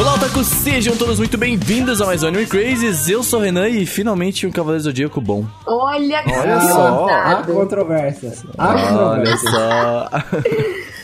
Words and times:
Olá, 0.00 0.14
Otaku! 0.14 0.42
Sejam 0.42 0.96
todos 0.96 1.18
muito 1.18 1.36
bem-vindos 1.36 2.00
a 2.00 2.06
mais 2.06 2.22
um 2.22 2.28
Anime 2.28 2.46
Crazes. 2.46 3.06
Eu 3.06 3.22
sou 3.22 3.38
o 3.38 3.42
Renan 3.42 3.68
e 3.68 3.84
finalmente 3.84 4.46
um 4.46 4.50
Cavaleiro 4.50 4.84
Zodíaco 4.84 5.20
bom. 5.20 5.44
Olha, 5.66 6.22
Olha 6.26 6.60
só, 6.62 7.06
há 7.06 7.42
controvérsias. 7.42 8.42
Há 8.56 9.10
Olha 9.10 9.36
só. 9.36 10.08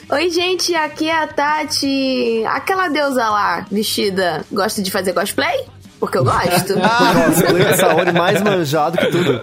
Oi, 0.17 0.31
gente, 0.31 0.75
aqui 0.75 1.11
é 1.11 1.25
a 1.25 1.27
Tati. 1.27 2.43
Aquela 2.47 2.89
deusa 2.89 3.29
lá, 3.29 3.67
vestida, 3.71 4.43
gosta 4.51 4.83
de 4.83 4.91
fazer 4.91 5.13
cosplay? 5.13 5.67
Porque 6.01 6.17
eu 6.17 6.25
gosto. 6.25 6.73
É 7.69 7.77
Saori 7.77 8.13
mais 8.13 8.41
manjado 8.41 8.97
que 8.97 9.09
tudo. 9.09 9.43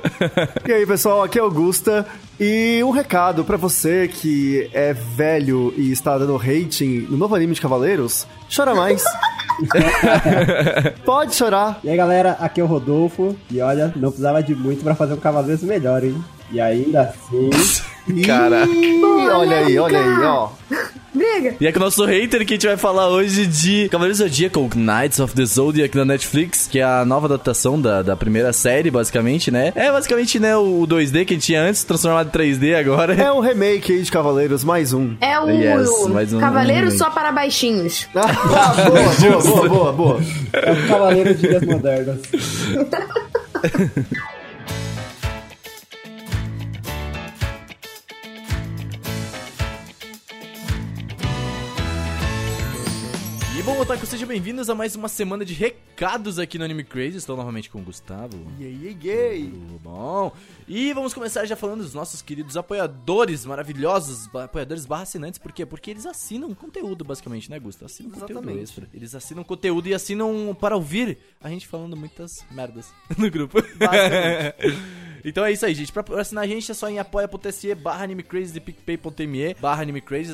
E 0.68 0.72
aí, 0.74 0.86
pessoal, 0.88 1.22
aqui 1.22 1.38
é 1.38 1.42
Augusta. 1.44 2.08
E 2.40 2.82
um 2.84 2.90
recado 2.90 3.44
pra 3.44 3.58
você 3.58 4.08
que 4.08 4.68
é 4.74 4.94
velho 4.94 5.72
e 5.78 5.92
está 5.92 6.18
dando 6.18 6.36
rating 6.38 7.06
no 7.08 7.18
novo 7.18 7.36
anime 7.36 7.54
de 7.54 7.62
Cavaleiros: 7.62 8.26
chora 8.50 8.74
mais. 8.74 9.04
Pode 11.06 11.36
chorar. 11.36 11.80
E 11.84 11.90
aí, 11.90 11.98
galera, 11.98 12.38
aqui 12.40 12.62
é 12.62 12.64
o 12.64 12.68
Rodolfo. 12.68 13.36
E 13.50 13.62
olha, 13.62 13.94
não 13.96 14.10
precisava 14.10 14.42
de 14.42 14.56
muito 14.56 14.84
pra 14.84 14.96
fazer 14.96 15.14
um 15.14 15.18
Cavaleiros 15.18 15.64
melhor, 15.64 16.04
hein? 16.04 16.24
E 16.52 16.60
ainda 16.60 17.02
assim... 17.02 17.50
Cara. 18.26 18.66
Ih, 18.66 19.02
olha 19.04 19.58
aí, 19.58 19.78
olha 19.80 20.00
aí, 20.00 20.24
ó. 20.24 20.50
Briga. 21.14 21.56
E 21.62 21.68
é 21.68 21.72
com 21.72 21.78
o 21.78 21.84
nosso 21.84 22.04
hater 22.06 22.44
que 22.44 22.54
a 22.54 22.56
gente 22.56 22.66
vai 22.66 22.76
falar 22.76 23.08
hoje 23.08 23.46
de 23.46 23.88
Cavaleiros 23.90 24.18
Zodíaco 24.18 24.68
Knights 24.76 25.20
of 25.20 25.36
the 25.36 25.46
Zodiac 25.46 25.96
da 25.96 26.04
Netflix, 26.04 26.68
que 26.68 26.80
é 26.80 26.84
a 26.84 27.06
nova 27.06 27.28
adaptação 27.28 27.80
da, 27.80 28.02
da 28.02 28.16
primeira 28.16 28.52
série, 28.52 28.90
basicamente, 28.90 29.52
né? 29.52 29.72
É 29.76 29.92
basicamente, 29.92 30.40
né, 30.40 30.58
o 30.58 30.88
2D 30.88 31.24
que 31.24 31.34
a 31.34 31.38
gente 31.38 31.46
tinha 31.46 31.62
antes, 31.62 31.84
transformado 31.84 32.30
em 32.30 32.32
3D 32.32 32.74
agora. 32.80 33.14
É 33.14 33.32
um 33.32 33.42
remake 33.42 33.94
aí 33.94 34.02
de 34.02 34.12
Cavaleiros, 34.12 34.64
mais 34.64 34.92
um. 34.92 35.14
É 35.22 35.40
o 35.40 35.50
Yes, 35.52 36.08
mais 36.10 36.34
um- 36.34 36.40
Cavaleiro 36.40 36.88
um- 36.88 36.98
só 36.98 37.12
para 37.12 37.32
baixinhos. 37.32 38.08
Ah, 38.16 38.74
boa, 38.74 39.40
boa, 39.40 39.44
boa, 39.44 39.70
boa, 39.70 39.92
boa. 39.94 40.20
É 40.52 40.72
o 40.72 40.88
Cavaleiro 40.88 41.36
de 41.36 41.48
Dias 41.48 41.62
Modernas. 41.64 42.22
Otaku, 53.84 54.06
sejam 54.06 54.26
bem-vindos 54.30 54.70
a 54.70 54.76
mais 54.76 54.96
uma 54.96 55.10
semana 55.10 55.44
de 55.44 55.54
recados 55.54 56.40
aqui 56.40 56.58
no 56.58 56.64
Anime 56.64 56.86
Crazy. 56.86 57.18
Estou 57.18 57.36
novamente 57.36 57.70
com 57.70 57.80
o 57.80 57.82
Gustavo. 57.82 58.38
Yay, 58.58 58.78
yay, 58.82 58.98
yay. 59.04 59.50
Tudo 59.50 59.80
bom? 59.84 60.32
E 60.66 60.94
vamos 60.94 61.14
começar 61.14 61.44
já 61.44 61.58
falando 61.58 61.82
dos 61.84 61.94
nossos 61.94 62.22
queridos 62.22 62.56
apoiadores 62.56 63.46
maravilhosos, 63.46 64.34
apoiadores 64.34 64.86
barra 64.86 65.04
assinantes, 65.04 65.38
por 65.38 65.52
quê? 65.52 65.66
Porque 65.66 65.92
eles 65.92 66.06
assinam 66.06 66.56
conteúdo, 66.56 67.04
basicamente, 67.04 67.52
né, 67.52 67.60
Gusta? 67.60 67.86
Assinam 67.86 68.12
conteúdo 68.12 68.32
Exatamente. 68.32 68.64
extra. 68.64 68.90
Eles 68.94 69.14
assinam 69.14 69.44
conteúdo 69.44 69.86
e 69.90 69.94
assinam 69.94 70.56
para 70.58 70.78
ouvir 70.78 71.18
a 71.42 71.50
gente 71.50 71.68
falando 71.68 71.98
muitas 71.98 72.46
merdas 72.52 72.88
no 73.18 73.30
grupo. 73.30 73.58
então 75.24 75.46
é 75.46 75.52
isso 75.52 75.66
aí, 75.66 75.74
gente. 75.74 75.92
Pra 75.92 76.04
assinar 76.20 76.44
a 76.44 76.48
gente 76.48 76.70
é 76.70 76.74
só 76.74 76.90
em 76.90 77.00
apoia.se 77.00 77.74
barra 77.76 78.04
animecrazes 78.04 78.56
e 78.56 78.60
picpay.me 78.60 79.54
barra. 79.56 79.84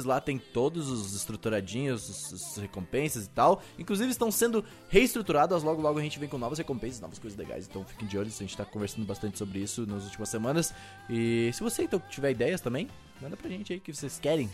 Lá 0.05 0.19
tem 0.19 0.37
todos 0.37 0.89
os 0.89 1.15
estruturadinhos, 1.15 2.09
os, 2.09 2.31
os 2.31 2.57
recompensas 2.57 3.25
e 3.25 3.29
tal. 3.29 3.61
Inclusive 3.77 4.09
estão 4.09 4.31
sendo 4.31 4.63
reestruturadas. 4.89 5.63
Logo, 5.63 5.81
logo 5.81 5.99
a 5.99 6.01
gente 6.01 6.19
vem 6.19 6.29
com 6.29 6.37
novas 6.37 6.57
recompensas, 6.57 6.99
novas 6.99 7.19
coisas 7.19 7.37
legais. 7.37 7.67
Então 7.67 7.83
fiquem 7.85 8.07
de 8.07 8.17
olho, 8.17 8.27
a 8.27 8.31
gente 8.31 8.55
tá 8.55 8.65
conversando 8.65 9.05
bastante 9.05 9.37
sobre 9.37 9.59
isso 9.59 9.85
nas 9.85 10.05
últimas 10.05 10.29
semanas. 10.29 10.73
E 11.09 11.51
se 11.53 11.61
você 11.61 11.83
então 11.83 12.01
tiver 12.09 12.31
ideias 12.31 12.61
também, 12.61 12.87
manda 13.21 13.35
pra 13.35 13.49
gente 13.49 13.73
aí 13.73 13.79
que 13.79 13.93
vocês 13.93 14.19
querem. 14.19 14.49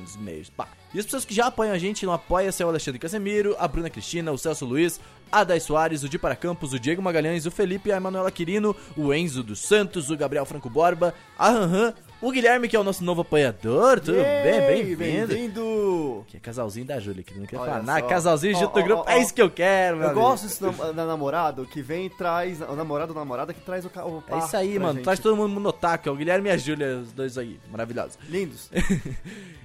Nos 0.00 0.14
e-mails. 0.14 0.50
Pá. 0.50 0.68
E 0.94 0.98
as 0.98 1.04
pessoas 1.04 1.24
que 1.24 1.34
já 1.34 1.46
apoiam 1.46 1.72
a 1.72 1.78
gente 1.78 2.04
no 2.06 2.12
Apoia-se 2.12 2.62
é 2.62 2.66
o 2.66 2.68
Alexandre 2.68 2.98
Casemiro, 2.98 3.54
a 3.58 3.68
Bruna 3.68 3.90
Cristina, 3.90 4.32
o 4.32 4.38
Celso 4.38 4.64
Luiz, 4.64 5.00
a 5.30 5.44
Dai 5.44 5.60
Soares, 5.60 6.02
o 6.02 6.08
Di 6.08 6.18
Para 6.18 6.36
Campos, 6.36 6.72
o 6.72 6.78
Diego 6.78 7.02
Magalhães, 7.02 7.46
o 7.46 7.50
Felipe, 7.50 7.92
a 7.92 7.96
Emanuela 7.96 8.30
Quirino, 8.30 8.74
o 8.96 9.12
Enzo 9.12 9.42
dos 9.42 9.60
Santos, 9.60 10.10
o 10.10 10.16
Gabriel 10.16 10.46
Franco 10.46 10.70
Borba, 10.70 11.14
a 11.38 11.50
Ranhan, 11.50 11.94
o 12.20 12.30
Guilherme, 12.30 12.68
que 12.68 12.74
é 12.74 12.80
o 12.80 12.84
nosso 12.84 13.04
novo 13.04 13.20
apoiador. 13.20 14.00
Tudo 14.00 14.16
Yay, 14.16 14.42
bem? 14.42 14.60
Bem-vindo. 14.96 15.26
Bem-vindo. 15.28 16.24
Que 16.28 16.38
é 16.38 16.40
casalzinho 16.40 16.86
da 16.86 16.98
Júlia, 16.98 17.22
que 17.22 17.38
não 17.38 17.46
quer 17.46 17.56
Olha 17.58 17.70
falar 17.70 17.82
nada. 17.82 18.02
Casalzinho 18.02 18.54
junto 18.58 18.74
no 18.74 18.82
ó, 18.82 18.84
grupo. 18.84 19.04
ó, 19.06 19.10
é 19.10 19.16
ó. 19.16 19.18
isso 19.20 19.34
que 19.34 19.42
eu 19.42 19.50
quero, 19.50 19.96
meu 19.98 20.06
Eu 20.06 20.10
amigo. 20.12 20.26
gosto 20.26 20.46
disso 20.46 20.60
da, 20.64 20.92
da 20.92 21.06
namorado 21.06 21.66
que 21.66 21.82
vem 21.82 22.06
e 22.06 22.10
traz. 22.10 22.60
O 22.62 22.74
namorado 22.74 23.12
ou 23.12 23.18
namorada 23.18 23.52
que 23.52 23.60
traz 23.60 23.84
o 23.84 23.90
carro. 23.90 24.24
É 24.28 24.38
isso 24.38 24.56
aí, 24.56 24.78
mano. 24.78 25.02
Traz 25.02 25.20
todo 25.20 25.36
mundo 25.36 25.60
no 25.60 25.68
otaku. 25.68 26.08
É 26.08 26.12
o 26.12 26.16
Guilherme 26.16 26.48
e 26.48 26.52
a 26.52 26.56
Júlia, 26.56 26.98
os 26.98 27.12
dois 27.12 27.36
aí. 27.36 27.60
Maravilhosos. 27.70 28.18
Lindos. 28.28 28.70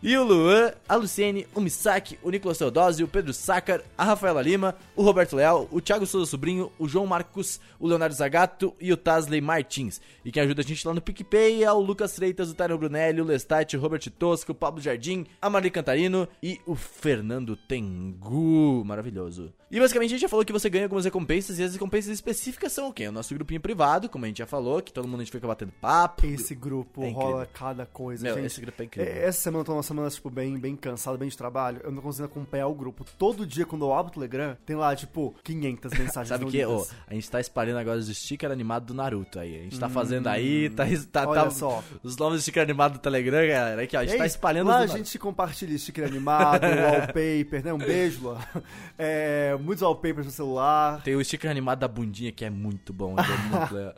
E 0.03 0.17
o 0.17 0.23
Luan, 0.23 0.73
a 0.89 0.95
Luciene, 0.95 1.45
o 1.53 1.61
Misaki, 1.61 2.17
o 2.23 2.31
Nicolas 2.31 2.57
Teodósio, 2.57 3.05
o 3.05 3.07
Pedro 3.07 3.31
Sácar, 3.35 3.83
a 3.95 4.03
Rafaela 4.03 4.41
Lima, 4.41 4.73
o 4.95 5.03
Roberto 5.03 5.35
Leal, 5.35 5.67
o 5.69 5.79
Thiago 5.79 6.07
Souza 6.07 6.25
Sobrinho, 6.25 6.71
o 6.79 6.87
João 6.87 7.05
Marcos, 7.05 7.59
o 7.79 7.87
Leonardo 7.87 8.15
Zagato 8.15 8.73
e 8.81 8.91
o 8.91 8.97
Tasley 8.97 9.41
Martins. 9.41 10.01
E 10.25 10.31
quem 10.31 10.41
ajuda 10.41 10.61
a 10.61 10.65
gente 10.65 10.87
lá 10.87 10.91
no 10.95 11.01
PicPay 11.01 11.63
é 11.63 11.71
o 11.71 11.77
Lucas 11.79 12.15
Freitas, 12.15 12.40
o 12.49 12.55
Tyron 12.55 12.77
Brunelli, 12.77 13.21
o 13.21 13.25
Lestat, 13.25 13.75
o 13.75 13.79
Robert 13.79 14.09
Tosco, 14.09 14.53
o 14.53 14.55
Pablo 14.55 14.81
Jardim, 14.81 15.25
a 15.41 15.49
Marli 15.49 15.69
Cantarino 15.69 16.27
e 16.41 16.59
o 16.65 16.75
Fernando 16.75 17.55
Tengu. 17.55 18.83
Maravilhoso. 18.85 19.53
E 19.71 19.79
basicamente 19.79 20.09
a 20.09 20.11
gente 20.11 20.21
já 20.21 20.27
falou 20.29 20.43
que 20.43 20.51
você 20.51 20.69
ganha 20.69 20.85
algumas 20.85 21.05
recompensas 21.05 21.57
e 21.57 21.63
as 21.63 21.73
recompensas 21.73 22.11
específicas 22.11 22.73
são 22.73 22.89
o 22.89 22.93
quê? 22.93 23.07
O 23.07 23.11
nosso 23.11 23.33
grupinho 23.33 23.61
privado, 23.61 24.09
como 24.09 24.25
a 24.25 24.27
gente 24.27 24.39
já 24.39 24.45
falou, 24.45 24.81
que 24.81 24.91
todo 24.91 25.07
mundo 25.07 25.21
a 25.21 25.23
gente 25.23 25.31
fica 25.31 25.47
batendo 25.47 25.71
papo. 25.79 26.25
Esse 26.25 26.53
grupo 26.53 27.03
É 27.03 27.09
rola 27.11 27.45
cada 27.53 27.85
coisa, 27.85 28.23
Meu, 28.23 28.35
gente. 28.35 28.47
esse 28.47 28.59
grupo 28.61 28.81
é 28.81 28.85
incrível. 28.85 29.11
É, 29.13 29.25
Essa 29.25 29.39
semana 29.41 29.61
eu 29.61 29.65
tô 29.65 29.71
numa 29.71 29.83
semana, 29.83 30.09
tipo, 30.09 30.29
bem, 30.29 30.57
bem 30.59 30.75
cansado, 30.75 31.17
bem 31.17 31.29
de 31.29 31.37
trabalho. 31.37 31.79
Eu 31.83 31.91
não 31.91 32.01
consigo 32.01 32.25
acompanhar 32.25 32.67
o 32.67 32.73
grupo. 32.75 33.05
Todo 33.17 33.45
dia, 33.47 33.65
quando 33.65 33.85
eu 33.85 33.93
abro 33.93 34.11
o 34.11 34.13
Telegram, 34.13 34.57
tem 34.65 34.75
lá, 34.75 34.93
tipo, 34.95 35.33
500 35.43 35.93
mensagens 35.93 36.27
Sabe 36.29 36.43
o 36.43 36.47
que? 36.49 36.57
Lidas. 36.65 36.91
a 37.07 37.13
gente 37.13 37.31
tá 37.31 37.39
espalhando 37.39 37.77
agora 37.79 37.97
os 37.97 38.07
stickers 38.07 38.51
animados 38.51 38.87
do 38.87 38.93
Naruto 38.93 39.39
aí. 39.39 39.55
A 39.57 39.63
gente 39.63 39.79
tá 39.79 39.87
fazendo 39.87 40.27
aí, 40.27 40.69
tá, 40.71 40.83
tá, 41.11 41.29
olha 41.29 41.43
tá- 41.43 41.49
só. 41.49 41.81
os 42.03 42.17
novos 42.17 42.41
stickers 42.41 42.63
animados 42.65 42.97
do 42.97 43.01
Telegram, 43.01 43.47
galera. 43.47 43.81
Aqui, 43.83 43.95
ó, 43.95 44.01
a 44.01 44.03
gente 44.03 44.15
É 44.15 44.17
tá 44.17 44.25
espalhando 44.25 44.67
Lá 44.67 44.79
a 44.79 44.87
gente 44.87 45.17
compartilha 45.17 45.77
sticker 45.77 46.05
animado, 46.05 46.63
wallpaper, 46.67 47.63
né? 47.63 47.73
Um 47.73 47.77
beijo 47.77 48.27
lá. 48.27 48.41
É, 49.03 49.57
muitos 49.61 49.81
wallpapers 49.81 50.25
no 50.25 50.31
celular. 50.31 51.01
Tem 51.03 51.15
o 51.15 51.23
sticker 51.23 51.49
animado 51.49 51.79
da 51.79 51.87
bundinha 51.87 52.31
que 52.31 52.43
é 52.43 52.49
muito 52.49 52.91
bom, 52.91 53.15
é 53.17 53.23
muito 53.57 53.73
legal. 53.75 53.93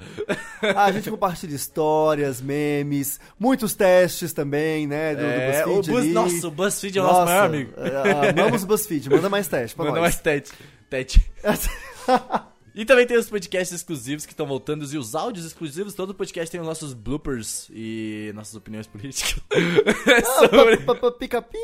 A 0.76 0.92
gente 0.92 1.10
compartilha 1.10 1.56
histórias, 1.56 2.42
memes, 2.42 3.20
muitos 3.40 3.74
testes 3.74 4.34
também, 4.34 4.86
né? 4.88 5.16
Do, 5.16 5.22
É, 5.24 5.64
do 5.64 5.72
o 5.72 5.76
BuzzFeed. 5.78 5.92
Buzz- 5.92 6.04
ali. 6.06 6.14
nossa, 6.14 6.48
o 6.48 6.52
BuzzFeed 6.52 6.98
é 6.98 7.02
o 7.02 7.04
nosso 7.06 7.20
Nossa, 7.22 7.32
maior 7.32 7.46
amigo. 7.46 7.74
é, 7.78 8.30
Amamos 8.30 8.64
o 8.64 8.68
BuzzFeed, 8.68 9.10
manda 9.10 9.30
mais 9.30 9.48
teste 9.48 9.76
pra 9.76 9.86
Manda 9.86 10.00
nós. 10.00 10.04
mais 10.12 10.20
tete. 10.22 10.52
Tete. 10.90 11.32
E 12.76 12.86
também 12.86 13.06
tem 13.06 13.18
os 13.18 13.30
podcasts 13.30 13.76
exclusivos 13.76 14.26
que 14.26 14.34
estão 14.34 14.48
voltando 14.48 14.84
e 14.92 14.98
os 14.98 15.14
áudios 15.16 15.46
exclusivos. 15.46 15.94
Todo 15.94 16.14
podcast 16.14 16.52
tem 16.52 16.60
os 16.60 16.66
nossos 16.68 16.94
bloopers 16.94 17.70
e 17.72 18.32
nossas 18.34 18.56
opiniões 18.56 18.88
políticas. 18.88 19.36
Sobre- 20.40 20.78
Pa- 20.78 20.96
pa- 20.96 21.12
Pica-pi. 21.12 21.58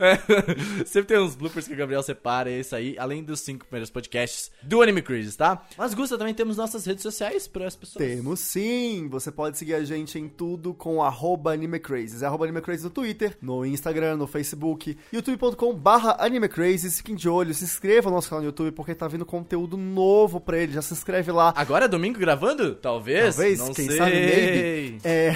É, 0.00 0.16
Sempre 0.86 1.14
tem 1.14 1.18
uns 1.22 1.34
bloopers 1.34 1.66
que 1.68 1.74
o 1.74 1.76
Gabriel 1.76 2.02
separa, 2.02 2.50
é 2.50 2.60
isso 2.60 2.74
aí. 2.74 2.96
Além 2.98 3.22
dos 3.22 3.40
cinco 3.40 3.66
primeiros 3.66 3.90
podcasts 3.90 4.50
do 4.62 4.80
Anime 4.80 5.02
Crazes, 5.02 5.36
tá? 5.36 5.66
Mas, 5.76 5.92
Gusta, 5.94 6.16
também 6.16 6.34
temos 6.34 6.56
nossas 6.56 6.84
redes 6.86 7.02
sociais 7.02 7.46
para 7.46 7.66
as 7.66 7.76
pessoas. 7.76 8.04
Temos 8.04 8.40
sim! 8.40 9.08
Você 9.10 9.30
pode 9.30 9.58
seguir 9.58 9.74
a 9.74 9.84
gente 9.84 10.18
em 10.18 10.28
tudo 10.28 10.72
com 10.72 11.02
arroba 11.02 11.52
AnimeCrazes. 11.52 12.22
É 12.22 12.26
arroba 12.26 12.44
AnimeCrazes 12.46 12.84
no 12.84 12.90
Twitter, 12.90 13.36
no 13.42 13.64
Instagram, 13.64 14.16
no 14.16 14.26
Facebook, 14.26 14.96
youtube.com 15.12 15.74
barra 15.74 16.16
AnimeCrazes. 16.18 16.96
Fiquem 16.98 17.14
de 17.14 17.28
olho, 17.28 17.52
se 17.54 17.64
inscreva 17.64 18.08
no 18.08 18.16
nosso 18.16 18.28
canal 18.30 18.42
no 18.42 18.48
YouTube 18.48 18.72
porque 18.72 18.94
tá 18.94 19.06
vindo 19.06 19.26
conteúdo 19.26 19.76
novo 19.76 20.40
pra 20.46 20.56
ele. 20.58 20.72
Já 20.72 20.80
se 20.80 20.94
inscreve 20.94 21.30
lá. 21.30 21.52
Agora 21.54 21.84
é 21.84 21.88
domingo 21.88 22.18
gravando? 22.18 22.74
Talvez. 22.76 23.34
Talvez, 23.36 23.58
Não 23.58 23.74
quem 23.74 23.86
sei. 23.88 23.96
sabe, 23.98 24.12
maybe. 24.12 24.98
É, 25.04 25.32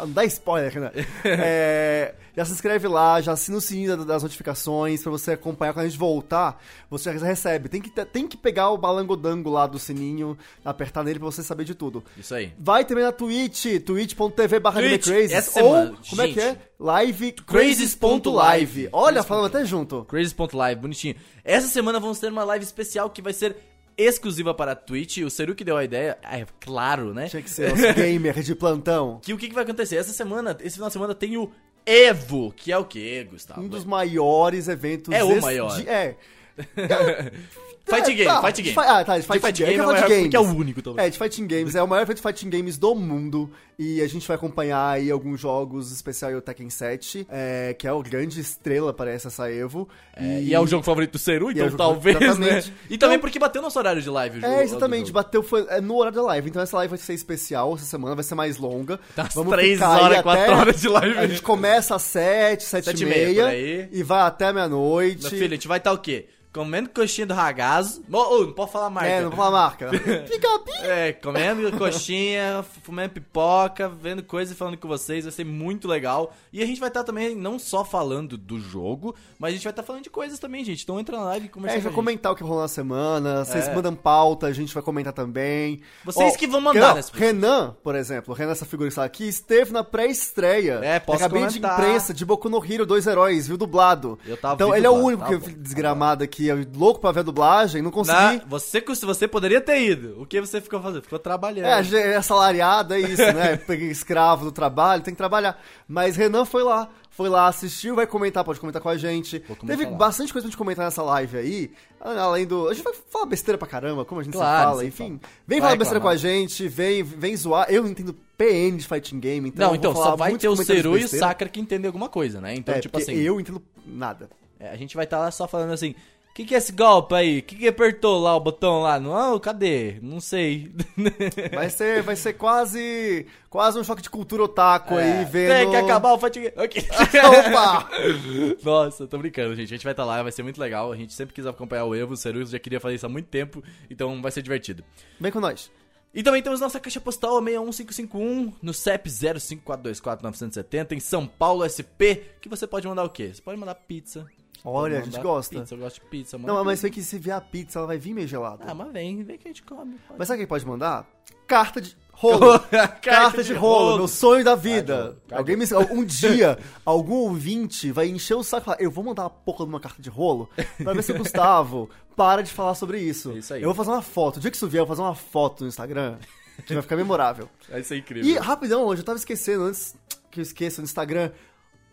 não 0.00 0.10
dá 0.14 0.24
spoiler, 0.24 0.80
né? 0.80 0.90
É, 1.24 2.14
já 2.36 2.44
se 2.44 2.52
inscreve 2.52 2.86
lá, 2.86 3.20
já 3.20 3.32
assina 3.32 3.56
o 3.56 3.60
sininho 3.60 3.96
da- 3.96 4.04
das 4.04 4.22
notificações 4.22 5.02
pra 5.02 5.10
você 5.10 5.32
acompanhar 5.32 5.72
quando 5.72 5.86
a 5.86 5.88
gente 5.88 5.98
voltar. 5.98 6.62
Você 6.90 7.18
já 7.18 7.26
recebe. 7.26 7.68
Tem 7.68 7.80
que, 7.80 7.90
tem 8.06 8.28
que 8.28 8.36
pegar 8.36 8.70
o 8.70 8.78
balangodango 8.78 9.50
lá 9.50 9.66
do 9.66 9.78
sininho, 9.78 10.36
apertar 10.64 11.02
nele 11.02 11.18
pra 11.18 11.26
você 11.26 11.42
saber 11.42 11.64
de 11.64 11.74
tudo. 11.74 12.04
Isso 12.16 12.34
aí. 12.34 12.52
Vai 12.58 12.84
também 12.84 13.04
na 13.04 13.12
Twitch, 13.12 13.80
twitch.tv 13.84 14.60
barra 14.60 14.80
Twitch, 14.80 15.08
essa 15.08 15.62
Ou, 15.62 15.74
semana, 15.74 15.98
como 16.08 16.22
é 16.22 16.28
que 16.28 16.40
é? 16.40 16.48
gente. 16.50 16.58
Live 16.78 17.32
Crazes.live. 17.32 18.88
Olha, 18.92 19.22
falando 19.22 19.46
até 19.46 19.64
junto. 19.64 20.04
Crazes.live, 20.04 20.80
bonitinho. 20.80 21.14
Essa 21.44 21.68
semana 21.68 21.98
vamos 21.98 22.18
ter 22.18 22.30
uma 22.30 22.44
live 22.44 22.64
especial 22.64 23.08
que 23.10 23.22
vai 23.22 23.32
ser 23.32 23.56
exclusiva 23.96 24.52
para 24.54 24.72
a 24.72 24.76
Twitch. 24.76 25.18
O 25.18 25.30
Seru 25.30 25.54
que 25.54 25.64
deu 25.64 25.76
a 25.76 25.84
ideia, 25.84 26.18
é 26.22 26.44
claro, 26.60 27.14
né? 27.14 27.28
Tinha 27.28 27.42
que 27.42 27.50
ser 27.50 27.70
nosso 27.70 27.82
gamer 27.94 28.42
de 28.42 28.54
plantão. 28.54 29.20
Que 29.22 29.32
o 29.32 29.38
que, 29.38 29.48
que 29.48 29.54
vai 29.54 29.64
acontecer? 29.64 29.96
Essa 29.96 30.12
semana, 30.12 30.56
esse 30.60 30.74
final 30.76 30.88
de 30.88 30.92
semana 30.92 31.14
tem 31.14 31.36
o 31.36 31.50
Evo, 31.84 32.52
que 32.56 32.72
é 32.72 32.78
o 32.78 32.84
quê, 32.84 33.26
Gustavo? 33.30 33.60
Um 33.62 33.68
dos 33.68 33.84
maiores 33.84 34.66
eventos... 34.68 35.14
É 35.14 35.22
o 35.22 35.40
maior. 35.40 35.76
de- 35.76 35.88
é. 35.88 36.16
Fight 37.88 38.10
É, 38.10 38.14
Game, 38.14 38.24
tá, 38.24 38.42
Fight 38.42 38.56
de 38.56 38.62
Game. 38.72 38.78
Ah, 38.88 39.04
tá, 39.04 39.14
de 39.16 39.20
De 39.22 39.26
Fight, 39.28 39.46
Fight 39.46 39.62
Game. 39.62 39.72
É 39.72 39.76
É 39.76 39.86
maior, 39.86 40.08
Games. 40.08 40.22
porque 40.22 40.36
é 40.36 40.40
o 40.40 40.42
único, 40.56 40.82
talvez. 40.82 41.06
É, 41.06 41.10
de 41.10 41.16
Fighting 41.18 41.46
Games. 41.46 41.74
É 41.76 41.82
o 41.82 41.86
maior 41.86 42.02
evento 42.02 42.16
de 42.16 42.22
Fighting 42.22 42.50
Games 42.50 42.76
do 42.76 42.94
mundo. 42.96 43.48
E 43.78 44.00
a 44.00 44.08
gente 44.08 44.26
vai 44.26 44.36
acompanhar 44.36 44.88
aí 44.88 45.10
alguns 45.10 45.38
jogos, 45.40 45.92
especial 45.92 46.32
o 46.32 46.40
Tekken 46.40 46.68
7, 46.70 47.26
é, 47.30 47.76
que 47.78 47.86
é 47.86 47.92
o 47.92 48.02
grande 48.02 48.40
estrela, 48.40 48.92
parece, 48.92 49.26
essa 49.28 49.52
Evo. 49.52 49.86
É, 50.16 50.40
e 50.42 50.54
é 50.54 50.58
o 50.58 50.66
jogo 50.66 50.82
favorito 50.82 51.12
do 51.12 51.18
Seru, 51.18 51.48
E 51.50 51.50
é 51.50 51.52
então 51.58 51.66
jogo- 51.66 51.76
talvez, 51.76 52.38
né? 52.38 52.58
E 52.90 52.96
também 52.98 53.16
Então- 53.16 53.18
porque 53.20 53.38
bateu 53.38 53.60
nosso 53.62 53.78
horário 53.78 54.00
de 54.02 54.08
live 54.10 54.38
o 54.38 54.40
jogo. 54.40 54.52
É, 54.52 54.64
exatamente, 54.64 55.12
bateu 55.12 55.42
foi, 55.42 55.66
é, 55.68 55.80
no 55.80 55.94
horário 55.96 56.16
da 56.16 56.22
live. 56.24 56.48
Então 56.48 56.60
essa 56.62 56.76
live 56.78 56.90
vai 56.90 56.98
ser 56.98 57.12
especial, 57.12 57.74
essa 57.74 57.84
semana 57.84 58.14
vai 58.14 58.24
ser 58.24 58.34
mais 58.34 58.56
longa. 58.56 58.98
Tá 59.14 59.28
Vamos 59.34 59.52
três 59.52 59.74
ficar 59.74 59.94
aí 59.94 60.02
horas, 60.02 60.12
até- 60.18 60.22
quatro 60.22 60.54
horas 60.56 60.80
de 60.80 60.88
live. 60.88 61.18
A 61.18 61.26
gente 61.26 61.42
começa 61.42 61.94
às 61.94 62.02
7, 62.02 62.64
7 62.64 62.84
Sete 62.86 63.00
e 63.00 63.06
e 63.06 63.08
meia, 63.08 63.46
aí. 63.46 63.88
e 63.92 64.02
vai 64.02 64.22
até 64.22 64.52
meia-noite. 64.54 65.20
Meu 65.22 65.30
filho, 65.30 65.46
a 65.46 65.54
gente 65.54 65.68
vai 65.68 65.78
estar 65.78 65.92
o 65.92 65.98
quê? 65.98 66.26
Comendo 66.56 66.88
coxinha 66.88 67.26
do 67.26 67.34
ragazo. 67.34 68.02
Ô, 68.10 68.16
ô, 68.16 68.44
não 68.46 68.52
pode 68.52 68.72
falar 68.72 68.88
marca. 68.88 69.08
É, 69.10 69.20
não 69.20 69.28
vou 69.28 69.36
falar 69.36 69.50
marca. 69.50 69.90
Fica 70.26 70.58
pi- 70.60 70.72
É, 70.82 71.12
comendo 71.12 71.70
coxinha, 71.76 72.64
fumando 72.82 73.10
pipoca, 73.10 73.88
vendo 73.88 74.22
coisa 74.22 74.52
e 74.52 74.56
falando 74.56 74.78
com 74.78 74.88
vocês, 74.88 75.24
vai 75.24 75.32
ser 75.32 75.44
muito 75.44 75.86
legal. 75.86 76.32
E 76.52 76.62
a 76.62 76.66
gente 76.66 76.80
vai 76.80 76.88
estar 76.88 77.04
também 77.04 77.34
não 77.34 77.58
só 77.58 77.84
falando 77.84 78.38
do 78.38 78.58
jogo, 78.58 79.14
mas 79.38 79.50
a 79.50 79.52
gente 79.54 79.64
vai 79.64 79.70
estar 79.70 79.82
falando 79.82 80.02
de 80.02 80.08
coisas 80.10 80.38
também, 80.38 80.64
gente. 80.64 80.82
Então 80.82 80.98
entra 80.98 81.18
na 81.18 81.24
live 81.24 81.44
e 81.46 81.48
É, 81.48 81.52
conversa 81.52 81.74
a 81.74 81.78
gente 81.78 81.84
vai 81.84 81.92
comentar 81.92 82.32
o 82.32 82.34
que 82.34 82.42
rolou 82.42 82.62
na 82.62 82.68
semana, 82.68 83.44
vocês 83.44 83.68
É. 83.68 83.74
mandam 83.74 83.94
pauta, 83.94 84.46
a 84.46 84.52
gente 84.52 84.72
vai 84.72 84.82
comentar 84.82 85.12
também. 85.12 85.80
Vocês 86.04 86.36
que 86.36 86.46
vão 86.46 86.60
mandar 86.62 86.94
nesse- 86.94 87.12
Renan, 87.12 87.76
por 87.82 87.94
exemplo, 87.94 88.32
Renan, 88.34 88.52
essa 88.52 88.64
figura 88.64 88.88
que 88.88 88.92
está 88.92 89.04
aqui, 89.04 89.28
esteve 89.28 89.72
na 89.72 89.84
pré-estreia. 89.84 90.80
É, 90.82 90.98
posso 90.98 91.18
Acabei 91.24 91.42
comentar. 91.46 91.76
de 91.76 91.82
imprensa, 91.82 92.14
de 92.14 92.24
Boku 92.24 92.48
no 92.48 92.64
Hero, 92.64 92.86
Dois 92.86 93.06
Heróis, 93.06 93.46
viu 93.46 93.56
dublado. 93.58 94.18
Eu 94.26 94.36
tava 94.36 94.54
então 94.54 94.74
ele 94.74 94.86
é 94.86 94.90
o 94.90 94.94
único 94.94 95.22
tá 95.22 95.28
que 95.28 95.36
bom, 95.36 95.58
desgramado 95.58 96.24
aqui, 96.24 96.45
eu 96.48 96.64
louco 96.74 97.00
pra 97.00 97.12
ver 97.12 97.20
a 97.20 97.22
dublagem, 97.22 97.82
não 97.82 97.90
consegui. 97.90 98.16
Na- 98.18 98.40
você, 98.46 98.80
você 98.80 99.26
poderia 99.28 99.60
ter 99.60 99.80
ido. 99.80 100.20
O 100.20 100.26
que 100.26 100.40
você 100.40 100.60
ficou 100.60 100.80
fazendo? 100.80 101.02
Ficou 101.02 101.18
trabalhando. 101.18 101.66
É, 101.66 102.12
é 102.12 102.16
assalariado, 102.16 102.94
é 102.94 103.00
isso, 103.00 103.22
né? 103.22 103.56
Peguei 103.66 103.88
escravo 103.90 104.44
do 104.44 104.52
trabalho, 104.52 105.02
tem 105.02 105.14
que 105.14 105.18
trabalhar. 105.18 105.60
Mas 105.88 106.16
Renan 106.16 106.44
foi 106.44 106.62
lá, 106.62 106.88
foi 107.10 107.28
lá, 107.28 107.46
assistiu, 107.48 107.94
vai 107.96 108.06
comentar, 108.06 108.44
pode 108.44 108.60
comentar 108.60 108.80
com 108.82 108.88
a 108.88 108.96
gente. 108.96 109.40
Teve 109.66 109.84
lá. 109.84 109.90
bastante 109.92 110.32
coisa 110.32 110.44
pra 110.44 110.50
gente 110.50 110.58
comentar 110.58 110.84
nessa 110.84 111.02
live 111.02 111.36
aí. 111.38 111.70
Além 112.00 112.46
do. 112.46 112.68
A 112.68 112.74
gente 112.74 112.84
vai 112.84 112.92
falar 113.10 113.26
besteira 113.26 113.56
pra 113.58 113.66
caramba, 113.66 114.04
como 114.04 114.20
a 114.20 114.24
gente 114.24 114.34
Claro, 114.34 114.56
sempre 114.56 114.70
fala, 114.70 114.84
enfim. 114.84 115.18
fala. 115.18 115.32
Vem 115.46 115.60
Vai 115.60 115.68
falar 115.70 115.78
besteira 115.78 116.00
com 116.00 116.08
a 116.08 116.16
gente, 116.16 116.68
vem, 116.68 117.02
vem 117.02 117.36
zoar. 117.36 117.66
Eu 117.70 117.82
não 117.82 117.90
entendo 117.90 118.14
PN 118.36 118.76
de 118.76 118.86
fighting 118.86 119.18
game, 119.18 119.48
então. 119.48 119.68
Não, 119.68 119.74
então, 119.74 119.94
só 119.94 120.14
vai 120.14 120.36
ter 120.36 120.48
o 120.48 120.56
Seru 120.56 120.98
e 120.98 121.04
o. 121.04 121.08
Sakura 121.08 121.48
que 121.48 121.58
entendem 121.58 121.86
alguma 121.86 122.08
coisa, 122.08 122.40
né? 122.40 122.54
Então, 122.54 122.74
É, 122.74 122.80
tipo 122.80 122.98
assim, 122.98 123.14
eu 123.14 123.40
entendo 123.40 123.62
nada. 123.86 124.28
é, 124.60 124.68
a 124.70 124.76
gente 124.76 124.94
vai 124.94 125.04
estar 125.04 125.18
lá 125.18 125.30
só 125.30 125.48
falando 125.48 125.72
assim. 125.72 125.94
O 126.36 126.38
que, 126.38 126.44
que 126.44 126.54
é 126.54 126.58
esse 126.58 126.70
golpe 126.70 127.14
aí? 127.14 127.38
O 127.38 127.42
que, 127.42 127.56
que 127.56 127.66
apertou 127.66 128.20
lá 128.20 128.36
o 128.36 128.40
botão 128.40 128.82
lá? 128.82 129.00
Não, 129.00 129.40
cadê? 129.40 129.98
Não 130.02 130.20
sei. 130.20 130.70
Vai 131.50 131.70
ser, 131.70 132.02
vai 132.02 132.14
ser 132.14 132.34
quase. 132.34 133.26
Quase 133.48 133.78
um 133.78 133.84
choque 133.84 134.02
de 134.02 134.10
cultura 134.10 134.42
otaku 134.42 134.96
aí, 134.96 135.24
vendo. 135.24 135.52
É, 135.52 135.60
Tem 135.62 135.70
que 135.70 135.76
acabar 135.76 136.12
o 136.12 136.18
fight 136.18 136.38
game. 136.38 136.52
Ok. 136.54 136.84
Opa! 137.48 137.88
Nossa, 138.62 139.06
tô 139.06 139.16
brincando, 139.16 139.54
gente. 139.56 139.68
A 139.68 139.76
gente 139.76 139.84
vai 139.84 139.94
estar 139.94 140.04
lá, 140.04 140.22
vai 140.22 140.30
ser 140.30 140.42
muito 140.42 140.60
legal. 140.60 140.92
A 140.92 140.96
gente 140.96 141.14
sempre 141.14 141.34
quis 141.34 141.46
acompanhar 141.46 141.86
o 141.86 141.94
Evo, 141.94 142.12
o 142.12 142.16
Seru 142.18 142.44
já 142.44 142.58
queria 142.58 142.80
fazer 142.80 142.96
isso 142.96 143.06
há 143.06 143.08
muito 143.08 143.28
tempo, 143.28 143.64
então 143.88 144.20
vai 144.20 144.30
ser 144.30 144.42
divertido. 144.42 144.84
Vem 145.18 145.32
com 145.32 145.40
nós. 145.40 145.70
E 146.12 146.22
também 146.22 146.42
temos 146.42 146.60
nossa 146.60 146.78
caixa 146.78 147.00
postal 147.00 147.42
61551 147.42 148.52
no 148.60 148.74
CEP 148.74 149.08
05424-970 149.08 150.92
em 150.92 151.00
São 151.00 151.26
Paulo 151.26 151.64
SP, 151.64 152.36
que 152.42 152.48
você 152.48 152.66
pode 152.66 152.86
mandar 152.86 153.04
o 153.04 153.10
quê? 153.10 153.32
Você 153.32 153.40
pode 153.40 153.58
mandar 153.58 153.74
pizza. 153.74 154.26
Olha, 154.68 154.98
a 154.98 155.02
gente 155.02 155.20
gosta. 155.20 155.60
Pizza, 155.60 155.74
eu 155.74 155.78
gosto 155.78 155.94
de 155.96 156.00
pizza, 156.08 156.36
mano. 156.36 156.52
Não, 156.52 156.64
mas 156.64 156.82
vem 156.82 156.90
que 156.90 157.00
se 157.02 157.18
vier 157.18 157.36
a 157.36 157.40
pizza, 157.40 157.78
ela 157.78 157.86
vai 157.86 157.98
vir 157.98 158.12
meio 158.12 158.26
gelada. 158.26 158.64
Ah, 158.66 158.74
mas 158.74 158.92
vem, 158.92 159.22
vem 159.22 159.38
que 159.38 159.46
a 159.46 159.50
gente 159.50 159.62
come. 159.62 159.96
pode. 160.08 160.18
Mas 160.18 160.26
sabe 160.26 160.38
quem 160.38 160.46
pode 160.46 160.66
mandar? 160.66 161.06
Carta 161.46 161.80
de 161.80 161.96
rolo. 162.12 162.58
Carta 162.58 162.88
Carta 163.00 163.42
de 163.44 163.52
de 163.52 163.54
rolo, 163.54 163.84
rolo. 163.84 163.96
meu 163.98 164.08
sonho 164.08 164.44
da 164.44 164.56
vida. 164.56 165.16
Alguém 165.30 165.56
me... 165.56 165.64
Um 165.92 166.04
dia, 166.04 166.58
algum 166.84 167.14
ouvinte 167.14 167.92
vai 167.92 168.08
encher 168.08 168.34
o 168.34 168.42
saco 168.42 168.62
e 168.62 168.66
falar, 168.66 168.80
eu 168.80 168.90
vou 168.90 169.04
mandar 169.04 169.22
uma 169.22 169.30
porra 169.30 169.64
de 169.64 169.70
uma 169.70 169.78
carta 169.80 170.02
de 170.02 170.10
rolo 170.10 170.50
pra 170.82 170.92
ver 170.92 171.02
se 171.02 171.12
o 171.12 171.18
Gustavo 171.18 171.88
para 172.16 172.42
de 172.42 172.50
falar 172.50 172.74
sobre 172.74 172.98
isso. 172.98 173.30
É 173.32 173.38
isso 173.38 173.54
aí. 173.54 173.62
Eu 173.62 173.68
vou 173.68 173.74
fazer 173.74 173.90
uma 173.90 174.02
foto. 174.02 174.38
O 174.38 174.40
dia 174.40 174.50
que 174.50 174.56
isso 174.56 174.66
vier, 174.66 174.80
eu 174.82 174.86
vou 174.86 174.96
fazer 174.96 175.06
uma 175.06 175.14
foto 175.14 175.60
no 175.62 175.68
Instagram 175.68 176.18
que 176.66 176.72
vai 176.72 176.82
ficar 176.82 176.96
memorável. 176.96 177.48
Vai 177.68 177.82
ser 177.84 177.98
incrível. 177.98 178.28
E 178.28 178.38
rapidão, 178.38 178.84
hoje 178.84 179.02
eu 179.02 179.04
tava 179.04 179.18
esquecendo, 179.18 179.64
antes 179.64 179.94
que 180.30 180.40
eu 180.40 180.42
esqueça 180.42 180.80
no 180.80 180.86
Instagram. 180.86 181.30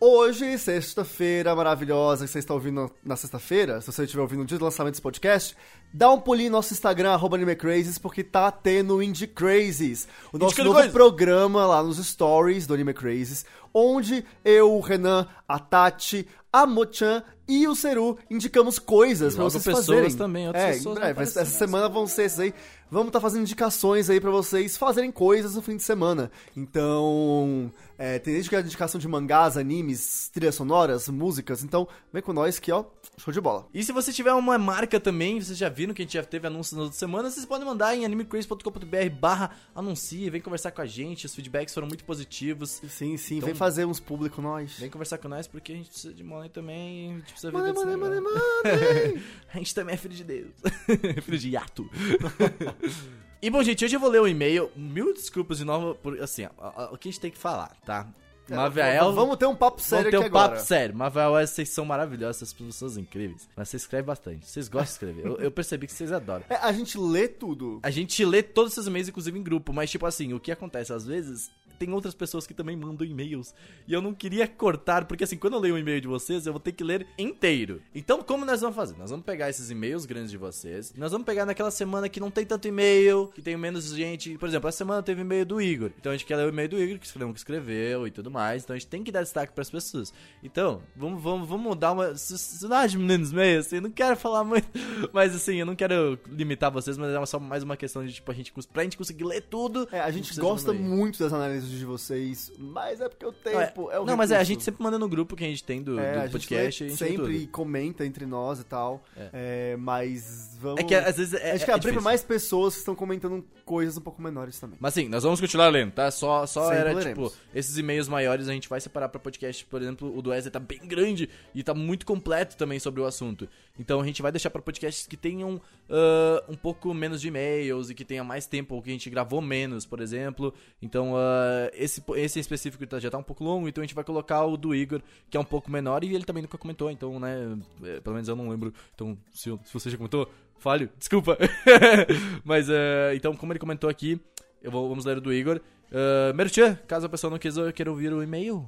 Hoje, 0.06 0.58
sexta-feira 0.58 1.56
maravilhosa, 1.56 2.26
que 2.26 2.32
você 2.32 2.40
está 2.40 2.54
ouvindo 2.54 2.92
na 3.02 3.16
sexta-feira, 3.16 3.80
se 3.80 3.90
você 3.90 4.04
estiver 4.04 4.22
ouvindo 4.22 4.40
no 4.40 4.46
dia 4.46 4.58
do 4.58 4.66
lançamento 4.66 4.96
desse 4.96 5.02
podcast, 5.02 5.56
dá 5.94 6.12
um 6.12 6.20
pulinho 6.20 6.50
no 6.50 6.58
nosso 6.58 6.74
Instagram, 6.74 7.12
arroba 7.12 7.36
AnimeCrazes, 7.38 7.98
porque 7.98 8.24
tá 8.24 8.52
tendo 8.52 8.96
o 8.96 9.04
Indie 9.04 9.28
Crazes, 9.28 10.08
o 10.32 10.38
nosso 10.38 10.54
Indicando 10.54 10.70
novo 10.70 10.80
coisa. 10.80 10.94
programa 10.94 11.66
lá 11.66 11.84
nos 11.84 11.98
stories 11.98 12.66
do 12.66 12.74
Anime 12.74 12.94
Crazes, 12.94 13.46
onde 13.74 14.26
eu, 14.44 14.74
o 14.74 14.80
Renan, 14.80 15.28
a 15.48 15.60
Tati, 15.60 16.28
a 16.52 16.66
Mochan 16.66 17.24
e 17.48 17.68
o 17.68 17.76
Seru 17.76 18.18
indicamos 18.30 18.80
coisas 18.80 19.34
pra 19.34 19.44
logo 19.44 19.52
vocês 19.52 19.64
pessoas 19.66 19.86
fazerem. 19.86 20.16
também, 20.16 20.48
outras 20.48 20.64
é, 20.64 20.74
pessoas 20.74 20.98
aparecer 20.98 21.22
essa 21.22 21.40
nessa. 21.40 21.58
semana 21.58 21.90
vão 21.90 22.08
ser 22.08 22.24
esses 22.24 22.40
aí. 22.40 22.54
Vamos 22.90 23.08
estar 23.08 23.20
fazendo 23.20 23.42
indicações 23.42 24.10
aí 24.10 24.22
pra 24.22 24.30
vocês 24.30 24.78
fazerem 24.78 25.12
coisas 25.12 25.56
no 25.56 25.62
fim 25.64 25.76
de 25.76 25.84
semana. 25.84 26.32
Então, 26.56 27.72
é, 27.98 28.20
tem 28.20 28.34
desde 28.34 28.50
que 28.50 28.56
a 28.56 28.62
indicação 28.62 29.02
de 29.02 29.08
mangás, 29.08 29.58
animes, 29.58 30.30
trilhas 30.32 30.54
sonoras, 30.56 31.10
músicas. 31.10 31.64
Então, 31.64 31.88
vem 32.14 32.22
com 32.22 32.32
nós 32.32 32.60
que, 32.60 32.72
ó, 32.72 32.86
show 33.18 33.34
de 33.34 33.42
bola. 33.42 33.68
E 33.74 33.84
se 33.84 33.92
você 33.92 34.14
tiver 34.14 34.32
uma 34.34 34.60
marca 34.60 35.00
também, 35.00 35.42
vocês 35.42 35.58
já 35.58 35.70
que 35.92 36.04
a 36.04 36.06
gente 36.06 36.14
já 36.14 36.24
teve 36.24 36.46
anúncios 36.46 36.74
nas 36.74 36.84
outras 36.84 37.00
semanas, 37.00 37.34
vocês 37.34 37.48
podem 37.48 37.66
mandar 37.66 37.96
em 37.96 38.06
animecraze.com.br 38.06 39.10
barra 39.20 39.50
anuncie, 39.74 40.30
vem 40.30 40.40
conversar 40.40 40.70
com 40.70 40.82
a 40.82 40.86
gente, 40.86 41.26
os 41.26 41.34
feedbacks 41.34 41.74
foram 41.74 41.88
muito 41.88 42.04
positivos. 42.06 42.80
Sim, 42.88 43.18
sim, 43.18 43.38
Então- 43.38 43.48
vem 43.48 43.56
fazer 43.56 43.86
uns 43.86 44.00
público 44.00 44.40
nós. 44.40 44.78
Vem 44.78 44.92
conversar 44.92 45.18
com 45.18 45.28
nós 45.28 45.48
porque 45.48 45.72
a 45.72 45.76
gente 45.76 45.90
precisa 45.90 46.14
de 46.14 46.24
money 46.24 46.50
também, 46.50 47.14
a 47.14 47.16
gente 47.16 47.32
precisa 47.32 47.52
Money, 47.52 47.74
desse 47.74 47.86
money, 47.86 48.00
negócio. 48.00 48.24
money, 48.24 49.14
money. 49.14 49.24
A 49.54 49.58
gente 49.58 49.74
também 49.74 49.96
é 49.96 49.98
filho 49.98 50.14
de 50.14 50.24
Deus. 50.24 50.52
filho 51.24 51.38
de 51.40 51.50
hiato. 51.50 51.90
e 53.42 53.50
bom, 53.50 53.62
gente, 53.64 53.84
hoje 53.84 53.96
eu 53.96 54.00
vou 54.00 54.10
ler 54.10 54.22
o 54.22 54.28
e-mail. 54.28 54.72
Mil 54.76 55.14
desculpas 55.14 55.58
de 55.58 55.66
novo 55.66 55.96
por 55.96 56.20
assim, 56.22 56.46
ó, 56.46 56.50
ó, 56.76 56.94
o 56.94 56.98
que 56.98 57.10
a 57.10 57.12
gente 57.12 57.20
tem 57.22 57.32
que 57.32 57.38
falar, 57.38 57.76
tá? 57.86 58.08
Maviael. 58.50 59.10
É, 59.10 59.14
Vamos 59.14 59.38
ter 59.38 59.46
um 59.46 59.56
papo 59.56 59.82
sério 59.82 60.12
Vamos 60.12 60.24
ter 60.26 60.30
um 60.30 60.32
papo 60.32 60.46
agora. 60.46 60.60
sério. 60.60 60.96
Maviael, 60.96 61.48
vocês 61.48 61.70
são 61.70 61.86
maravilhosos, 61.86 62.38
essas 62.42 62.54
pessoas 62.54 62.98
incríveis. 62.98 63.48
Mas 63.56 63.70
você 63.70 63.78
escreve 63.78 64.04
bastante. 64.04 64.46
Vocês 64.50 64.68
gostam 64.68 65.10
de 65.10 65.14
escrever. 65.14 65.26
Eu, 65.26 65.38
eu 65.46 65.52
percebi 65.52 65.88
que 65.88 65.94
vocês 65.94 66.12
adoram. 66.12 66.44
É, 66.50 66.56
a 66.56 66.72
gente 66.72 66.98
lê 66.98 67.28
tudo. 67.28 67.80
A 67.84 67.90
gente 67.90 68.24
lê 68.26 68.44
todos 68.44 68.74
esses 68.74 68.88
e-mails, 68.88 69.08
inclusive 69.10 69.38
em 69.38 69.44
grupo, 69.44 69.72
mas 69.74 69.90
tipo 69.90 70.06
assim, 70.06 70.34
o 70.34 70.40
que 70.40 70.52
acontece 70.52 70.92
às 70.92 71.06
vezes 71.06 71.50
tem 71.80 71.92
outras 71.92 72.14
pessoas 72.14 72.48
que 72.48 72.54
também 72.54 72.76
mandam 72.76 73.06
e-mails. 73.06 73.54
E 73.88 73.94
eu 73.94 74.02
não 74.02 74.14
queria 74.14 74.48
cortar, 74.48 75.06
porque 75.06 75.24
assim, 75.24 75.38
quando 75.38 75.54
eu 75.54 75.60
leio 75.60 75.76
um 75.76 75.78
e-mail 75.78 76.02
de 76.02 76.08
vocês, 76.08 76.46
eu 76.46 76.54
vou 76.54 76.60
ter 76.60 76.72
que 76.72 76.84
ler 76.84 77.08
inteiro. 77.18 77.82
Então, 77.94 78.22
como 78.22 78.46
nós 78.46 78.62
vamos 78.62 78.76
fazer? 78.76 78.98
Nós 78.98 79.10
vamos 79.10 79.26
pegar 79.26 79.50
esses 79.50 79.70
e-mails 79.70 80.06
grandes 80.06 80.32
de 80.32 80.38
vocês, 80.38 80.94
nós 80.96 81.12
vamos 81.12 81.26
pegar 81.26 81.46
naquela 81.46 81.72
semana 81.72 82.08
que 82.10 82.20
não 82.20 82.32
tem 82.32 82.46
tanto 82.46 82.68
e-mail, 82.68 83.28
que 83.34 83.42
tem 83.42 83.58
menos 83.58 83.94
gente. 83.94 84.38
Por 84.38 84.48
exemplo, 84.48 84.70
essa 84.70 84.78
semana 84.78 85.04
teve 85.04 85.22
e-mail 85.22 85.46
do 85.46 85.62
Igor. 85.62 85.92
Então 86.00 86.12
a 86.12 86.16
gente 86.16 86.26
quer 86.26 86.38
ler 86.38 86.46
o 86.46 86.50
e-mail 86.50 86.70
do 86.70 86.80
Igor, 86.80 87.00
que 87.00 87.06
escreveu 87.06 87.30
o 87.30 87.34
que 87.34 87.40
escreveu 87.40 88.08
e 88.08 88.12
tudo 88.12 88.32
mais. 88.32 88.64
Então 88.64 88.76
a 88.76 88.80
gente 88.80 88.88
tem 88.88 89.04
que 89.04 89.12
dar 89.12 89.22
destaque 89.22 89.54
pras 89.54 89.70
pessoas. 89.70 90.14
Então, 90.44 90.82
vamos, 90.96 91.22
vamos, 91.22 91.48
vamos 91.48 91.76
dar 91.78 91.92
uma. 91.92 92.16
Se 92.16 92.38
se 92.38 92.68
não 92.68 92.86
de 92.86 92.98
meninos 92.98 93.32
meio, 93.32 93.60
assim, 93.60 93.78
eu 93.78 93.82
não 93.82 93.92
quero 93.92 94.16
falar 94.16 94.44
muito. 94.44 94.68
Mas 95.12 95.36
assim, 95.36 95.56
eu 95.56 95.66
não 95.66 95.76
quero 95.76 96.20
limitar 96.28 96.72
vocês, 96.72 96.98
mas 96.98 97.14
é 97.14 97.26
só 97.26 97.40
mais 97.40 97.64
uma 97.64 97.76
questão 97.76 98.06
de, 98.06 98.14
tipo, 98.14 98.32
a 98.32 98.34
gente, 98.34 98.54
pra 98.72 98.84
gente 98.84 98.98
conseguir 98.98 99.24
ler 99.24 99.42
tudo. 99.42 99.88
É, 99.92 100.00
a 100.00 100.12
gente 100.12 100.38
gosta 100.40 100.74
muito 100.74 101.20
das 101.20 101.34
análises 101.34 101.63
de 101.70 101.86
vocês, 101.86 102.52
mas 102.58 103.02
é 103.02 103.08
porque 103.10 103.26
o 103.26 103.32
tempo 103.32 103.92
é, 103.92 104.00
o 104.00 104.06
Não, 104.06 104.16
mas 104.18 104.32
é, 104.32 104.36
a 104.36 104.38
recurso. 104.40 104.54
gente 104.54 104.64
sempre 104.64 104.84
manda 104.84 104.98
no 105.00 105.08
grupo 105.10 105.36
que 105.36 105.44
a 105.44 105.48
gente 105.48 105.64
tem 105.64 105.82
do, 105.82 106.00
É, 106.00 106.14
do 106.14 106.20
a 106.20 106.22
gente 106.24 106.32
podcast. 106.32 106.84
a 106.84 106.88
gente 106.88 106.98
sempre 106.98 107.48
comenta 107.48 108.06
entre 108.06 108.26
nós 108.26 108.60
e 108.60 108.64
tal. 108.64 109.04
É, 109.32 109.76
mas 109.78 110.58
vamos. 110.60 110.80
É 110.82 110.84
que 110.84 110.96
às 110.96 111.18
vezes 111.18 111.34
é, 111.34 111.52
a 111.52 111.58
gente 111.58 111.70
é 111.70 111.74
abrir 111.74 111.92
pra 111.94 112.02
mais 112.02 112.24
pessoas 112.24 112.74
que 112.74 112.80
estão 112.80 112.96
comentando 112.96 113.44
coisas 113.66 113.98
um 113.98 114.02
pouco 114.02 114.22
menores 114.22 114.60
também. 114.60 114.78
Mas 114.80 114.94
assim, 114.98 115.08
nós 115.08 115.24
vamos 115.24 115.40
continuar 115.40 115.70
lendo, 115.70 115.92
tá? 115.92 116.12
Só, 116.12 116.46
só 116.46 116.64
Sempre 116.66 116.78
era, 116.80 116.94
leremos. 116.94 117.32
tipo, 117.32 117.42
esses 117.56 117.78
e-mails 117.78 118.08
maiores 118.08 118.48
a 118.50 118.54
gente 118.54 118.68
vai 118.68 118.80
separar 118.82 119.10
pra 119.10 119.20
podcast. 119.20 119.66
Por 119.66 119.82
exemplo, 119.82 120.16
o 120.18 120.22
do 120.22 120.32
Wesley 120.32 120.52
tá 120.52 120.60
bem 120.60 120.80
grande 120.86 121.30
e 121.56 121.64
tá 121.64 121.74
muito 121.74 122.06
completo 122.06 122.58
também 122.58 122.80
sobre 122.80 123.02
o 123.02 123.06
assunto. 123.06 123.48
Então 123.80 124.00
a 124.00 124.06
gente 124.06 124.22
vai 124.22 124.32
deixar 124.32 124.52
pra 124.52 124.62
podcasts 124.62 125.08
que 125.08 125.18
tenham 125.18 125.60
ah, 125.90 126.44
um 126.48 126.56
pouco 126.56 126.94
menos 126.94 127.20
de 127.20 127.28
e-mails 127.28 127.90
e 127.90 127.96
que 127.96 128.06
tenha 128.06 128.24
mais 128.24 128.46
tempo, 128.46 128.76
ou 128.76 128.82
que 128.82 128.90
a 128.90 128.94
gente 128.94 129.10
gravou 129.10 129.42
menos, 129.42 129.86
por 129.86 130.00
exemplo. 130.00 130.54
Então, 130.82 131.16
ah, 131.18 131.72
esse, 131.74 132.04
esse 132.16 132.40
específico 132.40 132.86
tá- 132.86 133.00
já 133.00 133.10
tá 133.10 133.18
um 133.18 133.24
pouco 133.24 133.44
longo, 133.44 133.68
então 133.68 133.82
a 133.82 133.86
gente 133.86 133.96
vai 133.96 134.04
colocar 134.04 134.44
o 134.46 134.56
do 134.56 134.76
Igor, 134.76 135.02
que 135.30 135.36
é 135.36 135.40
um 135.40 135.46
pouco 135.46 135.72
menor, 135.72 136.04
e 136.04 136.14
ele 136.14 136.24
também 136.24 136.44
nunca 136.44 136.58
comentou, 136.58 136.92
então, 136.92 137.20
né, 137.20 137.58
é, 137.84 138.00
pelo 138.00 138.14
menos 138.16 138.30
eu 138.30 138.36
não 138.36 138.50
lembro. 138.50 138.72
Então, 138.94 139.18
se, 139.32 139.50
se 139.64 139.74
você 139.74 139.90
já 139.90 139.98
comentou, 139.98 140.30
falho, 140.60 140.90
desculpa. 140.98 141.38
Mas, 142.46 142.70
ah, 142.70 143.16
então, 143.16 143.36
como 143.36 143.52
ele 143.54 143.60
comentou 143.60 143.90
aqui, 143.90 144.22
eu 144.62 144.72
vou, 144.72 144.88
vamos 144.88 145.06
ler 145.06 145.18
o 145.18 145.22
do 145.22 145.34
Igor. 145.34 145.60
Uh, 145.92 146.34
Merchan, 146.34 146.76
caso 146.88 147.06
a 147.06 147.10
pessoa 147.10 147.30
não 147.30 147.38
quis, 147.38 147.56
queira 147.76 147.92
ouvir 147.92 148.12
o 148.12 148.24
e-mail, 148.24 148.68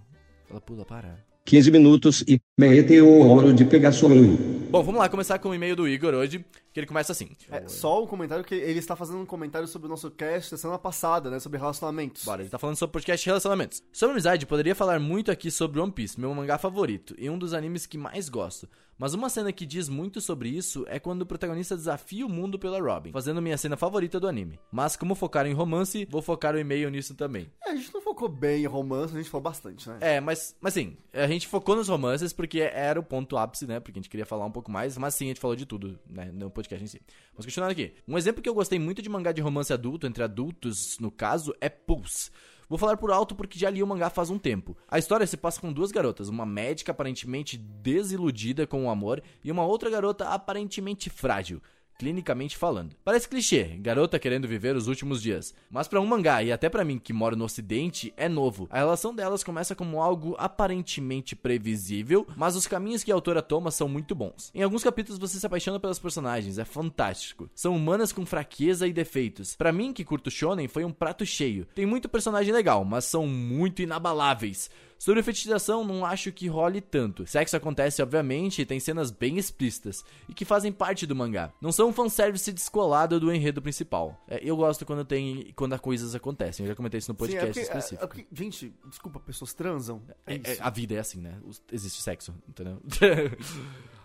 ela 0.49 0.61
pula 0.61 0.85
para. 0.85 1.34
15 1.45 1.71
minutos 1.71 2.23
e 2.27 2.41
merete 2.57 2.99
o 2.99 3.07
ouro 3.07 3.53
de 3.53 3.63
pegar 3.65 3.91
sua 3.91 4.09
mãe. 4.09 4.35
Bom, 4.71 4.83
vamos 4.83 4.99
lá 4.99 5.07
começar 5.07 5.37
com 5.37 5.49
o 5.49 5.53
e-mail 5.53 5.75
do 5.75 5.87
Igor 5.87 6.13
hoje, 6.15 6.43
que 6.75 6.79
ele 6.81 6.87
começa 6.87 7.13
assim. 7.13 7.29
É, 7.49 7.69
só 7.69 8.03
um 8.03 8.05
comentário 8.05 8.43
que 8.43 8.53
ele 8.53 8.79
está 8.79 8.97
fazendo 8.97 9.19
um 9.19 9.25
comentário 9.25 9.65
sobre 9.65 9.87
o 9.87 9.89
nosso 9.89 10.11
cast 10.11 10.51
da 10.51 10.57
semana 10.57 10.77
passada, 10.77 11.29
né? 11.29 11.39
Sobre 11.39 11.57
relacionamentos. 11.57 12.25
Bora, 12.25 12.41
ele 12.41 12.49
tá 12.49 12.59
falando 12.59 12.75
sobre 12.75 12.91
podcast 12.91 13.25
relacionamentos. 13.25 13.81
Sobre 13.93 14.11
amizade, 14.11 14.45
poderia 14.45 14.75
falar 14.75 14.99
muito 14.99 15.31
aqui 15.31 15.49
sobre 15.49 15.79
One 15.79 15.93
Piece, 15.93 16.19
meu 16.19 16.35
mangá 16.35 16.57
favorito, 16.57 17.15
e 17.17 17.29
um 17.29 17.39
dos 17.39 17.53
animes 17.53 17.85
que 17.85 17.97
mais 17.97 18.27
gosto. 18.27 18.67
Mas 18.97 19.13
uma 19.13 19.29
cena 19.29 19.51
que 19.51 19.65
diz 19.65 19.89
muito 19.89 20.21
sobre 20.21 20.47
isso 20.47 20.85
é 20.87 20.99
quando 20.99 21.23
o 21.23 21.25
protagonista 21.25 21.75
desafia 21.75 22.25
o 22.25 22.29
mundo 22.29 22.57
pela 22.57 22.79
Robin, 22.79 23.11
fazendo 23.11 23.41
minha 23.41 23.57
cena 23.57 23.75
favorita 23.75 24.21
do 24.21 24.27
anime. 24.27 24.57
Mas 24.71 24.95
como 24.95 25.15
focar 25.15 25.45
em 25.45 25.53
romance, 25.53 26.07
vou 26.09 26.21
focar 26.21 26.55
o 26.55 26.59
e-mail 26.59 26.89
nisso 26.89 27.13
também. 27.13 27.51
É, 27.65 27.71
a 27.71 27.75
gente 27.75 27.93
não 27.93 28.01
focou 28.01 28.29
bem 28.29 28.63
em 28.63 28.67
romance, 28.67 29.13
a 29.13 29.17
gente 29.17 29.29
falou 29.29 29.43
bastante, 29.43 29.89
né? 29.89 29.97
É, 29.99 30.21
mas, 30.21 30.55
mas 30.61 30.73
sim, 30.73 30.95
a 31.11 31.27
gente 31.27 31.45
focou 31.45 31.75
nos 31.75 31.89
romances 31.89 32.31
porque 32.31 32.61
era 32.61 32.97
o 32.97 33.03
ponto 33.03 33.35
ápice, 33.35 33.67
né? 33.67 33.81
Porque 33.81 33.99
a 33.99 34.01
gente 34.01 34.09
queria 34.09 34.25
falar 34.25 34.45
um 34.45 34.51
pouco 34.51 34.71
mais, 34.71 34.97
mas 34.97 35.13
sim, 35.13 35.25
a 35.25 35.27
gente 35.27 35.41
falou 35.41 35.57
de 35.57 35.65
tudo, 35.65 35.99
né? 36.09 36.31
No 36.33 36.49
podcast 36.49 36.64
em 36.73 36.87
si. 36.87 37.01
Vamos 37.33 37.45
continuar 37.45 37.69
aqui. 37.69 37.93
Um 38.07 38.17
exemplo 38.17 38.41
que 38.41 38.49
eu 38.49 38.53
gostei 38.53 38.79
muito 38.79 39.01
de 39.01 39.09
mangá 39.09 39.31
de 39.31 39.41
romance 39.41 39.71
adulto, 39.71 40.07
entre 40.07 40.23
adultos, 40.23 40.97
no 40.99 41.11
caso, 41.11 41.53
é 41.61 41.69
Pulse. 41.69 42.31
Vou 42.67 42.79
falar 42.79 42.97
por 42.97 43.11
alto 43.11 43.35
porque 43.35 43.59
já 43.59 43.69
li 43.69 43.83
o 43.83 43.87
mangá 43.87 44.09
faz 44.09 44.31
um 44.31 44.39
tempo. 44.39 44.75
A 44.87 44.97
história 44.97 45.27
se 45.27 45.37
passa 45.37 45.61
com 45.61 45.71
duas 45.71 45.91
garotas, 45.91 46.29
uma 46.29 46.45
médica 46.45 46.91
aparentemente 46.91 47.57
desiludida 47.57 48.65
com 48.65 48.85
o 48.85 48.89
amor 48.89 49.21
e 49.43 49.51
uma 49.51 49.63
outra 49.63 49.89
garota 49.89 50.29
aparentemente 50.29 51.09
frágil. 51.09 51.61
Clinicamente 51.97 52.57
falando. 52.57 52.95
Parece 53.03 53.27
clichê, 53.29 53.63
garota 53.79 54.19
querendo 54.19 54.47
viver 54.47 54.75
os 54.75 54.87
últimos 54.87 55.21
dias. 55.21 55.53
Mas 55.69 55.87
pra 55.87 56.01
um 56.01 56.05
mangá, 56.05 56.43
e 56.43 56.51
até 56.51 56.69
pra 56.69 56.83
mim 56.83 56.99
que 56.99 57.13
moro 57.13 57.35
no 57.35 57.45
ocidente, 57.45 58.13
é 58.17 58.27
novo. 58.27 58.67
A 58.69 58.79
relação 58.79 59.15
delas 59.15 59.43
começa 59.43 59.75
como 59.75 60.01
algo 60.01 60.35
aparentemente 60.37 61.35
previsível, 61.35 62.27
mas 62.35 62.55
os 62.55 62.67
caminhos 62.67 63.03
que 63.03 63.11
a 63.11 63.15
autora 63.15 63.41
toma 63.41 63.71
são 63.71 63.87
muito 63.87 64.13
bons. 64.13 64.51
Em 64.53 64.61
alguns 64.61 64.83
capítulos 64.83 65.19
você 65.19 65.39
se 65.39 65.45
apaixona 65.45 65.79
pelas 65.79 65.99
personagens, 65.99 66.57
é 66.57 66.65
fantástico. 66.65 67.49
São 67.55 67.75
humanas 67.75 68.11
com 68.11 68.25
fraqueza 68.25 68.87
e 68.87 68.93
defeitos. 68.93 69.55
Pra 69.55 69.71
mim, 69.71 69.93
que 69.93 70.03
curto 70.03 70.29
shonen, 70.29 70.67
foi 70.67 70.83
um 70.83 70.91
prato 70.91 71.25
cheio. 71.25 71.65
Tem 71.73 71.85
muito 71.85 72.09
personagem 72.09 72.53
legal, 72.53 72.83
mas 72.83 73.05
são 73.05 73.25
muito 73.25 73.81
inabaláveis. 73.81 74.69
Sobre 74.97 75.21
fetichização, 75.21 75.83
não 75.83 76.05
acho 76.05 76.31
que 76.31 76.47
role 76.47 76.79
tanto. 76.81 77.27
Sexo 77.27 77.55
acontece, 77.57 78.01
obviamente, 78.01 78.61
e 78.61 78.65
tem 78.65 78.79
cenas 78.79 79.11
bem 79.11 79.37
explícitas, 79.37 80.03
e 80.27 80.33
que 80.33 80.45
fazem 80.45 80.71
parte 80.71 81.05
do 81.05 81.15
mangá. 81.15 81.51
Não 81.61 81.71
são 81.71 81.89
um 81.89 81.93
fanservice 81.93 82.51
descolado 82.51 83.19
do 83.19 83.31
enredo 83.31 83.61
principal. 83.61 84.19
É, 84.27 84.39
eu 84.43 84.55
gosto 84.55 84.85
quando 84.85 85.03
tem. 85.05 85.51
quando 85.55 85.73
as 85.73 85.81
coisas 85.81 86.15
acontecem. 86.15 86.65
Eu 86.65 86.69
já 86.69 86.75
comentei 86.75 86.97
isso 86.99 87.11
no 87.11 87.17
Sim, 87.27 87.35
é 87.35 87.39
podcast 87.39 87.47
porque, 87.47 87.59
é- 87.59 87.63
específico. 87.79 88.03
é 88.03 88.07
porque- 88.07 88.27
gente, 88.33 88.73
desculpa, 88.89 89.19
pessoas 89.19 89.53
transam. 89.53 90.01
É, 90.25 90.35
É, 90.35 90.57
a 90.59 90.69
vida 90.69 90.95
é 90.95 90.99
assim, 90.99 91.19
né? 91.19 91.35
Existe 91.71 92.01
sexo, 92.01 92.33
entendeu? 92.47 92.81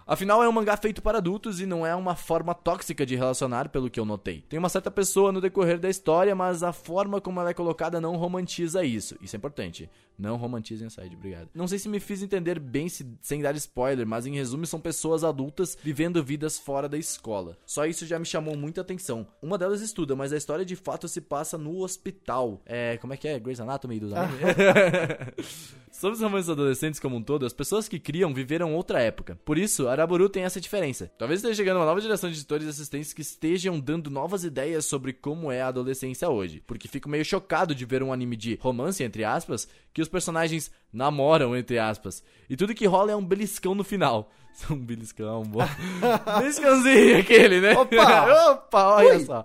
Afinal, 0.06 0.42
é 0.42 0.48
um 0.48 0.52
mangá 0.52 0.76
feito 0.76 1.00
para 1.00 1.18
adultos 1.18 1.60
e 1.60 1.66
não 1.66 1.86
é 1.86 1.94
uma 1.94 2.16
forma 2.16 2.52
tóxica 2.52 3.06
de 3.06 3.14
relacionar, 3.14 3.68
pelo 3.68 3.88
que 3.88 4.00
eu 4.00 4.04
notei. 4.04 4.44
Tem 4.48 4.58
uma 4.58 4.68
certa 4.68 4.90
pessoa 4.90 5.30
no 5.30 5.40
decorrer 5.40 5.78
da 5.78 5.88
história, 5.88 6.34
mas 6.34 6.64
a 6.64 6.72
forma 6.72 7.20
como 7.20 7.38
ela 7.38 7.50
é 7.50 7.54
colocada 7.54 8.00
não 8.00 8.16
romantiza 8.16 8.82
isso. 8.84 9.16
Isso 9.22 9.36
é 9.36 9.38
importante. 9.38 9.88
Não 10.20 10.36
romantizem 10.36 10.86
a 10.86 10.90
obrigado. 11.14 11.48
Não 11.54 11.66
sei 11.66 11.78
se 11.78 11.88
me 11.88 11.98
fiz 11.98 12.22
entender 12.22 12.58
bem 12.60 12.88
se- 12.88 13.06
sem 13.22 13.40
dar 13.40 13.54
spoiler, 13.56 14.06
mas 14.06 14.26
em 14.26 14.34
resumo 14.34 14.66
são 14.66 14.78
pessoas 14.80 15.24
adultas 15.24 15.78
vivendo 15.82 16.22
vidas 16.22 16.58
fora 16.58 16.88
da 16.88 16.98
escola. 16.98 17.56
Só 17.64 17.86
isso 17.86 18.04
já 18.04 18.18
me 18.18 18.26
chamou 18.26 18.56
muita 18.56 18.82
atenção. 18.82 19.26
Uma 19.40 19.56
delas 19.56 19.80
estuda, 19.80 20.14
mas 20.14 20.32
a 20.32 20.36
história 20.36 20.64
de 20.64 20.76
fato 20.76 21.08
se 21.08 21.20
passa 21.20 21.56
no 21.56 21.78
hospital. 21.82 22.60
É, 22.66 22.98
como 22.98 23.14
é 23.14 23.16
que 23.16 23.26
é? 23.28 23.38
Grey's 23.38 23.60
Anatomy 23.60 23.98
dos 23.98 24.12
animes? 24.12 24.40
Sobre 25.90 26.14
os 26.16 26.22
romances 26.22 26.48
adolescentes 26.48 27.00
como 27.00 27.16
um 27.16 27.22
todo, 27.22 27.44
as 27.44 27.52
pessoas 27.52 27.88
que 27.88 27.98
criam 27.98 28.32
viveram 28.32 28.74
outra 28.74 29.00
época. 29.02 29.38
Por 29.44 29.58
isso, 29.58 29.88
Araburu 29.88 30.28
tem 30.28 30.44
essa 30.44 30.60
diferença. 30.60 31.10
Talvez 31.18 31.40
esteja 31.40 31.56
chegando 31.56 31.76
uma 31.78 31.84
nova 31.84 32.00
geração 32.00 32.30
de 32.30 32.36
editores 32.36 32.66
e 32.66 32.70
assistentes 32.70 33.12
que 33.12 33.20
estejam 33.22 33.78
dando 33.78 34.08
novas 34.10 34.44
ideias 34.44 34.86
sobre 34.86 35.12
como 35.12 35.50
é 35.52 35.60
a 35.60 35.66
adolescência 35.68 36.28
hoje. 36.30 36.62
Porque 36.66 36.88
fico 36.88 37.08
meio 37.08 37.24
chocado 37.24 37.74
de 37.74 37.84
ver 37.84 38.02
um 38.02 38.12
anime 38.12 38.36
de 38.36 38.58
romance, 38.62 39.02
entre 39.02 39.24
aspas, 39.24 39.68
que 39.92 40.00
os 40.00 40.08
personagens 40.10 40.70
namoram, 40.92 41.56
entre 41.56 41.78
aspas. 41.78 42.22
E 42.48 42.56
tudo 42.56 42.74
que 42.74 42.86
rola 42.86 43.12
é 43.12 43.16
um 43.16 43.24
beliscão 43.24 43.74
no 43.74 43.84
final. 43.84 44.30
Um 44.68 44.76
beliscão, 44.76 45.42
bom. 45.44 45.60
Beliscãozinho 46.38 47.18
aquele, 47.20 47.60
né? 47.60 47.72
Opa! 47.78 48.50
Opa, 48.52 48.96
olha 48.96 49.16
Ui! 49.16 49.24
só. 49.24 49.44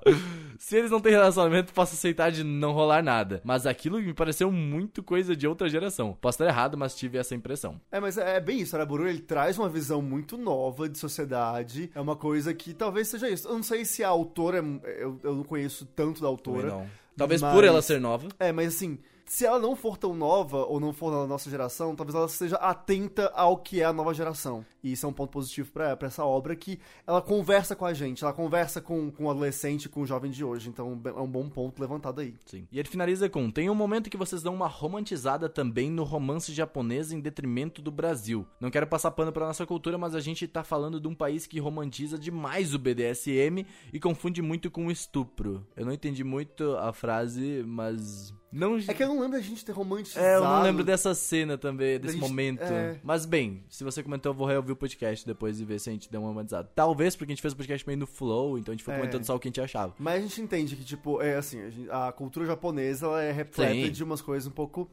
Se 0.58 0.78
eles 0.78 0.90
não 0.90 1.00
têm 1.00 1.12
relacionamento, 1.12 1.72
posso 1.74 1.94
aceitar 1.94 2.32
de 2.32 2.44
não 2.44 2.72
rolar 2.72 3.04
nada. 3.04 3.40
Mas 3.44 3.68
aquilo 3.68 4.00
me 4.00 4.14
pareceu 4.14 4.52
muito 4.52 5.04
coisa 5.04 5.36
de 5.36 5.48
outra 5.48 5.70
geração. 5.70 6.18
Posso 6.20 6.36
estar 6.42 6.52
errado, 6.52 6.76
mas 6.76 6.96
tive 6.96 7.18
essa 7.18 7.36
impressão. 7.36 7.80
É, 7.92 8.00
mas 8.00 8.18
é, 8.18 8.38
é 8.38 8.40
bem 8.40 8.62
isso, 8.62 8.76
Araburu, 8.76 9.08
ele 9.08 9.20
traz 9.20 9.60
uma 9.60 9.70
visão 9.70 10.02
muito 10.02 10.38
nova 10.38 10.90
de 10.90 10.98
sociedade, 10.98 11.92
é 11.94 12.02
uma 12.02 12.16
coisa 12.16 12.54
que 12.54 12.74
talvez 12.74 13.08
seja 13.08 13.30
isso. 13.30 13.48
Eu 13.48 13.54
não 13.54 13.64
sei 13.64 13.86
se 13.86 14.04
a 14.04 14.08
autora, 14.10 14.58
eu, 14.58 15.20
eu 15.24 15.36
não 15.36 15.44
conheço 15.44 15.86
tanto 15.96 16.20
da 16.22 16.28
autora. 16.28 16.90
Talvez 17.16 17.42
mas- 17.42 17.54
por 17.54 17.64
ela 17.64 17.82
ser 17.82 18.02
nova. 18.02 18.28
É, 18.40 18.52
mas 18.52 18.76
assim, 18.76 18.98
se 19.26 19.46
ela 19.46 19.60
não 19.60 19.76
for 19.76 19.98
tão 19.98 20.14
nova, 20.14 20.66
ou 20.66 20.80
não 20.80 20.94
for 20.94 21.12
da 21.12 21.28
nossa 21.28 21.50
geração, 21.50 21.96
talvez 21.96 22.16
ela 22.16 22.28
seja 22.28 22.56
atenta 22.58 23.32
ao 23.36 23.58
que 23.58 23.82
é 23.82 23.86
a 23.86 23.94
nova 23.94 24.14
geração. 24.14 24.66
E 24.84 24.92
isso 24.92 25.06
é 25.06 25.10
um 25.10 25.14
ponto 25.14 25.32
positivo 25.32 25.72
pra 25.72 25.98
essa 26.02 26.24
obra, 26.24 26.56
que 26.56 26.80
ela 27.08 27.22
conversa 27.22 27.76
com 27.76 27.86
a 27.86 27.94
gente, 27.94 28.24
ela 28.24 28.34
conversa 28.34 28.80
com, 28.80 29.10
com 29.10 29.26
o 29.26 29.30
adolescente, 29.30 29.90
com 29.90 30.02
o 30.02 30.06
jovem 30.06 30.30
de 30.30 30.44
hoje. 30.44 30.70
Então 30.70 31.02
é 31.06 31.20
um 31.20 31.28
bom 31.28 31.50
ponto 31.50 31.82
levantado 31.82 32.22
aí. 32.22 32.36
Sim. 32.46 32.68
E 32.72 32.78
ele 32.78 32.88
finaliza 32.88 33.28
com: 33.28 33.50
Tem 33.50 33.70
um 33.70 33.76
momento 33.76 34.10
que 34.10 34.18
vocês 34.18 34.44
dão 34.44 34.54
uma 34.54 34.68
romantizada 34.68 35.50
também 35.50 35.90
no 35.90 36.04
romance 36.04 36.54
japonês 36.54 37.12
em 37.12 37.20
detrimento 37.20 37.82
do 37.82 37.92
Brasil. 37.92 38.46
Não 38.62 38.70
quero 38.70 38.86
passar 38.86 39.12
pano 39.12 39.32
pra 39.32 39.48
nossa 39.48 39.66
cultura, 39.66 39.98
mas 39.98 40.14
a 40.14 40.20
gente 40.20 40.48
tá 40.48 40.64
falando 40.64 41.00
de 41.00 41.08
um 41.08 41.16
país 41.16 41.48
que 41.48 41.60
romantiza 41.60 42.18
demais 42.18 42.74
o 42.74 42.80
BDSM 42.80 43.66
e 43.92 44.00
confunde 44.00 44.42
muito 44.42 44.70
com 44.70 44.88
o 44.88 44.92
estupro. 44.92 45.66
Eu 45.76 45.86
não 45.86 45.94
entendi 45.94 46.24
muito 46.24 46.76
a 46.78 46.94
frase, 46.94 47.64
mas. 47.66 48.34
Não. 48.56 48.78
É 48.78 48.94
que 48.94 49.04
eu 49.04 49.08
não 49.10 49.20
lembro 49.20 49.38
da 49.38 49.42
gente 49.44 49.64
ter 49.66 49.72
romantizado. 49.74 50.26
É, 50.26 50.36
eu 50.38 50.44
não 50.44 50.62
lembro 50.64 50.84
dessa 50.84 51.14
cena 51.14 51.58
também, 51.58 52.00
desse 52.00 52.14
gente- 52.14 52.22
momento. 52.22 52.64
é. 52.64 52.98
Mas 53.04 53.26
bem, 53.26 53.64
se 53.70 53.84
você 53.84 54.02
comentou, 54.02 54.32
eu 54.32 54.34
vou 54.36 54.48
reouvir 54.48 54.72
o 54.72 54.76
podcast 54.76 55.26
depois 55.26 55.60
e 55.60 55.66
ver 55.66 55.80
se 55.80 55.90
a 55.90 55.94
gente 55.94 56.10
deu 56.10 56.22
uma 56.22 56.30
romantizada. 56.30 56.70
Talvez 56.74 57.16
porque 57.16 57.32
a 57.32 57.36
gente 57.36 57.42
fez 57.42 57.54
o 57.54 57.58
podcast 57.58 57.86
meio 57.86 58.00
no 58.00 58.08
flow, 58.08 58.58
então 58.58 58.72
a 58.72 58.76
gente 58.76 58.84
foi 58.84 58.94
É. 58.94 58.98
comentando 58.98 59.26
só 59.26 59.36
o 59.36 59.40
que 59.40 59.48
a 59.48 59.50
gente 59.50 59.62
achava. 59.62 59.94
Mas 60.00 60.16
a 60.16 60.20
gente 60.22 60.42
entende 60.42 60.76
que, 60.76 60.84
tipo, 60.86 61.22
é 61.22 61.36
assim, 61.36 61.62
a, 61.62 61.70
gente- 61.70 61.90
a 61.92 62.12
cultura 62.12 62.46
japonesa 62.46 63.06
ela 63.08 63.22
é 63.22 63.32
repleta 63.32 63.74
Sim. 63.74 63.92
de 63.92 64.04
umas 64.04 64.22
coisas 64.22 64.48
um 64.48 64.52
pouco. 64.52 64.90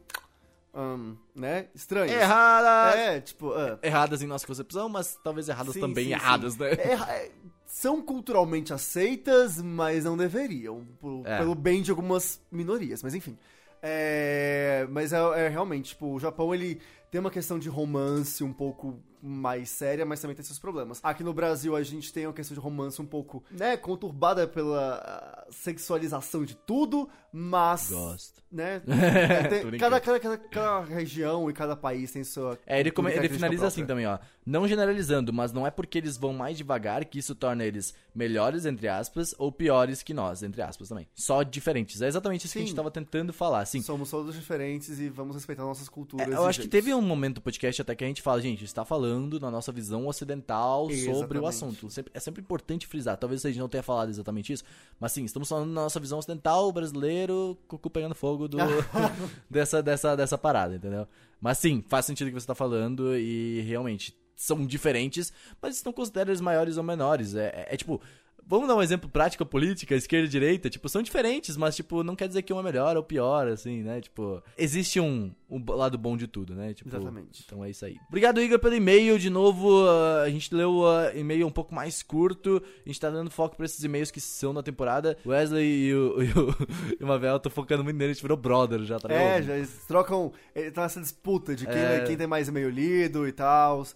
ahn, 0.75 1.14
né? 1.35 1.66
Estranhas. 1.75 2.12
Erradas! 2.21 2.95
É, 2.99 3.21
tipo. 3.21 3.52
ah, 3.52 3.78
Erradas 3.83 4.23
em 4.23 4.26
nossa 4.26 4.47
concepção, 4.47 4.88
mas 4.88 5.19
talvez 5.23 5.49
erradas 5.49 5.75
sim, 5.75 5.81
também 5.81 6.07
sim, 6.07 6.12
erradas, 6.12 6.54
sim. 6.54 6.61
né? 6.61 6.71
É, 6.73 6.92
é, 6.95 7.31
são 7.66 8.00
culturalmente 8.00 8.73
aceitas, 8.73 9.61
mas 9.61 10.04
não 10.04 10.16
deveriam. 10.16 10.87
por- 10.99 11.26
É. 11.26 11.38
Pelo 11.38 11.54
bem 11.54 11.83
de 11.83 11.90
algumas 11.90 12.40
minorias, 12.50 13.02
mas 13.02 13.14
enfim. 13.14 13.37
É, 13.83 14.87
mas 14.91 15.12
é, 15.12 15.19
é 15.47 15.49
realmente, 15.49 15.91
tipo, 15.91 16.07
o 16.15 16.21
Japão 16.21 16.55
ele 16.55 16.81
tem 17.11 17.21
uma 17.21 17.31
questão 17.31 17.59
de 17.59 17.69
romance 17.69 18.45
um 18.45 18.53
pouco 18.53 19.03
mais 19.23 19.71
séria, 19.71 20.05
mas 20.05 20.21
também 20.21 20.35
tem 20.35 20.45
seus 20.45 20.59
problemas. 20.59 20.99
Aqui 21.02 21.23
no 21.23 21.33
Brasil 21.33 21.76
a 21.76 21.83
gente 21.83 22.12
tem 22.12 22.26
uma 22.26 22.33
questão 22.33 22.55
de 22.55 22.61
romance 22.61 23.00
um 23.00 23.07
pouco, 23.07 23.45
né, 23.50 23.76
conturbada 23.76 24.49
pela 24.49 24.97
ah, 24.97 25.47
sexualização 25.50 26.45
de 26.45 26.57
tudo, 26.57 27.09
mas 27.33 27.91
Gosto. 27.91 28.43
né? 28.50 28.83
é, 28.88 29.49
tem- 29.49 29.79
cada, 29.79 30.00
cada, 30.00 30.19
cada, 30.19 30.38
cada 30.38 30.81
região 30.81 31.49
e 31.49 31.52
cada 31.52 31.76
país 31.76 32.11
tem 32.11 32.25
sua. 32.25 32.59
É, 32.67 32.81
ele, 32.81 32.91
come- 32.91 33.12
ele 33.12 33.29
finaliza 33.29 33.69
assim 33.69 33.87
característica 33.87 33.87
também, 33.87 34.07
ó. 34.07 34.19
Não 34.45 34.67
generalizando, 34.67 35.33
mas 35.33 35.52
não 35.52 35.64
é 35.64 35.71
porque 35.71 35.99
eles 35.99 36.17
vão 36.17 36.33
mais 36.33 36.57
devagar 36.59 37.05
que 37.05 37.21
isso 37.21 37.33
torna 37.35 37.64
eles 37.64 37.95
melhores, 38.12 38.67
entre 38.67 38.88
aspas, 38.88 39.33
ou 39.38 39.52
piores 39.52 40.02
que 40.02 40.12
nós, 40.12 40.43
entre 40.43 40.61
aspas 40.61 40.88
também. 40.88 41.07
Só 41.14 41.45
diferentes. 41.45 42.02
É 42.02 42.09
exatamente 42.09 42.45
isso 42.47 42.52
que 42.55 42.59
a 42.59 42.62
gente 42.62 42.71
Sim. 42.71 42.76
tava 42.76 42.91
tentando 42.91 43.33
falar, 43.33 43.61
assim. 43.61 43.81
Somos 43.81 44.11
todos 44.11 44.35
diferentes 44.35 44.99
e 44.99 45.09
vamos 45.09 45.37
respeitar 45.37 45.62
nossas 45.62 45.88
culturas. 45.88 46.29
É, 46.29 46.35
eu 46.35 46.45
acho 46.45 46.61
que 46.61 46.69
teve 46.69 46.93
um 46.93 47.00
momento 47.00 47.37
do 47.37 47.41
podcast 47.41 47.81
até 47.81 47.95
que 47.95 48.02
a 48.02 48.07
gente 48.09 48.21
fala, 48.21 48.43
gente, 48.43 48.64
está 48.64 48.85
falando 48.85 49.12
na 49.40 49.50
nossa 49.50 49.71
visão 49.73 50.07
ocidental 50.07 50.88
sobre 50.90 51.38
o 51.38 51.42
Exatamente. 51.42 51.47
assunto. 51.49 51.90
Sempre- 51.90 52.12
é 52.14 52.21
sempre 52.21 52.40
importante 52.42 52.87
frisar. 52.87 53.16
Talvez 53.16 53.45
a 53.45 53.49
gente 53.49 53.59
não 53.61 53.69
tenha 53.69 53.83
falado 53.83 54.09
exatamente 54.09 54.52
isso, 54.52 54.64
mas 55.00 55.12
sim, 55.12 55.25
estamos 55.25 55.49
falando 55.49 55.69
na 55.71 55.83
nossa 55.83 55.99
visão 56.00 56.19
ocidental, 56.19 56.71
brasileiro, 56.73 57.57
cucu 57.69 57.88
pegando 57.90 58.14
fogo 58.14 58.49
do, 58.49 58.57
dessa, 59.50 59.83
dessa, 59.83 60.16
dessa 60.16 60.38
parada, 60.38 60.76
entendeu? 60.76 61.07
Mas 61.40 61.59
sim, 61.59 61.85
faz 61.88 62.07
sentido 62.07 62.28
o 62.28 62.31
que 62.33 62.40
você 62.40 62.47
tá 62.47 62.54
falando 62.54 63.16
e 63.16 63.61
realmente 63.62 64.16
são 64.37 64.64
diferentes, 64.66 65.33
mas 65.61 65.83
não 65.85 65.92
considera 65.92 66.31
eles 66.31 66.40
maiores 66.40 66.76
ou 66.76 66.83
menores. 66.83 67.35
É, 67.35 67.47
é- 67.49 67.75
é 67.75 67.76
tipo. 67.76 68.00
Vamos 68.47 68.69
dar 68.69 68.77
um 68.77 68.83
exemplo 68.83 69.09
prático, 69.09 69.47
política, 69.47 69.95
esquerda 69.95 70.27
e 70.27 70.31
direita, 70.31 70.69
tipo, 70.69 70.89
são 70.89 71.03
diferentes, 71.03 71.57
mas, 71.57 71.75
tipo, 71.77 72.03
não 72.03 72.15
quer 72.15 72.29
dizer 72.29 72.43
que 72.43 72.53
um 72.53 72.61
é 72.61 72.63
melhor 72.63 72.97
ou 72.97 73.03
pior, 73.03 73.49
assim, 73.49 73.83
né? 73.83 74.01
Tipo, 74.01 74.43
existe 74.59 75.01
um, 75.01 75.33
um 75.49 75.63
lado 75.73 75.97
bom 75.97 76.17
de 76.17 76.27
tudo, 76.27 76.55
né? 76.55 76.75
Tipo, 76.75 76.91
Exatamente. 76.91 77.43
Então 77.47 77.65
é 77.65 77.71
isso 77.71 77.85
aí. 77.85 77.97
Obrigado, 78.09 78.41
Igor, 78.43 78.59
pelo 78.59 78.75
e-mail. 78.75 79.19
De 79.19 79.31
novo, 79.31 79.85
uh, 79.85 80.21
a 80.25 80.29
gente 80.29 80.55
leu 80.55 80.73
o 80.81 81.09
e-mail 81.15 81.47
um 81.47 81.51
pouco 81.51 81.75
mais 81.75 82.03
curto. 82.03 82.63
A 82.85 82.89
gente 82.89 83.01
tá 83.01 83.09
dando 83.11 83.31
foco 83.31 83.57
pra 83.57 83.65
esses 83.65 83.83
e-mails 83.83 84.11
que 84.11 84.21
são 84.21 84.53
na 84.53 84.63
temporada. 84.63 85.17
Wesley 85.25 85.87
e 85.89 85.95
o, 85.95 86.21
e 86.23 86.31
o, 86.33 86.57
e 87.01 87.05
o 87.05 87.07
Mavel, 87.07 87.39
tô 87.41 87.49
focando 87.49 87.83
muito 87.83 87.97
nele, 87.97 88.11
a 88.11 88.15
gente 88.15 88.23
virou 88.23 88.37
brother 88.37 88.81
já, 88.85 88.99
tá 88.99 89.09
É, 89.13 89.19
ligado? 89.39 89.45
já 89.47 89.57
eles 89.57 89.85
trocam. 89.87 90.33
Tá 90.75 90.83
nessa 90.83 91.01
disputa 91.01 91.55
de 91.57 91.65
quem, 91.67 91.75
É. 91.81 92.01
quem 92.07 92.17
tem 92.17 92.27
mais 92.27 92.49
e-mail 92.49 92.69
lido 92.69 93.27
e 93.27 93.33
tal. 93.33 93.87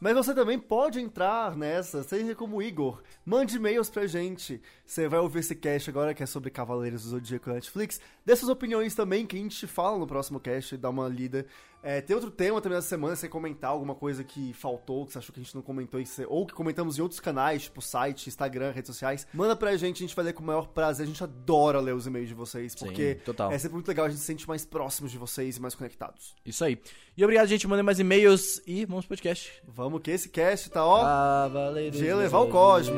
Mas 0.00 0.14
você 0.14 0.32
também 0.34 0.58
pode 0.58 1.00
entrar 1.00 1.56
nessa, 1.56 2.02
seja 2.04 2.34
como 2.34 2.62
Igor. 2.62 3.02
Mande 3.24 3.58
e-mails 3.86 3.90
pra 3.90 4.06
gente. 4.06 4.60
Você 4.84 5.08
vai 5.08 5.20
ouvir 5.20 5.40
esse 5.40 5.54
cast 5.54 5.88
agora 5.90 6.14
que 6.14 6.22
é 6.22 6.26
sobre 6.26 6.50
Cavaleiros 6.50 7.04
do 7.04 7.10
Zodíaco 7.10 7.50
Netflix. 7.50 8.00
Dê 8.24 8.34
suas 8.34 8.50
opiniões 8.50 8.94
também, 8.94 9.26
que 9.26 9.36
a 9.36 9.38
gente 9.38 9.66
fala 9.66 9.98
no 9.98 10.06
próximo 10.06 10.40
cast, 10.40 10.76
dá 10.76 10.90
uma 10.90 11.08
lida. 11.08 11.46
É, 11.88 12.00
tem 12.00 12.16
outro 12.16 12.32
tema 12.32 12.60
também 12.60 12.76
essa 12.78 12.88
semana, 12.88 13.14
você 13.14 13.28
comentar 13.28 13.70
alguma 13.70 13.94
coisa 13.94 14.24
que 14.24 14.52
faltou, 14.54 15.06
que 15.06 15.12
você 15.12 15.18
achou 15.18 15.32
que 15.32 15.38
a 15.38 15.42
gente 15.44 15.54
não 15.54 15.62
comentou, 15.62 16.04
você- 16.04 16.26
ou 16.28 16.44
que 16.44 16.52
comentamos 16.52 16.98
em 16.98 17.02
outros 17.02 17.20
canais, 17.20 17.62
tipo 17.62 17.80
site, 17.80 18.26
Instagram, 18.28 18.72
redes 18.72 18.88
sociais. 18.88 19.24
Manda 19.32 19.54
pra 19.54 19.76
gente, 19.76 19.98
a 20.02 20.06
gente 20.06 20.16
vai 20.16 20.24
ler 20.24 20.32
com 20.32 20.42
o 20.42 20.46
maior 20.46 20.66
prazer. 20.66 21.04
A 21.04 21.06
gente 21.06 21.22
adora 21.22 21.78
ler 21.80 21.94
os 21.94 22.04
e-mails 22.04 22.26
de 22.28 22.34
vocês, 22.34 22.72
Sim, 22.72 22.86
porque 22.86 23.14
total. 23.24 23.52
é 23.52 23.58
sempre 23.58 23.74
muito 23.74 23.86
legal, 23.86 24.06
a 24.06 24.08
gente 24.08 24.18
se 24.18 24.24
sente 24.26 24.48
mais 24.48 24.64
próximos 24.66 25.12
de 25.12 25.18
vocês 25.18 25.58
e 25.58 25.60
mais 25.62 25.76
conectados. 25.76 26.34
Isso 26.44 26.64
aí. 26.64 26.76
E 27.16 27.22
obrigado, 27.22 27.46
gente. 27.46 27.68
Mandem 27.68 27.84
mais 27.84 28.00
e-mails 28.00 28.60
e 28.66 28.84
vamos 28.84 29.04
pro 29.06 29.10
podcast. 29.16 29.52
Vamos 29.64 30.00
que 30.02 30.10
esse 30.10 30.28
cast 30.28 30.68
tá, 30.70 30.84
ó. 30.84 31.02
Cavaleiros 31.04 31.96
de 31.98 32.04
elevar 32.04 32.42
o 32.42 32.48
cosmo. 32.48 32.96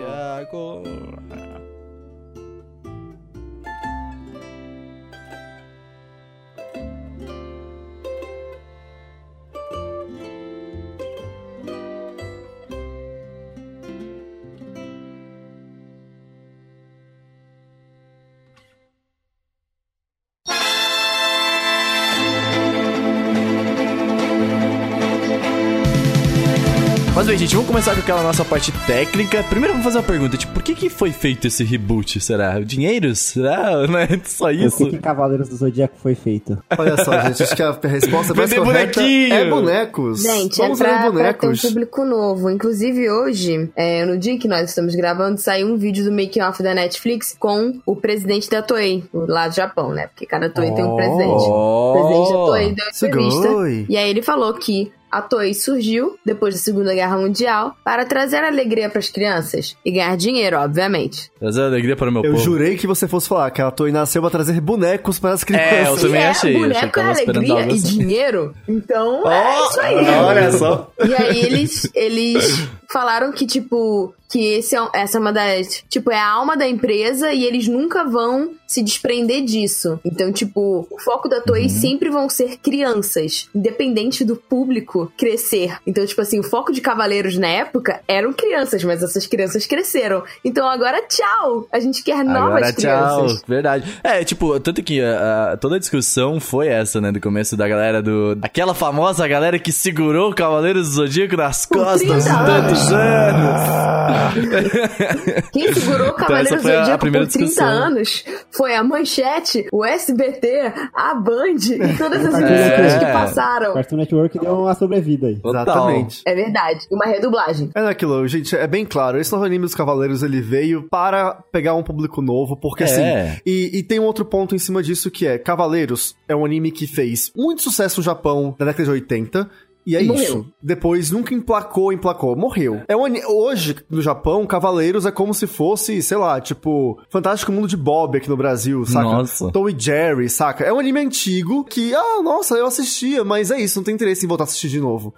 Bem, 27.28 27.37
gente, 27.37 27.54
vamos 27.54 27.68
começar 27.68 27.92
com 27.92 28.00
aquela 28.00 28.23
nossa 28.23 28.42
parte 28.42 28.73
técnica. 28.87 29.42
Primeiro 29.42 29.75
vamos 29.75 29.85
fazer 29.85 29.99
uma 29.99 30.04
pergunta, 30.04 30.38
tipo, 30.38 30.50
por 30.54 30.62
que 30.62 30.75
que 30.75 30.88
foi 30.88 31.12
feito 31.12 31.47
esse 31.47 31.62
reboot, 31.62 32.18
será? 32.20 32.58
Dinheiros? 32.61 33.18
Será? 33.18 33.85
Não 33.87 33.99
é 33.99 34.08
só 34.25 34.47
Por 34.47 34.54
isso? 34.54 34.76
que, 34.78 34.90
que 34.92 34.99
Cavaleiros 34.99 35.47
do 35.50 35.56
Zodíaco 35.56 35.94
foi 35.99 36.14
feito? 36.14 36.56
Olha 36.78 36.97
só, 37.04 37.20
gente, 37.20 37.42
acho 37.42 37.54
que 37.54 37.62
a 37.62 37.78
resposta 37.82 38.32
mais 38.32 38.49
Vender 38.49 38.64
correta 38.64 39.00
bonequinho. 39.00 39.35
é 39.35 39.44
bonecos. 39.50 40.23
Gente, 40.23 40.56
Vamos 40.56 40.80
é 40.80 40.85
pra, 40.85 40.92
ver 40.92 40.99
pra 40.99 41.02
ter 41.02 41.08
um 41.08 41.12
bonecos. 41.12 41.61
público 41.61 42.04
novo. 42.06 42.49
Inclusive, 42.49 43.11
hoje, 43.11 43.70
é, 43.76 44.06
no 44.06 44.16
dia 44.16 44.38
que 44.38 44.49
nós 44.49 44.70
estamos 44.70 44.94
gravando, 44.94 45.38
saiu 45.38 45.68
um 45.68 45.76
vídeo 45.76 46.04
do 46.04 46.11
making 46.11 46.40
off 46.40 46.62
da 46.62 46.73
Netflix 46.73 47.37
com 47.38 47.78
o 47.85 47.94
presidente 47.94 48.49
da 48.49 48.62
Toei, 48.62 49.04
lá 49.12 49.49
do 49.49 49.54
Japão, 49.54 49.92
né? 49.92 50.06
Porque 50.06 50.25
cada 50.25 50.49
Toei 50.49 50.73
tem 50.73 50.82
um 50.82 50.97
presidente. 50.97 51.44
O 51.47 51.92
presidente 51.92 52.30
da 52.30 52.47
Toei 52.47 52.75
deu 52.75 52.87
entrevista. 53.11 53.92
E 53.92 53.97
aí 53.99 54.08
ele 54.08 54.23
falou 54.23 54.54
que 54.54 54.90
a 55.11 55.23
Toei 55.23 55.55
surgiu 55.55 56.19
depois 56.25 56.55
da 56.55 56.61
Segunda 56.61 56.95
Guerra 56.95 57.17
Mundial 57.17 57.77
para 57.85 58.05
trazer 58.05 58.45
alegria 58.45 58.88
para 58.88 58.99
as 58.99 59.09
crianças 59.09 59.77
e 59.85 59.91
ganhar 59.91 60.17
dinheiro, 60.17 60.57
obviamente. 60.59 61.31
Trazer 61.38 61.62
alegria 61.62 61.97
para 61.97 62.09
o 62.11 62.12
meu 62.12 62.25
Eu 62.25 62.33
povo. 62.33 62.45
jurei 62.45 62.77
que 62.77 62.87
você 62.87 63.09
fosse 63.09 63.29
falar 63.29 63.50
que 63.50 63.62
a 63.62 63.71
Toei 63.71 63.93
nasceu 63.93 64.21
pra 64.21 64.31
trazer 64.31 64.61
bonecos 64.61 65.19
para 65.19 65.33
as 65.35 65.45
crianças. 65.45 65.69
É, 65.73 65.88
eu 65.88 65.97
também 65.97 66.21
e 66.21 66.25
é, 66.25 66.29
achei, 66.29 66.53
boneco 66.59 67.00
é 67.00 67.03
alegria 67.03 67.61
e 67.61 67.73
assim. 67.73 67.99
dinheiro. 67.99 68.55
Então, 68.67 69.31
é 69.31 69.61
isso 69.67 69.81
aí. 69.81 69.95
Olha 69.97 70.53
só. 70.53 70.93
E 71.05 71.15
aí 71.15 71.41
eles, 71.41 71.91
eles 71.95 72.69
falaram 72.91 73.33
que, 73.33 73.47
tipo, 73.47 74.15
que 74.28 74.44
esse 74.54 74.76
é, 74.76 74.80
essa 74.94 75.18
é 75.18 75.20
uma 75.20 75.32
das. 75.32 75.85
Tipo, 75.88 76.11
é 76.11 76.18
a 76.18 76.28
alma 76.30 76.56
da 76.56 76.68
empresa 76.68 77.32
e 77.32 77.44
eles 77.44 77.66
nunca 77.66 78.04
vão 78.04 78.50
se 78.66 78.82
desprender 78.82 79.42
disso. 79.44 79.99
Então, 80.04 80.30
tipo, 80.30 80.87
o 80.90 80.99
foco 81.00 81.28
da 81.28 81.40
Toei 81.40 81.68
sempre 81.70 82.11
vão 82.11 82.28
ser 82.28 82.58
crianças, 82.58 83.49
independente 83.54 84.25
do 84.25 84.37
público 84.37 85.11
crescer. 85.16 85.79
Então, 85.87 86.05
tipo 86.05 86.20
assim, 86.20 86.38
o 86.38 86.42
foco 86.42 86.70
de 86.72 86.81
Cavaleiros 86.83 87.38
na 87.38 87.48
época 87.48 88.00
eram 88.07 88.33
crianças, 88.33 88.85
mas 88.85 89.03
essas 89.03 89.26
crianças 89.26 89.66
cresceram. 89.66 90.22
Então 90.44 90.68
agora, 90.68 91.00
tchau! 91.09 91.66
A 91.72 91.81
gente 91.81 92.03
quer 92.05 92.22
novas 92.24 92.57
Agora 92.59 92.72
tchau. 92.74 93.18
crianças. 93.22 93.42
Verdade. 93.48 93.98
É, 94.05 94.22
tipo, 94.24 94.61
tanto 94.61 94.83
que 94.83 95.00
a- 95.00 95.53
a- 95.53 95.57
toda 95.57 95.76
a 95.76 95.79
discussão 95.79 96.38
foi 96.38 96.68
essa, 96.68 97.00
né? 97.00 97.11
Do 97.11 97.20
começo 97.20 97.57
da 97.57 97.66
galera 97.66 98.03
do. 98.03 98.37
Aquela 98.42 98.74
famosa 98.74 99.26
galera 99.26 99.59
que 99.59 99.72
segurou 99.72 100.31
o 100.31 100.35
Cavaleiros 100.35 100.88
do 100.90 100.94
Zodíaco 100.96 101.37
nas 101.37 101.64
costas 101.64 102.24
30 102.24 102.44
tantos 102.44 102.92
anos. 102.92 104.17
Quem 105.52 105.72
segurou 105.72 106.09
o 106.09 106.12
Cavaleiro 106.14 106.48
essa 106.54 106.59
foi 106.62 106.72
a- 106.72 106.76
a 106.76 106.81
Zodíaco 106.83 107.00
primeira 107.00 107.26
por 107.26 107.33
30 107.33 107.46
discussão. 107.46 107.68
anos 107.68 108.24
foi 108.50 108.74
a 108.74 108.83
Manchete, 108.85 109.66
o 109.72 109.85
SBT, 109.85 110.72
a 110.94 111.14
Band 111.14 111.54
e 111.70 111.96
todas 111.96 112.24
as 112.24 112.35
É. 112.35 112.46
emissoras 112.46 112.94
que 112.98 113.04
passaram. 113.12 113.74
Cartoon 113.74 113.96
Network 113.96 114.38
deu 114.38 114.59
uma 114.61 114.74
sobrevida 114.74 115.26
aí. 115.28 115.40
Exatamente. 115.44 116.22
É 116.26 116.35
verdade. 116.35 116.87
E 116.90 116.94
uma 116.94 117.07
redublagem. 117.07 117.70
É 117.74 117.81
aquilo, 117.87 118.26
gente, 118.26 118.54
é 118.57 118.66
bem 118.66 118.85
claro. 118.85 119.18
Esse 119.18 119.33
novo 119.33 119.44
anime 119.44 119.64
dos 119.64 119.74
Cavaleiros, 119.74 120.22
ele 120.22 120.40
veio 120.40 120.83
para 120.90 121.35
pegar 121.52 121.74
um 121.74 121.83
público 121.83 122.20
novo, 122.22 122.57
porque 122.57 122.85
É. 122.85 122.87
assim... 122.87 123.40
E, 123.46 123.78
e 123.78 123.83
tem 123.83 123.98
um 123.98 124.04
outro 124.04 124.24
ponto 124.24 124.54
em 124.54 124.59
cima 124.59 124.83
disso, 124.83 125.11
que 125.11 125.26
é... 125.26 125.38
Cavaleiros 125.38 126.14
é 126.28 126.35
um 126.35 126.44
anime 126.44 126.70
que 126.70 126.87
fez 126.87 127.33
muito 127.37 127.62
sucesso 127.62 128.00
no 128.00 128.04
Japão 128.04 128.54
na 128.59 128.66
década 128.66 128.85
de 128.85 128.90
80... 128.90 129.48
E 129.88 129.96
é 129.96 130.03
Morreu. 130.05 130.22
isso. 130.22 130.46
Depois 130.62 131.11
nunca 131.11 131.33
emplacou, 131.33 131.90
emplacou. 131.90 132.37
Morreu. 132.37 132.83
É 132.87 132.94
um 132.94 133.09
Hoje, 133.27 133.74
no 133.88 134.03
Japão, 134.03 134.46
Cavaleiros 134.46 135.07
é 135.07 135.11
como 135.11 135.33
se 135.33 135.46
fosse, 135.46 136.03
sei 136.03 136.18
lá, 136.18 136.38
tipo, 136.42 137.01
Fantástico 137.09 137.51
Mundo 137.51 137.66
de 137.66 137.77
Bob 137.77 138.18
aqui 138.18 138.29
no 138.29 138.37
Brasil, 138.37 138.85
saca? 138.85 139.05
Nossa. 139.05 139.51
Tom 139.51 139.66
e 139.66 139.74
Jerry, 139.79 140.29
saca? 140.29 140.62
É 140.62 140.70
um 140.70 140.79
anime 140.79 141.01
antigo 141.01 141.64
que, 141.64 141.94
ah, 141.94 142.20
nossa, 142.22 142.55
eu 142.57 142.66
assistia, 142.66 143.24
mas 143.24 143.51
é 143.51 143.59
isso, 143.59 143.79
não 143.79 143.85
tem 143.85 143.94
interesse 143.94 144.27
em 144.27 144.29
voltar 144.29 144.44
a 144.44 144.46
assistir 144.46 144.68
de 144.68 144.79
novo. 144.79 145.14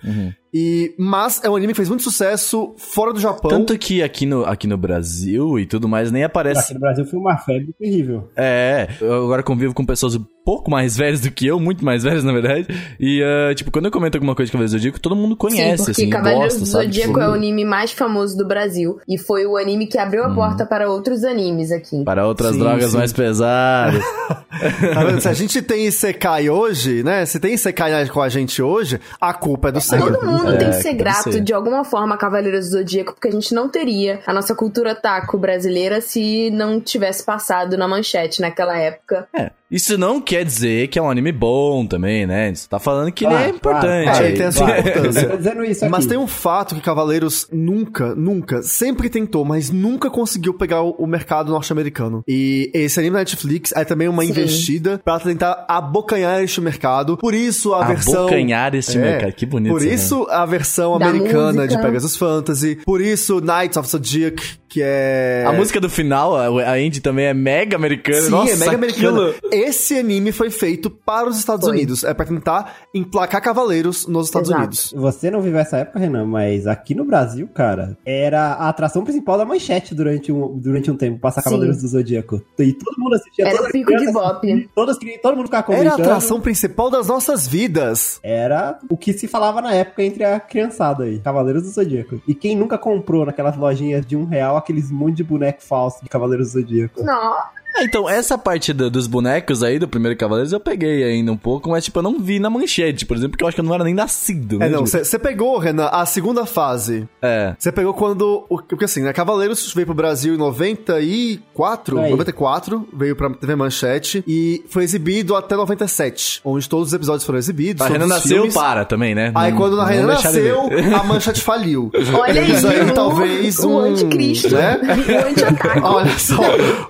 E, 0.53 0.95
mas 0.99 1.41
é 1.45 1.51
um 1.51 1.57
anime 1.57 1.73
que 1.73 1.77
fez 1.77 1.89
muito 1.89 2.03
sucesso 2.03 2.75
fora 2.77 3.13
do 3.13 3.21
Japão. 3.21 3.51
Tanto 3.51 3.79
que 3.79 4.03
aqui 4.03 4.27
no, 4.27 4.45
aqui 4.45 4.67
no 4.67 4.77
Brasil 4.77 5.59
e 5.59 5.67
tudo 5.67 5.89
mais 5.89 6.11
nem 6.11 6.25
Aqui 6.25 6.31
aparece. 6.31 6.75
no 6.75 6.81
Brasil 6.81 7.05
foi 7.05 7.19
uma 7.19 7.37
febre 7.37 7.73
terrível. 7.79 8.29
É, 8.37 8.89
eu 9.01 9.25
agora 9.25 9.43
convivo 9.43 9.75
com 9.75 9.85
pessoas 9.85 10.17
um 10.17 10.25
pouco 10.45 10.71
mais 10.71 10.97
velhas 10.99 11.21
do 11.21 11.31
que 11.31 11.47
eu, 11.47 11.61
muito 11.61 11.85
mais 11.85 12.03
velhas, 12.03 12.25
na 12.25 12.33
verdade. 12.33 12.67
E, 12.99 13.23
ah, 13.23 13.55
tipo, 13.55 13.71
quando 13.71 13.87
eu 13.87 13.91
comento 13.91 14.17
alguma 14.17 14.35
coisa 14.35 14.47
de 14.49 14.53
Cavaleiros 14.53 14.73
do 14.73 14.79
Zodíaco, 14.79 15.01
todo 15.01 15.15
mundo 15.15 15.37
conhece, 15.37 15.79
Sim, 15.79 15.85
porque 15.85 16.03
assim, 16.03 16.11
Cavaleiros 16.11 16.55
gosta, 16.55 16.67
sabe? 16.67 16.85
Zodíaco 16.87 17.11
Tipo, 17.11 17.21
é 17.21 17.29
o 17.29 17.35
anime 17.35 17.65
mais 17.65 17.93
famoso 17.93 18.37
do 18.37 18.47
Brasil. 18.47 18.99
E 19.09 19.19
foi 19.19 19.47
o 19.47 19.57
anime 19.57 19.87
que 19.87 19.99
abriu 19.99 20.25
a 20.25 20.35
porta 20.35 20.67
para 20.67 20.91
outros 20.91 21.25
animes 21.25 21.71
aqui. 21.71 22.05
Para 22.05 22.27
outras 22.27 22.53
Sim, 22.53 22.59
drogas 22.59 22.91
sim. 22.91 22.97
mais 22.97 23.13
pesadas. 23.13 24.03
Tá? 24.61 25.21
Se 25.21 25.29
a 25.29 25.33
gente 25.33 25.63
tem 25.63 25.87
Isekai 25.87 26.51
hoje, 26.51 27.03
né? 27.03 27.25
Se 27.25 27.41
tem 27.41 27.55
Isekai 27.55 28.07
com 28.09 28.21
a 28.21 28.29
gente 28.29 28.61
hoje, 28.61 29.01
a 29.19 29.33
culpa 29.33 29.69
é 29.69 29.73
do 29.73 29.81
Senhor. 29.81 30.13
Todo 30.13 30.27
mundo 30.27 30.40
É, 30.49 30.57
tem 30.57 30.71
que 30.71 30.77
ser 30.77 30.83
deve 30.85 30.99
grato 30.99 31.33
ser. 31.33 31.41
de 31.41 31.53
alguma 31.53 31.85
forma 31.85 32.15
a 32.15 32.19
Cavaleiros 32.19 32.71
do 32.71 32.79
Zodíaco, 32.79 33.15
porque 33.15 33.29
a 33.29 33.33
gente 33.33 33.55
não 33.55 33.69
teria 33.69 34.21
a 34.27 34.33
nossa 34.33 34.55
cultura 34.55 34.95
taco 34.95 35.37
brasileira 35.39 36.01
se 36.01 36.51
não 36.51 36.81
tivesse 36.81 37.25
passado 37.25 37.77
na 37.77 37.87
manchete 37.87 38.41
naquela 38.41 38.77
época. 38.77 39.29
É, 39.35 39.51
isso 39.71 39.97
não 39.97 40.21
quer 40.21 40.45
dizer 40.45 40.89
que 40.89 40.99
é 40.99 41.03
um 41.03 41.09
anime 41.11 41.33
bom 41.33 41.87
também, 41.87 42.27
né? 42.27 42.53
Você 42.55 42.69
tá 42.69 42.79
falando 42.79 43.13
que 43.13 43.25
ele 43.25 43.31
Claro, 43.35 43.47
é 43.47 43.51
importante. 43.51 43.85
claro, 43.85 44.05
claro, 44.05 44.25
ele 44.27 44.37
tem 44.37 44.47
a 44.47 44.53
sua 44.53 44.79
importância. 44.79 45.21
Eu 45.21 45.31
tô 45.31 45.37
dizendo 45.37 45.65
isso 45.65 45.85
aqui. 45.85 45.91
Mas 45.93 46.07
tem 46.07 46.19
um 46.19 46.27
fato 46.27 46.75
que 46.75 46.81
Cavaleiros 46.81 47.47
nunca, 47.53 48.15
nunca, 48.15 48.63
sempre 48.63 49.09
tentou, 49.09 49.45
mas 49.45 49.71
nunca 49.71 50.11
conseguiu 50.11 50.55
pegar 50.55 50.83
o, 50.83 50.91
o 50.93 51.07
mercado 51.07 51.53
norte-americano. 51.53 52.23
E 52.27 52.71
esse 52.75 52.99
anime 52.99 53.15
da 53.15 53.19
Netflix 53.21 53.73
é 53.77 53.85
também 53.85 54.09
uma 54.09 54.23
Sim. 54.25 54.31
investida 54.31 55.01
pra 55.05 55.19
tentar 55.21 55.65
abocanhar 55.69 56.43
este 56.43 56.61
mercado. 56.61 57.17
Por 57.17 57.35
isso 57.35 57.73
a 57.75 57.85
versão... 57.85 58.23
Abocanhar 58.23 58.75
este 58.75 58.99
É, 58.99 59.01
mercado, 59.01 59.33
que 59.33 59.47
bonito. 59.47 59.73
Por 59.73 59.83
né? 59.83 59.95
isso 59.95 60.27
a 60.31 60.45
versão 60.47 60.99
Da 60.99 61.07
americana 61.07 61.63
música. 61.63 61.69
de 61.69 61.83
Pegasus 61.83 62.17
Fantasy. 62.17 62.77
Por 62.85 63.01
isso 63.01 63.41
Knights 63.41 63.77
of 63.77 63.89
Zodiac, 63.89 64.43
que 64.71 64.81
é... 64.83 65.45
A 65.47 65.53
música 65.53 65.81
do 65.81 65.91
final, 65.91 66.37
a 66.37 66.73
Andy 66.75 67.01
também 67.01 67.27
é 67.27 67.35
mega 67.35 67.77
americana. 67.77 68.21
Sim, 68.23 68.31
Nossa, 68.31 68.53
é 68.53 68.57
mega 68.57 68.75
americana. 68.77 69.31
aquilo- 69.31 69.51
Esse 69.53 69.99
anime 69.99 70.31
foi 70.33 70.49
feito 70.51 70.89
para 70.89 71.29
os 71.29 71.37
Estados 71.39 71.67
Foi. 71.67 71.77
Unidos. 71.77 72.05
É 72.05 72.15
pra 72.15 72.25
tentar 72.25 72.77
emplacar 72.95 73.43
cavaleiros 73.43 74.07
nos 74.07 74.27
Estados 74.27 74.49
Exato. 74.49 74.63
Unidos. 74.63 74.95
Você 74.97 75.31
não 75.31 75.41
viveu 75.43 75.59
essa 75.61 75.79
época, 75.79 75.99
Renan, 75.99 76.25
mas 76.27 76.67
aqui 76.67 76.95
no 76.95 77.05
Brasil, 77.05 77.49
cara, 77.53 77.99
era 78.07 78.53
a 78.55 78.69
atração 78.69 79.03
principal 79.03 79.37
da 79.37 79.45
manchete 79.45 79.95
durante 79.95 80.31
um, 80.31 80.57
durante 80.59 80.91
um 80.91 80.97
tempo, 80.97 81.19
passar 81.19 81.41
Sim. 81.43 81.51
Cavaleiros 81.51 81.83
do 81.83 81.89
Zodíaco. 81.89 82.41
E 82.59 82.73
todo 82.73 82.95
mundo 82.99 83.15
assistia. 83.17 83.49
Era 83.49 83.63
o 83.63 83.71
pico 83.73 83.97
de 83.97 84.13
bop. 84.13 84.69
Todas, 84.75 84.97
todo 85.23 85.37
mundo 85.37 85.47
ficava 85.47 85.73
Era 85.73 85.81
a 85.81 85.83
comentando. 85.93 86.01
atração 86.07 86.41
principal 86.41 86.91
das 86.91 87.09
nossas 87.09 87.47
vidas. 87.49 88.21
Era 88.23 88.79
o 88.89 88.97
que 88.97 89.13
se 89.13 89.27
falava 89.27 89.61
na 89.61 89.75
época 89.75 90.03
entre 90.03 90.23
a 90.25 90.39
criançada 90.39 91.05
aí, 91.05 91.19
Cavaleiros 91.19 91.63
do 91.65 91.71
Zodíaco. 91.71 92.21
E 92.29 92.35
quem 92.35 92.57
nunca 92.57 92.79
comprou 92.79 93.27
naquelas 93.27 93.57
lojinhas 93.57 94.05
de 94.07 94.17
um 94.17 94.25
real 94.25 94.57
aqueles 94.61 94.91
monte 94.91 95.17
de 95.17 95.25
boneco 95.25 95.63
falso 95.63 96.03
de 96.03 96.09
Cavaleiros 96.09 96.53
do 96.53 96.61
Zodíaco. 96.61 97.03
Ah, 97.09 97.51
então, 97.79 98.09
essa 98.09 98.37
parte 98.37 98.73
do- 98.73 98.91
dos 98.91 99.07
bonecos 99.07 99.63
aí 99.63 99.79
do 99.79 99.89
primeiro 99.89 100.17
Cavaleiros 100.17 100.53
eu 100.53 100.61
peguei 100.61 101.03
ainda 101.05 101.33
um 101.33 101.37
pouco, 101.37 101.71
mas 101.71 101.85
tipo, 101.85 101.99
eu 101.99 102.03
não 102.03 102.19
vi 102.21 102.39
na 102.39 102.51
manchete, 102.51 103.07
por 103.07 103.17
exemplo, 103.17 103.33
porque 103.33 103.45
eu 103.45 103.49
acho 103.49 103.55
que 103.55 103.61
eu 103.61 103.65
não 103.65 103.75
era 103.75 103.85
nem 103.85 103.95
nascido. 103.95 104.57
É, 104.57 104.59
né, 104.61 104.69
não, 104.69 104.85
tipo? 104.85 104.99
você 105.05 105.19
pegou, 105.19 105.59
Renan, 105.59 105.87
a 105.87 106.05
segunda 106.07 106.45
fase. 106.47 107.09
É. 107.23 107.55
Você 107.59 107.71
pegou 107.73 107.95
quando. 107.95 108.45
o- 108.49 108.61
Porque 108.63 108.85
assim, 108.85 109.03
né? 109.03 109.13
Cavaleiros 109.13 109.73
veio 109.75 109.87
pro 109.87 109.95
Brasil 109.95 110.35
em 110.35 110.39
94. 110.39 111.99
Aí. 112.01 112.11
94, 112.11 112.89
veio 112.93 113.17
pra 113.17 113.31
TV 113.31 113.55
Manchete 113.57 114.23
e 114.27 114.65
foi 114.69 114.85
exibido 114.85 115.35
até 115.37 115.57
97, 115.57 116.41
onde 116.45 116.69
todos 116.69 116.89
os 116.89 116.95
episódios 116.95 117.25
foram 117.25 117.39
exibidos. 117.39 117.85
A 117.85 117.89
Renan 117.89 118.07
nasceu, 118.07 118.37
filmes. 118.39 118.55
para 118.55 118.85
também, 118.85 119.15
né? 119.15 119.33
Aí 119.35 119.51
Não- 119.51 119.59
quando 119.59 119.81
a 119.81 119.87
Renan 119.87 120.07
nasceu, 120.09 120.69
a 120.99 121.03
Manchete 121.05 121.41
faliu. 121.41 121.91
olha 122.15 122.41
aí, 122.41 122.53
Isso 122.53 122.67
aí, 122.67 122.93
talvez 122.93 123.59
o 123.61 123.69
um. 123.71 123.79
anticristo, 123.81 124.55
Né? 124.55 124.79
o 125.25 125.29
anti-otaku. 125.29 125.87
Olha 125.87 126.19
só. 126.19 126.43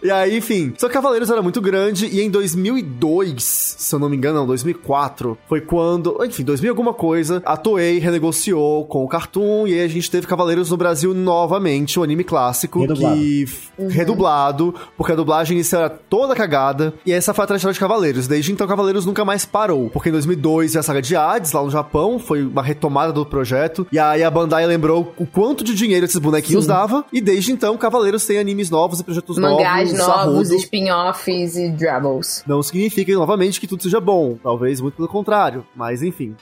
E 0.03 0.11
aí, 0.11 0.38
enfim. 0.38 0.70
Só 0.79 0.89
que 0.89 0.95
Cavaleiros 0.95 1.31
era 1.31 1.43
muito 1.43 1.61
grande. 1.61 2.07
E 2.07 2.21
em 2.21 2.31
2002, 2.31 3.43
se 3.43 3.95
eu 3.95 3.99
não 3.99 4.09
me 4.09 4.17
engano, 4.17 4.41
não, 4.41 4.47
2004, 4.47 5.39
foi 5.49 5.61
quando. 5.61 6.19
Enfim, 6.25 6.45
2000 6.45 6.71
alguma 6.71 6.95
coisa. 6.95 7.43
A 7.45 7.57
Toei 7.57 7.99
renegociou 7.99 8.85
com 8.87 9.05
o 9.05 9.09
Cartoon. 9.09 9.67
E 9.67 9.75
aí 9.75 9.83
a 9.83 9.89
gente 9.89 10.11
teve 10.11 10.27
Cavaleiros 10.27 10.71
no 10.71 10.77
Brasil 10.77 11.15
novamente, 11.15 11.99
o 11.99 12.03
anime 12.03 12.25
clássico. 12.25 12.81
Redublado. 12.81 13.17
Que. 13.17 13.47
Redublado. 13.89 14.75
Porque 14.97 15.13
a 15.13 15.17
dublagem 15.17 15.57
inicial 15.57 15.83
era 15.83 15.91
toda 15.91 16.35
cagada. 16.35 16.95
E 17.05 17.13
essa 17.13 17.35
foi 17.35 17.45
a 17.45 17.47
trajetória 17.47 17.75
de 17.75 17.81
Cavaleiros. 17.81 18.27
Desde 18.27 18.53
então, 18.53 18.67
Cavaleiros 18.67 19.05
nunca 19.05 19.25
mais 19.25 19.45
parou. 19.45 19.91
Porque 19.91 20.09
em 20.09 20.13
2002 20.13 20.73
veio 20.73 20.81
a 20.81 20.83
saga 20.83 21.03
de 21.03 21.17
Hades, 21.17 21.53
lá 21.53 21.63
no 21.63 21.71
Japão. 21.71 22.19
Foi 22.19 22.43
uma 22.43 22.63
retomada 22.63 23.13
do 23.13 23.25
projeto. 23.25 23.87
E 23.93 23.99
aí 23.99 24.23
a 24.23 24.31
Bandai 24.31 24.67
lembrou 24.67 25.13
o 25.19 25.27
quanto 25.27 25.65
de 25.65 25.75
dinheiro 25.75 26.05
esses 26.07 26.19
bonequinhos 26.19 26.67
dava. 26.67 27.05
E 27.13 27.21
desde 27.21 27.53
então, 27.53 27.77
Cavaleiros 27.77 28.25
tem 28.27 28.39
animes 28.39 28.71
novos 28.71 29.01
e 29.01 29.05
projetos 29.05 29.39
Mangás 29.39 29.93
novos. 29.93 30.51
novos. 30.51 30.51
Spin-offs 30.64 31.57
e 31.57 31.68
drabbles. 31.70 32.44
Não 32.46 32.62
significa, 32.62 33.12
novamente, 33.14 33.61
que 33.61 33.66
tudo 33.66 33.83
seja 33.83 34.01
bom. 34.01 34.38
Talvez 34.42 34.81
muito 34.81 34.94
pelo 34.94 35.09
contrário. 35.09 35.66
Mas 35.75 36.03
enfim. 36.03 36.35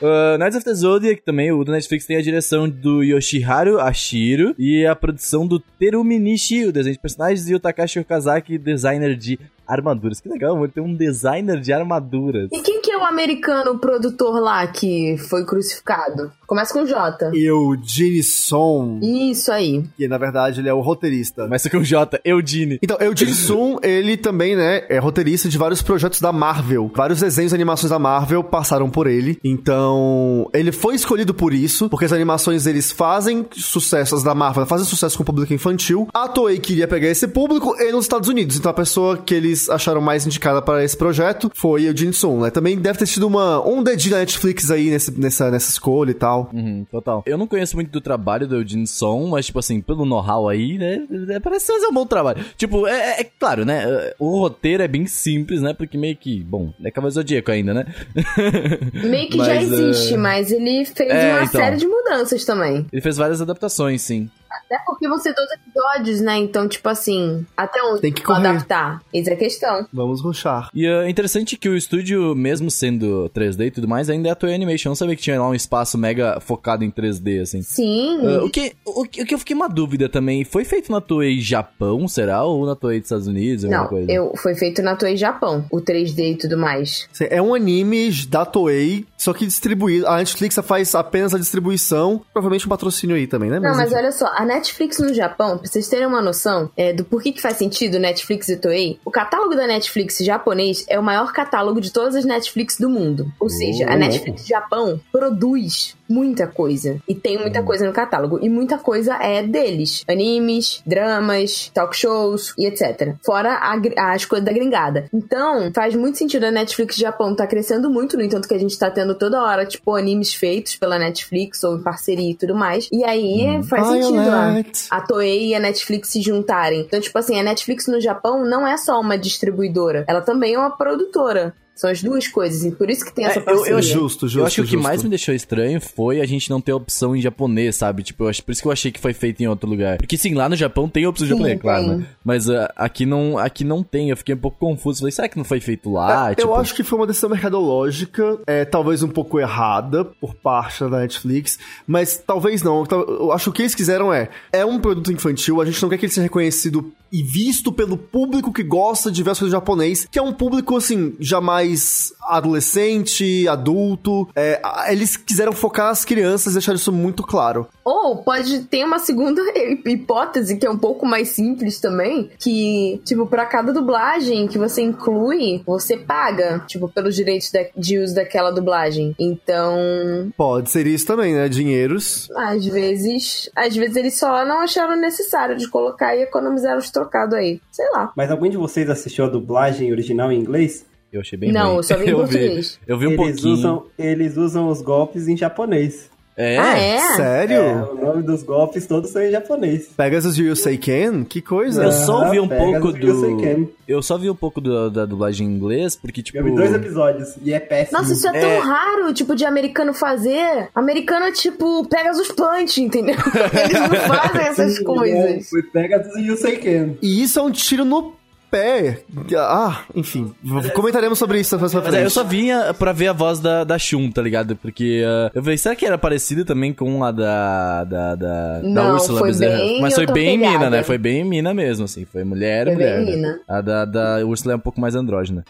Uh, 0.00 0.38
Knights 0.38 0.56
of 0.56 0.64
the 0.64 0.74
Zodiac 0.74 1.22
também, 1.22 1.50
o 1.50 1.64
do 1.64 1.72
Netflix 1.72 2.06
tem 2.06 2.16
a 2.16 2.22
direção 2.22 2.68
do 2.68 3.02
Yoshiharu 3.02 3.80
Ashiro 3.80 4.54
e 4.56 4.86
a 4.86 4.94
produção 4.94 5.44
do 5.44 5.58
Terumi 5.58 6.20
Nishi, 6.20 6.66
o 6.66 6.72
desenho 6.72 6.94
de 6.94 7.00
personagens, 7.00 7.48
e 7.48 7.54
o 7.54 7.58
Takashi 7.58 7.98
Okazaki, 7.98 8.58
designer 8.58 9.16
de 9.16 9.40
armaduras. 9.68 10.20
Que 10.20 10.28
legal, 10.28 10.56
mano, 10.56 10.68
tem 10.68 10.82
um 10.82 10.94
designer 10.94 11.60
de 11.60 11.72
armaduras. 11.72 12.48
E 12.52 12.60
quem 12.60 12.80
que 12.80 12.90
é 12.90 12.96
o 12.98 13.04
americano 13.04 13.78
produtor 13.78 14.40
lá 14.40 14.66
que 14.66 15.16
foi 15.28 15.44
crucificado? 15.44 16.32
Começa 16.46 16.72
com 16.72 16.86
J. 16.86 17.30
Eugene 17.34 18.22
Son, 18.22 18.98
Isso 19.02 19.52
aí. 19.52 19.84
que 19.96 20.08
na 20.08 20.16
verdade 20.16 20.60
ele 20.60 20.68
é 20.68 20.72
o 20.72 20.80
roteirista. 20.80 21.42
Começa 21.42 21.68
com 21.68 21.82
J, 21.82 22.18
Eudine. 22.24 22.78
Então, 22.82 22.96
Eugene 23.00 23.34
Sun, 23.34 23.76
ele 23.82 24.16
também, 24.16 24.56
né, 24.56 24.84
é 24.88 24.98
roteirista 24.98 25.48
de 25.48 25.58
vários 25.58 25.82
projetos 25.82 26.20
da 26.20 26.32
Marvel. 26.32 26.90
Vários 26.94 27.20
desenhos 27.20 27.52
e 27.52 27.54
animações 27.54 27.90
da 27.90 27.98
Marvel 27.98 28.42
passaram 28.42 28.88
por 28.88 29.06
ele. 29.06 29.38
Então, 29.44 30.48
ele 30.54 30.72
foi 30.72 30.94
escolhido 30.94 31.34
por 31.34 31.52
isso, 31.52 31.88
porque 31.90 32.06
as 32.06 32.12
animações 32.12 32.64
deles 32.64 32.90
fazem 32.90 33.46
sucesso, 33.52 34.14
as 34.14 34.22
da 34.22 34.34
Marvel 34.34 34.64
fazem 34.64 34.86
sucesso 34.86 35.16
com 35.18 35.22
o 35.22 35.26
público 35.26 35.52
infantil. 35.52 36.08
A 36.14 36.28
Toei 36.28 36.58
queria 36.58 36.88
pegar 36.88 37.08
esse 37.08 37.28
público 37.28 37.76
e 37.78 37.92
nos 37.92 38.04
Estados 38.06 38.28
Unidos. 38.28 38.56
Então, 38.56 38.70
a 38.70 38.74
pessoa 38.74 39.18
que 39.18 39.34
eles 39.34 39.57
acharam 39.68 40.00
mais 40.00 40.26
indicada 40.26 40.60
para 40.60 40.84
esse 40.84 40.96
projeto 40.96 41.50
foi 41.54 41.84
Eugene 41.84 42.12
Sun, 42.12 42.40
né? 42.40 42.50
Também 42.50 42.76
deve 42.78 42.98
ter 42.98 43.06
tido 43.06 43.26
uma, 43.26 43.66
um 43.66 43.82
dedinho 43.82 44.14
na 44.14 44.20
Netflix 44.20 44.70
aí 44.70 44.90
nesse, 44.90 45.18
nessa, 45.18 45.50
nessa 45.50 45.70
escolha 45.70 46.10
e 46.10 46.14
tal. 46.14 46.50
Uhum, 46.52 46.84
total. 46.90 47.22
Eu 47.26 47.38
não 47.38 47.46
conheço 47.46 47.76
muito 47.76 47.90
do 47.90 48.00
trabalho 48.00 48.46
do 48.46 48.56
Eugene 48.56 48.86
Son, 48.86 49.26
mas, 49.28 49.46
tipo 49.46 49.58
assim, 49.58 49.80
pelo 49.80 50.04
know-how 50.04 50.48
aí, 50.48 50.76
né, 50.78 51.06
é, 51.30 51.40
parece 51.40 51.72
fazer 51.72 51.86
um 51.86 51.92
bom 51.92 52.06
trabalho. 52.06 52.44
Tipo, 52.56 52.86
é, 52.86 52.92
é- 53.16 53.20
é 53.20 53.24
claro, 53.24 53.64
né, 53.64 53.84
é, 53.86 54.14
o 54.18 54.38
roteiro 54.40 54.82
é 54.82 54.88
bem 54.88 55.06
simples, 55.06 55.60
né, 55.62 55.72
porque 55.72 55.96
meio 55.96 56.16
que, 56.16 56.42
bom, 56.44 56.72
é 56.84 56.90
Cavaleiro 56.90 57.14
Zodíaco 57.14 57.50
ainda, 57.50 57.72
né? 57.72 57.86
Meio 59.08 59.28
que 59.28 59.38
já 59.38 59.54
Mas, 59.54 59.72
existe, 59.72 60.14
é, 60.14 60.16
mas 60.16 60.50
ele 60.52 60.84
fez 60.84 61.10
É, 61.10 61.32
uma 61.34 61.44
então. 61.44 61.60
série 61.60 61.76
de 61.76 61.86
mudanças 61.86 62.44
também. 62.44 62.86
Ele 62.92 63.02
fez 63.02 63.16
várias 63.16 63.40
adaptações, 63.40 64.02
sim. 64.02 64.28
Até 64.70 64.82
porque 64.84 65.08
vão 65.08 65.18
ser 65.18 65.32
dois 65.34 65.48
episódios, 65.50 66.20
né? 66.20 66.36
Então, 66.36 66.68
tipo 66.68 66.88
assim, 66.88 67.46
até 67.56 67.82
onde 67.82 68.02
Tem 68.02 68.12
que 68.12 68.22
adaptar? 68.30 69.02
Essa 69.14 69.30
é 69.30 69.32
a 69.32 69.36
questão. 69.36 69.86
Vamos 69.92 70.20
ruxar. 70.20 70.68
E 70.74 70.86
é 70.86 71.08
interessante 71.08 71.56
que 71.56 71.68
o 71.68 71.76
estúdio, 71.76 72.34
mesmo 72.34 72.70
sendo 72.70 73.30
3D 73.34 73.66
e 73.66 73.70
tudo 73.70 73.88
mais, 73.88 74.10
ainda 74.10 74.28
é 74.28 74.32
a 74.32 74.34
Toei 74.34 74.54
Animation. 74.54 74.88
Eu 74.88 74.90
não 74.90 74.96
sabia 74.96 75.16
que 75.16 75.22
tinha 75.22 75.40
lá 75.40 75.48
um 75.48 75.54
espaço 75.54 75.96
mega 75.96 76.38
focado 76.40 76.84
em 76.84 76.90
3D, 76.90 77.40
assim. 77.40 77.62
Sim. 77.62 78.20
Ah, 78.26 78.44
o, 78.44 78.50
que, 78.50 78.74
o, 78.84 79.04
que 79.04 79.22
o 79.22 79.26
que 79.26 79.34
eu 79.34 79.38
fiquei 79.38 79.56
uma 79.56 79.68
dúvida 79.68 80.08
também, 80.08 80.44
foi 80.44 80.64
feito 80.64 80.92
na 80.92 81.00
Toei 81.00 81.40
Japão, 81.40 82.06
será? 82.06 82.44
Ou 82.44 82.66
na 82.66 82.76
Toei 82.76 82.98
dos 83.00 83.06
Estados 83.06 83.26
Unidos? 83.26 83.64
alguma 83.64 83.82
Não, 83.82 83.88
coisa? 83.88 84.12
eu, 84.12 84.32
foi 84.36 84.54
feito 84.54 84.82
na 84.82 84.96
Toei 84.96 85.16
Japão, 85.16 85.64
o 85.70 85.78
3D 85.80 86.32
e 86.32 86.36
tudo 86.36 86.58
mais. 86.58 87.08
É 87.30 87.40
um 87.40 87.54
anime 87.54 88.10
da 88.28 88.44
Toei, 88.44 89.06
só 89.16 89.32
que 89.32 89.46
distribuído. 89.46 90.06
A 90.06 90.18
Netflix 90.18 90.58
faz 90.62 90.94
apenas 90.94 91.34
a 91.34 91.38
distribuição. 91.38 92.20
Provavelmente 92.32 92.66
um 92.66 92.68
patrocínio 92.68 93.16
aí 93.16 93.26
também, 93.26 93.48
né? 93.50 93.58
Não, 93.58 93.74
mas 93.74 93.90
enfim. 93.90 94.00
olha 94.00 94.12
só, 94.12 94.26
a 94.26 94.44
Netflix 94.44 94.57
no 95.00 95.14
Japão, 95.14 95.58
pra 95.58 95.68
vocês 95.68 95.88
terem 95.88 96.06
uma 96.06 96.22
noção 96.22 96.70
é, 96.76 96.92
do 96.92 97.04
porquê 97.04 97.32
que 97.32 97.40
faz 97.40 97.56
sentido 97.56 97.98
Netflix 97.98 98.48
e 98.48 98.56
Toei, 98.56 98.98
o 99.04 99.10
catálogo 99.10 99.54
da 99.54 99.66
Netflix 99.66 100.18
japonês 100.18 100.84
é 100.88 100.98
o 100.98 101.02
maior 101.02 101.32
catálogo 101.32 101.80
de 101.80 101.92
todas 101.92 102.14
as 102.14 102.24
Netflix 102.24 102.76
do 102.78 102.88
mundo. 102.88 103.32
Ou 103.38 103.48
seja, 103.48 103.90
a. 103.90 103.96
Netflix 103.96 104.46
Japão 104.46 105.00
produz 105.12 105.97
muita 106.08 106.46
coisa. 106.46 106.98
E 107.06 107.14
tem 107.14 107.38
muita 107.38 107.62
coisa 107.62 107.86
no 107.86 107.92
catálogo. 107.92 108.38
E 108.42 108.48
muita 108.48 108.78
coisa 108.78 109.14
é 109.16 109.42
deles. 109.42 110.04
Animes, 110.08 110.82
dramas, 110.86 111.70
talk 111.74 111.96
shows 111.96 112.54
e 112.56 112.66
etc. 112.66 113.14
Fora 113.24 113.54
a 113.54 113.78
as 114.14 114.24
coisas 114.24 114.44
da 114.44 114.52
gringada. 114.52 115.08
Então, 115.12 115.70
faz 115.72 115.94
muito 115.94 116.18
sentido 116.18 116.44
a 116.44 116.50
Netflix 116.50 116.96
Japão 116.96 117.34
tá 117.34 117.46
crescendo 117.46 117.90
muito, 117.90 118.16
no 118.16 118.22
entanto 118.22 118.48
que 118.48 118.54
a 118.54 118.58
gente 118.58 118.78
tá 118.78 118.90
tendo 118.90 119.14
toda 119.14 119.42
hora, 119.42 119.64
tipo, 119.64 119.94
animes 119.94 120.34
feitos 120.34 120.76
pela 120.76 120.98
Netflix 120.98 121.62
ou 121.64 121.76
em 121.76 121.82
parceria 121.82 122.30
e 122.30 122.34
tudo 122.34 122.54
mais. 122.54 122.88
E 122.92 123.04
aí 123.04 123.62
faz 123.64 123.86
sentido 123.86 124.18
a, 124.18 124.50
Violet. 124.50 124.86
a 124.90 125.00
Toei 125.00 125.48
e 125.48 125.54
a 125.54 125.60
Netflix 125.60 126.08
se 126.10 126.22
juntarem. 126.22 126.80
Então, 126.80 127.00
tipo 127.00 127.18
assim, 127.18 127.38
a 127.38 127.42
Netflix 127.42 127.86
no 127.86 128.00
Japão 128.00 128.44
não 128.44 128.66
é 128.66 128.76
só 128.76 129.00
uma 129.00 129.18
distribuidora, 129.18 130.04
ela 130.08 130.20
também 130.20 130.54
é 130.54 130.58
uma 130.58 130.76
produtora. 130.76 131.54
São 131.78 131.88
as 131.88 132.02
duas 132.02 132.26
coisas, 132.26 132.64
e 132.64 132.72
por 132.72 132.90
isso 132.90 133.04
que 133.04 133.14
tem 133.14 133.24
essa 133.24 133.38
É, 133.38 133.42
eu- 133.42 133.46
eu 133.46 133.54
parceria. 133.54 133.82
Justo, 133.82 134.26
justo. 134.26 134.38
eu 134.40 134.46
acho 134.46 134.54
que 134.56 134.60
o 134.62 134.64
que 134.66 134.76
mais 134.76 135.00
me 135.04 135.08
deixou 135.08 135.32
estranho 135.32 135.80
foi 135.80 136.20
a 136.20 136.26
gente 136.26 136.50
não 136.50 136.60
ter 136.60 136.72
opção 136.72 137.14
em 137.14 137.20
japonês, 137.20 137.76
sabe? 137.76 138.02
Tipo, 138.02 138.24
eu 138.24 138.28
acho, 138.28 138.42
por 138.42 138.50
isso 138.50 138.60
que 138.60 138.66
eu 138.66 138.72
achei 138.72 138.90
que 138.90 138.98
foi 138.98 139.12
feito 139.12 139.40
em 139.42 139.46
outro 139.46 139.70
lugar. 139.70 139.96
Porque 139.96 140.18
sim, 140.18 140.34
lá 140.34 140.48
no 140.48 140.56
Japão 140.56 140.88
tem 140.88 141.06
opção 141.06 141.24
em 141.26 141.30
japonês, 141.30 141.60
claro, 141.60 141.86
né? 141.98 142.06
Mas 142.24 142.50
ah, 142.50 142.68
aqui, 142.74 143.06
não, 143.06 143.38
aqui 143.38 143.62
não 143.62 143.84
tem, 143.84 144.10
eu 144.10 144.16
fiquei 144.16 144.34
um 144.34 144.38
pouco 144.38 144.58
confuso. 144.58 144.98
Falei, 144.98 145.12
será 145.12 145.28
que 145.28 145.36
não 145.36 145.44
foi 145.44 145.60
feito 145.60 145.88
lá? 145.92 146.32
É, 146.32 146.34
tipo, 146.34 146.48
Eu 146.48 146.56
acho 146.56 146.74
que 146.74 146.82
foi 146.82 146.98
uma 146.98 147.06
decisão 147.06 147.30
mercadológica, 147.30 148.38
é, 148.44 148.64
talvez 148.64 149.02
um 149.04 149.08
pouco 149.08 149.38
errada 149.38 150.04
por 150.04 150.34
parte 150.34 150.80
da 150.80 150.98
Netflix, 150.98 151.60
mas 151.86 152.16
talvez 152.26 152.60
não. 152.60 152.84
Eu 152.90 153.30
acho 153.30 153.44
que 153.44 153.50
o 153.50 153.52
que 153.52 153.62
eles 153.62 153.74
quiseram 153.76 154.12
é, 154.12 154.28
é 154.52 154.64
um 154.64 154.80
produto 154.80 155.12
infantil, 155.12 155.60
a 155.60 155.64
gente 155.64 155.80
não 155.80 155.88
quer 155.88 155.98
que 155.98 156.06
ele 156.06 156.12
seja 156.12 156.22
reconhecido 156.24 156.92
e 157.10 157.22
visto 157.22 157.72
pelo 157.72 157.96
público 157.96 158.52
que 158.52 158.62
gosta 158.62 159.10
de 159.10 159.22
ver 159.22 159.30
as 159.30 159.38
coisas 159.38 159.52
japonês, 159.52 160.06
que 160.10 160.18
é 160.18 160.22
um 160.22 160.32
público, 160.32 160.76
assim, 160.76 161.14
já 161.18 161.40
mais 161.68 162.12
adolescente, 162.28 163.46
adulto. 163.48 164.28
É, 164.34 164.60
eles 164.90 165.16
quiseram 165.16 165.52
focar 165.52 165.90
as 165.90 166.04
crianças 166.04 166.52
e 166.52 166.56
deixar 166.56 166.74
isso 166.74 166.92
muito 166.92 167.22
claro. 167.22 167.66
Ou 167.84 168.18
pode 168.18 168.60
ter 168.64 168.84
uma 168.84 168.98
segunda 168.98 169.40
hipótese, 169.86 170.56
que 170.56 170.66
é 170.66 170.70
um 170.70 170.78
pouco 170.78 171.06
mais 171.06 171.28
simples 171.28 171.80
também, 171.80 172.30
que, 172.38 173.00
tipo, 173.04 173.26
pra 173.26 173.46
cada 173.46 173.72
dublagem 173.72 174.46
que 174.46 174.58
você 174.58 174.82
inclui, 174.82 175.62
você 175.66 175.96
paga, 175.96 176.60
tipo, 176.66 176.88
pelos 176.88 177.14
direitos 177.14 177.50
da- 177.50 177.66
de 177.76 177.98
uso 177.98 178.14
daquela 178.14 178.50
dublagem. 178.50 179.14
Então, 179.18 180.30
Pode 180.36 180.70
ser 180.70 180.86
isso 180.86 181.06
também, 181.06 181.34
né? 181.34 181.48
Dinheiros. 181.48 182.28
às 182.36 182.64
vezes, 182.66 183.50
às 183.56 183.74
vezes 183.74 183.96
eles 183.96 184.18
só 184.18 184.44
não 184.44 184.60
acharam 184.60 184.96
necessário 185.00 185.56
de 185.56 185.68
colocar 185.68 186.14
e 186.14 186.22
economizaram 186.22 186.78
os 186.78 186.90
trocados 186.90 187.34
aí. 187.34 187.60
Sei 187.72 187.88
lá. 187.92 188.12
Mas 188.16 188.30
alguém 188.30 188.50
de 188.50 188.56
vocês 188.56 188.88
assistiu 188.90 189.24
a 189.24 189.28
dublagem 189.28 189.90
original 189.92 190.30
em 190.30 190.38
inglês? 190.40 190.84
Eu 191.12 191.20
achei 191.20 191.38
bem 191.38 191.52
Não, 191.52 191.66
ruim. 191.68 191.76
eu 191.78 191.82
só 191.82 191.96
vi 191.96 192.04
em 192.04 192.08
eu 192.10 192.16
português. 192.18 192.78
Vi, 192.86 192.92
eu 192.92 192.98
vi 192.98 193.06
um 193.06 193.10
eles, 193.12 193.16
pouquinho. 193.26 193.54
usam, 193.54 193.86
eles 193.98 194.36
usam 194.36 194.68
os 194.68 194.80
golpes 194.82 195.26
em 195.28 195.36
japonês. 195.36 196.10
É? 196.40 196.56
Ah, 196.56 196.78
é? 196.78 196.98
Sério? 197.16 197.56
É, 197.56 197.82
o 197.82 197.94
nome 197.96 198.22
dos 198.22 198.44
golpes 198.44 198.86
todos 198.86 199.10
são 199.10 199.20
em 199.20 199.28
japonês. 199.32 199.88
Pegasus 199.96 200.38
You 200.38 200.54
Say 200.54 200.78
Can? 200.78 201.24
Que 201.24 201.42
coisa. 201.42 201.82
Eu 201.82 201.90
só 201.90 202.26
ouvi 202.26 202.38
um 202.38 202.46
pouco 202.46 202.92
do. 202.92 203.68
Eu 203.88 204.00
só 204.02 204.16
vi 204.16 204.30
um 204.30 204.36
pouco 204.36 204.60
do- 204.60 204.88
da 204.88 205.04
dublagem 205.04 205.48
em 205.48 205.50
inglês, 205.50 205.96
porque, 205.96 206.22
tipo. 206.22 206.38
Eu 206.38 206.44
vi 206.44 206.54
dois 206.54 206.72
episódios 206.72 207.34
e 207.42 207.52
é 207.52 207.58
péssimo. 207.58 207.98
Nossa, 207.98 208.12
isso 208.12 208.28
é 208.28 208.38
tão 208.38 208.50
É. 208.50 208.58
raro, 208.58 209.12
tipo, 209.12 209.34
de 209.34 209.44
americano 209.44 209.92
fazer. 209.92 210.68
Americano 210.76 211.26
é 211.26 211.32
tipo, 211.32 211.84
pega 211.88 212.12
os 212.12 212.28
punch, 212.28 212.80
entendeu? 212.80 213.16
Eles 213.64 213.80
não 213.80 214.00
fazem 214.06 214.40
essas 214.42 214.76
Sim, 214.76 214.84
coisas. 214.84 215.18
é, 215.18 215.40
Foi 215.42 215.62
Pegasus 215.64 216.14
e 216.44 216.56
Can. 216.58 216.94
E 217.02 217.20
isso 217.20 217.36
é 217.40 217.42
um 217.42 217.50
tiro 217.50 217.84
no 217.84 218.12
pé. 218.50 219.00
Ah, 219.36 219.82
enfim. 219.94 220.32
Comentaremos 220.74 221.18
sobre 221.18 221.40
isso 221.40 221.58
mais 221.58 221.72
pra 221.72 221.80
Mas 221.82 221.94
é, 221.94 221.96
eu 221.98 222.00
frente. 222.02 222.12
só 222.12 222.24
vinha 222.24 222.74
pra 222.74 222.92
ver 222.92 223.08
a 223.08 223.12
voz 223.12 223.38
da, 223.40 223.64
da 223.64 223.78
Shun, 223.78 224.10
tá 224.10 224.22
ligado? 224.22 224.56
Porque 224.56 225.02
uh, 225.04 225.30
eu 225.34 225.42
falei, 225.42 225.58
será 225.58 225.74
que 225.76 225.86
era 225.86 225.98
parecido 225.98 226.44
também 226.44 226.72
com 226.72 227.02
a 227.04 227.10
da. 227.12 227.84
da, 227.84 228.14
da, 228.14 228.58
da 228.60 228.60
Não, 228.62 228.94
Úrsula 228.94 229.18
foi 229.20 229.28
Bezerra? 229.28 229.56
bem 229.58 229.80
Mas 229.80 229.94
foi 229.94 230.06
bem 230.06 230.38
pegada. 230.38 230.58
mina, 230.58 230.70
né? 230.70 230.82
Foi 230.82 230.98
bem 230.98 231.24
mina 231.24 231.52
mesmo, 231.54 231.84
assim. 231.84 232.04
Foi 232.04 232.24
mulher, 232.24 232.66
Foi 232.66 232.74
mulher. 232.74 232.96
bem 232.98 233.06
né? 233.06 233.16
mina. 233.16 233.40
A 233.48 233.60
da, 233.60 233.84
da 233.84 234.26
Úrsula 234.26 234.54
é 234.54 234.56
um 234.56 234.60
pouco 234.60 234.80
mais 234.80 234.94
andrógena. 234.94 235.44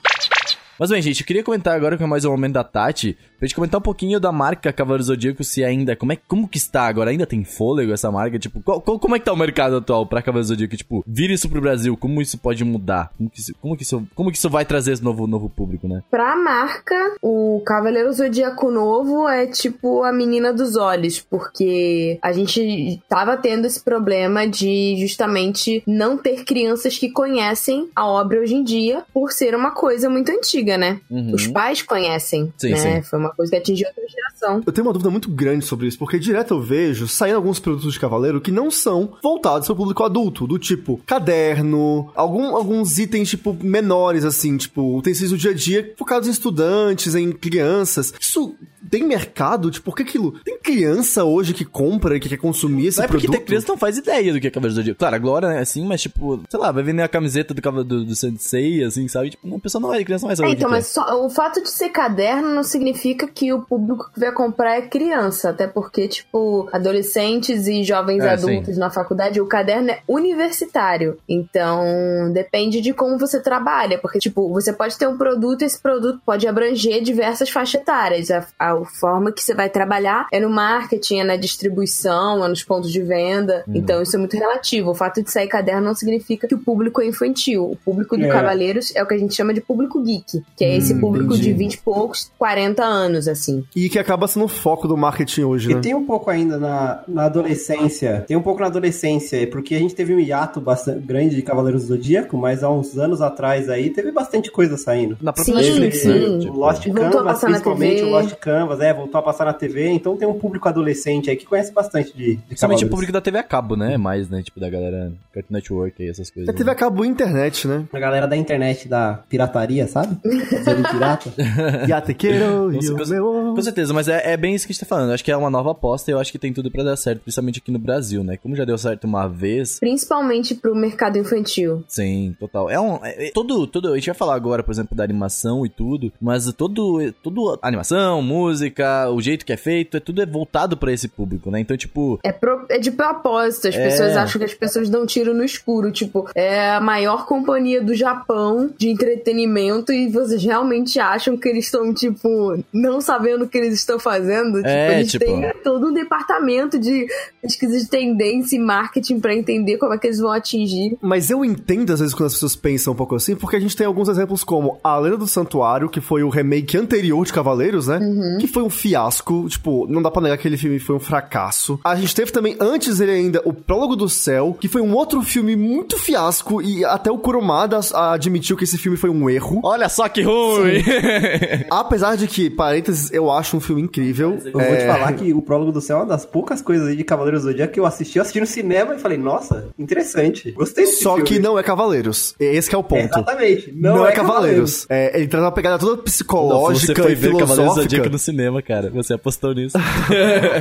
Mas 0.79 0.91
bem, 0.91 1.03
gente, 1.03 1.21
eu 1.23 1.27
queria 1.27 1.43
comentar 1.43 1.75
agora 1.75 1.99
com 1.99 2.07
mais 2.07 2.25
um 2.25 2.31
momento 2.31 2.53
da 2.53 2.63
Tati, 2.63 3.19
pra 3.37 3.47
gente 3.49 3.55
comentar 3.57 3.81
um 3.81 3.83
pouquinho 3.83 4.21
da 4.21 4.31
marca 4.31 4.73
Cavaleiro 4.73 5.03
Zodíaco, 5.03 5.43
se 5.43 5.65
ainda, 5.65 5.97
como 5.97 6.13
é, 6.13 6.19
como 6.29 6.47
que 6.47 6.57
está 6.57 6.83
agora? 6.87 7.11
Ainda 7.11 7.27
tem 7.27 7.43
fôlego 7.43 7.93
essa 7.93 8.13
marca? 8.13 8.39
Tipo, 8.39 8.61
qual- 8.63 8.81
qual- 8.81 8.99
como 8.99 9.17
é 9.17 9.19
que 9.19 9.25
tá 9.25 9.33
o 9.33 9.37
mercado 9.37 9.77
atual 9.77 10.07
pra 10.07 10.23
Cavaleiro 10.23 10.47
Zodíaco? 10.47 10.77
Tipo, 10.77 11.03
vira 11.05 11.33
isso 11.33 11.49
pro 11.49 11.61
Brasil, 11.61 11.97
como 11.97 12.23
isso 12.23 12.39
pode 12.39 12.63
mudar? 12.65 13.11
Como 13.19 13.29
que 13.29 13.41
isso, 13.41 13.53
como 13.61 13.77
que 13.77 13.83
isso, 13.83 14.07
como 14.15 14.31
que 14.31 14.39
isso 14.39 14.49
vai 14.49 14.65
trazer 14.65 14.93
esse 14.93 15.03
novo, 15.03 15.27
novo 15.27 15.51
público, 15.51 15.89
né? 15.89 16.01
Pra 16.09 16.37
marca, 16.37 16.95
o 17.21 17.61
Cavaleiro 17.67 18.13
Zodíaco 18.13 18.71
Novo 18.71 19.29
é 19.29 19.47
tipo 19.47 20.05
a 20.05 20.13
menina 20.13 20.53
dos 20.53 20.77
olhos, 20.77 21.21
porque 21.21 22.21
a 22.23 22.33
gente 22.33 23.03
tava 23.09 23.37
tendo 23.37 23.67
esse 23.67 23.81
problema 23.83 24.47
de 24.47 24.95
justamente 24.99 25.83
não 25.85 26.17
ter 26.17 26.45
crianças 26.45 26.97
que 26.97 27.11
conhecem 27.11 27.89
a 27.97 28.07
obra 28.07 28.41
hoje 28.41 28.55
em 28.55 28.63
dia, 28.63 29.03
por 29.13 29.33
ser 29.33 29.57
uma 29.57 29.73
coisa 29.73 30.09
muito 30.09 30.31
antiga, 30.31 30.68
né? 30.77 31.01
Uhum. 31.09 31.33
Os 31.35 31.47
pais 31.47 31.81
conhecem, 31.83 32.53
Sim, 32.59 32.71
né? 32.71 32.77
sim. 33.01 33.03
Foi 33.09 33.19
uma 33.19 33.31
coisa 33.31 33.51
que 33.53 33.57
atingiu 33.59 33.87
outra 33.89 34.03
geração. 34.09 34.63
Eu 34.67 34.73
tenho 34.73 34.87
uma 34.87 34.93
dúvida 34.93 35.11
muito 35.11 35.31
grande 35.31 35.65
sobre 35.65 35.87
isso, 35.87 35.99
porque 35.99 36.19
direto 36.19 36.55
eu 36.55 36.61
vejo 36.61 37.07
saindo 37.09 37.37
alguns 37.37 37.59
produtos 37.59 37.93
de 37.93 38.01
cavaleiro 38.01 38.41
que 38.41 38.51
não 38.51 38.71
são 38.71 39.17
voltados 39.23 39.67
para 39.67 39.73
o 39.75 39.77
público 39.77 40.03
adulto, 40.05 40.47
do 40.47 40.59
tipo 40.59 41.01
caderno, 41.07 42.11
algum, 42.15 42.57
alguns 42.57 42.99
itens, 42.99 43.29
tipo, 43.31 43.57
menores, 43.63 44.25
assim, 44.25 44.57
tipo, 44.57 44.99
utensílios 44.99 45.31
do 45.31 45.39
dia 45.39 45.51
a 45.51 45.55
dia 45.55 45.95
focados 45.97 46.29
em 46.29 46.33
estudantes, 46.33 47.15
em 47.15 47.31
crianças. 47.33 48.13
Isso 48.21 48.55
tem 48.91 49.05
mercado? 49.05 49.71
Tipo, 49.71 49.87
por 49.87 49.97
que 49.97 50.03
aquilo? 50.03 50.33
Tem 50.45 50.59
criança 50.59 51.25
hoje 51.25 51.53
que 51.55 51.65
compra 51.65 52.17
e 52.17 52.21
que 52.21 52.29
quer 52.29 52.37
consumir 52.39 52.87
esse 52.87 52.99
Não 52.99 53.05
é 53.05 53.09
porque 53.09 53.27
produto? 53.27 53.39
tem 53.39 53.47
criança 53.47 53.67
que 53.67 53.73
não 53.73 53.79
faz 53.79 53.99
ideia 53.99 54.33
do 54.33 54.41
que 54.41 54.47
é 54.47 54.51
Cavaleiro 54.51 54.75
do 54.75 54.77
Zodíaco. 54.77 54.99
Claro, 54.99 55.15
a 55.17 55.19
Glória 55.19 55.47
é 55.49 55.59
assim, 55.61 55.85
mas 55.87 56.01
tipo, 56.03 56.43
sei 56.49 56.59
lá, 56.61 56.73
vai 56.73 56.83
vender 56.83 57.03
a 57.03 57.09
camiseta 57.09 57.53
do 57.53 57.61
Cavaleiro 57.63 57.89
do, 57.89 58.05
do 58.05 58.15
Sensei, 58.17 58.83
assim, 58.83 59.07
sabe? 59.09 59.31
Tipo, 59.31 59.47
uma 59.47 59.59
pessoa 59.61 59.81
não 59.81 59.89
vai, 59.89 60.05
criança 60.05 60.23
não 60.23 60.29
vai 60.29 60.37
saber 60.37 60.51
É, 60.53 60.55
que 60.55 60.58
então, 60.59 60.71
mas 60.71 60.87
só- 60.89 61.25
o 61.25 61.31
fato 61.31 61.63
de 61.63 61.71
ser 61.71 61.89
caderno 61.91 62.49
não 62.55 62.63
significa 62.63 63.27
que 63.27 63.53
o 63.53 63.63
público 63.63 64.11
que 64.13 64.21
vai 64.21 64.33
comprar 64.33 64.77
é 64.77 64.83
criança, 64.83 65.51
até 65.51 65.67
porque, 65.67 66.07
tipo, 66.09 66.69
adolescentes 66.73 67.67
e 67.67 67.83
jovens 67.83 68.23
É, 68.25 68.31
adultos 68.31 68.77
na 68.77 68.91
faculdade, 68.91 69.41
o 69.41 69.47
caderno 69.47 69.91
é 69.91 70.01
universitário. 70.07 71.19
Então, 71.29 72.31
depende 72.33 72.81
de 72.81 72.93
como 72.93 73.19
você 73.19 73.41
trabalha, 73.41 73.99
porque, 73.99 74.19
tipo, 74.19 74.49
você 74.53 74.73
pode 74.73 74.97
ter 74.99 75.07
um 75.07 75.17
produto 75.17 75.63
e 75.63 75.65
esse 75.65 75.81
produto 75.81 76.21
pode 76.25 76.47
abranger 76.47 77.03
diversas 77.03 77.51
faixas 77.51 77.81
etárias. 77.81 78.31
A, 78.31 78.47
a 78.59 78.85
forma 78.85 79.33
que 79.33 79.43
você 79.43 79.55
vai 79.55 79.69
trabalhar 79.69 80.27
é 80.33 80.41
no 80.41 80.51
marketing, 80.51 81.21
é 81.21 81.25
na 81.25 81.37
distribuição, 81.37 82.45
é 82.45 82.49
nos 82.49 82.63
pontos 82.63 82.91
de 82.91 83.03
venda. 83.03 83.65
Uhum. 83.67 83.75
Então, 83.77 84.03
isso 84.03 84.17
é 84.17 84.19
muito 84.19 84.37
relativo. 84.37 84.91
O 84.91 84.95
fato 84.95 85.23
de 85.23 85.31
sair 85.31 85.49
caderno 85.49 85.83
não 85.83 85.95
significa 85.95 86.47
que 86.47 86.55
o 86.55 86.59
público 86.59 87.01
é 87.01 87.07
infantil. 87.07 87.65
O 87.71 87.77
público 87.77 88.17
do 88.17 88.25
É. 88.25 88.29
Cavaleiros 88.29 88.95
é 88.95 89.03
o 89.03 89.07
que 89.07 89.15
a 89.15 89.19
gente 89.19 89.35
chama 89.35 89.53
de 89.55 89.61
público 89.61 90.03
geek, 90.03 90.43
que 90.57 90.65
é 90.65 90.77
esse 90.77 90.95
Hum, 90.95 91.01
público 91.01 91.35
entendi. 91.35 91.49
de 91.49 91.53
20 91.53 91.75
e 91.75 91.79
poucos, 91.79 92.31
40 92.39 92.85
anos, 92.85 93.29
assim. 93.29 93.65
E 93.75 93.89
que 93.89 93.99
acaba 93.99 94.27
sendo 94.27 94.45
o 94.47 94.49
foco 94.49 94.87
do 94.89 94.97
marketing 94.97 95.43
hoje, 95.43 95.69
né? 95.69 95.79
E 95.79 95.81
tem 95.81 95.95
um 95.95 96.05
pouco 96.05 96.31
ainda 96.31 96.59
na, 96.59 97.03
na 97.07 97.25
adolescência. 97.25 98.25
Tem 98.27 98.37
um 98.37 98.43
pouco 98.43 98.61
na 98.61 98.67
adolescência, 98.67 99.47
porque 99.49 99.75
a 99.75 99.79
gente 99.79 99.95
teve 99.95 100.15
um 100.15 100.19
hiato 100.21 100.61
bastante 100.61 101.01
grande 101.01 101.35
de 101.37 101.43
Cavaleiros 101.43 101.83
do 101.83 101.89
Zodíaco, 101.89 102.37
mas 102.37 102.63
há 102.63 102.71
uns 102.71 102.97
anos 102.99 103.21
atrás 103.21 103.69
aí 103.69 103.91
teve 103.91 104.11
bastante 104.13 104.51
coisa 104.51 104.77
saindo. 104.77 105.17
Na 105.21 105.33
própria 105.33 105.55
Sim, 105.55 105.61
Netflix, 105.63 105.99
sim. 106.03 106.09
né? 106.09 106.15
O 106.27 106.39
Tipo, 106.39 106.57
Lost 106.59 106.87
Voltou 106.87 107.05
a 107.07 107.11
Canvas, 107.25 107.41
principalmente 107.41 107.97
TV. 107.97 108.07
o 108.07 108.11
Lost 108.11 108.35
Canvas, 108.37 108.81
é, 108.81 108.95
voltou 108.95 109.19
a 109.19 109.23
passar 109.23 109.45
na 109.45 109.53
TV, 109.53 109.89
então 109.91 110.17
tem 110.17 110.27
um 110.29 110.35
público 110.39 110.69
adolescente 110.69 111.31
aí 111.31 111.37
que 111.37 111.47
conhece 111.47 111.73
bastante 111.73 112.17
de, 112.17 112.37
de 112.37 112.43
Principalmente 112.49 112.85
o 112.85 112.89
público 112.89 113.13
da 113.13 113.21
TV 113.21 113.39
a 113.39 113.43
cabo, 113.43 113.77
né? 113.77 113.97
Mais, 113.97 114.29
né? 114.29 114.43
Tipo, 114.43 114.61
da 114.61 114.69
galera 114.71 115.13
Cartoon 115.33 115.55
Network 115.55 116.03
e 116.03 116.09
essas 116.09 116.31
coisas. 116.31 116.49
A 116.49 116.53
TV 116.57 116.71
acabou 116.71 117.05
a 117.05 117.07
internet, 117.07 117.67
né? 117.67 117.85
A 117.93 117.99
galera 117.99 118.27
da 118.27 118.37
internet 118.37 118.89
da 118.89 119.21
pirataria, 119.29 119.87
sabe? 119.87 120.17
Fazendo 120.47 120.89
pirata. 120.89 121.31
Com 121.89 122.81
certeza, 122.81 123.21
com 123.55 123.63
certeza, 123.63 123.95
mas 123.95 124.09
é, 124.09 124.33
é 124.33 124.37
bem 124.37 124.55
isso 124.55 124.67
que 124.67 124.73
a 124.73 124.75
gente 124.75 124.81
tá 124.81 124.87
falando. 124.87 125.09
Eu 125.09 125.15
acho 125.15 125.25
que 125.25 125.31
é 125.31 125.37
uma 125.37 125.51
nova 125.51 125.73
aposta 125.73 126.11
e 126.11 126.15
eu 126.15 126.19
acho 126.19 126.31
que 126.33 126.39
tem 126.39 126.53
tudo 126.53 126.71
pra 126.71 126.83
dar 126.83 126.97
certo, 126.97 127.21
principalmente 127.23 127.59
aqui 127.61 127.71
no 127.71 127.79
Brasil, 127.79 128.23
né? 128.23 128.37
Como 128.37 128.55
já 128.57 128.65
deu 128.65 128.77
certo 128.79 129.05
uma 129.05 129.27
vez, 129.29 129.79
Principalmente 129.81 130.55
pro 130.55 130.75
mercado 130.75 131.19
infantil. 131.19 131.83
Sim, 131.89 132.35
total. 132.39 132.71
É 132.71 132.79
um. 132.81 132.97
é- 133.05 133.29
é- 133.29 133.31
todo, 133.33 133.67
todo. 133.67 133.93
A 133.93 133.95
gente 133.97 134.07
vai 134.07 134.15
falar 134.15 134.35
agora, 134.35 134.63
por 134.63 134.73
exemplo, 134.73 134.97
da 134.97 135.05
animação 135.05 135.65
e 135.65 135.69
tudo, 135.69 136.13
mas 136.21 136.51
todo. 136.53 137.13
Todo. 137.23 137.59
Animação, 137.63 138.23
música, 138.23 139.11
o 139.11 139.21
jeito 139.21 139.45
que 139.45 139.53
é 139.53 139.57
feito, 139.57 139.97
é 139.97 140.01
tudo 140.01 140.23
é 140.23 140.27
voltado 140.27 140.77
pra 140.77 140.93
esse 140.93 141.09
público, 141.09 141.51
né? 141.51 141.61
Então, 141.61 141.77
tipo. 141.77 142.19
É, 142.23 142.33
pro- 142.33 142.67
é 142.69 142.79
de 142.79 142.91
propósito. 142.91 143.69
As 143.69 143.75
É. 143.77 143.85
pessoas 143.85 144.17
acham 144.17 144.39
que 144.39 144.45
as 144.45 144.55
pessoas 144.55 144.89
dão 144.89 145.07
tiro 145.07 145.35
no 145.35 145.45
escuro. 145.45 145.91
Tipo, 145.93 146.29
é 146.35 146.71
a 146.71 146.81
maior 146.81 147.27
companhia 147.27 147.83
do 147.83 147.95
Japão 147.95 148.71
de 148.77 148.89
entretenimento 148.89 149.93
e 149.93 150.09
vocês 150.27 150.43
realmente 150.43 150.99
acham 150.99 151.37
que 151.37 151.49
eles 151.49 151.67
estão, 151.67 151.93
tipo, 151.95 152.59
não 152.73 153.01
sabendo 153.01 153.45
o 153.45 153.49
que 153.49 153.59
eles 153.59 153.75
estão 153.75 153.99
fazendo? 153.99 154.57
Tipo, 154.57 154.69
É, 154.69 154.99
eles 155.01 155.11
tipo- 155.13 155.25
têm 155.25 155.53
todo 155.63 155.89
um 155.89 155.93
departamento 155.93 156.79
de 156.79 157.07
pesquisa 157.41 157.79
de 157.79 157.87
tendência 157.89 158.57
e 158.57 158.59
marketing 158.59 159.21
pra 159.21 159.35
entender 159.35 159.77
como 159.79 159.95
é 159.95 159.99
que 159.99 160.07
eles 160.07 160.19
vão 160.19 160.31
atingir. 160.33 160.97
Mas 161.01 161.31
eu 161.31 161.45
entendo 161.45 161.93
às 161.93 162.01
vezes 162.01 162.15
quando 162.15 162.27
as 162.27 162.35
pessoas 162.35 162.57
pensam 162.57 162.93
um 162.93 162.97
pouco 162.97 163.15
assim, 163.15 163.35
porque 163.37 163.57
a 163.57 163.61
gente 163.61 163.77
tem 163.77 163.87
alguns 163.87 164.09
exemplos 164.09 164.43
como 164.45 164.79
A 164.83 164.97
Lenda 164.99 165.17
do 165.17 165.27
Santuário, 165.27 165.89
que 165.89 166.01
foi 166.01 166.23
o 166.23 166.29
remake 166.29 166.77
anterior 166.77 167.25
de 167.25 167.33
Cavaleiros, 167.33 167.87
né? 167.87 167.99
Que 168.41 168.47
foi 168.47 168.63
um 168.63 168.71
fiasco, 168.71 169.47
tipo, 169.49 169.87
não 169.89 170.03
dá 170.03 170.11
pra 170.11 170.23
negar 170.23 170.37
que 170.37 170.43
aquele 170.43 170.57
filme 170.57 170.79
foi 170.79 170.97
um 170.97 171.01
fracasso. 171.01 171.79
A 171.85 171.95
gente 171.97 172.15
teve 172.15 172.31
também, 172.33 172.57
antes 172.61 172.99
dele 172.99 173.13
ainda, 173.13 173.43
o 173.45 173.53
Prólogo 173.53 173.97
do 173.97 174.09
Céu, 174.09 174.57
que 174.61 174.69
foi 174.69 174.81
um 174.81 174.95
outro 174.95 175.23
filme 175.23 175.55
muito 175.57 175.99
fiasco, 175.99 176.63
e 176.63 176.85
até 176.85 177.11
o 177.11 177.19
Kurumada 177.19 177.81
admitiu 177.95 178.57
que 178.57 178.65
esse 178.65 178.79
filme 178.79 178.97
foi 178.97 179.11
um 179.11 179.29
erro. 179.29 179.61
Olha 179.63 179.89
só 179.89 180.08
que 180.09 180.23
ruim! 180.23 180.83
Apesar 181.71 182.17
de 182.17 182.27
que, 182.27 182.51
parênteses, 182.51 183.13
eu 183.13 183.31
acho 183.31 183.57
um 183.57 183.61
filme 183.61 183.83
incrível. 183.83 184.39
Eu 184.45 184.53
vou 184.53 184.63
te 184.77 184.87
falar 184.87 185.13
que 185.13 185.33
o 185.33 185.43
Prólogo 185.43 185.73
do 185.73 185.81
Céu 185.81 185.99
é 185.99 186.01
uma 186.01 186.07
das 186.07 186.25
poucas 186.27 186.61
coisas 186.63 186.89
aí 186.89 186.97
de 186.97 187.05
Cavaleiros 187.05 187.43
do 187.43 187.51
Zodíaco 187.51 187.73
que 187.73 187.81
eu 187.81 187.87
assisti. 187.87 188.19
Eu 188.19 188.23
assisti 188.23 188.41
no 188.41 188.47
cinema 188.47 188.95
e 188.95 188.99
falei, 188.99 189.19
nossa, 189.19 189.69
interessante. 189.79 190.51
Gostei 190.53 190.85
desse 190.87 191.03
Só 191.03 191.15
filme. 191.17 191.29
que 191.29 191.39
não 191.39 191.59
é 191.59 191.63
Cavaleiros. 191.63 192.35
Esse 192.39 192.69
que 192.69 192.75
é 192.75 192.79
o 192.79 192.81
É, 192.81 192.85
ponto. 192.85 193.05
exatamente. 193.15 193.73
Não, 193.75 193.97
Não, 193.99 194.07
é, 194.07 194.13
Cavaleiros. 194.13 194.87
É, 194.89 195.17
ele 195.19 195.29
traz 195.29 195.45
uma 195.45 195.53
pegada 195.53 195.79
toda 195.79 195.93
Nossa, 195.93 196.03
psicológica 196.05 196.95
você 196.95 197.03
foi 197.03 197.13
e 197.13 197.15
ver 197.15 197.21
Cavaleiros 197.29 197.49
do 197.49 197.55
filosófica. 197.55 197.83
Zodíaco 197.83 198.11
no 198.11 198.19
cinema, 198.19 198.63
cara. 198.63 198.91
Você 198.91 199.15
apostou 199.15 199.55
nisso. 199.55 199.77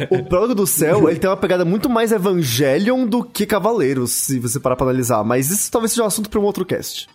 O 0.09 0.23
Prólogo 0.23 0.55
do 0.55 0.67
Céu, 0.67 1.09
ele 1.09 1.19
tem 1.19 1.29
uma 1.29 1.37
pegada 1.37 1.65
muito 1.65 1.89
mais 1.89 2.11
Evangelion 2.11 3.05
do 3.05 3.23
que 3.23 3.45
Cavaleiros, 3.45 4.11
se 4.11 4.39
você 4.39 4.59
parar 4.59 4.75
pra 4.75 4.85
analisar. 4.85 5.23
Mas 5.23 5.49
isso 5.49 5.71
talvez 5.71 5.91
seja 5.91 6.03
um 6.03 6.07
assunto 6.07 6.29
pra 6.29 6.39
um 6.39 6.43
outro 6.43 6.65
cast. 6.65 7.07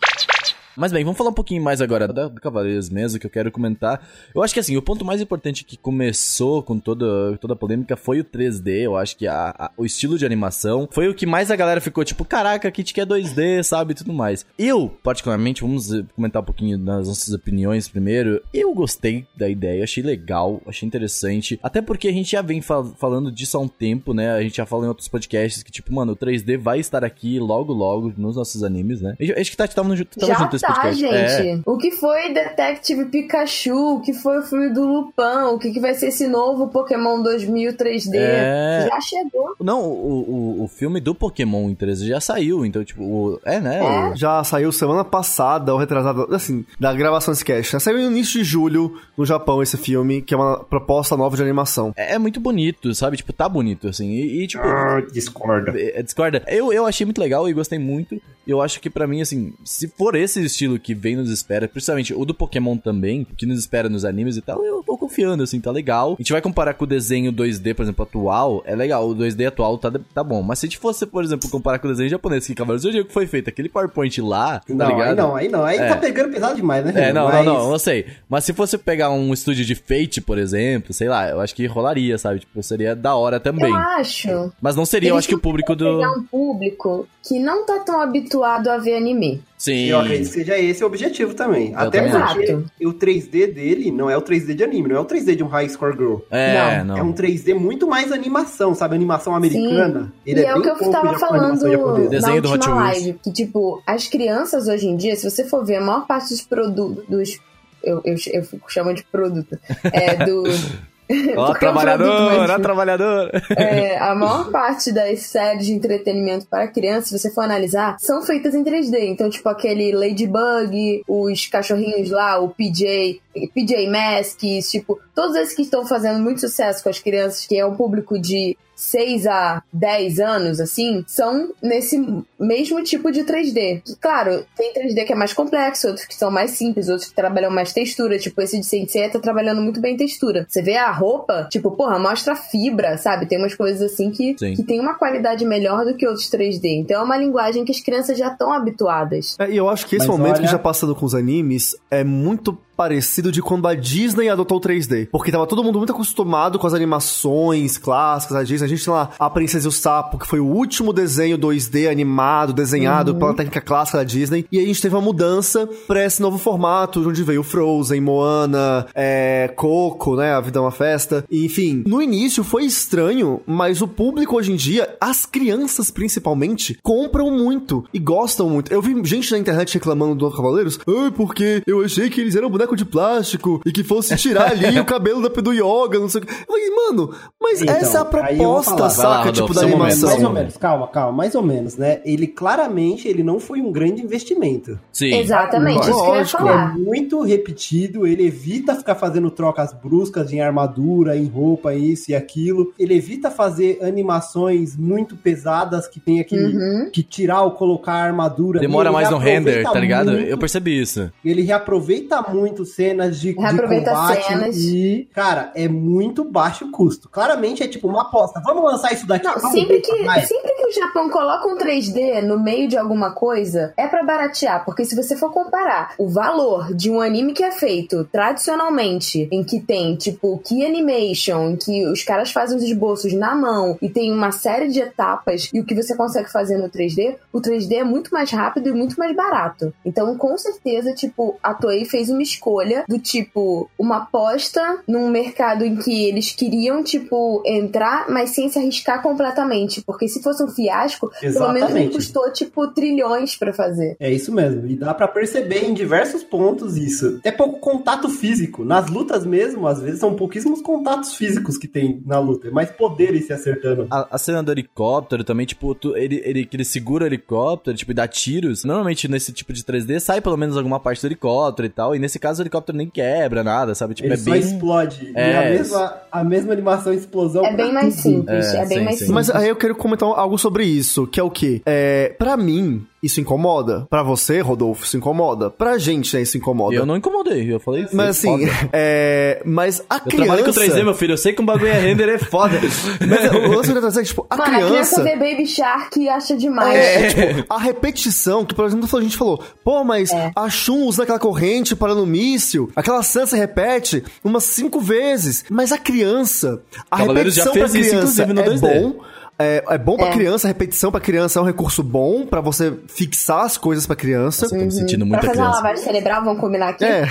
Mas 0.75 0.91
bem, 0.91 1.03
vamos 1.03 1.17
falar 1.17 1.29
um 1.29 1.33
pouquinho 1.33 1.61
mais 1.61 1.81
agora 1.81 2.07
da- 2.07 2.27
do 2.27 2.41
Cavaleiros 2.41 2.89
mesmo, 2.89 3.19
que 3.19 3.25
eu 3.25 3.29
quero 3.29 3.51
comentar. 3.51 4.01
Eu 4.33 4.41
acho 4.43 4.53
que 4.53 4.59
assim, 4.59 4.75
o 4.77 4.81
ponto 4.81 5.05
mais 5.05 5.21
importante 5.21 5.63
que 5.63 5.77
começou 5.77 6.63
com 6.63 6.79
toda, 6.79 7.37
toda 7.39 7.53
a 7.53 7.55
polêmica 7.55 7.95
foi 7.95 8.19
o 8.19 8.23
3D. 8.23 8.81
Eu 8.85 8.95
acho 8.97 9.15
que 9.17 9.27
a- 9.27 9.53
a- 9.57 9.71
o 9.77 9.85
estilo 9.85 10.17
de 10.17 10.25
animação 10.25 10.87
foi 10.91 11.07
o 11.07 11.13
que 11.13 11.25
mais 11.25 11.51
a 11.51 11.55
galera 11.55 11.79
ficou 11.81 12.03
tipo, 12.03 12.25
caraca, 12.25 12.69
Kit 12.71 12.93
quer 12.93 13.05
2D, 13.05 13.63
sabe, 13.63 13.91
e 13.91 13.95
tudo 13.95 14.11
mais. 14.13 14.45
Eu, 14.57 14.89
particularmente, 15.03 15.61
vamos 15.61 15.93
eh, 15.93 16.03
comentar 16.15 16.41
um 16.41 16.45
pouquinho 16.45 16.77
das 16.77 17.07
nossas 17.07 17.33
opiniões 17.33 17.87
primeiro. 17.87 18.41
Eu 18.53 18.73
gostei 18.73 19.25
da 19.37 19.47
ideia, 19.49 19.83
achei 19.83 20.03
legal, 20.03 20.61
achei 20.65 20.87
interessante. 20.87 21.59
Até 21.61 21.81
porque 21.81 22.07
a 22.07 22.11
gente 22.11 22.31
já 22.31 22.41
vem 22.41 22.61
fa- 22.61 22.83
falando 22.97 23.31
disso 23.31 23.57
há 23.57 23.59
um 23.61 23.67
tempo, 23.67 24.13
né? 24.13 24.31
A 24.31 24.41
gente 24.41 24.57
já 24.57 24.65
falou 24.65 24.85
em 24.85 24.87
outros 24.87 25.07
podcasts 25.07 25.61
que, 25.63 25.71
tipo, 25.71 25.93
mano, 25.93 26.13
o 26.13 26.15
3D 26.15 26.57
vai 26.57 26.79
estar 26.79 27.03
aqui 27.03 27.39
logo, 27.39 27.73
logo 27.73 28.13
nos 28.17 28.35
nossos 28.35 28.63
animes, 28.63 29.01
né? 29.01 29.15
Acho 29.37 29.51
que 29.51 29.57
Tati 29.57 29.75
tava, 29.75 29.87
no, 29.89 30.05
tava 30.05 30.27
Já 30.33 30.39
junto 30.39 30.55
tá, 30.67 30.91
gente. 30.91 31.13
É. 31.13 31.59
O 31.65 31.77
que 31.77 31.91
foi 31.91 32.33
Detective 32.33 33.05
Pikachu? 33.05 33.95
O 33.95 34.01
que 34.01 34.13
foi 34.13 34.39
o 34.39 34.43
filme 34.43 34.69
do 34.69 34.85
Lupin? 34.85 35.53
O 35.53 35.59
que, 35.59 35.71
que 35.71 35.79
vai 35.79 35.93
ser 35.93 36.07
esse 36.07 36.27
novo 36.27 36.67
Pokémon 36.67 37.21
2000 37.21 37.73
3D? 37.73 38.15
É. 38.15 38.87
Já 38.89 39.01
chegou. 39.01 39.55
Não, 39.59 39.81
o, 39.83 40.59
o, 40.59 40.63
o 40.63 40.67
filme 40.67 40.99
do 40.99 41.13
Pokémon 41.15 41.69
em 41.69 41.75
3D 41.75 42.07
já 42.07 42.19
saiu, 42.19 42.65
então, 42.65 42.83
tipo, 42.83 43.03
o- 43.03 43.39
é, 43.45 43.59
né? 43.59 43.81
o- 44.11 44.15
Já 44.15 44.43
saiu 44.43 44.71
semana 44.71 45.03
passada, 45.03 45.73
ou 45.73 45.79
retrasada, 45.79 46.25
assim, 46.35 46.65
da 46.79 46.93
gravação 46.93 47.33
desse 47.33 47.45
cast. 47.45 47.73
né? 47.73 47.79
Saiu 47.79 47.97
no 47.99 48.11
início 48.11 48.39
de 48.39 48.43
julho 48.43 48.97
no 49.17 49.25
Japão 49.25 49.61
esse 49.61 49.77
filme, 49.77 50.21
que 50.21 50.33
é 50.33 50.37
uma 50.37 50.63
proposta 50.63 51.15
nova 51.17 51.35
de 51.35 51.41
animação. 51.41 51.93
É, 51.95 52.13
é 52.15 52.19
muito 52.19 52.39
bonito, 52.39 52.93
sabe? 52.95 53.17
Tipo, 53.17 53.33
tá 53.33 53.47
bonito, 53.49 53.87
assim. 53.87 54.09
E, 54.11 54.43
e, 54.43 54.47
tipo. 54.47 54.63
Ah, 54.63 55.01
discorda. 55.11 55.73
é, 55.79 56.01
Discorda. 56.01 56.43
Eu, 56.47 56.71
eu 56.73 56.85
achei 56.85 57.05
muito 57.05 57.19
legal 57.19 57.47
e 57.49 57.53
gostei 57.53 57.79
muito. 57.79 58.21
eu 58.47 58.61
acho 58.61 58.79
que 58.81 58.89
pra 58.89 59.07
mim, 59.07 59.21
assim, 59.21 59.53
se 59.63 59.87
for 59.87 60.15
esse 60.15 60.47
estilo 60.53 60.79
que 60.79 60.93
vem 60.93 61.15
nos 61.15 61.29
espera, 61.29 61.67
principalmente 61.67 62.13
o 62.13 62.23
do 62.25 62.33
Pokémon 62.33 62.77
também, 62.77 63.25
que 63.37 63.45
nos 63.45 63.59
espera 63.59 63.89
nos 63.89 64.05
animes 64.05 64.37
e 64.37 64.41
tal, 64.41 64.63
eu 64.63 64.83
tô 64.83 64.97
confiando, 64.97 65.43
assim, 65.43 65.59
tá 65.59 65.71
legal. 65.71 66.13
A 66.13 66.21
gente 66.21 66.31
vai 66.31 66.41
comparar 66.41 66.73
com 66.75 66.83
o 66.85 66.87
desenho 66.87 67.31
2D, 67.33 67.73
por 67.73 67.83
exemplo, 67.83 68.03
atual, 68.03 68.63
é 68.65 68.75
legal, 68.75 69.07
o 69.09 69.15
2D 69.15 69.47
atual 69.47 69.77
tá, 69.77 69.91
tá 70.13 70.23
bom. 70.23 70.41
Mas 70.41 70.59
se 70.59 70.65
a 70.65 70.69
gente 70.69 70.77
fosse, 70.77 71.05
por 71.05 71.23
exemplo, 71.23 71.49
comparar 71.49 71.79
com 71.79 71.87
o 71.87 71.91
desenho 71.91 72.09
japonês, 72.09 72.45
que 72.47 72.55
Cavaleiros 72.55 72.83
do 72.83 72.87
Zodíaco 72.89 73.11
foi 73.11 73.25
feito, 73.27 73.49
aquele 73.49 73.69
PowerPoint 73.69 74.21
lá, 74.21 74.59
tá 74.59 74.73
Não, 74.73 74.87
ligado? 74.87 75.09
aí 75.09 75.15
não, 75.15 75.35
aí 75.35 75.49
não. 75.49 75.63
Aí 75.65 75.77
É. 75.77 75.87
tá 75.89 75.95
pegando 75.97 76.31
pesado 76.31 76.55
demais, 76.55 76.85
né? 76.85 77.09
É, 77.09 77.13
não, 77.13 77.25
Mas- 77.25 77.45
não, 77.45 77.53
não, 77.65 77.71
eu 77.71 77.79
sei. 77.79 78.05
Mas 78.29 78.43
se 78.45 78.53
fosse 78.53 78.77
pegar 78.77 79.09
um 79.11 79.33
estúdio 79.33 79.65
de 79.65 79.75
Fate, 79.75 80.21
por 80.21 80.37
exemplo, 80.37 80.93
sei 80.93 81.07
lá, 81.09 81.29
eu 81.29 81.39
acho 81.41 81.55
que 81.55 81.65
rolaria, 81.65 82.17
sabe? 82.17 82.39
Tipo, 82.41 82.61
seria 82.61 82.95
da 82.95 83.15
hora 83.15 83.39
também. 83.39 83.69
Eu 83.71 83.75
acho. 83.75 84.51
Mas 84.61 84.75
não 84.75 84.85
seria, 84.85 85.09
eu 85.09 85.17
acho 85.17 85.27
que 85.27 85.35
o 85.35 85.39
público 85.39 85.75
do. 85.75 85.97
Pegar 85.97 86.11
um 86.11 86.23
público 86.23 87.07
que 87.27 87.39
não 87.39 87.65
tá 87.65 87.79
tão 87.79 88.01
habituado 88.01 88.67
a 88.69 88.77
ver 88.77 88.95
anime. 88.95 89.41
Sim. 89.63 89.85
Eu 89.85 90.01
acredito 90.01 90.27
que 90.27 90.33
seja 90.33 90.59
esse 90.59 90.83
o 90.83 90.87
objetivo 90.87 91.33
também. 91.33 91.73
Até 91.73 92.01
também 92.01 92.21
porque 92.21 92.51
acho. 92.51 92.89
o 92.89 92.93
3D 92.93 93.53
dele 93.53 93.93
não 93.93 94.09
é 94.09 94.17
o 94.17 94.21
3D 94.21 94.55
de 94.55 94.61
anime, 94.61 94.89
não 94.89 94.97
é 94.97 94.99
o 94.99 95.05
3D 95.05 95.37
de 95.37 95.43
um 95.43 95.47
High 95.47 95.69
Score 95.69 95.93
Girl. 95.95 96.15
É, 96.29 96.83
não. 96.83 96.97
É 96.97 97.01
um 97.01 97.13
3D 97.13 97.55
muito 97.55 97.87
mais 97.87 98.11
animação, 98.11 98.75
sabe? 98.75 98.95
Animação 98.95 99.33
americana. 99.33 100.11
Ele 100.25 100.41
e 100.41 100.43
é, 100.43 100.49
é, 100.49 100.55
o 100.55 100.61
que 100.61 100.67
eu 100.67 100.91
tava 100.91 101.17
falando. 101.17 102.09
Desenho 102.09 102.35
na 102.35 102.41
do 102.41 102.51
Hot 102.51 102.67
live. 102.67 103.13
Que, 103.23 103.31
tipo, 103.31 103.81
as 103.87 104.05
crianças 104.05 104.67
hoje 104.67 104.85
em 104.85 104.97
dia, 104.97 105.15
se 105.15 105.29
você 105.29 105.45
for 105.45 105.65
ver, 105.65 105.77
a 105.77 105.81
maior 105.81 106.05
parte 106.05 106.31
dos 106.31 106.41
produtos... 106.41 107.05
Dos, 107.07 107.39
eu, 107.81 108.01
eu, 108.03 108.15
eu 108.33 108.43
fico 108.43 108.69
chamando 108.69 108.97
de 108.97 109.03
produto. 109.05 109.57
É, 109.93 110.25
do... 110.25 110.43
Ó, 111.35 111.47
é 111.47 111.51
um 111.51 111.53
trabalhador, 111.53 112.49
ó, 112.49 112.59
trabalhador. 112.59 113.31
É, 113.55 113.97
a 113.97 114.13
maior 114.15 114.51
parte 114.51 114.91
das 114.91 115.21
séries 115.21 115.65
de 115.65 115.73
entretenimento 115.73 116.45
para 116.47 116.67
crianças, 116.67 117.09
se 117.09 117.19
você 117.19 117.33
for 117.33 117.43
analisar, 117.43 117.97
são 117.99 118.21
feitas 118.21 118.53
em 118.53 118.63
3D. 118.63 119.09
Então, 119.09 119.29
tipo, 119.29 119.47
aquele 119.49 119.91
Ladybug, 119.91 121.03
os 121.07 121.47
cachorrinhos 121.47 122.09
lá, 122.09 122.39
o 122.39 122.49
PJ, 122.49 123.21
PJ 123.53 123.89
Masks, 123.89 124.71
tipo, 124.71 124.99
todos 125.15 125.35
esses 125.35 125.55
que 125.55 125.63
estão 125.63 125.85
fazendo 125.85 126.19
muito 126.19 126.41
sucesso 126.41 126.83
com 126.83 126.89
as 126.89 126.99
crianças, 126.99 127.45
que 127.45 127.57
é 127.57 127.65
um 127.65 127.75
público 127.75 128.19
de 128.19 128.57
6 128.83 129.25
a 129.27 129.63
10 129.71 130.19
anos, 130.19 130.59
assim, 130.59 131.03
são 131.07 131.51
nesse 131.61 131.97
mesmo 132.39 132.83
tipo 132.83 133.11
de 133.11 133.23
3D. 133.23 133.81
Que, 133.83 133.95
Claro, 133.95 134.45
tem 134.57 134.73
3D 134.73 135.05
que 135.05 135.13
é 135.13 135.15
mais 135.15 135.33
complexo, 135.33 135.87
outros 135.87 136.05
que 136.05 136.15
são 136.15 136.29
mais 136.29 136.51
simples, 136.51 136.89
outros 136.89 137.09
que 137.09 137.15
trabalham 137.15 137.49
mais 137.51 137.71
textura. 137.73 138.17
Tipo, 138.19 138.41
esse 138.41 138.59
de 138.59 138.65
Sensei 138.65 139.09
tá 139.09 139.19
trabalhando 139.19 139.61
muito 139.61 139.79
bem 139.79 139.95
textura. 139.97 140.45
Você 140.47 140.61
vê 140.61 140.75
a 140.77 140.91
roupa, 140.91 141.47
tipo, 141.51 141.71
porra, 141.71 141.97
mostra 141.97 142.35
fibra, 142.35 142.97
sabe? 142.97 143.25
Tem 143.25 143.37
umas 143.39 143.55
coisas 143.55 143.81
assim 143.91 144.11
que, 144.11 144.35
Sim. 144.37 144.53
que 144.55 144.63
tem 144.63 144.79
uma 144.79 144.95
qualidade 144.95 145.45
melhor 145.45 145.85
do 145.85 145.95
que 145.95 146.05
outros 146.07 146.29
3D. 146.29 146.65
Então 146.81 147.01
é 147.01 147.03
uma 147.03 147.17
linguagem 147.17 147.63
que 147.65 147.71
as 147.71 147.79
crianças 147.79 148.17
já 148.17 148.27
estão 148.27 148.51
habituadas. 148.51 149.35
É, 149.39 149.49
e 149.49 149.57
eu 149.57 149.69
acho 149.69 149.87
que 149.87 149.95
esse 149.95 150.07
Mas 150.07 150.17
momento 150.17 150.35
que 150.35 150.41
olha- 150.41 150.49
já 150.51 150.59
passando 150.59 150.95
com 150.95 151.05
os 151.05 151.15
animes 151.15 151.75
é 151.89 152.03
muito 152.03 152.57
parecido 152.75 153.31
de 153.31 153.41
quando 153.41 153.67
a 153.67 153.75
Disney 153.75 154.29
adotou 154.29 154.57
o 154.57 154.61
3D. 154.61 155.07
Porque 155.11 155.31
tava 155.31 155.47
todo 155.47 155.63
mundo 155.63 155.77
muito 155.77 155.93
acostumado 155.93 156.57
com 156.59 156.67
as 156.67 156.73
animações 156.73 157.77
clássicas 157.77 158.37
da 158.37 158.43
Disney. 158.43 158.65
A 158.65 158.69
gente 158.69 158.83
tem 158.83 158.93
lá 158.93 159.09
A 159.19 159.29
Princesa 159.29 159.67
e 159.67 159.69
o 159.69 159.71
Sapo, 159.71 160.17
que 160.17 160.27
foi 160.27 160.39
o 160.39 160.45
último 160.45 160.93
desenho 160.93 161.37
2D 161.37 161.89
animado, 161.89 162.53
desenhado 162.53 163.15
pela 163.15 163.33
técnica 163.33 163.61
clássica 163.61 163.99
da 163.99 164.03
Disney. 164.03 164.45
E 164.51 164.57
aí 164.57 164.65
a 164.65 164.67
gente 164.67 164.81
teve 164.81 164.95
uma 164.95 165.01
mudança 165.01 165.67
pra 165.87 166.03
esse 166.03 166.21
novo 166.21 166.37
formato, 166.37 167.07
onde 167.07 167.23
veio 167.23 167.43
Frozen, 167.43 168.01
Moana, 168.01 168.85
é, 168.93 169.51
Coco, 169.55 170.15
né? 170.15 170.33
A 170.33 170.41
Vida 170.41 170.59
é 170.59 170.61
uma 170.61 170.71
Festa. 170.71 171.23
Enfim, 171.31 171.83
no 171.85 172.01
início 172.01 172.43
foi 172.43 172.65
estranho, 172.65 173.41
mas 173.45 173.81
o 173.81 173.87
público 173.87 174.35
hoje 174.35 174.51
em 174.51 174.55
dia, 174.55 174.95
as 174.99 175.25
crianças 175.25 175.91
principalmente, 175.91 176.77
compram 176.81 177.31
muito 177.31 177.83
e 177.93 177.99
gostam 177.99 178.49
muito. 178.49 178.71
Eu 178.71 178.81
vi 178.81 178.93
gente 179.05 179.31
na 179.31 179.37
internet 179.37 179.73
reclamando 179.73 180.15
do 180.15 180.25
Novo 180.25 180.35
Cavaleiros, 180.35 180.79
ai, 180.87 181.11
porque 181.11 181.61
eu 181.65 181.83
achei 181.83 182.09
que 182.09 182.21
eles 182.21 182.35
eram 182.35 182.49
boneco 182.63 182.75
de 182.75 182.85
plástico 182.85 183.61
e 183.65 183.71
que 183.71 183.83
fosse 183.83 184.15
tirar 184.15 184.51
ali 184.51 184.79
o 184.79 184.85
cabelo 184.85 185.21
da, 185.21 185.41
do 185.41 185.51
yoga, 185.53 185.99
não 185.99 186.09
sei 186.09 186.21
o 186.21 186.25
que. 186.25 186.31
Eu 186.31 186.45
falei, 186.47 186.69
mano, 186.69 187.13
mas 187.41 187.61
Então, 187.61 187.75
essa 187.75 187.97
é 187.97 188.01
a 188.01 188.05
proposta, 188.05 188.71
falar. 188.71 188.81
Lá, 188.83 188.89
saca? 188.89 189.17
Rodolfo, 189.29 189.41
tipo, 189.41 189.53
da 189.53 189.61
animação. 189.61 190.09
Mais 190.09 190.23
ou 190.23 190.31
menos, 190.31 190.57
calma, 190.57 190.87
calma, 190.87 191.11
mais 191.11 191.35
ou 191.35 191.43
menos, 191.43 191.77
né? 191.77 192.01
Ele 192.05 192.27
claramente 192.27 193.07
ele 193.07 193.23
não 193.23 193.39
foi 193.39 193.61
um 193.61 193.71
grande 193.71 194.01
investimento. 194.01 194.79
Sim. 194.91 195.13
Exatamente, 195.15 195.81
isso 195.81 195.91
que 195.91 195.97
eu 196.09 196.13
ia 196.13 196.19
Lógico. 196.19 196.37
falar. 196.43 196.75
É 196.75 196.79
muito 196.79 197.21
repetido, 197.21 198.07
ele 198.07 198.25
evita 198.25 198.75
ficar 198.75 198.95
fazendo 198.95 199.29
trocas 199.29 199.73
bruscas 199.73 200.31
em 200.31 200.39
armadura, 200.41 201.17
em 201.17 201.25
roupa, 201.25 201.73
isso 201.73 202.11
e 202.11 202.15
aquilo. 202.15 202.73
Ele 202.79 202.95
evita 202.95 203.29
fazer 203.29 203.79
animações 203.81 204.75
muito 204.77 205.15
pesadas 205.15 205.87
que 205.87 205.99
tenha 205.99 206.23
que, 206.23 206.35
Uhum. 206.35 206.89
que 206.91 207.01
tirar 207.03 207.41
ou 207.43 207.51
colocar 207.51 207.93
a 207.93 208.03
armadura. 208.03 208.59
Demora 208.59 208.91
mais 208.91 209.09
no 209.09 209.17
render, 209.17 209.63
tá 209.63 209.79
ligado? 209.79 210.11
muito- 210.11 210.27
Eu 210.27 210.37
percebi 210.37 210.79
isso. 210.79 211.11
Ele 211.23 211.41
reaproveita 211.41 212.21
muito 212.21 212.52
cenas 212.65 213.19
de, 213.19 213.29
de 213.29 213.33
combate 213.33 214.23
cenas. 214.23 214.55
e, 214.57 215.09
cara, 215.13 215.51
é 215.55 215.67
muito 215.67 216.23
baixo 216.23 216.69
custo. 216.71 217.09
Claramente 217.09 217.63
é 217.63 217.67
tipo 217.67 217.87
uma 217.87 218.03
aposta. 218.03 218.41
Vamos 218.45 218.63
lançar 218.63 218.93
isso 218.93 219.07
daqui. 219.07 219.25
Não, 219.25 219.39
sempre 219.51 219.81
que, 219.81 219.91
sempre 220.27 220.51
o 220.51 220.52
Japão 220.73 221.09
coloca 221.09 221.47
um 221.47 221.57
3D 221.57 222.21
no 222.21 222.39
meio 222.39 222.67
de 222.67 222.77
alguma 222.77 223.11
coisa, 223.11 223.73
é 223.77 223.87
pra 223.87 224.03
baratear. 224.03 224.65
Porque 224.65 224.85
se 224.85 224.95
você 224.95 225.15
for 225.15 225.31
comparar 225.31 225.93
o 225.97 226.07
valor 226.07 226.73
de 226.73 226.89
um 226.89 227.01
anime 227.01 227.33
que 227.33 227.43
é 227.43 227.51
feito 227.51 228.07
tradicionalmente, 228.11 229.27
em 229.31 229.43
que 229.43 229.59
tem, 229.59 229.95
tipo, 229.95 230.37
key 230.39 230.65
animation, 230.65 231.51
em 231.51 231.55
que 231.55 231.87
os 231.87 232.03
caras 232.03 232.31
fazem 232.31 232.57
os 232.57 232.63
esboços 232.63 233.13
na 233.13 233.35
mão 233.35 233.77
e 233.81 233.89
tem 233.89 234.11
uma 234.11 234.31
série 234.31 234.67
de 234.67 234.79
etapas, 234.79 235.49
e 235.53 235.59
o 235.59 235.65
que 235.65 235.75
você 235.75 235.95
consegue 235.95 236.31
fazer 236.31 236.57
no 236.57 236.69
3D, 236.69 237.15
o 237.31 237.39
3D 237.39 237.73
é 237.73 237.83
muito 237.83 238.11
mais 238.13 238.31
rápido 238.31 238.69
e 238.69 238.73
muito 238.73 238.97
mais 238.97 239.15
barato. 239.15 239.73
Então, 239.85 240.15
com 240.17 240.37
certeza, 240.37 240.93
tipo, 240.93 241.37
a 241.41 241.53
Toei 241.53 241.85
fez 241.85 242.09
uma 242.09 242.21
escolha 242.21 242.83
do 242.87 242.99
tipo, 242.99 243.69
uma 243.77 243.97
aposta 243.97 244.79
num 244.87 245.09
mercado 245.09 245.65
em 245.65 245.75
que 245.75 246.07
eles 246.07 246.31
queriam, 246.31 246.83
tipo, 246.83 247.41
entrar, 247.45 248.09
mas 248.09 248.31
sem 248.31 248.49
se 248.49 248.59
arriscar 248.59 249.01
completamente. 249.01 249.81
Porque 249.81 250.07
se 250.07 250.21
fosse 250.21 250.43
um 250.43 250.47
fiasco, 250.63 251.09
pelo 251.19 251.31
menos 251.31 251.45
ele 251.47 251.57
Exatamente. 251.59 251.95
custou, 251.95 252.31
tipo, 252.31 252.67
trilhões 252.69 253.35
pra 253.35 253.51
fazer. 253.53 253.95
É 253.99 254.11
isso 254.11 254.31
mesmo. 254.31 254.65
E 254.67 254.75
dá 254.75 254.93
pra 254.93 255.07
perceber 255.07 255.65
em 255.65 255.73
diversos 255.73 256.23
pontos 256.23 256.77
isso. 256.77 257.19
É 257.23 257.31
pouco 257.31 257.59
contato 257.59 258.07
físico. 258.09 258.63
Nas 258.63 258.89
lutas 258.89 259.25
mesmo, 259.25 259.67
às 259.67 259.81
vezes 259.81 259.99
são 259.99 260.15
pouquíssimos 260.15 260.61
contatos 260.61 261.15
físicos 261.15 261.57
que 261.57 261.67
tem 261.67 262.01
na 262.05 262.19
luta. 262.19 262.47
É 262.47 262.51
mais 262.51 262.69
poderes 262.71 263.25
se 263.27 263.33
acertando. 263.33 263.87
A, 263.91 264.07
a 264.11 264.17
cena 264.17 264.41
do 264.41 264.51
helicóptero 264.51 265.23
também, 265.23 265.45
tipo, 265.45 265.73
tu- 265.75 265.95
ele, 265.97 266.21
ele, 266.23 266.47
ele 266.51 266.65
segura 266.65 267.03
o 267.03 267.07
helicóptero, 267.07 267.75
tipo, 267.75 267.91
e 267.91 267.95
dá 267.95 268.07
tiros. 268.07 268.63
Normalmente 268.63 269.07
nesse 269.07 269.31
tipo 269.33 269.51
de 269.53 269.63
3D 269.63 269.99
sai 269.99 270.21
pelo 270.21 270.37
menos 270.37 270.55
alguma 270.57 270.79
parte 270.79 271.01
do 271.01 271.07
helicóptero 271.07 271.65
e 271.65 271.69
tal. 271.69 271.95
E 271.95 271.99
nesse 271.99 272.17
caso 272.19 272.41
o 272.41 272.43
helicóptero 272.43 272.77
nem 272.77 272.89
quebra 272.89 273.43
nada, 273.43 273.75
sabe? 273.75 273.93
Tipo, 273.93 274.07
Ele 274.07 274.13
é 274.13 274.17
só 274.17 274.31
bem. 274.31 274.39
explode. 274.39 275.11
E 275.15 275.19
É, 275.19 275.37
a 275.37 275.49
mesma, 275.49 275.97
a 276.11 276.23
mesma 276.23 276.53
animação 276.53 276.93
explosão. 276.93 277.45
É 277.45 277.53
bem 277.55 277.73
mais 277.73 277.95
tudo. 277.97 278.03
simples, 278.03 278.45
É, 278.53 278.57
é, 278.57 278.65
bem 278.65 278.77
sim, 278.79 278.83
mais 278.85 278.99
sim. 278.99 279.05
simples. 279.05 279.27
Mas 279.27 279.29
aí 279.29 279.49
eu 279.49 279.55
quero 279.55 279.75
comentar 279.75 280.07
algo 280.09 280.37
sobre 280.43 280.65
isso, 280.65 281.07
que 281.07 281.19
é 281.19 281.23
o 281.23 281.29
quê? 281.31 281.61
É, 281.65 282.13
pra 282.19 282.35
mim, 282.37 282.85
isso 283.01 283.19
incomoda. 283.19 283.87
Pra 283.89 284.03
você, 284.03 284.39
Rodolfo, 284.41 284.85
isso 284.85 284.95
incomoda. 284.97 285.49
Pra 285.49 285.77
gente, 285.77 286.15
né, 286.15 286.21
isso 286.21 286.37
incomoda. 286.37 286.75
Eu 286.75 286.85
não 286.85 286.95
incomodei, 286.97 287.51
eu 287.53 287.59
falei. 287.59 287.87
Mas 287.93 288.19
foi 288.21 288.33
assim, 288.45 288.49
é, 288.71 289.41
mas 289.45 289.81
a 289.89 289.95
Eu 289.95 290.01
criança... 290.01 290.25
trabalho 290.25 290.45
com 290.45 290.51
3D, 290.51 290.83
meu 290.83 290.93
filho. 290.93 291.13
Eu 291.13 291.17
sei 291.17 291.33
que 291.33 291.41
um 291.41 291.45
bagulho 291.45 291.67
é 291.69 291.79
render 291.79 292.09
é 292.09 292.17
foda. 292.17 292.59
Mas 293.07 293.31
o 293.31 293.47
lance 293.49 293.71
que 293.71 293.77
eu 293.77 293.81
dizer 293.87 294.01
é, 294.01 294.03
tipo, 294.03 294.25
a 294.29 294.37
Mano, 294.37 294.51
a 294.51 294.55
criança 294.55 295.01
criança... 295.01 295.03
vê 295.03 295.31
Baby 295.31 295.45
Shark 295.47 295.99
e 295.99 296.09
acha 296.09 296.35
demais. 296.37 296.75
É, 296.77 297.07
tipo, 297.07 297.53
a 297.53 297.59
repetição, 297.59 298.45
que 298.45 298.53
por 298.53 298.65
exemplo, 298.65 298.87
a 298.97 299.01
gente 299.01 299.17
falou, 299.17 299.41
pô, 299.63 299.83
mas 299.83 300.11
É. 300.11 300.31
a 300.35 300.49
Shun 300.49 300.85
usa 300.85 301.03
aquela 301.03 301.19
corrente 301.19 301.75
para 301.75 301.95
no 301.95 302.05
míssil, 302.05 302.71
aquela 302.75 303.01
cena 303.03 303.25
se 303.27 303.37
repete 303.37 304.03
umas 304.23 304.43
cinco 304.43 304.79
vezes, 304.79 305.45
mas 305.49 305.71
a 305.71 305.77
criança, 305.77 306.61
a 306.89 306.97
Cavaleiros 306.99 307.35
já 307.35 307.43
repetição 307.43 307.61
pra 307.61 307.69
fez 307.71 307.85
isso, 307.85 307.95
criança 307.95 308.25
no 308.33 308.41
é 308.41 308.45
2D. 308.49 308.59
bom, 308.59 308.99
é, 309.39 309.63
é 309.67 309.77
bom 309.77 309.97
pra 309.97 310.07
É. 310.07 310.11
criança, 310.11 310.47
repetição 310.47 310.91
pra 310.91 310.99
criança 311.01 311.39
é 311.39 311.41
um 311.41 311.45
recurso 311.45 311.81
bom 311.81 312.25
pra 312.25 312.39
você 312.41 312.73
fixar 312.87 313.45
as 313.45 313.57
coisas 313.57 313.85
pra 313.85 313.95
criança. 313.95 314.47
Tô 314.47 314.55
me 314.55 314.69
sentindo 314.71 314.99
Pra 315.07 315.17
muita 315.17 315.27
fazer 315.27 315.41
uma 315.41 315.51
lavagem 315.55 315.83
cerebral, 315.83 316.23
vamos 316.23 316.39
combinar 316.39 316.69
aqui? 316.69 316.83
É. 316.85 317.05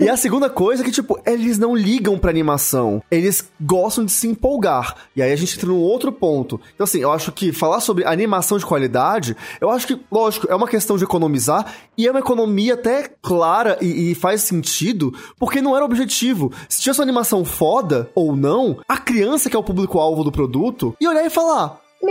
E 0.00 0.08
a 0.08 0.16
segunda 0.16 0.50
coisa 0.50 0.82
é 0.82 0.84
que, 0.84 0.90
tipo, 0.90 1.18
eles 1.26 1.58
não 1.58 1.74
ligam 1.76 2.18
pra 2.18 2.30
animação. 2.30 3.02
Eles 3.10 3.48
gostam 3.60 4.04
de 4.04 4.12
se 4.12 4.26
empolgar. 4.26 4.94
E 5.14 5.22
aí 5.22 5.32
a 5.32 5.36
gente 5.36 5.56
entra 5.56 5.68
num 5.68 5.78
outro 5.78 6.10
ponto. 6.10 6.60
Então, 6.74 6.84
assim, 6.84 7.00
eu 7.00 7.12
acho 7.12 7.30
que 7.32 7.52
falar 7.52 7.80
sobre 7.80 8.04
animação 8.04 8.58
de 8.58 8.66
qualidade, 8.66 9.36
eu 9.60 9.70
acho 9.70 9.86
que, 9.86 10.00
lógico, 10.10 10.46
é 10.50 10.54
uma 10.54 10.66
questão 10.68 10.96
de 10.96 11.04
economizar 11.04 11.66
e 11.96 12.06
é 12.06 12.10
uma 12.10 12.20
economia 12.20 12.74
até 12.74 13.10
clara 13.22 13.76
e, 13.80 14.10
e 14.10 14.14
faz 14.14 14.42
sentido, 14.42 15.12
porque 15.38 15.60
não 15.60 15.74
era 15.76 15.84
o 15.84 15.86
objetivo. 15.86 16.52
Se 16.68 16.80
tivesse 16.80 16.98
uma 17.00 17.04
animação 17.04 17.44
foda 17.44 18.08
ou 18.14 18.34
não, 18.34 18.78
a 18.88 18.96
criança 18.96 19.48
que 19.50 19.56
é 19.56 19.58
o 19.58 19.62
público-alvo 19.62 20.24
do 20.24 20.32
produto 20.32 20.94
ia 21.00 21.10
olhar 21.10 21.24
e 21.24 21.30
falar. 21.30 21.59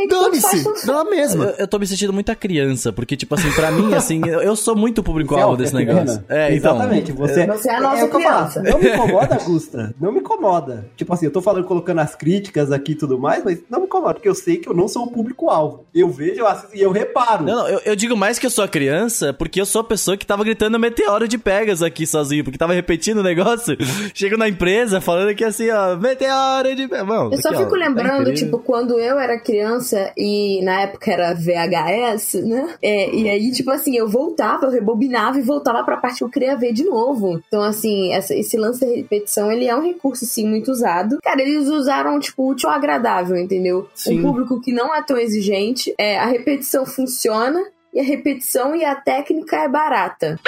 Dane-se, 0.08 0.86
dá 0.86 0.94
na 0.94 1.04
mesma. 1.04 1.46
Eu, 1.46 1.56
eu 1.60 1.68
tô 1.68 1.80
me 1.80 1.88
sentindo 1.88 2.14
muita 2.14 2.36
criança, 2.36 2.94
porque, 2.94 3.18
tipo 3.18 3.34
assim, 3.34 3.52
pra 3.52 3.72
mim, 3.72 3.94
assim, 3.96 4.22
eu, 4.28 4.42
eu 4.42 4.56
sou 4.56 4.76
muito 4.76 5.02
público-alvo 5.02 5.56
é 5.56 5.58
desse 5.58 5.74
negócio. 5.74 6.24
É, 6.30 6.54
então. 6.56 6.76
Exatamente. 6.76 7.12
Você, 7.12 7.48
Você 7.48 7.70
é 7.70 7.76
a 7.76 7.82
nossa 7.82 8.08
que 8.08 8.16
eu 8.16 8.22
falo, 8.22 8.52
criança. 8.52 8.62
Não 8.62 8.80
me 8.80 8.90
incomoda, 8.90 9.38
Gusta. 9.38 9.96
Não 10.00 10.12
me 10.12 10.20
incomoda. 10.20 10.90
Tipo 10.96 11.14
assim, 11.14 11.26
eu 11.26 11.32
tô 11.32 11.42
falando, 11.42 11.66
colocando 11.66 12.00
as 12.00 12.16
críticas 12.16 12.72
aqui 12.72 12.92
e 12.92 12.96
tudo 12.96 13.18
mais, 13.18 13.44
mas 13.44 13.60
não 13.70 13.80
me 13.80 13.86
incomoda, 13.88 14.14
porque 14.14 14.30
eu 14.30 14.36
sei 14.36 14.58
que 14.58 14.70
eu 14.70 14.74
não 14.76 14.88
sou 14.88 15.06
o 15.06 15.12
público-alvo. 15.12 15.86
Eu 15.94 16.10
vejo, 16.10 16.42
eu 16.42 16.48
assisto 16.48 16.76
e 16.76 16.82
eu 16.82 16.92
reparo. 16.92 17.44
Não, 17.44 17.56
não, 17.56 17.68
eu, 17.68 17.82
eu 17.84 17.96
digo 17.96 18.16
mais 18.16 18.38
que 18.38 18.46
eu 18.46 18.52
sou 18.52 18.64
a 18.64 18.68
criança, 18.68 19.34
porque 19.34 19.60
eu 19.60 19.66
sou 19.66 19.82
a 19.82 19.84
pessoa 19.84 20.16
que 20.16 20.26
tava 20.26 20.44
gritando 20.44 20.78
meteoro 20.78 21.28
de 21.28 21.38
Pegas 21.38 21.82
aqui 21.82 22.06
sozinho, 22.06 22.44
porque 22.44 22.60
tava 22.60 22.74
repetindo 22.74 23.20
o 23.20 23.24
negócio. 23.24 23.76
Chego 24.14 24.38
na 24.38 24.48
empresa 24.48 25.02
falando 25.02 25.34
que 25.34 25.44
assim, 25.44 25.70
ó, 25.72 25.96
meteoro 25.96 26.76
de 26.76 26.88
Pegas. 26.88 27.08
Mano, 27.08 27.34
Eu 27.34 27.42
só 27.42 27.50
aqui, 27.50 27.58
ó, 27.58 27.64
fico 27.64 27.76
lembrando, 27.76 28.26
tá 28.26 28.34
tipo, 28.34 28.60
quando 28.60 29.00
eu 29.00 29.18
era 29.18 29.40
criança 29.40 29.79
e 30.18 30.62
na 30.64 30.82
época 30.82 31.12
era 31.12 31.34
VHS, 31.34 32.34
né? 32.46 32.76
É, 32.82 33.14
e 33.14 33.30
aí, 33.30 33.52
tipo 33.52 33.72
assim, 33.72 33.96
eu 33.96 34.08
voltava, 34.08 34.66
eu 34.66 34.72
rebobinava 34.72 35.38
e 35.40 35.42
voltava 35.42 35.84
pra 35.84 35.98
parte 35.98 36.20
que 36.20 36.24
eu 36.24 36.30
queria 36.30 36.56
ver 36.56 36.74
de 36.74 36.84
novo. 36.84 37.42
Então, 37.48 37.62
assim, 37.62 38.12
essa- 38.14 38.36
esse 38.36 38.58
lance 38.58 38.80
da 38.82 38.88
repetição, 38.96 39.52
ele 39.52 39.66
é 39.68 39.76
um 39.76 39.82
recurso, 39.84 40.26
sim, 40.26 40.48
muito 40.48 40.72
usado. 40.72 41.20
Cara, 41.24 41.42
eles 41.42 41.68
usaram, 41.68 42.20
tipo, 42.20 42.50
útil 42.50 42.70
agradável, 42.70 43.38
entendeu? 43.38 43.88
Sim. 43.96 44.20
Um 44.20 44.22
público 44.24 44.62
que 44.62 44.72
não 44.72 44.94
é 44.94 45.02
tão 45.02 45.18
exigente, 45.18 45.94
é, 45.98 46.18
a 46.18 46.26
repetição 46.26 46.86
funciona. 46.86 47.62
E 47.92 48.00
a 48.00 48.04
repetição 48.04 48.76
e 48.76 48.86
a 48.86 48.94
técnica 48.94 49.56
é 49.58 49.68
barata. 49.68 50.40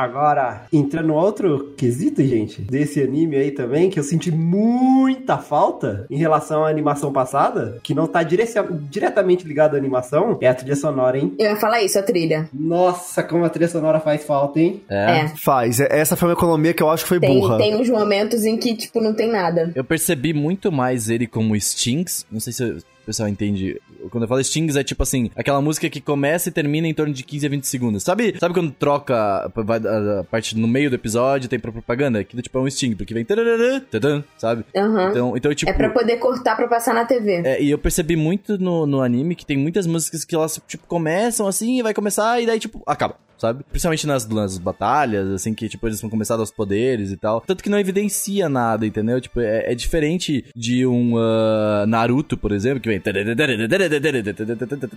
Agora, 0.00 0.62
entrando 0.72 1.08
no 1.08 1.14
outro 1.14 1.74
quesito, 1.76 2.24
gente, 2.24 2.62
desse 2.62 3.02
anime 3.02 3.36
aí 3.36 3.50
também, 3.50 3.90
que 3.90 3.98
eu 3.98 4.02
senti 4.02 4.30
muita 4.30 5.36
falta 5.36 6.06
em 6.08 6.16
relação 6.16 6.64
à 6.64 6.70
animação 6.70 7.12
passada, 7.12 7.78
que 7.82 7.92
não 7.94 8.06
tá 8.06 8.22
diretamente 8.22 9.46
ligado 9.46 9.74
à 9.74 9.78
animação, 9.78 10.38
é 10.40 10.48
a 10.48 10.54
trilha 10.54 10.74
sonora, 10.74 11.18
hein? 11.18 11.34
Eu 11.38 11.50
ia 11.50 11.56
falar 11.56 11.82
isso, 11.82 11.98
a 11.98 12.02
trilha. 12.02 12.48
Nossa, 12.52 13.22
como 13.22 13.44
a 13.44 13.50
trilha 13.50 13.68
sonora 13.68 14.00
faz 14.00 14.24
falta, 14.24 14.58
hein? 14.58 14.80
É. 14.88 15.20
É. 15.20 15.28
Faz. 15.36 15.80
É- 15.80 15.88
Essa 16.00 16.16
foi 16.16 16.28
uma 16.28 16.34
economia 16.34 16.72
que 16.72 16.82
eu 16.82 16.88
acho 16.88 17.02
que 17.04 17.08
foi 17.08 17.20
Tem, 17.20 17.38
burra. 17.38 17.58
tem 17.58 17.76
uns 17.76 17.90
momentos 17.90 18.44
em 18.44 18.56
que, 18.56 18.74
tipo, 18.74 19.00
não 19.02 19.12
tem 19.12 19.28
nada. 19.28 19.70
Eu 19.74 19.84
percebi 19.84 20.32
muito 20.32 20.72
mais 20.72 21.10
ele 21.10 21.26
como 21.26 21.58
Stings. 21.60 22.24
Não 22.32 22.40
sei 22.40 22.52
se 22.54 22.64
o 22.64 22.78
pessoal 23.04 23.28
entende. 23.28 23.78
Quando 24.10 24.24
eu 24.24 24.28
falo 24.28 24.42
Stings, 24.42 24.76
é 24.76 24.84
tipo 24.84 25.02
assim, 25.02 25.30
aquela 25.36 25.60
música 25.60 25.88
que 25.88 26.00
começa 26.00 26.48
e 26.48 26.52
termina 26.52 26.86
em 26.86 26.94
torno 26.94 27.12
de 27.12 27.22
15 27.22 27.46
a 27.46 27.50
20 27.50 27.64
segundos. 27.64 28.02
Sabe, 28.02 28.34
sabe 28.38 28.54
quando 28.54 28.70
troca 28.72 29.50
vai, 29.54 29.78
a, 29.78 30.24
parte 30.24 30.56
no 30.56 30.66
meio 30.66 30.90
do 30.90 30.96
episódio, 30.96 31.48
tem 31.48 31.58
pra 31.58 31.72
propaganda? 31.72 32.20
Aquilo 32.20 32.42
tipo 32.42 32.58
é 32.58 32.60
um 32.60 32.70
Sting, 32.70 32.94
porque 32.94 33.14
vem. 33.14 33.24
tadã, 33.24 34.22
Sabe? 34.38 34.64
Aham. 34.76 35.10
Então, 35.10 35.36
então, 35.36 35.54
tipo. 35.54 35.70
É 35.70 35.74
pra 35.74 35.90
poder 35.90 36.16
cortar 36.16 36.56
pra 36.56 36.68
passar 36.68 36.94
na 36.94 37.04
TV. 37.04 37.42
É, 37.44 37.62
e 37.62 37.70
eu 37.70 37.78
percebi 37.78 38.16
muito 38.16 38.58
no, 38.58 38.86
no 38.86 39.02
anime 39.02 39.34
que 39.34 39.46
tem 39.46 39.56
muitas 39.56 39.86
músicas 39.86 40.24
que 40.24 40.34
elas, 40.34 40.60
tipo, 40.66 40.86
começam 40.86 41.46
assim, 41.46 41.82
vai 41.82 41.94
começar 41.94 42.40
e 42.40 42.46
daí, 42.46 42.58
tipo, 42.58 42.82
acaba, 42.86 43.16
sabe? 43.40 43.64
Principalmente 43.70 44.06
nas, 44.06 44.28
nas 44.28 44.58
batalhas, 44.58 45.28
assim, 45.30 45.54
que, 45.54 45.68
tipo, 45.68 45.86
eles 45.86 46.00
vão 46.00 46.10
começar 46.10 46.34
a 46.34 46.36
dar 46.38 46.42
os 46.42 46.50
poderes 46.50 47.10
e 47.10 47.16
tal. 47.16 47.40
Tanto 47.40 47.62
que 47.62 47.70
não 47.70 47.78
evidencia 47.78 48.48
nada, 48.48 48.86
entendeu? 48.86 49.20
Tipo, 49.20 49.40
é, 49.40 49.72
é 49.72 49.74
diferente 49.74 50.44
de 50.54 50.86
um 50.86 51.16
ah, 51.16 51.84
Naruto, 51.86 52.36
por 52.36 52.52
exemplo, 52.52 52.80
que 52.80 52.88
vem... 52.88 53.00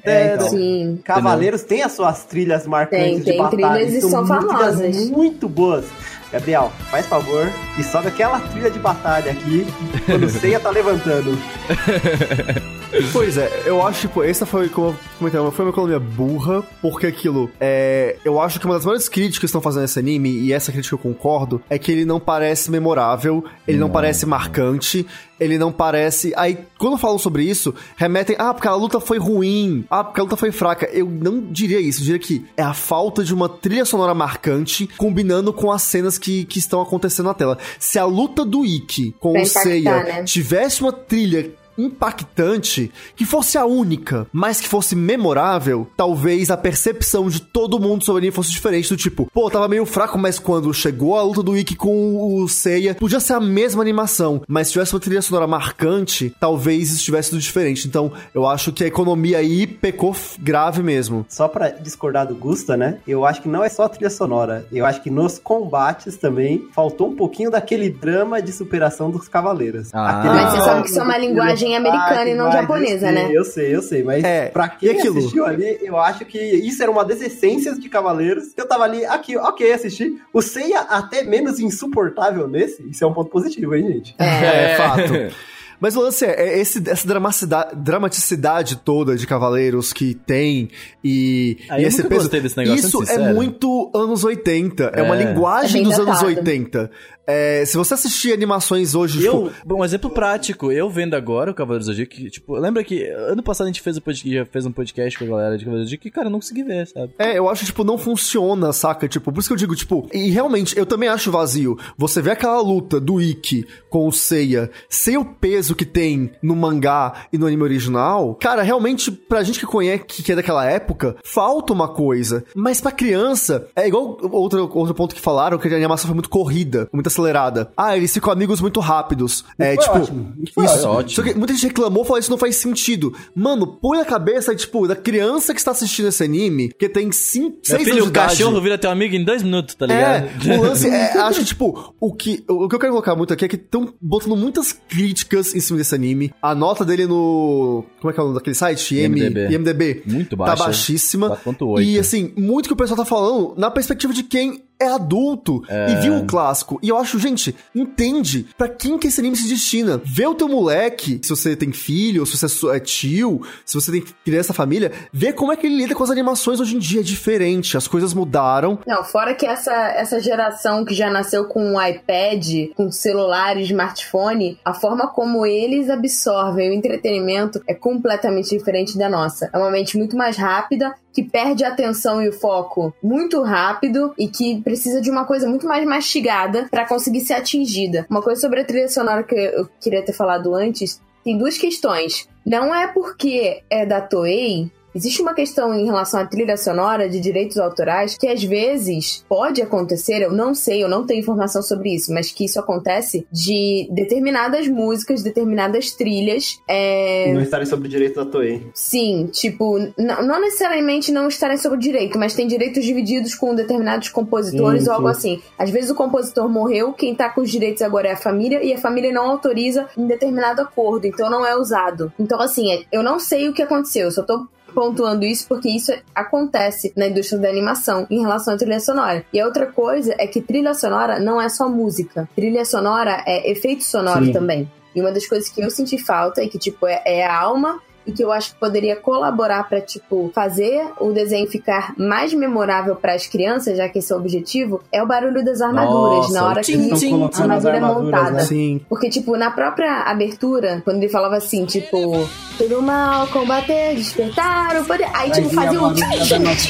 É, 0.04 0.36
então. 0.36 0.50
Sim. 0.50 1.00
Cavaleiros 1.04 1.64
têm 1.64 1.84
as 1.84 1.94
suas 1.94 2.26
trilhas 2.26 2.68
marcantes 2.68 3.24
Tem, 3.24 3.24
tem 3.24 3.34
de 3.34 3.38
batalha. 3.38 3.86
trilhas 3.86 4.04
e 4.04 4.10
são 4.10 4.26
famosas. 4.26 5.10
Muito 5.10 5.48
boas. 5.48 5.86
Gabriel, 6.32 6.72
faz 6.90 7.06
favor 7.06 7.48
e 7.78 7.84
sobe 7.84 8.08
aquela 8.08 8.40
trilha 8.40 8.72
de 8.72 8.80
batalha 8.80 9.32
aqui 9.32 9.68
quando 10.06 10.24
o 10.24 10.30
Seiya 10.30 10.60
tá 10.60 10.72
levantando. 10.72 11.38
Pois 13.12 13.38
é, 13.38 13.64
eu 13.66 13.86
acho, 13.86 14.02
tipo, 14.02 14.24
essa 14.24 14.46
foi, 14.46 14.70
como 14.70 14.90
eu 14.90 14.96
comentei, 15.18 15.52
foi 15.52 15.66
uma 15.66 15.72
economia 15.72 16.00
burra, 16.00 16.64
porque 16.82 17.08
aquilo, 17.08 17.50
é, 17.60 18.18
eu 18.24 18.40
acho 18.40 18.60
que 18.60 18.66
uma 18.66 18.76
das 18.76 18.86
maiores 18.86 19.10
críticas 19.10 19.40
que 19.40 19.46
estão 19.46 19.62
fazendo 19.62 19.82
nesse 19.82 19.98
anime, 19.98 20.30
e 20.30 20.54
essa 20.54 20.72
crítica 20.72 20.94
eu 20.96 21.00
concordo, 21.00 21.62
é 21.70 21.80
que 21.80 21.92
ele 21.92 22.06
não 22.06 22.20
parece 22.20 22.70
memorável, 22.70 23.44
ele 23.68 23.78
não, 23.78 23.90
parece 23.90 24.26
marcante, 24.26 25.06
ele 25.40 25.58
não 25.58 25.72
parece... 25.72 26.34
Aí, 26.36 26.60
quando 26.78 26.98
falam 26.98 27.18
sobre 27.18 27.44
isso, 27.44 27.74
remetem, 27.96 28.36
ah, 28.38 28.54
porque 28.54 28.68
a 28.68 28.76
luta 28.76 29.00
foi 29.00 29.18
ruim, 29.18 29.86
ah, 29.90 30.04
porque 30.04 30.20
a 30.20 30.24
luta 30.24 30.38
foi 30.38 30.52
fraca. 30.52 30.88
Eu 30.92 31.08
não 31.08 31.42
diria 31.42 31.80
isso, 31.80 32.02
eu 32.02 32.06
diria 32.06 32.20
que 32.20 32.46
é 32.56 32.64
a 32.64 32.74
falta 32.74 33.24
de 33.24 33.34
uma 33.34 33.50
trilha 33.50 33.86
sonora 33.86 34.14
marcante 34.14 34.88
combinando 34.98 35.52
com 35.52 35.72
as 35.72 35.82
cenas 35.82 36.18
que, 36.18 36.46
que 36.46 36.60
estão 36.60 36.82
acontecendo 36.82 37.26
na 37.26 37.34
tela. 37.34 37.58
Se 37.80 37.98
a 37.98 38.06
luta 38.06 38.46
do 38.46 38.66
Ikki 38.66 39.16
com 39.20 39.34
Pra 39.34 39.42
o 39.42 39.46
Seiya 39.46 40.04
né? 40.04 40.24
tivesse 40.24 40.82
uma 40.82 40.94
trilha 40.94 41.52
impactante, 41.78 42.92
que 43.16 43.26
fosse 43.26 43.58
a 43.58 43.66
única, 43.66 44.28
mas 44.32 44.60
que 44.62 44.68
fosse 44.68 44.96
memorável, 44.96 45.88
talvez 45.98 46.50
a 46.52 46.58
percepção 46.58 47.28
de 47.30 47.42
todo 47.42 47.80
mundo 47.80 48.04
sobre 48.04 48.26
ele 48.26 48.32
fosse 48.32 48.52
diferente 48.52 48.90
do 48.90 48.98
tipo, 48.98 49.30
pô, 49.34 49.50
tava 49.50 49.68
meio 49.68 49.86
fraco, 49.86 50.18
mas 50.18 50.40
quando 50.40 50.74
chegou 50.74 51.18
a 51.18 51.24
luta 51.24 51.42
do 51.44 51.58
Ikki 51.58 51.76
com 51.76 52.42
o 52.42 52.48
Seiya, 52.48 52.96
podia 52.96 53.20
ser 53.20 53.34
a 53.34 53.40
mesma 53.40 53.82
animação, 53.82 54.42
mas 54.48 54.68
se 54.68 54.74
tivesse 54.74 54.94
uma 54.94 55.00
trilha 55.00 55.22
sonora 55.22 55.48
marcante, 55.48 56.34
talvez 56.40 56.92
isso 56.92 57.04
tivesse 57.04 57.32
tudo 57.32 57.42
diferente. 57.42 57.88
Então, 57.88 58.12
eu 58.34 58.48
acho 58.48 58.72
que 58.72 58.84
a 58.84 58.88
economia 58.88 59.38
aí 59.40 59.66
pecou 59.68 60.16
grave 60.40 60.84
mesmo. 60.84 61.26
Só 61.30 61.48
pra 61.48 61.70
discordar 61.70 62.28
do 62.28 62.36
Gusta, 62.36 62.76
né? 62.78 62.98
Eu 63.08 63.26
acho 63.26 63.42
que 63.42 63.48
não 63.50 63.64
é 63.64 63.70
só 63.70 63.84
a 63.84 63.90
trilha 63.90 64.10
sonora. 64.10 64.66
Eu 64.72 64.86
acho 64.86 65.02
que 65.02 65.10
nos 65.10 65.40
combates 65.40 66.18
também 66.18 66.68
faltou 66.74 67.10
um 67.10 67.16
pouquinho 67.16 67.50
daquele 67.52 67.90
drama 67.90 68.42
de 68.42 68.52
superação 68.52 69.10
dos 69.10 69.28
cavaleiros. 69.28 69.90
Ah. 69.94 70.24
Mas 70.26 70.52
você 70.52 70.62
sabe 70.62 70.84
que 70.84 70.90
isso 70.90 71.00
é 71.00 71.04
uma 71.04 71.14
do- 71.14 71.20
linguagem 71.64 71.76
americana 71.76 72.30
e 72.30 72.36
não 72.36 72.52
japonesa, 72.52 73.08
eu 73.08 73.14
sei, 73.14 73.24
né? 73.28 73.32
Eu 73.34 73.44
sei, 73.46 73.76
eu 73.76 73.82
sei. 73.82 74.04
Mas 74.04 74.24
É, 74.24 74.48
pra 74.48 74.68
quem 74.70 74.90
aquilo? 74.90 75.18
assistiu 75.20 75.46
ali, 75.46 75.80
eu 75.82 75.98
acho 75.98 76.26
que 76.26 76.38
isso 76.40 76.82
era 76.82 76.92
uma 76.92 77.04
das 77.06 77.22
essências 77.22 77.80
de 77.80 77.90
Cavaleiros. 77.90 78.54
Eu 78.56 78.68
tava 78.68 78.84
ali, 78.84 79.06
aqui, 79.06 79.38
ok, 79.38 79.72
assisti. 79.72 80.22
O 80.32 80.42
Seiya 80.42 80.82
até 80.82 81.24
menos 81.24 81.60
insuportável 81.60 82.48
nesse. 82.48 82.88
Isso 82.90 83.04
é 83.04 83.08
um 83.08 83.14
ponto 83.14 83.30
positivo, 83.30 83.76
hein, 83.76 83.88
gente? 83.88 84.16
É, 84.20 84.76
fato. 84.78 85.14
Mas 85.84 85.98
o 85.98 86.02
lance 86.02 86.24
é, 86.24 86.32
é 86.56 86.60
esse, 86.62 86.82
essa 86.90 87.06
dramaticidade, 87.06 87.76
dramaticidade 87.76 88.78
toda 88.78 89.18
de 89.18 89.28
Cavaleiros 89.28 89.92
que 89.92 90.14
tem 90.14 90.70
e, 91.04 91.58
Ah, 91.70 91.82
e 91.82 91.84
esse 91.84 92.02
peso. 92.04 92.30
negócio, 92.56 92.88
isso 92.88 93.04
é 93.12 93.34
muito 93.34 93.92
anos 93.94 94.24
80. 94.24 94.92
É, 94.96 95.00
É. 95.02 95.04
uma 95.04 95.16
linguagem 95.16 95.82
É 95.82 95.84
dos 95.84 95.96
anos 95.96 96.06
datado. 96.22 96.28
80. 96.28 96.90
É, 97.26 97.64
se 97.66 97.78
você 97.78 97.94
assistir 97.94 98.34
animações 98.34 98.96
hoje, 98.96 99.24
Eu, 99.26 99.48
tipo, 99.50 99.66
bom, 99.66 99.80
um 99.80 99.86
exemplo 99.86 100.10
prático, 100.10 100.72
eu 100.74 100.90
vendo 100.90 101.14
agora 101.14 101.52
o 101.52 101.54
Cavaleiros 101.54 101.86
do 101.88 101.92
Zodíaco, 101.94 102.12
que, 102.14 102.30
tipo, 102.30 102.54
lembra 102.58 102.84
que 102.84 103.06
ano 103.08 103.42
passado 103.42 103.66
a 103.68 103.70
gente 103.70 103.82
fez, 103.82 103.96
o 103.96 104.02
pod- 104.02 104.30
já 104.34 104.46
fez 104.46 104.66
um 104.66 104.72
podcast 104.74 105.18
com 105.18 105.24
a 105.24 105.28
galera 105.30 105.58
de 105.58 105.64
Cavaleiros 105.64 105.86
do 105.86 105.90
Zodíaco 105.90 106.04
que, 106.04 106.12
cara, 106.12 106.28
eu 106.28 106.32
não 106.32 106.40
consegui 106.40 106.64
ver, 106.64 106.86
sabe? 106.88 107.14
É, 107.18 107.38
eu 107.38 107.48
acho, 107.50 107.66
tipo, 107.66 107.84
não 107.86 107.98
funciona, 107.98 108.74
saca? 108.74 109.08
Tipo, 109.08 109.32
por 109.32 109.40
isso 109.40 109.48
que 109.48 109.54
eu 109.54 109.58
digo, 109.58 109.74
tipo, 109.76 110.06
e 110.14 110.30
realmente, 110.32 110.78
eu 110.78 110.86
também 110.86 111.08
acho 111.08 111.32
vazio. 111.32 111.78
Você 111.98 112.22
vê 112.22 112.32
aquela 112.32 112.60
luta 112.62 113.00
do 113.00 113.22
Ikki 113.22 113.66
com 113.90 114.06
o 114.06 114.12
Seiya, 114.12 114.70
sem 114.90 115.16
o 115.18 115.24
peso 115.24 115.73
que 115.76 115.86
tem 115.86 116.32
no 116.42 116.56
mangá 116.56 117.26
e 117.32 117.38
no 117.38 117.46
anime 117.48 117.64
original, 117.64 118.36
cara, 118.36 118.62
realmente, 118.62 119.12
pra 119.12 119.44
gente 119.44 119.60
que 119.60 119.66
conhece, 119.66 120.04
que 120.06 120.32
é 120.32 120.36
daquela 120.36 120.66
época, 120.66 121.16
falta 121.24 121.74
uma 121.74 121.88
coisa. 121.88 122.44
Mas 122.56 122.82
pra 122.82 122.92
criança, 122.92 123.68
é 123.76 123.88
igual 123.88 124.18
outro, 124.32 124.70
outro 124.74 124.94
ponto 124.94 125.16
que 125.16 125.22
falaram, 125.22 125.58
que 125.58 125.68
a 125.68 125.76
animação 125.76 126.08
foi 126.08 126.14
muito 126.16 126.30
corrida, 126.30 126.88
muito 126.92 127.08
acelerada. 127.08 127.72
Ah, 127.78 127.96
eles 127.98 128.14
ficam 128.14 128.32
amigos 128.32 128.62
muito 128.62 128.80
rápidos. 128.80 129.44
É, 129.58 129.76
Foi 129.76 129.84
tipo, 129.84 129.98
ótimo. 129.98 130.34
Foi 130.54 130.66
isso. 130.66 130.88
ótimo. 130.88 131.16
Só 131.16 131.24
que 131.24 131.38
muita 131.38 131.54
gente 131.54 131.68
reclamou, 131.68 132.04
falou 132.04 132.20
isso 132.20 132.32
não 132.32 132.38
faz 132.38 132.56
sentido. 132.56 133.14
Mano, 133.36 133.68
põe 133.68 133.98
na 133.98 134.06
cabeça, 134.06 134.56
tipo, 134.56 134.88
da 134.88 134.96
criança 134.96 135.54
que 135.54 135.60
está 135.60 135.72
assistindo 135.72 136.08
esse 136.08 136.24
anime, 136.24 136.70
que 136.78 136.88
tem 136.90 137.12
5, 137.12 137.50
Meu 137.50 137.60
6 137.64 137.84
filho, 137.84 137.92
anos 137.94 138.04
o 138.04 138.06
de 138.06 138.10
idade. 138.12 138.30
cachorro 138.38 138.62
vira 138.62 138.78
teu 138.78 138.90
amigo 138.92 139.16
em 139.16 139.24
dois 139.24 139.44
minutos, 139.44 139.76
tá 139.76 139.86
ligado? 139.86 140.30
É, 140.48 140.58
o 140.58 140.62
lance 140.62 140.90
é, 140.90 141.18
acho 141.22 141.40
que, 141.40 141.46
tipo, 141.46 141.94
o 142.00 142.14
que, 142.14 142.44
o 142.48 142.68
que 142.68 142.76
eu 142.76 142.80
quero 142.80 142.92
colocar 142.92 143.16
muito 143.16 143.34
aqui 143.34 143.46
é 143.46 143.48
que 143.48 143.56
estão 143.56 143.94
botando 144.02 144.36
muitas 144.36 144.72
críticas 144.74 145.54
em 145.56 145.60
cima 145.64 145.78
desse 145.78 145.96
anime. 145.96 146.32
A 146.42 146.54
nota 146.54 146.86
dele 146.86 147.06
no, 147.08 147.84
como 148.00 148.12
é 148.12 148.14
que 148.14 148.20
é 148.20 148.24
o 148.24 148.26
nome 148.28 148.38
daquele 148.40 148.56
site? 148.56 148.96
IMDb. 148.96 149.52
IMDb. 149.54 150.04
Muito 150.06 150.32
Tá 150.38 150.46
baixa. 150.46 150.64
baixíssima. 150.66 151.38
4.8. 151.44 151.84
E, 151.84 151.98
assim, 152.00 152.32
muito 152.38 152.68
que 152.68 152.74
o 152.74 152.78
pessoal 152.78 152.98
tá 152.98 153.06
falando 153.06 153.54
na 153.58 153.72
perspectiva 153.72 154.14
de 154.14 154.24
quem 154.24 154.64
é 154.84 154.92
adulto 154.92 155.64
e 155.70 155.96
viu 156.02 156.18
o 156.18 156.26
clássico. 156.26 156.80
E 156.82 156.90
eu 156.90 156.98
acho, 156.98 157.18
gente, 157.18 157.56
entende 157.74 158.48
pra 158.58 158.68
quem 158.68 158.98
que 158.98 159.08
esse 159.08 159.20
anime 159.20 159.36
se 159.36 159.48
destina. 159.48 160.02
Vê 160.04 160.26
o 160.26 160.36
teu 160.36 160.48
moleque, 160.48 161.20
se 161.24 161.30
você 161.30 161.56
tem 161.56 161.72
filho, 161.72 162.26
se 162.26 162.38
você 162.38 162.46
é 162.46 162.74
é 162.74 162.80
tio, 162.80 163.42
se 163.66 163.76
você 163.76 163.92
tem 163.92 164.04
criança 164.26 164.54
família, 164.54 164.92
vê 165.12 165.32
como 165.32 165.52
é 165.52 165.56
que 165.56 165.68
ele 165.68 165.78
lida 165.78 165.96
com 165.96 166.04
as 166.04 166.10
animações 166.10 166.60
hoje 166.60 166.76
em 166.76 166.80
dia. 166.80 167.02
É 167.02 167.04
diferente, 167.04 167.78
as 167.78 167.88
coisas 167.88 168.14
mudaram. 168.14 168.80
Não, 168.86 169.04
fora 169.04 169.34
que 169.34 169.46
essa, 169.46 169.74
essa 169.74 170.20
geração 170.20 170.84
que 170.86 170.94
já 170.94 171.10
nasceu 171.10 171.46
com 171.46 171.64
um 171.64 171.82
iPad, 171.82 172.72
com 172.76 172.92
celular 172.92 173.58
e 173.58 173.64
smartphone, 173.64 174.58
a 174.64 174.74
forma 174.74 175.08
como 175.08 175.46
eles 175.46 175.90
absorvem 175.90 176.70
o 176.70 176.74
entretenimento 176.74 177.62
é 177.68 177.74
completamente 177.74 178.58
diferente 178.58 178.98
da 178.98 179.10
nossa. 179.10 179.50
É 179.54 179.58
uma 179.58 179.72
mente 179.72 179.98
muito 179.98 180.18
mais 180.18 180.38
rápida, 180.38 180.94
que 181.14 181.24
perde 181.24 181.64
a 181.64 181.70
atenção 181.70 182.22
e 182.22 182.28
o 182.28 182.34
foco 182.34 182.94
muito 183.02 183.42
rápido 183.44 184.14
e 184.18 184.28
que 184.28 184.62
precisa 184.74 185.00
de 185.00 185.12
uma 185.12 185.24
coisa 185.24 185.48
muito 185.48 185.68
mais 185.68 185.86
mastigada 185.86 186.68
pra 186.72 186.88
conseguir 186.88 187.22
ser 187.22 187.34
atingida. 187.34 188.08
Uma 188.10 188.24
coisa 188.24 188.42
sobre 188.42 188.62
a 188.62 188.66
trilha 188.66 188.90
sonora 188.90 189.22
que 189.22 189.36
eu 189.36 189.70
queria 189.80 190.04
ter 190.04 190.14
falado 190.14 190.56
antes, 190.56 191.00
tem 191.24 191.38
duas 191.38 191.58
questões. 191.58 192.28
não 192.44 192.74
é 192.74 192.88
porque 192.88 193.62
é 193.70 193.86
da 193.86 194.02
Toei 194.02 194.72
Existe 194.96 195.22
uma 195.22 195.34
questão 195.34 195.74
em 195.74 195.86
relação 195.86 196.20
à 196.20 196.26
trilha 196.26 196.58
sonora 196.58 197.10
de 197.10 197.20
direitos 197.20 197.58
autorais 197.58 198.18
que 198.18 198.28
às 198.28 198.44
vezes 198.44 199.24
pode 199.28 199.62
acontecer, 199.62 200.22
eu 200.22 200.32
não 200.32 200.54
sei, 200.54 200.84
eu 200.84 200.88
não 200.88 201.06
tenho 201.06 201.20
informação 201.20 201.62
sobre 201.62 201.96
isso, 201.96 202.14
mas 202.14 202.32
que 202.32 202.46
isso 202.46 202.60
acontece 202.60 203.26
de 203.32 203.88
determinadas 203.92 204.68
músicas, 204.68 205.24
determinadas 205.24 205.92
trilhas. 205.92 206.62
É... 206.68 207.34
Não 207.34 207.42
estarem 207.42 207.66
sobre 207.66 207.88
o 207.88 207.90
direito 207.90 208.16
da 208.16 208.26
Toei. 208.26 208.68
Sim, 208.74 209.30
tipo, 209.32 209.80
não, 209.98 210.26
não 210.26 210.42
necessariamente 210.42 211.12
não 211.12 211.28
estarem 211.28 211.58
sobre 211.58 211.78
o 211.78 211.82
direito, 211.82 212.18
mas 212.18 212.34
tem 212.34 212.48
direitos 212.48 212.84
divididos 212.84 213.36
com 213.36 213.56
determinados 213.56 214.10
compositores 214.10 214.84
Sim, 214.84 214.90
ou 214.90 214.96
algo 214.96 215.14
sim. 215.14 215.18
assim. 215.36 215.42
Às 215.58 215.70
vezes 215.70 215.90
o 215.90 215.96
compositor 215.96 216.48
morreu, 216.50 216.94
quem 216.94 217.16
tá 217.16 217.30
com 217.30 217.42
os 217.42 217.50
direitos 217.50 217.82
agora 217.82 218.10
é 218.10 218.12
a 218.12 218.18
família 218.18 218.64
e 218.64 218.74
a 218.74 218.78
família 218.78 219.12
não 219.12 219.30
autoriza 219.30 219.88
em 219.98 220.06
determinado 220.06 220.62
acordo, 220.62 221.06
então 221.06 221.30
não 221.30 221.46
é 221.46 221.56
usado. 221.56 222.12
Então, 222.20 222.40
assim, 222.40 222.72
é- 222.72 222.84
eu 222.92 223.02
não 223.02 223.20
sei 223.20 223.50
o 223.50 223.54
que 223.54 223.62
aconteceu, 223.62 224.06
eu 224.06 224.12
só 224.12 224.24
tô 224.24 224.48
pontuando 224.74 225.24
isso 225.26 225.48
porque 225.48 225.70
isso 225.70 225.94
acontece 226.14 226.92
na 226.96 227.08
indústria 227.08 227.40
da 227.40 227.50
animação 227.50 228.08
em 228.10 228.22
relação 228.22 228.54
à 228.54 228.58
trilha 228.58 228.80
sonora. 228.80 229.26
E 229.32 229.40
a 229.40 229.46
outra 229.46 229.68
coisa 229.68 230.16
é 230.18 230.28
que 230.28 230.42
trilha 230.42 230.74
sonora 230.74 231.20
não 231.20 231.42
é 231.42 231.50
só 231.50 231.70
música. 231.70 232.28
Trilha 232.36 232.66
sonora 232.66 233.24
é 233.26 233.52
efeito 233.52 233.84
sonoro 233.84 234.26
Sim. 234.26 234.34
também. 234.34 234.72
E 234.96 235.02
uma 235.02 235.12
das 235.12 235.26
coisas 235.26 235.50
que 235.50 235.62
eu 235.62 235.70
senti 235.70 235.98
falta 235.98 236.44
e 236.44 236.50
que, 236.50 236.60
tipo, 236.60 236.86
é, 236.86 237.02
é 237.06 237.26
a 237.26 237.36
alma 237.36 237.82
e 238.06 238.12
que 238.12 238.24
eu 238.24 238.32
acho 238.32 238.54
que 238.54 238.60
poderia 238.60 238.96
colaborar 238.96 239.68
pra, 239.68 239.82
tipo, 239.82 240.32
fazer 240.34 240.86
o 241.00 241.12
desenho 241.12 241.48
ficar 241.48 241.94
mais 241.98 242.34
memorável 242.34 242.96
para 242.96 243.14
as 243.14 243.28
crianças, 243.28 243.78
já 243.78 243.88
que 243.90 244.00
esse 244.00 244.12
é 244.12 244.16
o 244.16 244.20
objetivo, 244.20 244.82
é 244.92 245.02
o 245.02 245.08
barulho 245.08 245.44
das 245.44 245.62
armaduras 245.62 246.28
Nossa, 246.28 246.34
na 246.34 246.46
hora 246.48 246.62
o 246.62 246.64
que 246.64 246.96
tim. 246.96 247.24
a 247.24 247.42
armadura 247.42 247.74
é 247.74 247.76
armaduras, 247.76 248.04
montada. 248.04 248.32
né? 248.32 248.40
Sim. 248.42 248.82
Porque, 248.90 249.10
tipo, 249.10 249.36
na 249.38 249.52
própria 249.52 250.04
abertura, 250.04 250.82
quando 250.84 250.98
ele 250.98 251.10
falava 251.10 251.38
assim, 251.38 251.66
tipo, 251.66 252.28
todo 252.58 252.82
mal, 252.82 253.28
combater, 253.28 253.96
despertar 253.96 254.82
o 254.82 254.86
poder. 254.86 255.08
Aí, 255.14 255.32
tipo, 255.32 255.50
fazia 255.50 255.82
um. 255.82 255.94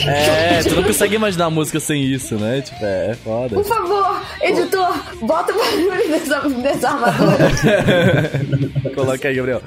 É, 0.08 0.64
tu 0.64 0.76
não 0.76 0.84
consegue 0.84 1.16
imaginar 1.16 1.46
a 1.46 1.50
música 1.50 1.80
sem 1.80 2.04
isso, 2.04 2.36
né? 2.36 2.62
Tipo, 2.62 2.84
é, 2.86 3.12
é 3.12 3.16
foda. 3.16 3.56
Por 3.56 3.66
favor, 3.66 4.22
editor, 4.42 4.94
bota 5.22 5.54
o 5.54 5.58
barulho 5.58 6.10
dessa, 6.10 6.50
dessa 6.50 6.90
armadura. 6.90 7.52
Coloca 8.96 9.28
aí, 9.28 9.36
Gabriel. 9.36 9.62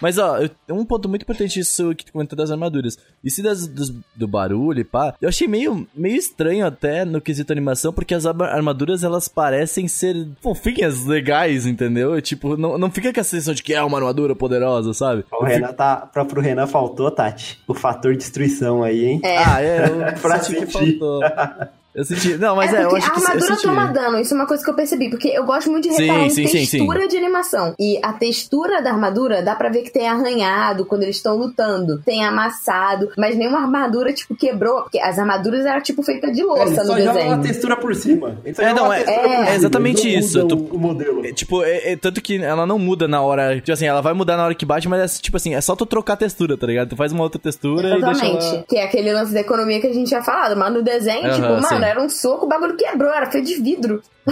Mas, 0.00 0.18
ó, 0.18 0.38
eu- 0.38 0.50
um 0.76 0.84
ponto 0.84 1.08
muito 1.08 1.22
importante 1.22 1.60
isso 1.60 1.94
que 1.94 2.04
tu 2.06 2.12
comentou 2.12 2.36
das 2.36 2.50
armaduras. 2.50 2.96
E 3.22 3.30
se 3.30 3.42
das, 3.42 3.66
dos- 3.66 3.92
do 4.14 4.26
barulho 4.26 4.80
e 4.80 4.84
pá, 4.84 5.14
eu 5.20 5.28
achei 5.28 5.46
meio, 5.46 5.86
meio 5.94 6.16
estranho 6.16 6.66
até 6.66 7.04
no 7.04 7.20
quesito 7.20 7.52
animação, 7.52 7.92
porque 7.92 8.14
as 8.14 8.24
arma- 8.26 8.46
armaduras, 8.46 9.04
elas 9.04 9.28
parecem 9.28 9.86
ser 9.88 10.26
fofinhas, 10.42 11.04
legais, 11.04 11.66
entendeu? 11.66 12.20
Tipo, 12.22 12.56
não, 12.56 12.78
não 12.78 12.90
fica 12.90 13.12
com 13.12 13.20
a 13.20 13.24
sensação 13.24 13.54
de 13.54 13.62
que 13.62 13.74
é 13.74 13.82
uma 13.82 13.98
armadura 13.98 14.34
poderosa, 14.34 14.94
sabe? 14.94 15.24
O 15.32 15.44
Renan 15.44 15.72
tá. 15.72 15.96
Pra, 16.12 16.24
pro 16.24 16.40
Renan 16.40 16.66
faltou, 16.66 17.10
Tati. 17.10 17.58
O 17.68 17.74
fator 17.74 18.16
destruição 18.16 18.82
aí, 18.82 19.04
hein? 19.04 19.20
É. 19.22 19.38
Ah, 19.38 19.60
é, 19.60 20.12
Pra 20.22 20.38
senti 20.40 20.66
que 20.66 20.72
faltou. 20.72 21.20
Eu 21.92 22.04
senti. 22.04 22.36
Não, 22.36 22.54
mas 22.54 22.72
é, 22.72 22.76
é 22.78 22.84
eu 22.84 22.88
porque 22.90 23.02
acho 23.04 23.10
a 23.10 23.14
que 23.14 23.20
eu 23.20 23.24
armadura 23.26 23.54
senti. 23.56 23.62
toma 23.66 23.86
dano, 23.86 24.20
isso 24.20 24.32
é 24.32 24.36
uma 24.36 24.46
coisa 24.46 24.62
que 24.62 24.70
eu 24.70 24.74
percebi, 24.74 25.10
porque 25.10 25.28
eu 25.28 25.44
gosto 25.44 25.70
muito 25.70 25.88
de 25.88 25.94
Sim, 25.94 26.02
reparar 26.06 26.30
sim, 26.30 26.42
em 26.42 26.46
sim, 26.46 26.64
sim. 26.64 26.78
textura 26.78 27.08
de 27.08 27.16
animação. 27.16 27.74
E 27.80 27.98
a 28.02 28.12
textura 28.12 28.80
da 28.80 28.90
armadura 28.92 29.42
dá 29.42 29.56
pra 29.56 29.68
ver 29.70 29.82
que 29.82 29.90
tem 29.90 30.08
arranhado 30.08 30.84
quando 30.86 31.02
eles 31.02 31.16
estão 31.16 31.36
lutando, 31.36 31.98
tem 32.04 32.24
amassado, 32.24 33.10
mas 33.18 33.36
nenhuma 33.36 33.58
armadura, 33.60 34.12
tipo, 34.12 34.36
quebrou, 34.36 34.82
porque 34.82 35.00
as 35.00 35.18
armaduras 35.18 35.66
eram, 35.66 35.80
tipo, 35.82 36.02
feitas 36.02 36.32
de 36.32 36.42
É, 36.42 36.44
louça 36.44 36.62
ele 36.64 36.70
no 36.76 36.84
só 36.86 36.98
joga 36.98 37.12
desenho. 37.12 37.34
uma 37.34 37.42
textura 37.42 37.76
por 37.76 37.94
cima. 37.94 38.38
É, 38.44 38.72
não, 38.72 38.92
é- 38.92 39.02
é 39.02 39.04
cima, 39.22 39.50
exatamente 39.54 40.16
isso, 40.18 40.46
tu- 40.46 40.68
O, 40.70 40.78
modelo. 40.78 41.26
É, 41.26 41.32
tipo, 41.32 41.62
é, 41.64 41.92
é 41.92 41.96
tanto 41.96 42.20
que 42.22 42.40
ela 42.42 42.64
não 42.66 42.78
muda 42.78 43.08
na 43.08 43.20
hora. 43.20 43.56
Tipo 43.56 43.72
assim, 43.72 43.86
ela 43.86 44.00
vai 44.00 44.12
mudar 44.12 44.36
na 44.36 44.44
hora 44.44 44.54
que 44.54 44.64
bate, 44.64 44.88
mas 44.88 45.18
é 45.18 45.22
tipo 45.22 45.36
assim, 45.36 45.54
é 45.54 45.60
só 45.60 45.74
tu 45.74 45.84
trocar 45.84 46.12
a 46.12 46.16
textura, 46.16 46.56
tá 46.56 46.66
ligado? 46.66 46.90
Tu 46.90 46.96
faz 46.96 47.10
uma 47.12 47.22
outra 47.24 47.40
textura 47.40 47.88
e 47.98 48.00
deixa 48.00 48.10
Exatamente. 48.10 48.46
ela. 48.46 48.64
Que 48.68 48.76
é 48.76 48.84
aquele 48.84 49.12
lance 49.12 49.34
da 49.34 49.40
economia 49.40 49.80
que 49.80 49.86
a 49.88 49.92
gente 49.92 50.06
tinha 50.08 50.22
falado. 50.22 50.56
Mas 50.56 50.72
no 50.72 50.82
desenho, 50.82 51.26
Aham, 51.26 51.34
tipo, 51.34 51.48
mano, 51.48 51.79
sim. 51.80 51.90
era 51.90 52.02
um 52.02 52.08
soco, 52.08 52.46
o 52.46 52.48
bagulho 52.48 52.76
quebrou, 52.76 53.12
era 53.12 53.30
feito 53.30 53.46
de 53.46 53.56
vidro. 53.60 54.02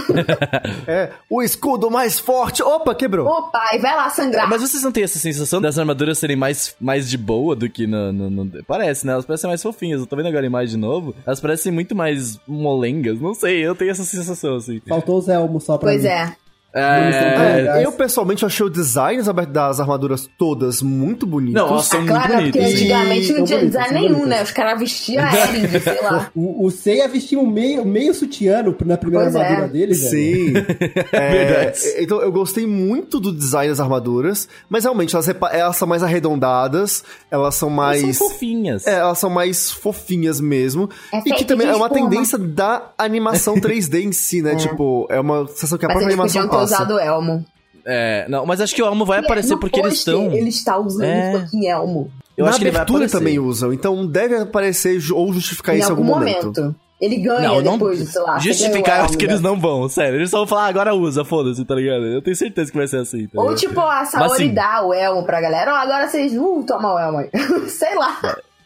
É, 0.87 1.11
o 1.29 1.41
escudo 1.41 1.89
mais 1.91 2.19
forte. 2.19 2.61
Opa, 2.63 2.95
quebrou. 2.95 3.27
Opa, 3.27 3.61
e 3.73 3.79
vai 3.79 3.95
lá 3.95 4.09
sangrar. 4.09 4.49
Mas 4.49 4.61
vocês 4.61 4.81
não 4.83 4.91
têm 4.91 5.03
essa 5.03 5.19
sensação 5.19 5.61
das 5.61 5.77
armaduras 5.77 6.17
serem 6.17 6.35
mais, 6.35 6.75
mais 6.79 7.09
de 7.09 7.17
boa 7.17 7.55
do 7.55 7.69
que 7.69 7.85
no, 7.85 8.11
no- 8.13 8.29
no- 8.29 8.63
Parece, 8.65 9.05
né? 9.05 9.13
Elas 9.13 9.25
parecem 9.25 9.47
mais 9.47 9.61
fofinhas. 9.61 9.99
Eu 9.99 10.07
tô 10.07 10.15
vendo 10.15 10.27
agora 10.27 10.45
a 10.45 10.47
imagem 10.47 10.75
de 10.75 10.77
novo. 10.77 11.13
Elas 11.25 11.39
parecem 11.39 11.71
muito 11.71 11.95
mais 11.95 12.39
molengas. 12.47 13.19
Não 13.19 13.33
sei, 13.33 13.59
eu 13.65 13.75
tenho 13.75 13.91
essa 13.91 14.03
sensação, 14.03 14.55
assim. 14.55 14.81
Faltou 14.87 15.17
os 15.17 15.27
elmos 15.27 15.63
só 15.63 15.77
pra 15.77 15.89
Pois 15.89 16.01
mim. 16.03 16.07
é. 16.09 16.35
É. 16.73 17.79
É, 17.79 17.85
Eu 17.85 17.91
pessoalmente 17.91 18.45
achei 18.45 18.65
o 18.65 18.69
design 18.69 19.21
das 19.51 19.79
armaduras 19.79 20.29
todas 20.37 20.81
muito 20.81 21.25
bonitos. 21.25 21.55
Não, 21.55 21.67
elas 21.69 21.85
são 21.85 21.99
Ah, 21.99 22.03
muito 22.03 22.13
claro, 22.13 22.33
porque 22.43 22.59
bonitas. 22.59 22.73
antigamente 22.73 23.33
não 23.33 23.43
tinha 23.43 23.59
bonitas, 23.59 23.81
design 23.81 23.93
nenhum, 23.99 24.19
bonitas. 24.19 24.29
né? 24.29 24.43
Os 24.43 24.51
caras 24.51 24.79
vestiam 24.79 25.23
Ering, 25.27 25.67
sei 25.79 26.01
lá. 26.03 26.31
O, 26.35 26.65
o 26.65 26.71
Seiya 26.71 27.07
vestiu 27.07 27.39
um 27.41 27.47
meio, 27.47 27.83
meio 27.85 28.13
sutiano 28.13 28.75
na 28.85 28.97
primeira 28.97 29.25
Pois 29.25 29.35
é. 29.35 29.41
armadura 29.41 29.67
dele, 29.67 29.93
velho. 29.93 30.09
Sim. 30.09 30.53
É, 31.11 31.29
Verdade. 31.45 31.79
Então 31.99 32.21
eu 32.21 32.31
gostei 32.31 32.65
muito 32.67 33.19
do 33.19 33.31
design 33.33 33.69
das 33.69 33.79
armaduras, 33.79 34.47
mas 34.69 34.83
realmente 34.83 35.15
elas, 35.15 35.27
elas 35.51 35.75
são 35.75 35.87
mais 35.87 36.03
arredondadas, 36.03 37.03
elas 37.31 37.55
são 37.55 37.69
Elas 37.69 38.01
mais. 38.03 38.17
são 38.17 38.29
fofinhas. 38.29 38.85
É, 38.87 38.93
elas 38.99 39.17
são 39.17 39.29
mais 39.29 39.71
fofinhas 39.71 40.39
mesmo. 40.39 40.89
É 41.11 41.17
e 41.25 41.33
que 41.33 41.45
também 41.45 41.67
é 41.67 41.75
uma 41.75 41.87
espuma. 41.87 42.09
tendência 42.09 42.37
da 42.37 42.91
animação 42.97 43.55
3D 43.55 44.03
em 44.03 44.11
si, 44.11 44.41
né? 44.41 44.55
Tipo, 44.55 45.07
é 45.09 45.19
uma 45.19 45.47
sensação 45.47 45.77
que 45.77 45.85
a 45.85 45.87
Mas 45.87 45.97
própria 45.97 46.13
animação 46.13 46.47
ter 46.67 46.73
usado 46.73 46.93
o 46.95 46.99
Elmo. 46.99 47.45
É, 47.85 48.25
não, 48.29 48.45
mas 48.45 48.61
acho 48.61 48.75
que 48.75 48.81
o 48.83 48.85
Elmo 48.85 49.05
vai 49.05 49.19
aparecer 49.19 49.53
No 49.53 49.59
porque 49.59 49.79
eles 49.79 49.95
estão. 49.95 50.31
Ele 50.31 50.49
está 50.49 50.77
usando 50.77 51.03
É. 51.05 51.35
o 51.35 51.39
fucking 51.41 51.67
Elmo. 51.67 52.11
Eu 52.37 52.45
Na 52.45 52.51
acho 52.51 52.59
que 52.59 52.65
ele 52.65 52.71
vai 52.71 52.81
abertura 52.81 52.99
aparecer. 53.05 53.17
também 53.17 53.39
usam, 53.39 53.73
então 53.73 54.05
deve 54.07 54.35
aparecer 54.37 54.99
ou 55.11 55.33
justificar 55.33 55.75
em 55.75 55.79
isso 55.79 55.87
em 55.89 55.91
algum 55.91 56.03
algum 56.03 56.19
momento. 56.19 56.45
momento. 56.45 56.75
Ele 57.01 57.15
ganha 57.17 57.47
Não, 57.47 57.61
não. 57.61 57.73
depois, 57.73 58.09
sei 58.09 58.21
lá. 58.21 58.37
Justificar, 58.39 59.05
acho 59.05 59.17
que 59.17 59.23
eles 59.25 59.41
né? 59.41 59.49
não 59.49 59.57
vão, 59.59 59.87
sério. 59.87 60.17
Eles 60.19 60.29
só 60.29 60.39
vão 60.39 60.47
falar, 60.47 60.65
agora 60.67 60.93
usa, 60.93 61.23
foda-se, 61.23 61.63
tá 61.63 61.73
ligado? 61.75 62.05
Eu 62.05 62.21
tenho 62.21 62.35
certeza 62.35 62.69
que 62.69 62.77
vai 62.77 62.87
ser 62.87 62.97
assim. 62.97 63.25
Tá 63.27 63.41
Ou 63.41 63.55
tipo, 63.55 63.79
a 63.79 63.85
Mas, 63.85 64.09
Saori 64.11 64.31
assim, 64.33 64.53
dá 64.53 64.85
o 64.85 64.93
Elmo 64.93 65.23
pra 65.23 65.39
galera. 65.39 65.73
Ó, 65.73 65.77
agora 65.77 66.07
vocês, 66.09 66.33
uh, 66.35 66.61
toma 66.67 66.93
o 66.93 66.99
Elmo 66.99 67.17
aí. 67.19 67.29
sei 67.69 67.95
lá. 67.95 68.19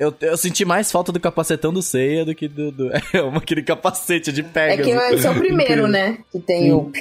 Eu, 0.03 0.13
eu 0.21 0.37
senti 0.37 0.65
mais 0.65 0.91
falta 0.91 1.11
do 1.11 1.19
capacetão 1.19 1.71
do 1.73 1.81
Seiya 1.81 2.25
do 2.25 2.35
que 2.35 2.47
do. 2.47 2.71
do 2.71 2.91
é, 2.93 3.01
aquele 3.35 3.63
capacete 3.63 4.31
de 4.31 4.41
É 4.41 4.43
pega. 4.43 4.83
que 4.83 4.89
esse 4.91 5.25
é 5.25 5.29
o 5.29 5.35
primeiro, 5.35 5.87
né? 5.87 6.17
Que 6.31 6.39
tem 6.39 6.71
o. 6.71 6.91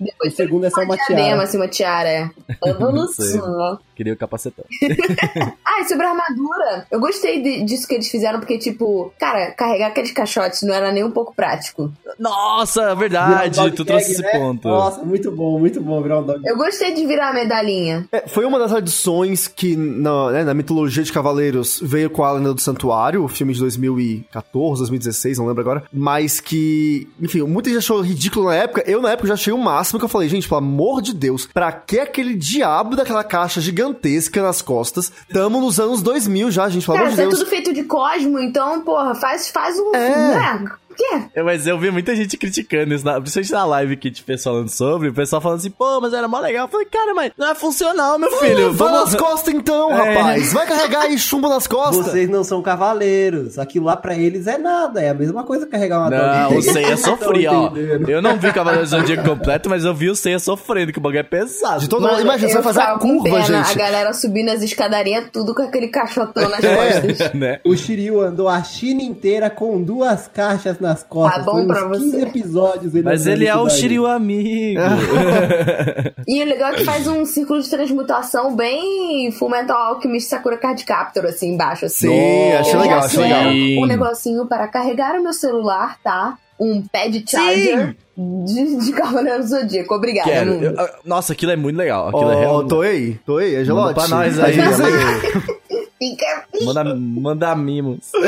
Depois 0.00 0.32
O 0.32 0.36
segundo 0.36 0.66
é 0.66 0.70
só 0.70 0.82
uma 0.82 0.96
diadema, 0.96 1.16
tiara. 1.22 1.42
assim, 1.42 1.56
uma 1.56 1.68
tiara. 1.68 2.08
é. 2.08 2.30
Evolução. 2.68 3.78
Queria 3.94 4.12
o 4.12 4.16
capacetão. 4.16 4.64
Ah, 5.66 5.80
e 5.80 5.88
sobre 5.88 6.06
a 6.06 6.10
armadura, 6.10 6.86
eu 6.90 7.00
gostei 7.00 7.42
de- 7.42 7.64
disso 7.64 7.88
que 7.88 7.94
eles 7.94 8.08
fizeram, 8.08 8.38
porque, 8.38 8.58
tipo, 8.58 9.12
cara, 9.18 9.50
carregar 9.52 9.88
aqueles 9.88 10.12
caixotes 10.12 10.62
não 10.62 10.72
era 10.72 10.92
nem 10.92 11.02
um 11.02 11.10
pouco 11.10 11.34
prático. 11.34 11.92
Nossa, 12.18 12.92
um 12.92 12.96
verdade, 12.96 13.56
dog 13.58 13.70
tu 13.72 13.84
tag, 13.84 13.86
trouxe 13.98 14.12
esse 14.12 14.22
né? 14.22 14.30
ponto. 14.30 14.68
Nossa, 14.68 15.02
muito 15.02 15.30
bom, 15.32 15.58
muito 15.58 15.80
bom 15.80 16.00
virar 16.02 16.20
um 16.20 16.22
dog. 16.22 16.40
Eu 16.46 16.56
gostei 16.56 16.94
de 16.94 17.04
virar 17.06 17.30
a 17.30 17.32
medalhinha. 17.32 18.06
É, 18.12 18.28
foi 18.28 18.44
uma 18.44 18.58
das 18.58 18.72
adições 18.72 19.48
que 19.48 19.74
na, 19.76 20.30
né, 20.30 20.44
na 20.44 20.54
mitologia 20.54 21.02
de 21.02 21.12
Cavaleiros 21.12 21.80
veio 21.82 22.08
com 22.08 22.22
a 22.22 22.32
Lenda 22.32 22.54
do 22.54 22.60
Santuário, 22.60 23.24
o 23.24 23.28
filme 23.28 23.52
de 23.52 23.58
2014, 23.60 24.78
2016, 24.80 25.38
não 25.38 25.46
lembro 25.46 25.60
agora. 25.62 25.84
Mas 25.92 26.40
que, 26.40 27.08
enfim, 27.20 27.42
muita 27.42 27.68
gente 27.70 27.78
achou 27.78 28.00
ridículo 28.00 28.46
na 28.46 28.54
época. 28.54 28.84
Eu, 28.86 29.00
na 29.02 29.10
época, 29.12 29.28
já 29.28 29.34
achei 29.34 29.52
o 29.52 29.58
máximo 29.58 29.98
que 29.98 30.04
eu 30.04 30.08
falei, 30.08 30.28
gente, 30.28 30.48
pelo 30.48 30.58
amor 30.58 31.02
de 31.02 31.12
Deus, 31.14 31.46
pra 31.52 31.72
que 31.72 31.98
aquele 31.98 32.34
diabo 32.34 32.94
daquela 32.96 33.24
caixa 33.24 33.60
gigantesca 33.84 34.42
nas 34.42 34.62
costas? 34.62 35.12
Tamo 35.32 35.60
nos 35.60 35.78
anos 35.78 36.02
2000 36.02 36.50
já, 36.50 36.68
gente, 36.68 36.86
pelo 36.86 36.96
Cara, 36.96 37.08
amor 37.08 37.16
de 37.16 37.22
é 37.22 37.26
Deus. 37.26 37.38
tudo 37.38 37.48
feito 37.50 37.72
de 37.72 37.84
cosmo, 37.84 38.38
então, 38.38 38.80
porra, 38.80 39.14
faz, 39.14 39.48
faz 39.48 39.78
um. 39.78 39.94
É. 39.94 40.08
Né? 40.08 40.70
Quê? 40.96 41.22
É, 41.34 41.42
Mas 41.42 41.66
eu 41.66 41.78
vi 41.78 41.90
muita 41.90 42.14
gente 42.14 42.36
criticando 42.36 42.94
isso, 42.94 43.04
na, 43.04 43.20
principalmente 43.20 43.52
na 43.52 43.64
live 43.64 43.96
que 43.96 44.08
a 44.08 44.10
gente 44.10 44.22
fez 44.22 44.42
falando 44.42 44.68
sobre, 44.68 45.08
o 45.08 45.14
pessoal 45.14 45.40
falando 45.42 45.58
assim, 45.58 45.70
pô, 45.70 46.00
mas 46.00 46.12
era 46.12 46.26
mó 46.28 46.38
legal. 46.40 46.66
Eu 46.66 46.70
falei, 46.70 46.86
cara, 46.86 47.14
mas 47.14 47.32
não 47.36 47.48
é 47.50 47.54
funcional, 47.54 48.18
meu 48.18 48.30
filho. 48.38 48.72
Vai 48.72 48.88
Vamos... 48.88 49.12
nas 49.12 49.20
costas 49.20 49.54
então, 49.54 49.90
É. 49.90 50.14
rapaz. 50.14 50.52
Vai 50.52 50.66
carregar 50.66 51.00
aí 51.02 51.18
chumbo 51.18 51.48
nas 51.48 51.66
costas. 51.66 52.06
Vocês 52.06 52.28
não 52.28 52.44
são 52.44 52.62
cavaleiros. 52.62 53.58
Aquilo 53.58 53.86
lá 53.86 53.96
pra 53.96 54.14
eles 54.16 54.46
é 54.46 54.58
nada. 54.58 55.00
É 55.02 55.10
a 55.10 55.14
mesma 55.14 55.42
coisa 55.44 55.66
carregar 55.66 56.00
uma 56.00 56.10
Não, 56.10 56.56
o. 56.58 56.62
Seiya 56.62 56.96
sofria, 56.98 57.52
ó. 57.52 57.72
Eu 58.08 58.22
não 58.22 58.36
vi 58.38 58.52
Cavaleiro 58.52 58.86
do 58.86 58.90
Zodíaco 58.90 59.28
completo, 59.28 59.68
mas 59.68 59.84
eu 59.84 59.94
vi 59.94 60.08
o 60.08 60.16
Seiya 60.16 60.38
sofrendo, 60.38 60.92
que 60.92 60.98
o 60.98 61.02
bagulho 61.02 61.20
é 61.20 61.22
pesado. 61.22 61.80
De 61.80 61.88
todo 61.88 62.02
Mano, 62.02 62.20
Imagina, 62.20 62.48
você 62.48 62.54
vai 62.54 62.62
fazer 62.62 62.80
a 62.80 62.98
curva, 62.98 63.24
pena, 63.24 63.60
A 63.60 63.62
gente. 63.64 63.78
galera 63.78 64.12
subindo 64.12 64.50
as 64.50 64.62
escadarias, 64.62 65.24
tudo 65.32 65.54
com 65.54 65.62
aquele 65.62 65.88
caixotão 65.88 66.48
nas 66.48 66.62
É. 66.64 67.00
costas. 67.00 67.32
né? 67.34 67.60
O 67.64 67.76
Shiryu 67.76 68.20
andou 68.20 68.48
a 68.48 68.62
China 68.62 69.02
inteira 69.02 69.50
com 69.50 69.82
duas 69.82 70.28
caixas 70.28 70.78
nas 70.84 71.02
costas. 71.02 71.44
Tá 71.44 71.50
bom 71.52 71.66
pra 71.66 71.88
você. 71.88 72.04
15 72.04 72.20
episódios. 72.22 72.94
Ele 72.94 73.02
Mas 73.04 73.26
ele 73.26 73.46
é 73.46 73.56
o. 73.56 73.68
Shiryu 73.68 74.06
amigo. 74.06 74.80
E 76.26 76.42
o 76.42 76.46
legal 76.46 76.72
é 76.72 76.76
que 76.76 76.84
faz 76.84 77.06
um 77.06 77.24
círculo 77.26 77.60
de 77.60 77.68
transmutação 77.68 78.56
bem 78.56 79.30
Fullmetal 79.32 79.76
Alchemist 79.94 80.28
Sakura 80.28 80.56
Card 80.56 80.82
Captor, 80.84 81.26
assim, 81.26 81.52
embaixo. 81.52 81.84
Assim. 81.84 82.08
Sim, 82.08 82.52
achei 82.52 82.76
legal, 82.78 82.98
achei 83.00 83.20
legal. 83.22 83.38
quero 83.40 83.52
Sim. 83.52 83.82
Um 83.82 83.86
negocinho 83.86 84.46
para 84.46 84.66
carregar 84.68 85.18
o 85.18 85.22
meu 85.22 85.32
celular, 85.34 85.98
tá? 86.02 86.38
Um 86.58 86.80
pad 86.82 87.22
charger. 87.28 87.94
de, 88.16 88.76
de 88.86 88.92
Cavaleiro 88.92 89.42
Zodíaco. 89.42 89.94
Obrigada, 89.94 90.30
Quero. 90.30 90.52
Eu- 90.54 90.72
eu- 90.72 90.88
nossa, 91.04 91.32
aquilo 91.34 91.52
é 91.52 91.56
muito 91.56 91.76
legal. 91.76 92.08
Aquilo 92.08 92.30
é 92.30 92.36
Ó, 92.36 92.38
realmente... 92.38 92.68
Toei, 92.70 93.18
Toei, 93.26 93.56
é 93.56 93.64
gelote. 93.64 93.94
pra 93.94 94.08
nós 94.08 94.38
aí, 94.38 94.58
amigo. 94.60 95.54
Fica... 95.98 96.44
Manda, 96.64 96.84
manda 96.94 97.54
mimos. 97.56 98.10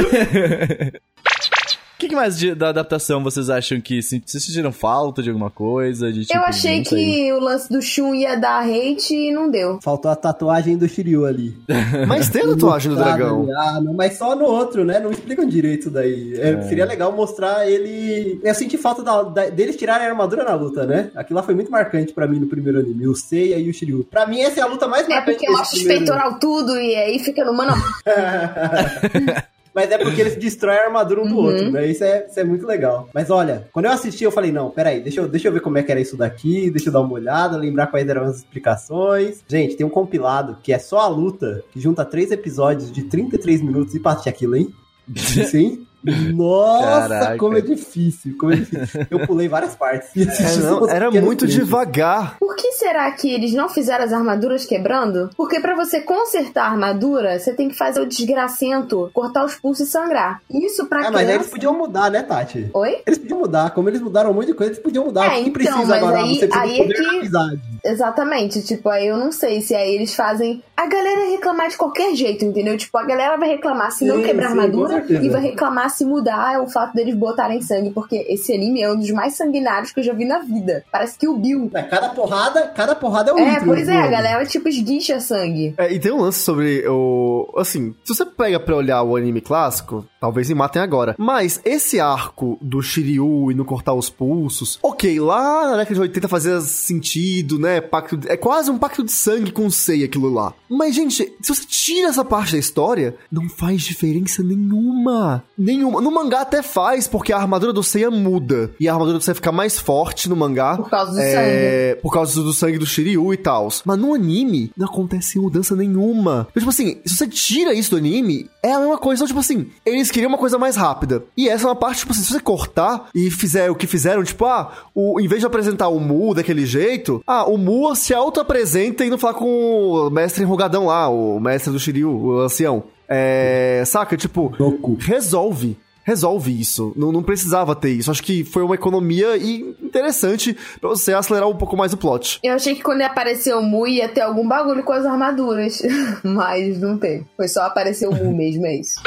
O 1.96 1.98
que, 1.98 2.08
que 2.08 2.14
mais 2.14 2.38
de- 2.38 2.54
da 2.54 2.68
adaptação 2.68 3.24
vocês 3.24 3.48
acham 3.48 3.80
que 3.80 4.02
se- 4.02 4.22
vocês 4.24 4.44
sentiram 4.44 4.70
falta 4.70 5.22
de 5.22 5.30
alguma 5.30 5.50
coisa? 5.50 6.12
De, 6.12 6.26
tipo, 6.26 6.38
Eu 6.38 6.42
achei 6.44 6.82
que 6.82 7.32
o 7.32 7.40
lance 7.40 7.72
do 7.72 7.80
Shun 7.80 8.14
ia 8.14 8.36
dar 8.36 8.64
hate 8.68 9.14
e 9.14 9.32
não 9.32 9.50
deu. 9.50 9.78
Faltou 9.82 10.10
a 10.10 10.14
tatuagem 10.16 10.76
do 10.76 10.86
Shiryu 10.86 11.24
ali. 11.24 11.56
Mas 12.06 12.28
tem 12.28 12.42
a 12.42 12.48
tatuagem 12.48 12.90
do 12.90 12.98
dragão. 12.98 13.48
Ah, 13.56 13.80
não, 13.80 13.94
mas 13.94 14.18
só 14.18 14.36
no 14.36 14.44
outro, 14.44 14.84
né? 14.84 15.00
Não 15.00 15.10
explicam 15.10 15.46
direito 15.48 15.80
isso 15.80 15.90
daí. 15.90 16.34
É, 16.38 16.60
Seria 16.68 16.84
legal 16.84 17.10
mostrar 17.12 17.66
ele. 17.66 18.38
Eu 18.44 18.54
senti 18.54 18.76
falta 18.76 19.02
da- 19.02 19.22
da- 19.22 19.48
deles 19.48 19.74
tirarem 19.76 20.06
a 20.06 20.10
armadura 20.10 20.44
na 20.44 20.54
luta, 20.54 20.84
né? 20.84 21.10
Aquilo 21.16 21.38
lá 21.38 21.42
foi 21.42 21.54
muito 21.54 21.70
marcante 21.70 22.12
pra 22.12 22.26
mim 22.28 22.38
no 22.38 22.46
primeiro 22.46 22.78
anime. 22.78 23.08
O 23.08 23.14
Seiya 23.14 23.56
e 23.58 23.70
o 23.70 23.72
Shiryu. 23.72 24.04
Pra 24.10 24.26
mim, 24.26 24.40
essa 24.42 24.60
é 24.60 24.62
a 24.62 24.66
luta 24.66 24.86
mais 24.86 25.06
É 25.06 25.08
marcante 25.08 25.32
porque 25.38 25.46
desse 25.46 25.58
mostra 25.58 25.76
os 25.78 25.82
primeiro. 25.82 26.04
peitoral 26.04 26.38
tudo 26.38 26.76
e 26.78 26.94
aí 26.94 27.18
fica 27.20 27.42
no 27.42 27.54
mano. 27.56 27.72
Mas 29.76 29.90
é 29.90 29.98
porque 29.98 30.18
eles 30.22 30.34
destroem 30.36 30.78
a 30.78 30.84
armadura 30.86 31.20
um 31.22 31.28
do 31.28 31.36
Uhum. 31.36 31.44
outro, 31.44 31.70
né? 31.70 31.86
Isso 31.86 32.02
é, 32.02 32.26
isso 32.28 32.40
é 32.40 32.44
muito 32.44 32.66
legal. 32.66 33.08
Mas 33.14 33.30
olha, 33.30 33.68
quando 33.72 33.84
eu 33.84 33.92
assisti, 33.92 34.24
eu 34.24 34.32
falei, 34.32 34.50
não, 34.50 34.70
peraí, 34.70 35.00
deixa 35.00 35.20
eu, 35.20 35.28
deixa 35.28 35.46
eu 35.48 35.52
ver 35.52 35.60
como 35.60 35.76
é 35.76 35.82
que 35.82 35.92
era 35.92 36.00
isso 36.00 36.16
daqui, 36.16 36.70
deixa 36.70 36.88
eu 36.88 36.92
dar 36.94 37.00
uma 37.02 37.12
olhada, 37.12 37.56
lembrar 37.58 37.88
quais 37.88 38.08
eram 38.08 38.22
as 38.24 38.38
explicações. 38.38 39.44
Gente, 39.46 39.76
tem 39.76 39.86
um 39.86 39.90
compilado 39.90 40.56
que 40.62 40.72
é 40.72 40.78
só 40.78 41.00
a 41.00 41.06
luta, 41.08 41.62
que 41.70 41.78
junta 41.78 42.04
três 42.04 42.30
episódios 42.32 42.90
de 42.90 43.02
33 43.04 43.60
minutos 43.62 43.94
e 43.94 44.00
parte 44.00 44.28
aquilo, 44.28 44.56
hein? 44.56 44.68
Sim? 45.16 45.86
Nossa, 46.34 47.08
Caraca. 47.08 47.36
como 47.38 47.56
é 47.56 47.60
difícil, 47.60 48.36
como 48.38 48.52
é 48.52 48.56
difícil. 48.56 49.06
Eu 49.10 49.26
pulei 49.26 49.48
várias 49.48 49.74
partes. 49.74 50.10
É, 50.16 50.56
não, 50.62 50.88
era 50.88 51.10
muito 51.10 51.40
trechos. 51.40 51.56
devagar. 51.64 52.36
Por 52.38 52.54
que 52.56 52.72
será 52.72 53.10
que 53.12 53.28
eles 53.32 53.52
não 53.52 53.68
fizeram 53.68 54.04
as 54.04 54.12
armaduras 54.12 54.64
quebrando? 54.64 55.30
Porque 55.36 55.60
pra 55.60 55.74
você 55.74 56.00
consertar 56.00 56.64
a 56.66 56.70
armadura, 56.70 57.38
você 57.38 57.52
tem 57.52 57.68
que 57.68 57.74
fazer 57.76 58.00
o 58.00 58.06
desgracento, 58.06 59.10
cortar 59.12 59.44
os 59.44 59.54
pulsos 59.54 59.88
e 59.88 59.90
sangrar. 59.90 60.40
Isso 60.50 60.86
pra 60.86 61.00
Ah, 61.00 61.10
mas 61.10 61.16
aí 61.16 61.22
eles 61.24 61.32
criança... 61.36 61.50
podiam 61.50 61.76
mudar, 61.76 62.10
né, 62.10 62.22
Tati? 62.22 62.70
Oi? 62.72 62.98
Eles 63.06 63.18
podiam 63.18 63.38
mudar. 63.40 63.70
Como 63.70 63.88
eles 63.88 64.00
mudaram 64.00 64.30
um 64.30 64.34
monte 64.34 64.46
de 64.48 64.54
coisa, 64.54 64.72
eles 64.72 64.82
podiam 64.82 65.04
mudar. 65.04 65.24
É, 65.26 65.28
o 65.28 65.32
que 65.34 65.40
então, 65.40 65.52
precisa 65.52 65.76
mas 65.78 65.90
agora? 65.92 66.18
aí- 66.18 66.34
Você 66.38 66.46
precisa 66.46 66.60
aí 66.62 66.74
é 66.80 66.82
poder 66.82 66.94
da 67.02 67.08
que- 67.10 67.16
amizade. 67.16 67.60
Exatamente, 67.84 68.62
tipo, 68.62 68.88
aí 68.88 69.06
eu 69.06 69.16
não 69.16 69.30
sei 69.30 69.60
se 69.60 69.74
aí 69.74 69.94
eles 69.94 70.14
fazem. 70.14 70.62
A 70.76 70.86
galera 70.86 71.20
ia 71.26 71.30
reclamar 71.30 71.68
de 71.68 71.76
qualquer 71.76 72.14
jeito, 72.14 72.44
entendeu? 72.44 72.76
Tipo, 72.76 72.98
a 72.98 73.04
galera 73.04 73.36
vai 73.36 73.48
reclamar 73.48 73.92
se 73.92 74.04
não 74.04 74.16
Sim, 74.16 74.22
quebrar 74.24 74.46
a 74.48 74.50
sim, 74.50 74.58
armadura 74.58 75.04
e 75.08 75.28
vai 75.28 75.40
reclamar 75.40 75.88
se 75.96 76.04
mudar 76.04 76.60
o 76.62 76.68
fato 76.68 76.94
deles 76.94 77.14
botarem 77.14 77.60
sangue, 77.62 77.90
porque 77.90 78.16
esse 78.28 78.52
anime 78.54 78.82
é 78.82 78.90
um 78.92 78.96
dos 78.98 79.10
mais 79.10 79.34
sanguinários 79.36 79.92
que 79.92 80.00
eu 80.00 80.04
já 80.04 80.12
vi 80.12 80.24
na 80.24 80.40
vida. 80.40 80.84
Parece 80.92 81.18
que 81.18 81.26
o 81.28 81.36
Bill. 81.36 81.70
É, 81.74 81.82
Cada 81.82 82.08
porrada, 82.10 82.68
cada 82.68 82.94
porrada 82.94 83.30
é 83.30 83.34
um 83.34 83.38
É, 83.38 83.50
litro 83.50 83.66
pois 83.66 83.88
é, 83.88 83.96
a 83.96 84.06
galera 84.08 84.44
tipo 84.46 84.68
esguicha 84.68 85.18
sangue. 85.20 85.74
É, 85.78 85.92
e 85.92 85.98
tem 85.98 86.12
um 86.12 86.20
lance 86.20 86.40
sobre 86.40 86.86
o. 86.88 87.52
Assim, 87.56 87.94
se 88.04 88.14
você 88.14 88.24
pega 88.24 88.58
pra 88.60 88.76
olhar 88.76 89.02
o 89.02 89.16
anime 89.16 89.40
clássico, 89.40 90.04
talvez 90.26 90.48
me 90.48 90.54
matem 90.56 90.82
agora. 90.82 91.14
Mas 91.18 91.60
esse 91.64 92.00
arco 92.00 92.58
do 92.60 92.82
Shiryu 92.82 93.50
e 93.50 93.54
no 93.54 93.64
cortar 93.64 93.94
os 93.94 94.10
pulsos, 94.10 94.78
ok, 94.82 95.20
lá 95.20 95.70
na 95.70 95.76
década 95.78 95.94
de 95.94 96.00
80 96.00 96.28
fazia 96.28 96.60
sentido, 96.60 97.58
né? 97.58 97.80
Pacto 97.80 98.16
de- 98.16 98.28
é 98.28 98.36
quase 98.36 98.70
um 98.70 98.78
pacto 98.78 99.04
de 99.04 99.12
sangue 99.12 99.52
com 99.52 99.66
o 99.66 99.70
Sei 99.70 100.02
aquilo 100.04 100.28
lá. 100.32 100.52
Mas, 100.68 100.94
gente, 100.94 101.32
se 101.40 101.54
você 101.54 101.64
tira 101.66 102.08
essa 102.08 102.24
parte 102.24 102.52
da 102.52 102.58
história, 102.58 103.14
não 103.30 103.48
faz 103.48 103.82
diferença 103.82 104.42
nenhuma. 104.42 105.44
Nenhuma. 105.56 106.00
No 106.00 106.10
mangá 106.10 106.40
até 106.40 106.62
faz, 106.62 107.06
porque 107.06 107.32
a 107.32 107.36
armadura 107.36 107.72
do 107.72 107.82
Seiya 107.82 108.10
muda. 108.10 108.70
E 108.80 108.88
a 108.88 108.92
armadura 108.92 109.18
do 109.18 109.22
Seiya 109.24 109.34
fica 109.36 109.52
mais 109.52 109.78
forte 109.78 110.28
no 110.28 110.34
mangá. 110.36 110.76
Por 110.76 110.90
causa 110.90 111.12
do 111.12 111.20
É, 111.20 111.94
por 112.02 112.12
causa 112.12 112.42
do 112.42 112.52
sangue 112.52 112.78
do 112.78 112.86
Shiryu 112.86 113.32
e 113.32 113.36
tal. 113.36 113.68
Mas 113.84 113.98
no 113.98 114.14
anime, 114.14 114.70
não 114.76 114.86
acontece 114.86 115.38
mudança 115.38 115.76
nenhuma. 115.76 116.46
Então, 116.50 116.60
tipo 116.60 116.70
assim, 116.70 116.98
se 117.04 117.16
você 117.16 117.26
tira 117.28 117.72
isso 117.74 117.90
do 117.90 117.96
anime, 117.96 118.48
é 118.62 118.72
a 118.72 118.80
mesma 118.80 118.98
coisa. 118.98 119.20
Então, 119.20 119.26
tipo 119.28 119.40
assim, 119.40 119.66
eles 119.84 120.10
queriam 120.16 120.30
uma 120.30 120.38
coisa 120.38 120.56
mais 120.56 120.76
rápida. 120.76 121.24
E 121.36 121.46
essa 121.46 121.64
é 121.64 121.68
uma 121.68 121.76
parte, 121.76 121.98
tipo 121.98 122.12
assim, 122.12 122.22
se 122.22 122.32
você 122.32 122.40
cortar 122.40 123.10
e 123.14 123.30
fizer 123.30 123.70
o 123.70 123.74
que 123.74 123.86
fizeram, 123.86 124.24
tipo, 124.24 124.46
ah, 124.46 124.72
o, 124.94 125.20
em 125.20 125.28
vez 125.28 125.42
de 125.42 125.46
apresentar 125.46 125.88
o 125.88 126.00
Mu 126.00 126.32
daquele 126.32 126.64
jeito, 126.64 127.22
ah, 127.26 127.44
o 127.44 127.58
Mu 127.58 127.94
se 127.94 128.14
auto-apresenta 128.14 129.04
indo 129.04 129.18
falar 129.18 129.34
com 129.34 129.90
o 129.90 130.08
mestre 130.08 130.42
enrugadão 130.42 130.86
lá, 130.86 131.06
o 131.10 131.38
mestre 131.38 131.70
do 131.70 131.78
Shiryu, 131.78 132.10
o 132.10 132.40
ancião. 132.40 132.84
É. 133.06 133.82
Saca? 133.84 134.16
Tipo, 134.16 134.54
Doku. 134.56 134.96
resolve. 134.98 135.76
Resolve 136.06 136.58
isso. 136.60 136.92
Não, 136.96 137.10
não 137.10 137.22
precisava 137.22 137.74
ter 137.74 137.90
isso. 137.90 138.10
Acho 138.10 138.22
que 138.22 138.44
foi 138.44 138.62
uma 138.62 138.76
economia 138.76 139.36
e 139.36 139.74
interessante 139.82 140.56
pra 140.80 140.88
você 140.90 141.12
acelerar 141.12 141.48
um 141.48 141.56
pouco 141.56 141.76
mais 141.76 141.92
o 141.92 141.96
plot. 141.96 142.38
Eu 142.44 142.54
achei 142.54 142.76
que 142.76 142.82
quando 142.82 143.02
apareceu 143.02 143.58
o 143.58 143.62
Mu 143.62 143.86
ia 143.88 144.08
ter 144.08 144.20
algum 144.20 144.46
bagulho 144.46 144.84
com 144.84 144.92
as 144.92 145.04
armaduras. 145.04 145.82
Mas 146.22 146.78
não 146.80 146.96
teve. 146.96 147.24
Foi 147.36 147.48
só 147.48 147.62
aparecer 147.62 148.08
o 148.08 148.14
Mu 148.14 148.30
mesmo, 148.36 148.64
é 148.66 148.76
isso. 148.76 149.00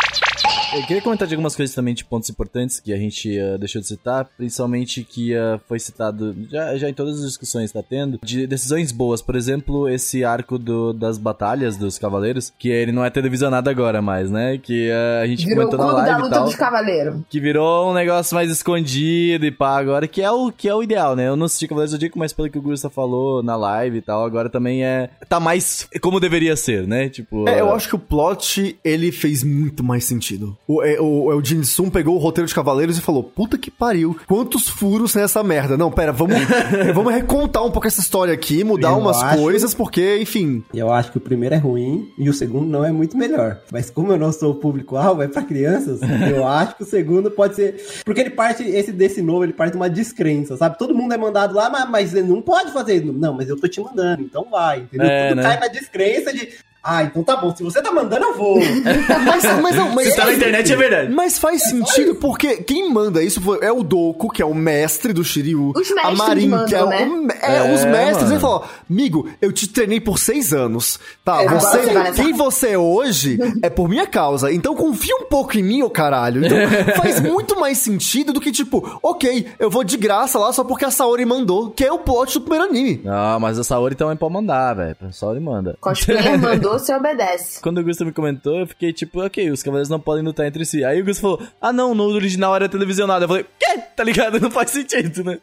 Eu 0.76 0.84
queria 0.84 1.02
comentar 1.02 1.28
de 1.28 1.34
algumas 1.34 1.56
coisas 1.56 1.76
também 1.76 1.96
de 1.96 2.06
pontos 2.06 2.30
importantes 2.30 2.80
que 2.80 2.94
a 2.94 2.98
gente 2.98 3.38
ah, 3.40 3.58
deixou 3.58 3.82
de 3.82 3.88
citar, 3.88 4.26
principalmente 4.38 5.04
que 5.04 5.36
ah, 5.36 5.60
foi 5.68 5.80
citado 5.80 6.36
já, 6.50 6.78
já 6.78 6.88
em 6.90 6.94
todas 6.94 7.18
as 7.20 7.26
discussões 7.26 7.72
que 7.72 7.78
tá 7.78 7.84
tendo, 7.88 8.20
de 8.24 8.46
decisões 8.46 8.92
boas. 8.92 9.20
Por 9.22 9.36
exemplo, 9.36 9.90
esse 9.90 10.24
arco 10.24 10.60
do- 10.60 10.94
das 10.94 11.18
batalhas 11.18 11.76
dos 11.76 11.98
cavaleiros, 11.98 12.54
que 12.60 12.70
ele 12.70 12.92
não 12.92 13.04
é 13.04 13.10
televisionado 13.10 13.68
agora 13.70 14.00
mais, 14.02 14.30
né? 14.30 14.60
Que 14.60 14.92
ah, 14.92 15.22
a 15.24 15.28
gente 15.28 15.46
Virou 15.46 15.66
comentou 15.70 15.80
na 15.80 15.86
clube 15.86 16.02
da 16.06 16.12
live 16.12 16.20
e 16.20 16.24
luta 16.24 16.36
tal. 16.36 16.46
dos 16.46 16.56
cavaleiros. 16.56 16.89
Que 17.30 17.40
virou 17.40 17.92
um 17.92 17.94
negócio 17.94 18.36
mais 18.36 18.50
escondido 18.52 19.46
e 19.46 19.52
pá, 19.52 19.78
agora 19.78 20.08
que 20.08 20.22
é 20.22 20.32
o 20.32 20.52
que 20.52 20.68
é 20.68 20.74
o 20.76 20.84
ideal, 20.84 21.16
né? 21.16 21.28
Eu 21.28 21.36
não 21.36 21.46
assisti 21.46 21.68
Cavaleiros 21.68 21.92
do 21.92 21.96
Zodíaco, 21.96 22.20
mas 22.20 22.34
pelo 22.34 22.50
que 22.50 22.58
o 22.58 22.62
Gusta 22.62 22.90
falou 22.90 23.42
na 23.44 23.56
live 23.56 23.98
e 23.98 24.02
tal, 24.02 24.24
agora 24.26 24.50
também 24.50 24.84
é. 24.84 25.10
Tá 25.28 25.40
mais 25.40 25.88
como 26.02 26.20
deveria 26.20 26.56
ser, 26.56 26.88
né? 26.88 27.10
Tipo. 27.10 27.48
É, 27.48 27.60
eu 27.62 27.74
acho 27.74 27.90
que 27.90 27.96
o 27.96 28.00
plot, 28.00 28.78
ele 28.84 29.12
fez 29.12 29.44
muito 29.44 29.84
mais 29.84 30.06
sentido. 30.06 30.58
O, 30.68 30.82
é, 30.84 31.00
o, 31.00 31.32
é, 31.32 31.36
o 31.36 31.44
Jin 31.44 31.64
Sun 31.64 31.90
pegou 31.90 32.16
o 32.16 32.20
roteiro 32.20 32.48
de 32.48 32.54
Cavaleiros 32.56 32.98
e 32.98 33.02
falou, 33.02 33.24
puta 33.24 33.58
que 33.58 33.70
pariu, 33.72 34.16
quantos 34.28 34.68
furos 34.68 35.14
tem 35.14 35.22
essa 35.24 35.44
merda? 35.44 35.78
Não, 35.78 35.92
pera, 35.92 36.12
vamos, 36.12 36.36
vamos 36.94 37.14
recontar 37.14 37.64
um 37.66 37.72
pouco 37.72 37.88
essa 37.88 38.00
história 38.02 38.34
aqui, 38.34 38.64
mudar 38.64 38.90
Eu 38.92 38.98
umas 39.00 39.22
acho- 39.22 39.42
coisas, 39.42 39.74
porque, 39.74 40.18
enfim... 40.22 40.64
Eu 40.74 40.92
acho 40.92 41.12
que 41.12 41.18
o 41.18 41.22
primeiro 41.22 41.56
é 41.56 41.58
ruim 41.58 42.08
e 42.18 42.30
o 42.30 42.34
segundo 42.34 42.68
não 42.68 42.84
é 42.86 42.92
muito 42.92 43.18
melhor. 43.18 43.60
Mas 43.72 43.90
como 43.90 44.12
eu 44.12 44.18
não 44.18 44.32
sou 44.32 44.52
o 44.52 44.56
público-alvo, 44.56 45.22
é 45.22 45.28
pra 45.28 45.42
crianças, 45.44 46.00
eu 46.32 46.48
acho 46.48 46.76
o 46.84 46.86
segundo 46.86 47.32
pode 47.32 47.56
ser. 47.56 48.02
Porque 48.04 48.22
ele 48.22 48.30
parte, 48.30 48.64
esse 48.64 48.92
desse 48.92 49.22
novo, 49.22 49.44
ele 49.44 49.54
parte 49.54 49.72
de 49.72 49.78
uma 49.78 49.90
descrença, 49.90 50.58
sabe? 50.58 50.78
Todo 50.78 50.96
mundo 50.96 51.14
é 51.14 51.18
mandado 51.18 51.56
lá, 51.56 51.70
mas, 51.70 51.90
mas 51.90 52.14
ele 52.14 52.28
não 52.28 52.42
pode 52.42 52.72
fazer. 52.72 53.04
Não, 53.06 53.34
mas 53.34 53.50
eu 53.50 53.60
tô 53.60 53.68
te 53.68 53.82
mandando, 53.82 54.22
então 54.22 54.48
vai, 54.50 54.80
entendeu? 54.80 55.08
É, 55.08 55.30
Tudo 55.30 55.38
né? 55.38 55.44
cai 55.44 55.60
na 55.60 55.68
descrença 55.68 56.34
de. 56.34 56.50
Ah, 56.84 57.04
então 57.04 57.24
tá 57.24 57.36
bom. 57.36 57.54
Se 57.56 57.62
você 57.64 57.82
tá 57.82 57.92
mandando, 57.92 58.24
eu 58.26 58.38
vou. 58.38 58.58
Mas, 59.26 59.44
mas 59.62 59.76
não, 59.76 59.90
mas... 59.90 60.08
Se 60.10 60.16
tá 60.16 60.26
na 60.26 60.34
internet 60.34 60.72
é 60.72 60.76
verdade. 60.76 61.14
Mas 61.14 61.38
faz 61.38 61.64
sentido, 61.64 62.16
porque 62.16 62.58
quem 62.64 62.92
manda 62.92 63.22
isso 63.22 63.42
foi- 63.42 63.60
é 63.62 63.72
o 63.72 63.84
Doku, 63.84 64.30
que 64.30 64.42
é 64.42 64.46
o 64.46 64.54
mestre 64.54 65.12
do 65.14 65.24
Shiryu. 65.24 65.74
Os 65.76 65.92
a 65.92 65.96
mestres 65.96 66.18
Marin, 66.18 66.48
mandam, 66.50 66.66
que 66.68 66.76
é, 66.76 66.86
né? 66.86 67.06
o, 67.06 67.32
é, 67.46 67.58
É, 67.58 67.74
os 67.76 67.86
mestres. 67.86 68.24
mano. 68.24 68.34
Ele 68.34 68.40
falou, 68.40 68.66
amigo, 68.90 69.30
eu 69.42 69.52
te 69.52 69.68
treinei 69.68 70.00
por 70.00 70.18
seis 70.18 70.54
anos. 70.54 71.00
Tá, 71.24 71.42
É, 71.44 71.48
agora 71.48 71.60
você, 71.60 71.78
você 71.80 71.94
vai 71.94 72.04
nessa- 72.04 72.24
quem 72.24 72.34
você 72.34 72.70
é 72.70 72.78
hoje 72.78 73.38
é 73.62 73.70
por 73.70 73.90
minha 73.90 74.08
causa. 74.08 74.52
Então 74.52 74.74
confia 74.76 75.16
um 75.18 75.26
pouco 75.26 75.58
em 75.58 75.64
mim, 75.64 75.84
ô 75.84 75.90
caralho. 75.90 76.46
Então 76.46 76.58
faz 76.96 77.20
muito 77.20 77.60
mais 77.60 77.78
sentido 77.78 78.32
do 78.34 78.40
que, 78.42 78.52
tipo, 78.52 79.00
ok, 79.04 79.48
eu 79.60 79.70
vou 79.70 79.84
de 79.84 79.98
graça 79.98 80.40
lá 80.40 80.52
só 80.54 80.64
porque 80.64 80.86
a 80.86 80.92
Saori 80.92 81.26
mandou, 81.26 81.72
que 81.72 81.84
é 81.84 81.92
o 81.92 82.00
plot 82.00 82.34
do 82.40 82.42
primeiro 82.42 82.70
anime. 82.72 83.02
Não, 83.04 83.40
mas 83.40 83.60
a 83.60 83.64
Saori 83.64 83.96
também 83.96 84.16
pode 84.16 84.34
mandar, 84.34 84.74
velho. 84.76 84.96
A 85.02 85.12
Saori 85.12 85.40
manda. 85.40 85.78
Cosplayer 85.82 86.40
mandou, 86.40 86.69
você 86.70 86.94
obedece. 86.94 87.62
Quando 87.62 87.80
o 87.80 87.84
Gusto 87.84 88.06
me 88.06 88.12
comentou, 88.12 88.58
eu 88.60 88.68
fiquei 88.68 88.92
tipo, 88.94 89.22
ok, 89.22 89.50
os 89.52 89.64
cavaleiros 89.64 89.90
não 89.90 90.00
podem 90.00 90.24
lutar 90.24 90.46
entre 90.48 90.66
si. 90.66 90.84
Aí 90.84 91.02
o 91.02 91.06
Gusto 91.06 91.22
falou, 91.22 91.42
ah 91.62 91.74
não, 91.74 91.94
no 91.96 92.04
original 92.06 92.56
era 92.56 92.68
televisionado. 92.70 93.24
Eu 93.26 93.28
falei, 93.30 93.46
quê? 93.60 93.80
Tá 93.96 94.04
ligado? 94.04 94.40
Não 94.40 94.50
faz 94.50 94.70
sentido, 94.72 95.26
né? 95.26 95.38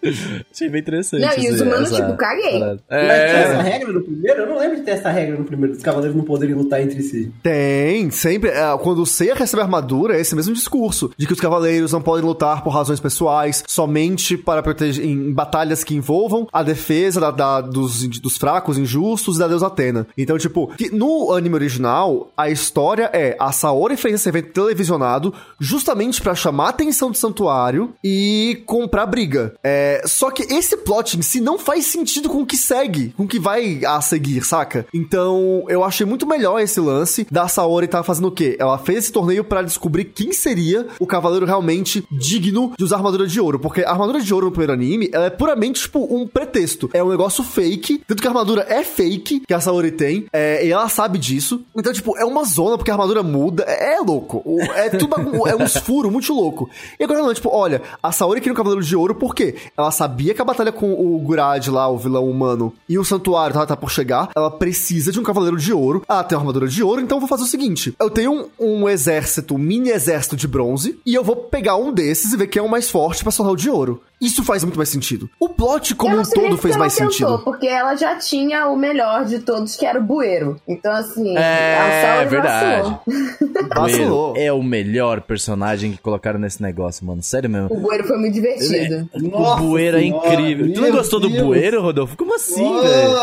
Achei 0.51 0.71
bem 0.71 0.81
interessante. 0.81 1.21
Não, 1.21 1.45
e 1.45 1.51
os 1.51 1.61
humanos, 1.61 1.93
essa 1.93 2.03
tipo, 2.07 2.17
caguei. 2.17 2.59
parada. 2.59 2.83
Mas 2.91 3.01
tinha 3.31 3.41
essa 3.43 3.53
É, 3.55 3.63
regra 3.63 3.93
no 3.93 4.03
primeiro? 4.03 4.41
Eu 4.41 4.47
não 4.49 4.59
lembro 4.59 4.77
de 4.79 4.83
ter 4.83 4.91
essa 4.93 5.11
regra 5.11 5.37
no 5.39 5.45
primeiro, 5.45 5.75
dos 5.75 5.83
cavaleiros 5.83 6.17
não 6.17 6.25
poderem 6.25 6.55
lutar 6.55 6.81
entre 6.81 7.03
si. 7.03 7.31
Tem, 7.43 8.11
sempre. 8.11 8.49
é, 8.51 8.63
quando 8.83 9.03
o 9.03 9.07
Seiya 9.07 9.35
recebe 9.35 9.63
armadura, 9.63 10.17
é 10.17 10.21
esse 10.23 10.35
mesmo 10.35 10.55
discurso. 10.55 11.11
De 11.19 11.27
que 11.27 11.35
os 11.35 11.41
cavaleiros 11.41 11.93
não 11.93 12.01
podem 12.01 12.25
lutar 12.25 12.65
por 12.65 12.71
razões 12.71 12.99
pessoais, 12.99 13.63
somente 13.69 14.39
para 14.39 14.63
proteger 14.63 15.05
em 15.05 15.33
batalhas 15.35 15.85
que 15.85 15.95
envolvam 15.95 16.49
a 16.51 16.63
defesa 16.63 17.21
da- 17.21 17.31
da- 17.31 17.61
dos, 17.61 18.09
dos 18.21 18.39
fracos, 18.39 18.79
injustos 18.79 19.37
e 19.37 19.39
da 19.39 19.49
deusa 19.49 19.67
Atena. 19.67 20.07
Então, 20.17 20.39
tipo, 20.39 20.69
que 20.77 20.89
no 20.91 21.16
anime 21.33 21.55
original, 21.55 22.31
a 22.37 22.51
história 22.51 23.11
é 23.13 23.37
a 23.39 23.53
Saori 23.53 23.97
fez 23.97 24.15
esse 24.15 24.29
evento 24.29 24.53
televisionado 24.53 25.33
justamente 25.59 26.21
pra 26.21 26.35
chamar 26.35 26.67
a 26.67 26.71
atenção 26.71 27.11
do 27.11 27.17
santuário 27.17 27.95
e 28.03 28.63
comprar 28.67 29.07
briga. 29.07 29.55
É, 29.63 30.03
só 30.07 30.31
que 30.31 30.43
esse 30.55 30.77
plot 30.79 31.19
em 31.19 31.23
si 31.23 31.41
não 31.41 31.59
faz 31.59 31.87
sentido 31.87 32.29
com 32.29 32.43
o 32.43 32.47
que 32.47 32.57
segue, 32.57 33.13
com 33.17 33.25
o 33.25 33.29
que 33.29 33.39
vai 33.39 33.85
a 33.85 34.01
seguir, 34.01 34.45
saca? 34.45 34.87
Então, 34.93 35.65
eu 35.69 35.85
achei 35.85 36.07
muito 36.07 36.27
melhor 36.27 36.61
esse 36.61 36.81
lance 36.81 37.27
da 37.31 37.49
Saori 37.49 37.89
tá 37.89 38.03
fazendo 38.03 38.29
o 38.29 38.33
quê? 38.33 38.57
Ela 38.59 38.79
fez 38.79 38.99
esse 38.99 39.13
torneio 39.13 39.45
pra 39.45 39.63
descobrir 39.63 40.07
quem 40.07 40.33
seria 40.33 40.87
o 40.99 41.07
cavaleiro 41.07 41.47
realmente 41.47 42.05
digno 42.11 42.73
de 42.77 42.85
usar 42.85 42.97
armadura 42.97 43.27
de 43.27 43.41
ouro, 43.41 43.59
porque 43.59 43.83
a 43.83 43.91
armadura 43.91 44.21
de 44.21 44.35
ouro 44.35 44.47
no 44.47 44.53
primeiro 44.53 44.73
anime, 44.73 45.09
ela 45.13 45.27
é 45.27 45.31
puramente, 45.31 45.83
tipo, 45.83 46.07
um 46.15 46.27
pretexto. 46.27 46.91
É 46.93 47.03
um 47.03 47.11
negócio 47.11 47.45
fake, 47.45 48.03
tanto 48.07 48.21
que 48.21 48.27
a 48.27 48.31
armadura 48.31 48.67
é 48.69 48.83
fake, 48.83 49.43
que 49.47 49.55
a 49.55 49.61
Saori 49.61 49.91
tem, 49.91 50.27
é, 50.33 50.67
e 50.67 50.71
ela 50.71 50.89
sabe 50.89 51.06
disso. 51.09 51.63
Então, 51.77 51.93
tipo, 51.93 52.17
é 52.17 52.25
uma 52.25 52.45
zona, 52.45 52.77
porque 52.77 52.91
a 52.91 52.95
armadura 52.95 53.23
muda, 53.23 53.65
é, 53.67 53.95
é 53.95 54.01
louco. 54.01 54.43
É 54.75 54.91
tudo, 54.91 55.15
é 55.47 55.55
uns 55.57 55.77
furos 55.77 56.11
muito 56.11 56.33
louco. 56.33 56.69
E 56.99 57.05
agora 57.05 57.23
não, 57.23 57.33
tipo, 57.33 57.51
olha, 57.53 57.83
a 58.03 58.13
Saori 58.13 58.41
queria 58.41 58.53
um 58.53 58.57
cavaleiro 58.57 58.85
de 58.85 58.97
ouro, 58.97 59.15
por 59.15 59.35
quê? 59.35 59.55
Ela 59.77 59.91
sabia 59.91 60.35
que 60.35 60.43
a 60.43 60.45
batalha 60.45 60.73
com 60.73 60.93
o 60.93 61.19
Gurad 61.19 61.69
lá, 61.69 61.89
o 61.89 61.99
vilão 61.99 62.29
humano, 62.29 62.73
e 62.89 62.99
o 62.99 63.05
santuário 63.05 63.55
tá, 63.55 63.67
tá 63.67 63.77
por 63.77 63.91
chegar, 63.91 64.31
ela 64.35 64.51
precisa 64.51 65.13
de 65.13 65.21
um 65.21 65.23
cavaleiro 65.23 65.57
de 65.57 65.73
ouro. 65.73 66.03
Ela 66.09 66.25
tem 66.25 66.37
uma 66.37 66.43
armadura 66.43 66.69
de 66.69 66.83
ouro, 66.83 67.01
então 67.01 67.17
eu 67.17 67.21
vou 67.21 67.29
fazer 67.29 67.45
o 67.45 67.47
seguinte, 67.47 67.95
eu 67.99 68.11
tenho 68.11 68.33
um, 68.33 68.49
um 68.59 68.89
exército, 68.89 69.55
um 69.55 69.59
mini 69.59 69.91
exército 69.91 70.37
de 70.37 70.49
bronze, 70.49 70.99
e 71.05 71.15
eu 71.15 71.25
vou 71.25 71.37
pegar 71.37 71.77
um 71.77 71.93
desses 71.93 72.33
e 72.33 72.37
ver 72.37 72.47
quem 72.47 72.61
é 72.61 72.63
o 72.63 72.69
mais 72.69 72.91
forte 72.91 73.23
pra 73.23 73.33
soltar 73.33 73.53
o 73.53 73.57
de 73.57 73.71
ouro. 73.71 74.03
Isso 74.21 74.43
faz 74.43 74.65
muito 74.65 74.77
mais 74.77 74.89
sentido. 74.89 75.29
O 75.39 75.49
plot 75.51 75.95
como 75.95 76.19
um 76.19 76.23
todo 76.23 76.57
fez 76.57 76.75
ela 76.75 76.85
mais 76.85 76.97
tentou, 76.97 77.13
sentido. 77.13 77.39
Porque 77.41 77.67
ela 77.67 77.95
já 77.97 78.17
tinha 78.17 78.67
o 78.69 78.77
melhor 78.77 79.25
de 79.27 79.41
todos, 79.41 79.77
que 79.77 79.85
era 79.85 79.99
o 79.99 80.03
bueiro. 80.03 80.61
Então, 80.67 80.93
assim, 80.93 81.37
É, 81.37 81.77
a 81.77 82.03
Saori 82.15 82.29
verdade. 82.31 82.99
vacilou. 83.75 84.35
É 84.37 84.53
o 84.53 84.63
melhor 84.63 85.21
personagem 85.21 85.93
que 85.93 85.99
colocaram 85.99 86.39
nesse 86.39 86.63
negócio, 86.63 87.05
mano. 87.07 87.23
Sério 87.23 87.51
mesmo. 87.51 87.69
O 87.71 87.79
bueiro 87.79 88.05
foi 88.05 88.17
muito 88.17 88.35
divertido. 88.35 89.09
o 89.15 89.57
bueiro 89.57 89.99
é 89.99 90.05
incrível. 90.05 90.73
Tu 90.73 90.81
não 90.81 90.91
gostou 90.93 91.21
do 91.21 91.29
bueiro, 91.29 91.83
Rodolfo? 91.83 92.17
Como 92.17 92.35
assim, 92.35 92.81
velho? 92.81 93.17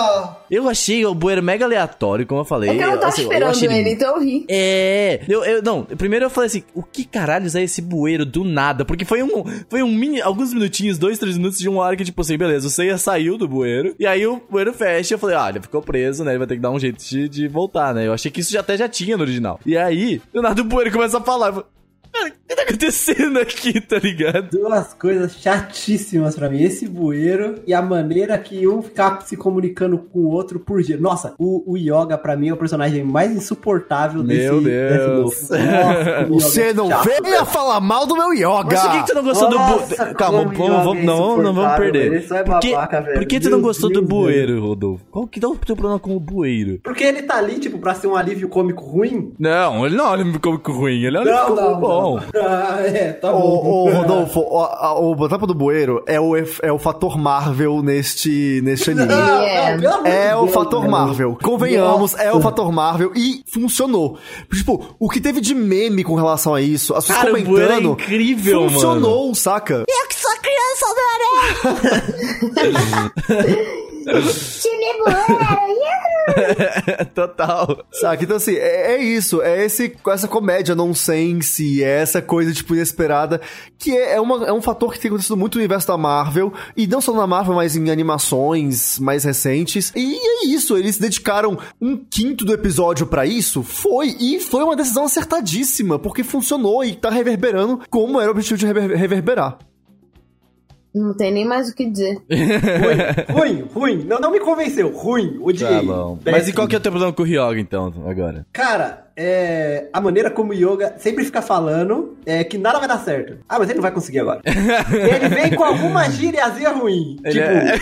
Eu 0.52 0.70
achei 0.70 1.04
o 1.06 1.16
bueiro 1.16 1.42
mega 1.42 1.66
aleatório, 1.66 2.28
como 2.28 2.42
eu 2.42 2.46
falei. 2.46 2.70
É 2.70 2.76
que 2.76 2.84
eu 2.84 2.88
não 2.92 2.98
tava 2.98 3.08
assim, 3.08 3.24
esperando 3.24 3.50
achei 3.50 3.68
ele, 3.72 3.90
então 3.92 4.16
eu 4.16 4.22
ri. 4.24 4.46
É, 4.50 5.22
eu, 5.28 5.44
eu 5.44 5.64
não, 5.64 5.84
primeiro 5.84 6.26
eu 6.26 6.30
falei 6.30 6.48
assim, 6.48 6.64
o 6.76 6.84
que 6.84 7.06
caralhos 7.06 7.56
é 7.56 7.64
esse 7.64 7.82
bueiro 7.82 8.26
do 8.26 8.44
nada? 8.44 8.86
Porque 8.86 9.04
foi 9.06 9.24
um, 9.24 9.44
foi 9.70 9.82
um 9.82 9.92
mini, 9.92 10.22
alguns 10.22 10.54
minutinhos, 10.54 10.83
dois, 10.92 11.20
três 11.20 11.38
minutos 11.38 11.60
de 11.60 11.70
uma 11.70 11.82
hora 11.82 11.96
que 11.96 12.04
tipo 12.04 12.22
assim, 12.22 12.38
beleza, 12.38 12.68
o 12.68 12.70
Seiya 12.70 12.98
saiu 12.98 13.38
do 13.38 13.48
bueiro, 13.48 13.96
e 14.00 14.06
aí 14.06 14.26
o 14.28 14.42
bueiro 14.50 14.74
fecha, 14.74 15.14
eu 15.14 15.20
falei, 15.20 15.36
ah, 15.36 15.50
ele 15.50 15.62
ficou 15.62 15.82
preso, 15.82 16.24
né, 16.24 16.32
ele 16.32 16.40
vai 16.40 16.48
ter 16.48 16.56
que 16.56 16.62
dar 16.62 16.72
um 16.72 16.80
jeito 16.80 17.04
de, 17.04 17.30
de 17.30 17.48
voltar, 17.48 17.94
né, 17.94 18.08
eu 18.08 18.14
achei 18.14 18.32
que 18.32 18.42
isso 18.42 18.52
já 18.52 18.60
até 18.60 18.78
já 18.78 18.90
tinha 18.90 19.16
no 19.16 19.24
original. 19.24 19.60
E 19.66 19.78
aí, 19.78 20.22
do 20.34 20.42
nada 20.42 20.62
o 20.62 20.66
bueiro 20.66 20.92
começa 20.92 21.18
a 21.18 21.22
falar, 21.22 21.48
eu 21.48 21.54
falei, 21.54 21.70
cara, 22.14 22.30
o 22.30 22.32
que 22.48 22.56
tá 22.56 22.62
acontecendo 22.64 23.40
aqui, 23.40 23.82
tá 23.82 23.98
ligado? 24.00 24.50
Duas 24.52 24.94
coisas 24.94 25.36
chatíssimas 25.42 26.36
pra 26.36 26.50
mim. 26.50 26.62
Esse 26.62 26.88
bueiro 26.88 27.56
e 27.66 27.74
a 27.74 27.82
maneira 27.82 28.38
que 28.38 28.68
um 28.68 28.82
ficar 28.82 29.22
se 29.22 29.36
comunicando 29.36 29.98
com 29.98 30.20
o 30.20 30.30
outro 30.30 30.60
por 30.60 30.82
dia. 30.82 30.98
Nossa, 30.98 31.34
o, 31.40 31.64
o 31.74 31.78
Yoga 31.78 32.18
pra 32.18 32.36
mim 32.36 32.50
é 32.50 32.54
o 32.54 32.58
personagem 32.58 33.04
mais 33.04 33.32
insuportável 33.32 34.22
desse 34.24 34.44
Meu 34.44 34.62
desse 34.62 34.98
Deus. 34.98 35.10
novo. 35.10 35.64
Nossa, 35.64 36.28
o 36.30 36.34
Você 36.40 36.74
não 36.74 36.88
é 36.88 36.90
chato, 36.90 37.24
venha 37.24 37.46
falar 37.46 37.80
mal 37.82 38.06
do 38.06 38.16
meu 38.16 38.34
yoga! 38.34 38.64
Mas 38.66 38.82
por 38.82 38.92
que, 38.92 39.00
que 39.02 39.08
tu 39.08 39.16
não 39.16 39.24
gostou 39.24 39.50
do 39.50 39.56
Nossa, 39.56 39.96
bueiro? 39.96 40.16
Calma, 40.16 40.44
como 40.44 40.54
vamos, 40.54 40.64
Yoga 40.70 40.84
vamos, 40.84 40.98
é 41.02 41.06
não, 41.06 41.38
não 41.42 41.54
vamos 41.54 41.78
perder. 41.78 42.06
Ele 42.14 42.22
só 42.22 42.36
é 42.38 42.44
por 42.44 42.60
que, 42.60 42.72
babaca, 42.72 43.02
velho. 43.02 43.14
por 43.20 43.26
que 43.26 43.40
tu 43.40 43.50
não 43.50 43.62
gostou 43.62 43.90
do 43.90 44.02
Deus, 44.02 44.08
bueiro, 44.08 44.62
Rodolfo? 44.62 45.04
Qual 45.12 45.28
que 45.28 45.40
dá 45.40 45.48
o 45.50 45.56
teu 45.58 45.76
problema 45.76 46.00
com 46.00 46.16
o 46.16 46.20
bueiro? 46.20 46.80
Porque 46.84 47.04
ele 47.04 47.24
tá 47.24 47.38
ali, 47.38 47.60
tipo, 47.60 47.80
pra 47.80 47.94
ser 47.96 48.08
um 48.08 48.16
alívio 48.16 48.48
cômico 48.50 48.84
ruim. 48.84 49.34
Não, 49.40 49.86
ele 49.86 49.96
não 49.96 50.06
olha 50.06 50.24
um 50.24 50.34
cômico 50.34 50.72
ruim, 50.72 51.04
ele 51.04 51.18
olha 51.18 51.32
um 51.32 51.36
Não, 51.36 51.46
cômico 51.48 51.62
não, 51.72 51.80
bom. 51.80 52.02
não. 52.02 52.03
Ah, 52.36 52.82
é, 52.86 53.14
tá 53.14 53.32
Ô, 53.34 53.40
bom. 53.40 53.88
ô, 53.88 53.90
Rodolfo, 53.92 54.40
o, 54.42 54.60
a- 54.62 55.00
o 55.00 55.16
do 55.48 55.54
Bueiro 55.54 56.04
é 56.08 56.20
o, 56.20 56.36
é 56.36 56.72
o 56.72 56.78
fator 56.80 57.18
Marvel 57.18 57.82
neste, 57.82 58.60
neste 58.64 58.92
anime. 58.92 59.08
Não, 59.08 59.42
É. 59.42 59.78
É 60.30 60.36
o 60.36 60.48
fator. 60.48 60.88
Marvel. 60.88 61.38
Convenhamos, 61.42 62.14
é 62.16 62.32
o 62.34 62.42
fator 62.42 62.72
Marvel 62.72 63.12
e 63.16 63.44
funcionou. 63.52 64.18
Tipo, 64.52 64.96
o 65.00 65.10
que 65.10 65.20
teve 65.22 65.40
de 65.42 65.54
meme 65.56 66.04
com 66.04 66.16
relação 66.16 66.54
a 66.54 66.62
isso, 66.62 66.94
as 66.94 67.08
pessoas 67.08 67.26
é 67.26 67.30
comentando, 67.44 67.92
incrível, 67.94 68.70
funcionou, 68.70 69.34
saca? 69.36 69.84
Eu 69.88 70.08
que 70.08 70.16
sou 70.16 70.32
criança, 70.42 70.86
Homem-Aranha! 70.92 72.14
Time 74.04 74.94
bueiro! 75.00 76.04
Total. 77.14 77.86
Saca? 77.92 78.24
Então, 78.24 78.38
assim, 78.38 78.56
é, 78.56 78.94
é 78.96 79.04
isso. 79.04 79.42
É 79.42 79.66
esse, 79.66 79.96
essa 80.08 80.28
comédia 80.28 80.74
nonsense, 80.76 81.84
é 81.84 82.02
essa 82.02 82.22
coisa, 82.22 82.54
tipo, 82.54 82.74
inesperada, 82.76 83.42
que 83.78 83.92
é, 83.92 84.14
é, 84.16 84.22
uma, 84.22 84.46
é 84.46 84.54
um 84.54 84.62
fator 84.62 84.94
que 84.94 85.00
tem 85.00 85.10
acontecido 85.10 85.38
muito 85.38 85.56
no 85.56 85.62
universo 85.62 85.88
da 85.88 85.98
Marvel, 85.98 86.54
e 86.76 86.88
não 86.88 87.02
só 87.02 87.14
na 87.14 87.28
Marvel, 87.28 87.56
mas 87.56 87.76
em 87.76 87.90
animações 87.90 88.98
mais 89.00 89.24
recentes. 89.24 89.92
E 89.96 90.16
é 90.16 90.46
isso, 90.48 90.78
eles 90.78 90.98
dedicaram 90.98 91.58
um 91.82 91.98
quinto 91.98 92.46
do 92.46 92.54
episódio 92.54 93.06
pra 93.06 93.26
isso, 93.26 93.64
foi, 93.64 94.16
e 94.20 94.40
foi 94.40 94.64
uma 94.64 94.76
decisão 94.76 95.06
acertadíssima, 95.06 96.00
porque 96.00 96.24
funcionou 96.24 96.84
e 96.84 96.96
tá 96.96 97.10
reverberando 97.10 97.82
como 97.90 98.20
era 98.20 98.30
o 98.30 98.32
objetivo 98.32 98.58
de 98.58 98.66
rever- 98.66 98.98
reverberar. 98.98 99.58
Não 100.94 101.16
tem 101.16 101.32
nem 101.32 101.46
mais 101.46 101.70
o 101.70 101.76
que 101.76 101.90
dizer. 101.90 102.18
Ruim, 103.32 103.66
ruim. 103.74 104.04
Não, 104.06 104.20
não 104.20 104.32
me 104.32 104.40
convenceu. 104.40 104.90
Ruim. 104.96 105.40
Odiei. 105.42 105.70
Tá 105.78 105.82
bom. 105.82 106.20
Mas 106.26 106.48
e 106.48 106.54
qual 106.54 106.68
que 106.68 106.76
é 106.76 106.78
o 106.78 106.82
teu 106.82 106.92
problema 106.92 107.14
com 107.14 107.24
o 107.24 107.26
Ryoga, 107.26 107.60
então, 107.60 107.92
agora? 108.08 108.46
Cara, 108.54 109.08
é, 109.16 109.88
a 109.94 110.02
maneira 110.02 110.30
como 110.32 110.52
o 110.52 110.56
Yoga 110.56 110.96
sempre 110.98 111.24
fica 111.26 111.42
falando 111.42 112.18
é 112.26 112.44
que 112.44 112.58
nada 112.58 112.80
vai 112.80 112.88
dar 112.88 113.00
certo. 113.00 113.38
Ah, 113.50 113.58
mas 113.60 113.70
ele 113.70 113.76
não 113.78 113.82
vai 113.84 113.92
conseguir 113.92 114.20
agora. 114.20 114.42
ele 114.46 115.30
vem 115.30 115.56
com 115.56 115.64
alguma 115.64 116.10
gíriazinha 116.10 116.70
ruim. 116.70 117.18
Ele 117.24 117.34
tipo, 117.34 117.46
é- 117.46 117.76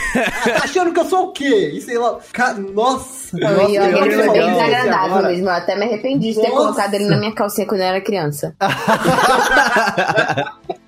ah, 0.45 0.49
tá 0.59 0.63
achando 0.63 0.93
que 0.93 0.99
eu 0.99 1.05
sou 1.05 1.27
o 1.27 1.31
quê? 1.33 1.71
E 1.73 1.81
sei 1.81 1.97
lá. 1.97 2.17
Ca- 2.33 2.53
Nossa, 2.53 3.37
eu 3.37 3.69
ele 3.69 3.79
foi 3.79 3.91
não 4.25 4.33
bem 4.33 4.43
sei 4.43 4.53
desagradável 4.53 5.23
mesmo. 5.23 5.45
Eu 5.47 5.51
até 5.51 5.75
me 5.77 5.83
arrependi 5.85 6.29
de 6.33 6.41
ter 6.41 6.49
Nossa. 6.49 6.61
colocado 6.61 6.93
ele 6.93 7.05
na 7.05 7.17
minha 7.17 7.33
calcinha 7.33 7.67
quando 7.67 7.81
eu 7.81 7.87
era 7.87 8.01
criança. 8.01 8.53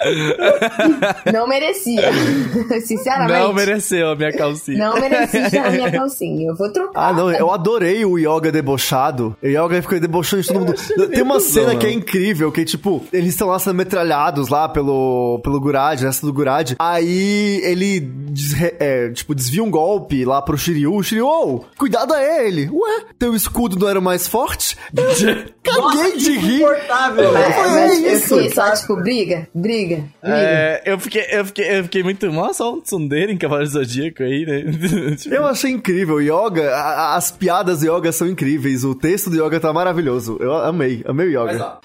Não 1.34 1.48
merecia. 1.48 2.12
Sinceramente. 2.86 3.40
Não 3.40 3.54
mereceu 3.54 4.10
a 4.10 4.16
minha 4.16 4.32
calcinha. 4.34 4.78
Não 4.78 5.00
merecia 5.00 5.50
na 5.62 5.70
minha 5.70 5.92
calcinha. 5.92 6.50
Eu 6.50 6.56
vou 6.56 6.72
trocar. 6.72 7.10
Ah, 7.10 7.14
não, 7.14 7.32
eu 7.32 7.52
adorei 7.52 8.06
o 8.06 8.18
Yoga 8.18 8.52
debochado. 8.52 9.36
O 9.42 9.48
Yoga 9.48 9.82
ficou 9.82 10.00
debochando 10.00 10.42
de 10.44 10.48
todo 10.48 10.60
mundo. 10.60 10.74
Tem 11.10 11.22
uma 11.24 11.40
cena 11.40 11.76
que 11.76 11.86
é 11.86 11.92
incrível, 11.92 12.52
que 12.52 12.64
tipo, 12.66 13.04
eles 13.12 13.30
estão 13.30 13.48
lá 13.48 13.60
sendo 13.60 13.76
metralhados 13.76 14.50
lá 14.50 14.68
pelo, 14.70 15.40
pelo 15.44 15.60
Gurad, 15.60 16.02
nessa 16.02 16.26
do 16.26 16.34
Gurad. 16.34 16.74
Aí 16.80 17.62
ele, 17.64 18.00
desre- 18.00 18.76
é, 18.80 19.10
tipo, 19.10 19.34
desvia 19.36 19.64
um 19.64 19.72
golpe 19.72 20.26
lá 20.26 20.42
pro 20.42 20.58
Shiryu. 20.58 20.94
O 20.96 21.04
Shiryu, 21.04 21.26
oh, 21.28 21.62
cuidado 21.78 22.14
a 22.14 22.22
ele. 22.24 22.70
Ué, 22.72 23.04
teu 23.18 23.36
escudo 23.36 23.78
não 23.78 23.88
era 23.90 24.00
o 24.00 24.02
mais 24.02 24.28
forte? 24.28 24.78
Nossa, 24.94 25.46
Caguei 25.64 26.12
que 26.14 26.18
de 26.18 26.38
rir. 26.38 26.62
Mas, 26.62 27.16
mas 27.16 27.92
é 28.04 28.12
eu 28.12 28.16
isso. 28.16 28.54
só, 28.54 28.72
tipo, 28.74 28.96
briga, 28.98 29.48
briga, 29.54 29.93
briga. 29.98 30.10
É, 30.24 30.84
eu 30.86 31.00
fiquei, 31.00 31.26
eu 31.32 31.46
fiquei, 31.46 31.78
eu 31.80 31.84
fiquei 31.84 32.04
muito. 32.04 32.32
Nossa, 32.32 32.64
um 32.66 32.82
tsundere 32.82 33.32
em 33.34 33.38
Cavaleiro 33.38 33.70
do 33.70 33.74
Zodíaco 33.74 34.24
aí, 34.24 34.46
né? 34.46 34.64
Tipo, 35.18 35.36
Eu 35.36 35.46
achei 35.46 35.72
incrível. 35.72 36.16
O 36.16 36.22
Yoga, 36.22 36.70
a- 36.76 36.82
a- 37.14 37.16
as 37.16 37.32
piadas 37.32 37.80
do 37.82 37.96
Yoga 37.98 38.12
são 38.12 38.28
incríveis. 38.28 38.84
O 38.84 38.96
texto 38.96 39.30
do 39.30 39.36
Yoga 39.46 39.60
tá 39.60 39.72
maravilhoso. 39.74 40.38
Eu 40.40 40.54
amei, 40.54 41.04
amei 41.08 41.28
o 41.28 41.30
Yoga. 41.44 41.46
Mas, 41.46 41.62
ó, 41.62 41.80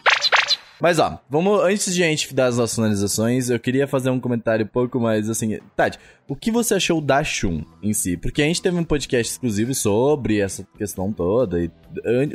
Mas 0.80 0.98
ó, 1.00 1.18
vamos, 1.28 1.60
antes 1.64 1.92
de 1.92 2.02
a 2.04 2.06
gente 2.06 2.32
dar 2.34 2.46
as 2.46 2.56
nossas 2.56 2.76
finalizações, 2.76 3.50
eu 3.50 3.58
queria 3.58 3.86
fazer 3.88 4.10
um 4.10 4.20
comentário 4.20 4.64
um 4.64 4.68
pouco 4.68 5.00
mais 5.00 5.28
assim. 5.28 5.58
Tati, 5.76 5.98
o 6.28 6.36
que 6.36 6.52
você 6.52 6.74
achou 6.74 7.00
da 7.00 7.24
Shun 7.24 7.62
em 7.82 7.92
si? 7.92 8.16
Porque 8.16 8.40
a 8.40 8.44
gente 8.44 8.62
teve 8.62 8.76
um 8.76 8.84
podcast 8.84 9.32
exclusivo 9.32 9.74
sobre 9.74 10.38
essa 10.40 10.64
questão 10.78 11.12
toda, 11.12 11.58
e, 11.60 11.70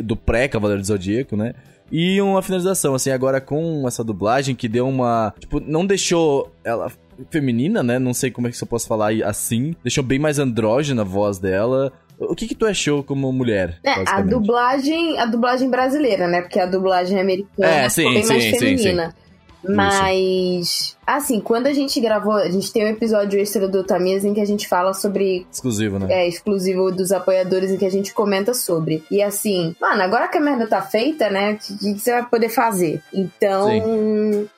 do 0.01 0.17
pré-Cavaleiro 0.17 0.81
do 0.81 0.87
Zodíaco, 0.87 1.37
né? 1.37 1.53
E 1.91 2.21
uma 2.21 2.41
finalização, 2.41 2.95
assim, 2.95 3.11
agora 3.11 3.39
com 3.39 3.83
essa 3.87 4.03
dublagem 4.03 4.55
que 4.55 4.67
deu 4.67 4.87
uma. 4.87 5.33
Tipo, 5.39 5.59
não 5.59 5.85
deixou 5.85 6.51
ela 6.63 6.91
feminina, 7.29 7.83
né? 7.83 7.99
Não 7.99 8.13
sei 8.13 8.31
como 8.31 8.47
é 8.47 8.51
que 8.51 8.61
eu 8.61 8.67
posso 8.67 8.87
falar 8.87 9.11
assim. 9.23 9.75
Deixou 9.83 10.03
bem 10.03 10.19
mais 10.19 10.39
andrógena 10.39 11.01
a 11.01 11.05
voz 11.05 11.37
dela. 11.37 11.91
O 12.19 12.35
que 12.35 12.47
que 12.47 12.55
tu 12.55 12.65
achou 12.65 13.03
como 13.03 13.31
mulher? 13.31 13.79
É, 13.83 13.95
a 14.07 14.21
dublagem, 14.21 15.19
a 15.19 15.25
dublagem 15.25 15.69
brasileira, 15.69 16.27
né? 16.27 16.41
Porque 16.41 16.59
a 16.59 16.65
dublagem 16.65 17.19
americana 17.19 17.67
É, 17.67 17.89
sim, 17.89 18.03
bem 18.03 18.25
mais 18.25 18.43
sim, 18.43 18.77
sim, 18.77 18.97
Mas, 19.63 20.97
assim, 21.05 21.39
quando 21.39 21.67
a 21.67 21.73
gente 21.73 21.99
gravou, 21.99 22.33
a 22.33 22.49
gente 22.49 22.71
tem 22.71 22.85
um 22.85 22.89
episódio 22.89 23.39
extra 23.39 23.67
do 23.67 23.83
Tamias 23.83 24.25
em 24.25 24.33
que 24.33 24.41
a 24.41 24.45
gente 24.45 24.67
fala 24.67 24.93
sobre 24.93 25.45
Exclusivo, 25.51 25.99
né? 25.99 26.07
é, 26.09 26.27
exclusivo 26.27 26.91
dos 26.91 27.11
apoiadores 27.11 27.71
em 27.71 27.77
que 27.77 27.85
a 27.85 27.91
gente 27.91 28.13
comenta 28.13 28.53
sobre. 28.53 29.03
E 29.09 29.21
assim, 29.21 29.75
mano, 29.79 30.01
agora 30.01 30.27
que 30.27 30.37
a 30.37 30.41
merda 30.41 30.67
tá 30.67 30.81
feita, 30.81 31.29
né? 31.29 31.53
O 31.53 31.57
que, 31.57 31.93
que 31.93 31.99
você 31.99 32.11
vai 32.11 32.25
poder 32.25 32.49
fazer? 32.49 33.01
Então, 33.13 33.69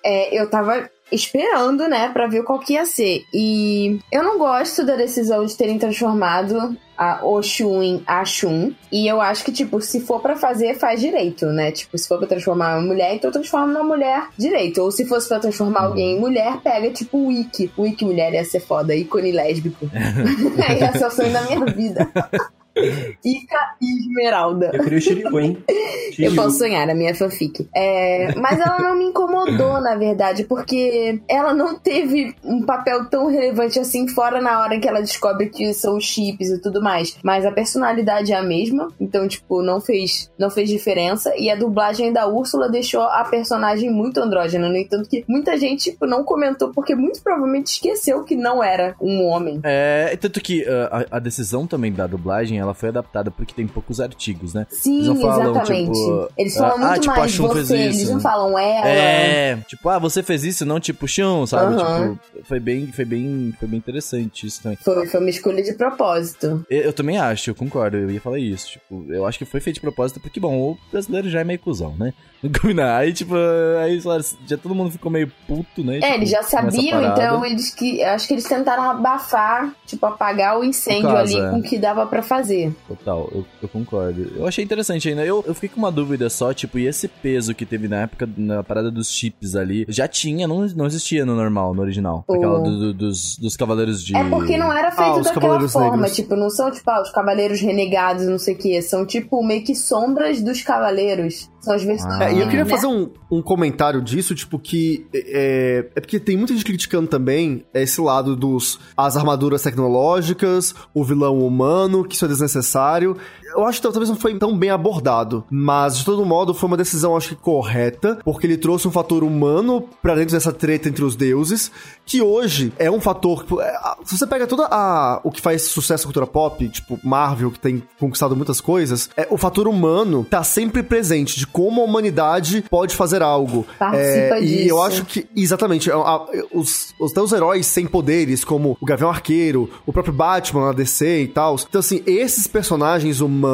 é, 0.03 0.39
eu 0.39 0.49
tava 0.49 0.89
esperando, 1.11 1.87
né, 1.87 2.09
pra 2.09 2.27
ver 2.27 2.43
qual 2.43 2.59
que 2.59 2.73
ia 2.73 2.85
ser. 2.85 3.23
E 3.33 3.99
eu 4.11 4.23
não 4.23 4.37
gosto 4.37 4.85
da 4.85 4.95
decisão 4.95 5.45
de 5.45 5.55
terem 5.55 5.77
transformado 5.77 6.75
a 6.97 7.25
Oshun 7.25 7.83
em 7.83 8.03
Ashun. 8.07 8.73
E 8.91 9.07
eu 9.07 9.19
acho 9.21 9.43
que, 9.43 9.51
tipo, 9.51 9.81
se 9.81 10.01
for 10.01 10.21
para 10.21 10.35
fazer, 10.35 10.75
faz 10.75 10.99
direito, 11.01 11.45
né? 11.47 11.71
Tipo, 11.71 11.97
se 11.97 12.07
for 12.07 12.17
pra 12.17 12.27
transformar 12.27 12.77
uma 12.77 12.87
mulher, 12.87 13.15
então 13.15 13.31
transforma 13.31 13.67
uma 13.67 13.83
mulher 13.83 14.29
direito. 14.37 14.81
Ou 14.81 14.91
se 14.91 15.05
fosse 15.05 15.27
pra 15.27 15.39
transformar 15.39 15.81
alguém 15.81 16.15
em 16.15 16.19
mulher, 16.19 16.59
pega, 16.63 16.89
tipo, 16.91 17.17
o 17.17 17.27
Wiki. 17.27 17.71
O 17.75 17.83
Wiki 17.83 18.05
mulher 18.05 18.33
ia 18.33 18.45
ser 18.45 18.61
foda, 18.61 18.95
ícone 18.95 19.31
lésbico. 19.31 19.89
É 19.93 21.05
o 21.05 21.11
sonho 21.11 21.31
da 21.31 21.41
minha 21.41 21.65
vida. 21.65 22.09
Ica 22.75 23.75
e 23.81 23.99
Esmeralda. 23.99 24.71
Eu 24.73 24.83
queria 24.83 24.97
o 24.97 25.01
Shiryu, 25.01 25.39
hein? 25.39 25.57
Eu 26.17 26.33
posso 26.33 26.59
sonhar, 26.59 26.89
a 26.89 26.95
minha 26.95 27.13
fanfic. 27.13 27.67
É, 27.75 28.33
mas 28.35 28.59
ela 28.59 28.79
não 28.79 28.97
me 28.97 29.05
incomodou, 29.05 29.81
na 29.81 29.95
verdade, 29.95 30.45
porque 30.45 31.21
ela 31.27 31.53
não 31.53 31.77
teve 31.77 32.33
um 32.43 32.63
papel 32.63 33.09
tão 33.09 33.27
relevante 33.27 33.79
assim, 33.79 34.07
fora 34.07 34.39
na 34.41 34.61
hora 34.61 34.79
que 34.79 34.87
ela 34.87 35.01
descobre 35.01 35.49
que 35.49 35.73
são 35.73 35.97
os 35.97 36.05
chips 36.05 36.49
e 36.49 36.61
tudo 36.61 36.81
mais. 36.81 37.17
Mas 37.23 37.45
a 37.45 37.51
personalidade 37.51 38.31
é 38.31 38.35
a 38.35 38.43
mesma, 38.43 38.87
então, 38.99 39.27
tipo, 39.27 39.61
não 39.61 39.81
fez, 39.81 40.31
não 40.37 40.49
fez 40.49 40.69
diferença. 40.69 41.33
E 41.37 41.49
a 41.49 41.55
dublagem 41.55 42.13
da 42.13 42.27
Úrsula 42.27 42.69
deixou 42.69 43.01
a 43.01 43.23
personagem 43.25 43.89
muito 43.89 44.19
andrógena. 44.19 44.69
No 44.69 44.77
entanto, 44.77 45.09
que 45.09 45.23
muita 45.27 45.57
gente, 45.57 45.91
tipo, 45.91 46.05
não 46.05 46.23
comentou, 46.23 46.71
porque 46.71 46.95
muito 46.95 47.21
provavelmente 47.21 47.67
esqueceu 47.67 48.23
que 48.23 48.35
não 48.35 48.63
era 48.63 48.95
um 49.01 49.25
homem. 49.25 49.59
É, 49.63 50.15
tanto 50.17 50.39
que 50.41 50.63
uh, 50.63 51.05
a, 51.11 51.17
a 51.17 51.19
decisão 51.19 51.67
também 51.67 51.91
da 51.91 52.07
dublagem, 52.07 52.59
ela 52.65 52.73
foi 52.73 52.89
adaptada 52.89 53.31
porque 53.31 53.53
tem 53.53 53.67
poucos 53.67 53.99
artigos, 53.99 54.53
né? 54.53 54.67
Sim, 54.69 54.95
Eles 54.95 55.07
não 55.07 55.15
falam, 55.21 55.51
exatamente. 55.51 55.91
tipo, 55.91 56.29
eles 56.37 56.57
falam 56.57 56.75
ah, 56.75 56.89
muito 56.89 57.01
tipo, 57.01 57.13
a 57.13 57.17
mais 57.17 57.35
fez 57.35 57.47
você, 57.47 57.77
eles 57.77 58.01
isso. 58.01 58.13
não 58.13 58.19
falam 58.19 58.59
ela. 58.59 58.87
É, 58.87 59.57
tipo, 59.67 59.89
ah, 59.89 59.99
você 59.99 60.23
fez 60.23 60.43
isso, 60.43 60.65
não 60.65 60.79
tipo 60.79 61.07
chão, 61.07 61.45
sabe? 61.47 61.75
Aham. 61.75 62.19
Tipo, 62.33 62.45
foi 62.45 62.59
bem, 62.59 62.91
foi 62.91 63.05
bem, 63.05 63.53
foi 63.59 63.67
bem 63.67 63.77
interessante 63.77 64.47
isso 64.47 64.61
também. 64.61 64.77
Foi, 64.81 65.07
foi 65.07 65.19
uma 65.19 65.29
escolha 65.29 65.63
de 65.63 65.73
propósito. 65.73 66.65
Eu, 66.69 66.81
eu 66.83 66.93
também 66.93 67.17
acho, 67.17 67.49
eu 67.49 67.55
concordo, 67.55 67.97
eu 67.97 68.11
ia 68.11 68.21
falar 68.21 68.39
isso. 68.39 68.71
Tipo, 68.71 69.05
eu 69.09 69.25
acho 69.25 69.37
que 69.37 69.45
foi 69.45 69.59
feito 69.59 69.75
de 69.75 69.81
propósito 69.81 70.19
porque, 70.19 70.39
bom, 70.39 70.55
o 70.57 70.77
brasileiro 70.91 71.29
já 71.29 71.41
é 71.41 71.43
meio 71.43 71.59
cuzão, 71.59 71.95
né? 71.97 72.13
Não 72.45 72.51
combinar. 72.51 72.97
Aí, 72.97 73.13
tipo, 73.13 73.33
aí, 73.81 73.99
já 74.47 74.57
todo 74.57 74.75
mundo 74.75 74.91
ficou 74.91 75.11
meio 75.11 75.31
puto, 75.47 75.83
né? 75.83 75.97
É, 75.97 76.01
tipo, 76.01 76.13
eles 76.15 76.29
já 76.29 76.43
sabiam, 76.43 77.03
então 77.03 77.43
eles 77.45 77.73
que. 77.73 78.03
Acho 78.03 78.27
que 78.27 78.33
eles 78.33 78.43
tentaram 78.43 78.89
abafar, 78.89 79.73
tipo, 79.85 80.05
apagar 80.05 80.59
o 80.59 80.63
incêndio 80.63 81.09
caso, 81.09 81.37
ali 81.37 81.47
é. 81.47 81.49
com 81.49 81.59
o 81.59 81.63
que 81.63 81.77
dava 81.77 82.05
pra 82.05 82.21
fazer. 82.21 82.54
Total, 82.87 83.29
eu, 83.33 83.45
eu 83.61 83.69
concordo. 83.69 84.31
Eu 84.35 84.47
achei 84.47 84.63
interessante 84.63 85.09
ainda. 85.09 85.25
Eu, 85.25 85.43
eu 85.47 85.53
fiquei 85.53 85.69
com 85.69 85.77
uma 85.77 85.91
dúvida 85.91 86.29
só, 86.29 86.53
tipo, 86.53 86.77
e 86.79 86.85
esse 86.87 87.07
peso 87.07 87.53
que 87.53 87.65
teve 87.65 87.87
na 87.87 88.01
época, 88.01 88.27
na 88.37 88.63
parada 88.63 88.89
dos 88.91 89.09
chips 89.11 89.55
ali, 89.55 89.85
já 89.89 90.07
tinha, 90.07 90.47
não, 90.47 90.65
não 90.75 90.85
existia 90.85 91.25
no 91.25 91.35
normal, 91.35 91.73
no 91.73 91.81
original. 91.81 92.23
Aquela 92.29 92.59
do- 92.59 92.79
do- 92.79 92.93
dos, 92.93 93.37
dos 93.37 93.55
cavaleiros 93.57 94.03
de. 94.03 94.15
É 94.15 94.23
porque 94.29 94.57
não 94.57 94.71
era 94.71 94.91
feito 94.91 95.11
Ah, 95.11 95.17
daquela 95.17 95.33
Cavaleiros 95.33 95.73
forma, 95.73 95.91
Negros. 95.97 96.15
tipo, 96.15 96.35
não 96.35 96.49
são 96.49 96.71
tipo 96.71 96.89
ah, 96.89 97.01
os 97.01 97.11
cavaleiros 97.11 97.59
renegados, 97.61 98.25
não 98.27 98.37
sei 98.39 98.55
o 98.55 98.57
que, 98.57 98.81
são 98.81 99.05
tipo 99.05 99.43
meio 99.43 99.63
que 99.63 99.75
sombras 99.75 100.41
dos 100.41 100.61
cavaleiros. 100.61 101.49
São 101.65 101.73
as 101.73 101.83
versões. 101.83 102.13
Ah. 102.13 102.25
É, 102.25 102.33
e 102.33 102.39
eu 102.39 102.45
queria 102.45 102.63
né? 102.63 102.69
fazer 102.69 102.85
um, 102.85 103.09
um 103.31 103.41
comentário 103.41 104.01
disso, 104.01 104.35
tipo, 104.35 104.59
que 104.59 105.07
é, 105.13 105.89
é 105.95 105.99
porque 105.99 106.19
tem 106.19 106.37
muita 106.37 106.53
gente 106.53 106.63
criticando 106.63 107.07
também 107.07 107.65
esse 107.73 107.99
lado 107.99 108.35
dos 108.35 108.79
as 108.95 109.17
armaduras 109.17 109.63
tecnológicas, 109.63 110.75
o 110.93 111.03
vilão 111.03 111.39
humano, 111.39 112.05
que 112.05 112.15
isso 112.15 112.25
é 112.25 112.27
desnecessário. 112.27 113.17
Eu 113.55 113.65
acho 113.65 113.79
que 113.79 113.83
talvez 113.83 114.09
não 114.09 114.15
foi 114.15 114.37
tão 114.37 114.57
bem 114.57 114.69
abordado, 114.69 115.43
mas 115.49 115.97
de 115.97 116.05
todo 116.05 116.25
modo 116.25 116.53
foi 116.53 116.67
uma 116.67 116.77
decisão, 116.77 117.15
acho 117.15 117.29
que 117.29 117.35
correta, 117.35 118.19
porque 118.23 118.45
ele 118.47 118.57
trouxe 118.57 118.87
um 118.87 118.91
fator 118.91 119.23
humano 119.23 119.87
pra 120.01 120.15
dentro 120.15 120.33
dessa 120.33 120.51
treta 120.51 120.89
entre 120.89 121.03
os 121.03 121.15
deuses, 121.15 121.71
que 122.05 122.21
hoje 122.21 122.73
é 122.77 122.89
um 122.91 122.99
fator. 122.99 123.45
é, 123.61 123.73
Se 124.03 124.17
você 124.17 124.27
pega 124.27 124.45
toda 124.47 124.67
a 124.69 125.19
o 125.23 125.31
que 125.31 125.41
faz 125.41 125.63
sucesso 125.63 126.03
na 126.03 126.07
cultura 126.07 126.27
pop, 126.27 126.67
tipo 126.69 126.99
Marvel, 127.03 127.51
que 127.51 127.59
tem 127.59 127.81
conquistado 127.99 128.35
muitas 128.35 128.59
coisas, 128.61 129.09
é, 129.15 129.27
o 129.29 129.37
fator 129.37 129.67
humano 129.67 130.25
tá 130.29 130.43
sempre 130.43 130.83
presente 130.83 131.37
de 131.39 131.47
como 131.47 131.81
a 131.81 131.83
humanidade 131.85 132.63
pode 132.69 132.95
fazer 132.95 133.21
algo. 133.21 133.65
Participa 133.79 134.35
É, 134.35 134.41
E 134.43 134.47
disso. 134.47 134.69
eu 134.69 134.81
acho 134.81 135.05
que, 135.05 135.25
exatamente, 135.35 135.89
a- 135.91 135.95
a- 135.95 136.25
os, 136.53 136.93
os 136.99 137.11
teus 137.11 137.31
heróis 137.31 137.65
sem 137.65 137.85
poderes, 137.87 138.43
como 138.43 138.77
o 138.81 138.85
Gavião 138.85 139.09
Arqueiro, 139.09 139.69
o 139.85 139.93
próprio 139.93 140.13
Batman 140.13 140.67
na 140.67 140.73
DC 140.73 141.21
e 141.23 141.27
tal. 141.27 141.55
Então, 141.67 141.79
assim, 141.79 142.01
esses 142.05 142.47
personagens 142.47 143.21
humanos 143.21 143.44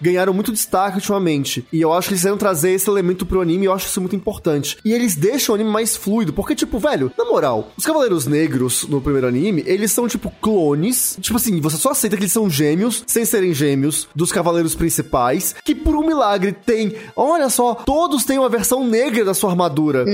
ganharam 0.00 0.32
muito 0.32 0.52
destaque 0.52 0.96
ultimamente. 0.96 1.66
E 1.72 1.80
eu 1.80 1.92
acho 1.92 2.08
que 2.08 2.14
eles 2.14 2.20
quiseram 2.22 2.36
trazer 2.38 2.72
esse 2.72 2.88
elemento 2.88 3.24
pro 3.26 3.40
anime 3.40 3.64
e 3.64 3.66
eu 3.66 3.72
acho 3.72 3.86
isso 3.86 4.00
muito 4.00 4.16
importante. 4.16 4.76
E 4.84 4.92
eles 4.92 5.14
deixam 5.16 5.52
o 5.52 5.56
anime 5.56 5.70
mais 5.70 5.96
fluido, 5.96 6.32
porque, 6.32 6.54
tipo, 6.54 6.78
velho, 6.78 7.10
na 7.16 7.24
moral, 7.24 7.70
os 7.76 7.84
Cavaleiros 7.84 8.26
Negros 8.26 8.86
no 8.88 9.00
primeiro 9.00 9.26
anime, 9.26 9.62
eles 9.66 9.92
são, 9.92 10.06
tipo, 10.08 10.30
clones. 10.40 11.16
Tipo 11.20 11.36
assim, 11.36 11.60
você 11.60 11.76
só 11.76 11.90
aceita 11.90 12.16
que 12.16 12.22
eles 12.22 12.32
são 12.32 12.48
gêmeos, 12.50 13.02
sem 13.06 13.24
serem 13.24 13.52
gêmeos, 13.54 14.08
dos 14.14 14.30
Cavaleiros 14.32 14.74
principais, 14.74 15.54
que 15.64 15.74
por 15.74 15.94
um 15.96 16.06
milagre 16.06 16.52
tem. 16.52 16.94
Olha 17.16 17.48
só, 17.48 17.74
todos 17.74 18.24
têm 18.24 18.38
uma 18.38 18.48
versão 18.48 18.86
negra 18.86 19.24
da 19.24 19.34
sua 19.34 19.50
armadura. 19.50 20.04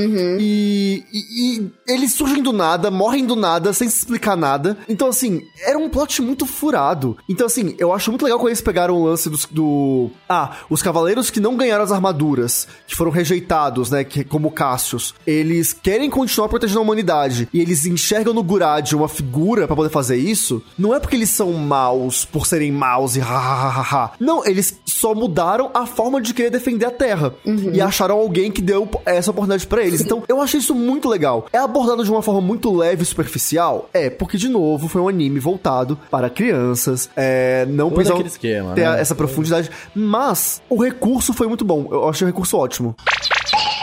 E, 0.40 1.04
e- 1.12 1.58
e 1.62 1.70
eles 1.86 2.12
surgem 2.12 2.42
do 2.42 2.52
nada, 2.52 2.90
morrem 2.90 3.24
do 3.26 3.36
nada, 3.36 3.72
sem 3.72 3.88
se 3.88 3.98
explicar 3.98 4.36
nada. 4.36 4.76
Então, 4.88 5.08
assim, 5.08 5.42
era 5.64 5.78
um 5.78 5.88
plot 5.88 6.22
muito 6.22 6.46
furado. 6.46 7.16
Então, 7.28 7.46
assim, 7.46 7.74
eu 7.78 7.92
acho 7.92 8.10
muito 8.10 8.24
legal 8.24 8.38
quando 8.38 8.48
eles 8.48 8.60
pegaram 8.60 9.00
o 9.00 9.07
lance 9.08 9.28
dos, 9.28 9.46
do. 9.46 10.10
Ah, 10.28 10.56
os 10.68 10.82
cavaleiros 10.82 11.30
que 11.30 11.40
não 11.40 11.56
ganharam 11.56 11.84
as 11.84 11.92
armaduras, 11.92 12.68
que 12.86 12.94
foram 12.94 13.10
rejeitados, 13.10 13.90
né? 13.90 14.04
Que, 14.04 14.24
como 14.24 14.50
Cassius, 14.50 15.14
eles 15.26 15.72
querem 15.72 16.10
continuar 16.10 16.48
protegendo 16.48 16.80
a 16.80 16.82
humanidade. 16.82 17.48
E 17.52 17.60
eles 17.60 17.86
enxergam 17.86 18.34
no 18.34 18.42
Gurad 18.42 18.92
uma 18.92 19.08
figura 19.08 19.66
pra 19.66 19.76
poder 19.76 19.90
fazer 19.90 20.16
isso. 20.16 20.62
Não 20.78 20.94
é 20.94 21.00
porque 21.00 21.16
eles 21.16 21.30
são 21.30 21.52
maus 21.52 22.24
por 22.24 22.46
serem 22.46 22.72
maus 22.72 23.16
e 23.16 23.20
ha 23.20 23.24
ha 23.24 23.68
ha 23.68 23.80
ha. 23.80 24.04
ha. 24.04 24.12
Não, 24.20 24.44
eles 24.44 24.78
só 24.84 25.14
mudaram 25.14 25.70
a 25.74 25.86
forma 25.86 26.20
de 26.20 26.34
querer 26.34 26.50
defender 26.50 26.86
a 26.86 26.90
Terra. 26.90 27.34
E 27.72 27.80
acharam 27.80 28.16
alguém 28.16 28.50
que 28.50 28.60
deu 28.60 28.88
essa 29.04 29.30
oportunidade 29.30 29.66
pra 29.66 29.82
eles. 29.82 30.00
Então, 30.00 30.22
eu 30.28 30.40
achei 30.40 30.60
isso 30.60 30.74
muito 30.74 31.08
legal. 31.08 31.46
É 31.52 31.58
abordado 31.58 32.04
de 32.04 32.10
uma 32.10 32.22
forma 32.22 32.40
muito 32.40 32.74
leve 32.74 33.02
e 33.02 33.06
superficial? 33.06 33.88
É, 33.92 34.10
porque, 34.10 34.36
de 34.36 34.48
novo, 34.48 34.88
foi 34.88 35.00
um 35.00 35.08
anime 35.08 35.38
voltado 35.38 35.98
para 36.10 36.28
crianças. 36.28 37.08
É, 37.16 37.66
não 37.66 37.88
Todo 37.88 37.94
precisa 37.96 38.14
aquele 38.14 38.28
esquema, 38.28 38.74
ter 38.74 38.88
né? 38.88 38.97
Essa 38.98 39.14
profundidade. 39.14 39.70
Mas 39.94 40.62
o 40.68 40.82
recurso 40.82 41.32
foi 41.32 41.46
muito 41.46 41.64
bom. 41.64 41.88
Eu 41.90 42.08
achei 42.08 42.24
o 42.24 42.28
recurso 42.28 42.56
ótimo. 42.56 42.94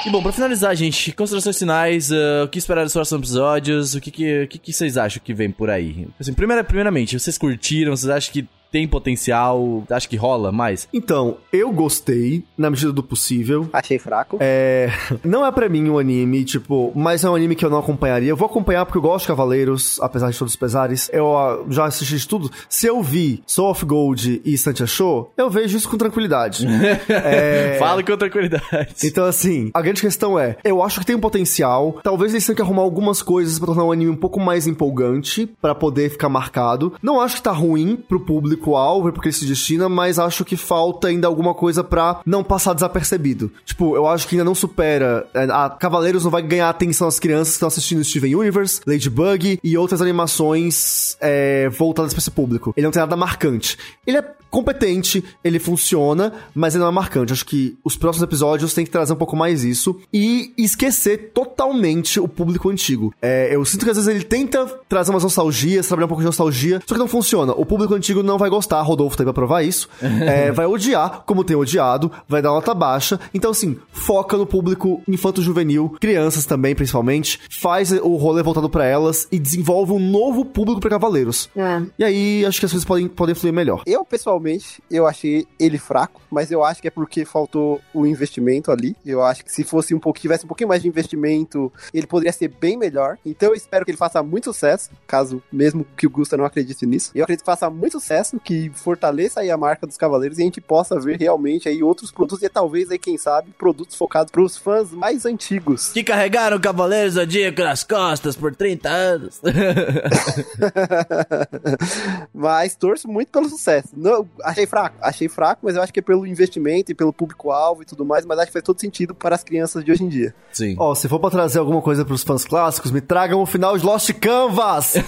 E 0.05 0.09
bom, 0.11 0.21
pra 0.21 0.31
finalizar, 0.31 0.75
gente, 0.75 1.11
considerações 1.13 1.57
finais, 1.57 2.11
ah, 2.11 2.43
o 2.45 2.47
que 2.47 2.59
esperar 2.59 2.83
dos 2.83 2.93
próximos 2.93 3.21
episódios, 3.21 3.95
o 3.95 4.01
que, 4.01 4.11
que, 4.11 4.47
que, 4.47 4.59
que 4.59 4.73
vocês 4.73 4.97
acham 4.97 5.19
que 5.23 5.33
vem 5.33 5.49
por 5.49 5.67
aí? 5.67 6.07
Assim, 6.19 6.31
primeira, 6.31 6.63
primeiramente, 6.63 7.19
vocês 7.19 7.39
curtiram, 7.39 7.95
vocês 7.95 8.09
acham 8.11 8.31
que 8.31 8.47
tem 8.75 8.85
potencial, 8.85 9.85
acha 9.89 10.05
que 10.05 10.17
rola 10.17 10.51
mais? 10.51 10.85
Então, 10.93 11.37
eu 11.53 11.71
gostei, 11.71 12.43
na 12.57 12.69
medida 12.69 12.91
do 12.91 13.01
possível. 13.01 13.69
Achei 13.71 13.97
fraco. 13.97 14.35
É, 14.41 14.91
não 15.23 15.45
é 15.45 15.51
pra 15.53 15.69
mim 15.69 15.89
um 15.89 15.97
anime, 15.97 16.43
tipo, 16.43 16.91
mas 16.93 17.23
é 17.23 17.29
um 17.29 17.35
anime 17.35 17.55
que 17.55 17.63
eu 17.63 17.69
não 17.69 17.77
acompanharia. 17.77 18.29
Eu 18.29 18.35
vou 18.35 18.47
acompanhar 18.47 18.85
porque 18.85 18.97
eu 18.97 19.01
gosto 19.01 19.23
de 19.23 19.27
Cavaleiros, 19.29 19.97
apesar 20.01 20.29
de 20.29 20.37
todos 20.37 20.55
os 20.55 20.59
pesares. 20.59 21.09
Eu 21.13 21.37
ah, 21.37 21.63
já 21.69 21.85
assisti 21.85 22.17
de 22.17 22.27
tudo. 22.27 22.51
Se 22.67 22.85
eu 22.85 23.01
vi 23.01 23.41
Soul 23.47 23.69
of 23.69 23.85
Gold 23.85 24.41
e 24.43 24.57
Santia 24.57 24.85
Show, 24.85 25.31
eu 25.37 25.49
vejo 25.49 25.77
isso 25.77 25.89
com 25.89 25.97
tranquilidade. 25.97 26.67
É, 27.07 27.77
Fala 27.79 28.03
com 28.03 28.17
tranquilidade. 28.17 28.95
Então, 29.03 29.25
assim, 29.25 29.69
a 29.73 29.81
grande 29.81 30.01
questão 30.01 30.37
é: 30.37 30.57
eu 30.63 30.83
acho 30.83 30.99
que 30.99 31.05
tem 31.05 31.15
um 31.15 31.19
potencial. 31.19 31.99
Talvez 32.03 32.33
eles 32.33 32.45
tenham 32.45 32.55
que 32.55 32.61
arrumar 32.61 32.81
algumas 32.81 33.21
coisas 33.21 33.57
pra 33.57 33.67
tornar 33.67 33.83
o 33.83 33.91
anime 33.91 34.11
um 34.11 34.15
pouco 34.15 34.39
mais 34.39 34.67
empolgante, 34.67 35.47
pra 35.61 35.73
poder 35.73 36.09
ficar 36.09 36.29
marcado. 36.29 36.93
Não 37.01 37.21
acho 37.21 37.37
que 37.37 37.43
tá 37.43 37.51
ruim 37.51 37.95
pro 37.95 38.19
público-alvo, 38.65 39.11
porque 39.11 39.29
ele 39.29 39.35
se 39.35 39.45
destina, 39.45 39.87
mas 39.87 40.17
acho 40.17 40.43
que 40.43 40.57
falta 40.57 41.07
ainda 41.07 41.27
alguma 41.27 41.53
coisa 41.53 41.83
pra 41.83 42.21
não 42.25 42.43
passar 42.43 42.73
desapercebido. 42.73 43.51
Tipo, 43.63 43.95
eu 43.95 44.07
acho 44.07 44.27
que 44.27 44.35
ainda 44.35 44.43
não 44.43 44.55
supera. 44.55 45.27
é, 45.33 45.43
A 45.43 45.69
Cavaleiros 45.69 46.23
não 46.23 46.31
vai 46.31 46.41
ganhar 46.41 46.69
atenção 46.69 47.07
das 47.07 47.19
crianças 47.19 47.49
que 47.49 47.55
estão 47.55 47.67
assistindo 47.67 48.03
Steven 48.03 48.35
Universe, 48.35 48.81
Ladybug 48.85 49.59
e 49.63 49.77
outras 49.77 50.01
animações 50.01 51.15
é, 51.21 51.69
voltadas 51.69 52.13
pra 52.13 52.19
esse 52.19 52.31
público. 52.31 52.73
Ele 52.75 52.85
não 52.85 52.91
tem 52.91 52.99
nada 53.01 53.15
marcante. 53.15 53.77
Ele 54.05 54.17
é 54.17 54.25
competente, 54.55 55.21
ele 55.43 55.59
funciona, 55.59 56.31
mas 56.53 56.73
ele 56.73 56.81
não 56.81 56.89
é 56.89 56.93
marcante. 56.93 57.33
Acho 57.33 57.45
que 57.45 57.77
os 57.83 57.97
próximos 57.97 58.23
episódios 58.23 58.73
têm 58.73 58.85
que 58.85 58.91
trazer 58.91 59.11
um 59.11 59.17
pouco 59.17 59.35
mais 59.35 59.65
isso 59.65 59.99
e 60.13 60.53
esquecer 60.57 61.31
totalmente 61.33 62.21
o 62.21 62.27
público 62.27 62.69
antigo. 62.69 63.13
É, 63.21 63.53
eu 63.53 63.65
sinto 63.65 63.83
que 63.83 63.91
às 63.91 63.97
vezes 63.97 64.09
ele 64.09 64.23
tenta 64.23 64.65
trazer 64.87 65.11
umas 65.11 65.23
nostalgias, 65.23 65.85
trabalhar 65.85 66.05
um 66.05 66.07
pouco 66.07 66.21
de 66.21 66.27
nostalgia, 66.27 66.81
só 66.87 66.95
que 66.95 66.99
não 66.99 67.07
funciona. 67.07 67.51
O 67.51 67.65
público 67.65 67.93
antigo 67.93 68.23
não 68.23 68.37
vai 68.37 68.49
gostar, 68.49 68.81
Rodolfo 68.81 69.17
tá 69.17 69.23
aí 69.23 69.25
pra 69.25 69.33
provar 69.33 69.61
isso. 69.61 69.89
É, 70.25 70.51
vai 70.51 70.65
odiar, 70.65 71.23
como 71.25 71.43
tem 71.43 71.55
odiado, 71.55 72.11
vai 72.27 72.41
dar 72.41 72.49
nota 72.49 72.73
baixa. 72.73 73.19
Então, 73.33 73.51
assim, 73.51 73.77
foca 73.91 74.37
no 74.37 74.45
público 74.45 75.01
infanto-juvenil, 75.07 75.97
crianças 75.99 76.45
também, 76.45 76.73
principalmente. 76.73 77.39
Faz 77.49 77.91
o 77.91 78.15
rolê 78.15 78.41
voltado 78.41 78.69
pra 78.69 78.85
elas 78.85 79.27
e 79.31 79.37
desenvolve 79.37 79.91
um 79.91 79.99
novo 79.99 80.45
público 80.45 80.79
pra 80.79 80.89
cavaleiros. 80.89 81.49
É. 81.55 81.81
E 81.99 82.03
aí, 82.03 82.45
acho 82.45 82.59
que 82.59 82.65
as 82.65 82.71
coisas 82.71 82.85
podem, 82.85 83.07
podem 83.07 83.35
fluir 83.35 83.53
melhor. 83.53 83.83
Eu, 83.85 84.05
pessoalmente, 84.05 84.44
eu 84.89 85.07
achei 85.07 85.47
ele 85.59 85.77
fraco, 85.77 86.21
mas 86.29 86.51
eu 86.51 86.63
acho 86.63 86.81
que 86.81 86.87
é 86.87 86.91
porque 86.91 87.25
faltou 87.25 87.81
o 87.93 88.05
investimento 88.05 88.71
ali. 88.71 88.95
Eu 89.05 89.23
acho 89.23 89.43
que 89.43 89.51
se 89.51 89.63
fosse 89.63 89.93
um 89.93 89.99
pouco, 89.99 90.19
tivesse 90.19 90.45
um 90.45 90.47
pouquinho 90.47 90.69
mais 90.69 90.81
de 90.81 90.87
investimento, 90.87 91.71
ele 91.93 92.07
poderia 92.07 92.31
ser 92.31 92.47
bem 92.47 92.77
melhor. 92.77 93.17
Então 93.25 93.49
eu 93.49 93.55
espero 93.55 93.85
que 93.85 93.91
ele 93.91 93.97
faça 93.97 94.21
muito 94.21 94.45
sucesso, 94.45 94.89
caso 95.07 95.41
mesmo 95.51 95.85
que 95.97 96.07
o 96.07 96.09
Gusta 96.09 96.37
não 96.37 96.45
acredite 96.45 96.85
nisso. 96.85 97.11
Eu 97.15 97.23
acredito 97.23 97.41
que 97.41 97.45
faça 97.45 97.69
muito 97.69 97.99
sucesso, 97.99 98.39
que 98.39 98.69
fortaleça 98.73 99.41
aí 99.41 99.51
a 99.51 99.57
marca 99.57 99.87
dos 99.87 99.97
Cavaleiros 99.97 100.37
e 100.37 100.41
a 100.41 100.45
gente 100.45 100.61
possa 100.61 100.99
ver 100.99 101.17
realmente 101.17 101.67
aí 101.67 101.81
outros 101.81 102.11
produtos 102.11 102.43
e 102.43 102.49
talvez 102.49 102.91
aí, 102.91 102.99
quem 102.99 103.17
sabe, 103.17 103.51
produtos 103.57 103.95
focados 103.95 104.31
para 104.31 104.41
os 104.41 104.57
fãs 104.57 104.91
mais 104.91 105.25
antigos. 105.25 105.89
Que 105.89 106.03
carregaram 106.03 106.59
Cavaleiros 106.59 107.15
do 107.15 107.21
Zodíaco 107.21 107.61
nas 107.61 107.83
costas 107.83 108.35
por 108.35 108.55
30 108.55 108.89
anos. 108.89 109.41
mas 112.33 112.75
torço 112.75 113.07
muito 113.07 113.29
pelo 113.29 113.49
sucesso. 113.49 113.89
Não, 113.95 114.27
achei 114.43 114.65
fraco, 114.65 114.97
achei 115.01 115.27
fraco, 115.27 115.61
mas 115.63 115.75
eu 115.75 115.81
acho 115.81 115.93
que 115.93 115.99
é 115.99 116.03
pelo 116.03 116.25
investimento 116.25 116.91
e 116.91 116.95
pelo 116.95 117.13
público-alvo 117.13 117.81
e 117.81 117.85
tudo 117.85 118.05
mais, 118.05 118.25
mas 118.25 118.39
acho 118.39 118.47
que 118.47 118.53
faz 118.53 118.63
todo 118.63 118.79
sentido 118.79 119.13
para 119.13 119.35
as 119.35 119.43
crianças 119.43 119.83
de 119.83 119.91
hoje 119.91 120.03
em 120.03 120.09
dia. 120.09 120.33
Sim. 120.51 120.75
Ó, 120.77 120.93
se 120.95 121.07
for 121.07 121.19
pra 121.19 121.29
trazer 121.29 121.59
alguma 121.59 121.81
coisa 121.81 122.05
pros 122.05 122.23
fãs 122.23 122.45
clássicos, 122.45 122.91
me 122.91 123.01
tragam 123.01 123.41
o 123.41 123.45
final 123.45 123.77
de 123.77 123.85
Lost 123.85 124.11
Canvas! 124.13 124.95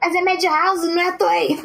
Mas 0.00 0.14
é 0.14 0.22
Madhouse, 0.22 0.86
não 0.94 1.00
é 1.00 1.12
Toei. 1.12 1.58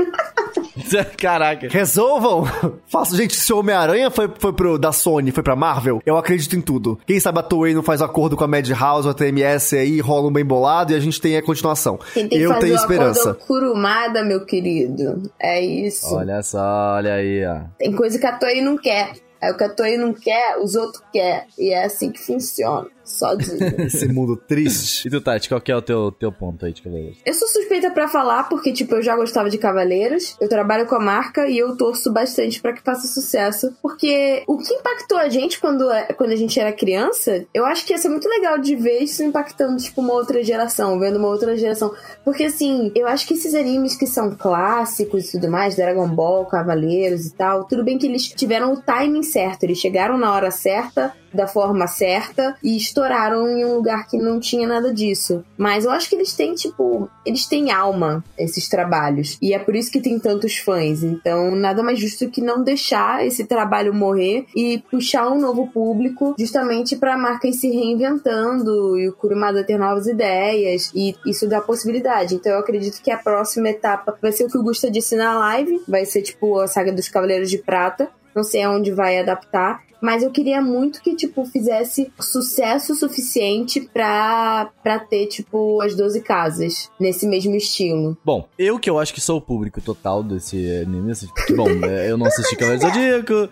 Caraca. 1.17 1.67
Resolvam! 1.69 2.47
Faço, 2.87 3.15
gente, 3.15 3.35
se 3.35 3.51
o 3.53 3.59
Homem-Aranha 3.59 4.09
foi, 4.09 4.29
foi 4.39 4.53
pro 4.53 4.77
da 4.77 4.91
Sony, 4.91 5.31
foi 5.31 5.43
pra 5.43 5.55
Marvel, 5.55 6.01
eu 6.05 6.17
acredito 6.17 6.55
em 6.55 6.61
tudo. 6.61 6.99
Quem 7.05 7.19
sabe 7.19 7.39
a 7.39 7.43
Toei 7.43 7.73
não 7.73 7.83
faz 7.83 8.01
acordo 8.01 8.35
com 8.35 8.43
a 8.43 8.47
Madhouse 8.47 9.07
ou 9.07 9.11
a 9.11 9.13
TMS 9.13 9.75
aí, 9.75 9.99
rola 9.99 10.27
um 10.27 10.31
bem 10.31 10.45
bolado 10.45 10.93
e 10.93 10.95
a 10.95 10.99
gente 10.99 11.19
tem 11.19 11.37
a 11.37 11.41
continuação. 11.41 11.99
Tem 12.13 12.27
eu 12.31 12.49
fazer 12.49 12.61
tenho 12.61 12.73
o 12.73 12.77
esperança. 12.77 13.31
acordo 13.31 13.59
Kurumada, 13.59 14.23
meu 14.23 14.45
querido. 14.45 15.18
É 15.39 15.61
isso. 15.61 16.15
Olha 16.15 16.41
só, 16.41 16.95
olha 16.95 17.15
aí, 17.15 17.45
ó. 17.45 17.61
Tem 17.77 17.95
coisa 17.95 18.19
que 18.19 18.25
a 18.25 18.37
Toei 18.37 18.61
não 18.61 18.77
quer. 18.77 19.13
Aí 19.41 19.51
o 19.51 19.57
que 19.57 19.63
a 19.63 19.69
Toei 19.69 19.97
não 19.97 20.13
quer, 20.13 20.57
os 20.57 20.75
outros 20.75 21.03
quer. 21.11 21.47
E 21.57 21.71
é 21.71 21.85
assim 21.85 22.11
que 22.11 22.19
funciona. 22.19 22.87
Só 23.09 23.33
digo. 23.33 23.57
Esse 23.81 24.07
mundo 24.07 24.37
triste. 24.37 25.07
E 25.07 25.11
tu, 25.11 25.19
Tati, 25.19 25.49
qual 25.49 25.59
que 25.59 25.71
é 25.71 25.75
o 25.75 25.81
teu, 25.81 26.11
teu 26.11 26.31
ponto 26.31 26.65
aí 26.65 26.71
de 26.71 26.81
Cavaleiros? 26.81 27.17
Eu 27.25 27.33
sou 27.33 27.47
suspeita 27.47 27.89
pra 27.89 28.07
falar 28.07 28.47
porque, 28.47 28.71
tipo, 28.71 28.95
eu 28.95 29.01
já 29.01 29.15
gostava 29.15 29.49
de 29.49 29.57
Cavaleiros, 29.57 30.37
eu 30.39 30.47
trabalho 30.47 30.85
com 30.85 30.95
a 30.95 30.99
marca 30.99 31.47
e 31.47 31.57
eu 31.57 31.75
torço 31.75 32.13
bastante 32.13 32.61
pra 32.61 32.71
que 32.71 32.83
faça 32.83 33.07
sucesso. 33.07 33.75
Porque 33.81 34.43
o 34.47 34.57
que 34.57 34.73
impactou 34.73 35.17
a 35.17 35.27
gente 35.27 35.59
quando, 35.59 35.91
é, 35.91 36.13
quando 36.13 36.31
a 36.31 36.35
gente 36.35 36.59
era 36.59 36.71
criança, 36.71 37.45
eu 37.53 37.65
acho 37.65 37.85
que 37.85 37.93
ia 37.93 37.97
ser 37.97 38.09
muito 38.09 38.29
legal 38.29 38.59
de 38.59 38.75
ver 38.75 38.99
isso 38.99 39.23
impactando, 39.23 39.77
tipo, 39.77 40.01
uma 40.01 40.13
outra 40.13 40.43
geração, 40.43 40.99
vendo 40.99 41.17
uma 41.17 41.27
outra 41.27 41.57
geração. 41.57 41.91
Porque, 42.23 42.43
assim, 42.43 42.91
eu 42.93 43.07
acho 43.07 43.27
que 43.27 43.33
esses 43.33 43.55
animes 43.55 43.97
que 43.97 44.05
são 44.05 44.35
clássicos 44.35 45.29
e 45.29 45.31
tudo 45.31 45.49
mais, 45.49 45.75
Dragon 45.75 46.07
Ball, 46.07 46.45
Cavaleiros 46.45 47.25
e 47.25 47.33
tal, 47.33 47.65
tudo 47.65 47.83
bem 47.83 47.97
que 47.97 48.05
eles 48.05 48.27
tiveram 48.27 48.73
o 48.73 48.81
timing 48.81 49.23
certo, 49.23 49.63
eles 49.63 49.79
chegaram 49.79 50.17
na 50.17 50.31
hora 50.31 50.51
certa, 50.51 51.13
da 51.33 51.47
forma 51.47 51.87
certa 51.87 52.55
e 52.63 52.77
estouraram 52.77 53.47
em 53.47 53.65
um 53.65 53.75
lugar 53.75 54.07
que 54.07 54.17
não 54.17 54.39
tinha 54.39 54.67
nada 54.67 54.93
disso. 54.93 55.43
Mas 55.57 55.85
eu 55.85 55.91
acho 55.91 56.09
que 56.09 56.15
eles 56.15 56.33
têm, 56.33 56.53
tipo, 56.53 57.09
eles 57.25 57.45
têm 57.45 57.71
alma, 57.71 58.23
esses 58.37 58.67
trabalhos. 58.67 59.37
E 59.41 59.53
é 59.53 59.59
por 59.59 59.75
isso 59.75 59.91
que 59.91 60.01
tem 60.01 60.19
tantos 60.19 60.57
fãs. 60.57 61.03
Então, 61.03 61.55
nada 61.55 61.83
mais 61.83 61.99
justo 61.99 62.29
que 62.29 62.41
não 62.41 62.63
deixar 62.63 63.25
esse 63.25 63.45
trabalho 63.45 63.93
morrer 63.93 64.45
e 64.55 64.83
puxar 64.89 65.29
um 65.29 65.39
novo 65.39 65.67
público 65.67 66.35
justamente 66.37 66.95
pra 66.95 67.17
marca 67.17 67.47
ir 67.47 67.53
se 67.53 67.69
reinventando 67.69 68.97
e 68.97 69.07
o 69.07 69.13
Kurumada 69.13 69.63
ter 69.63 69.77
novas 69.77 70.07
ideias 70.07 70.91
e 70.93 71.15
isso 71.25 71.47
dá 71.47 71.61
possibilidade. 71.61 72.35
Então, 72.35 72.53
eu 72.53 72.59
acredito 72.59 73.01
que 73.01 73.11
a 73.11 73.17
próxima 73.17 73.69
etapa 73.69 74.17
vai 74.21 74.31
ser 74.31 74.45
o 74.45 74.49
que 74.49 74.57
o 74.57 74.63
Gusta 74.63 74.89
disse 74.89 75.15
na 75.15 75.37
live, 75.37 75.81
vai 75.87 76.05
ser 76.05 76.21
tipo 76.21 76.59
a 76.59 76.67
saga 76.67 76.91
dos 76.91 77.07
Cavaleiros 77.07 77.49
de 77.49 77.57
Prata. 77.57 78.09
Não 78.35 78.43
sei 78.43 78.63
aonde 78.63 78.91
vai 78.91 79.19
adaptar, 79.19 79.81
mas 80.01 80.23
eu 80.23 80.31
queria 80.31 80.61
muito 80.61 81.01
que, 81.01 81.15
tipo, 81.15 81.45
fizesse 81.45 82.11
sucesso 82.19 82.95
suficiente 82.95 83.81
pra, 83.93 84.71
pra 84.83 84.99
ter, 84.99 85.27
tipo, 85.27 85.81
as 85.81 85.95
12 85.95 86.21
casas 86.21 86.89
nesse 86.99 87.27
mesmo 87.27 87.55
estilo. 87.55 88.17
Bom, 88.23 88.47
eu 88.57 88.79
que 88.79 88.89
eu 88.89 88.99
acho 88.99 89.13
que 89.13 89.21
sou 89.21 89.37
o 89.37 89.41
público 89.41 89.81
total 89.81 90.23
desse 90.23 90.57
anime, 90.81 91.11
assim, 91.11 91.27
bom, 91.55 91.69
é, 91.85 92.11
eu 92.11 92.17
não 92.17 92.25
assisti 92.25 92.55
Cavaleiros 92.55 92.85
Zodíaco, 92.85 93.49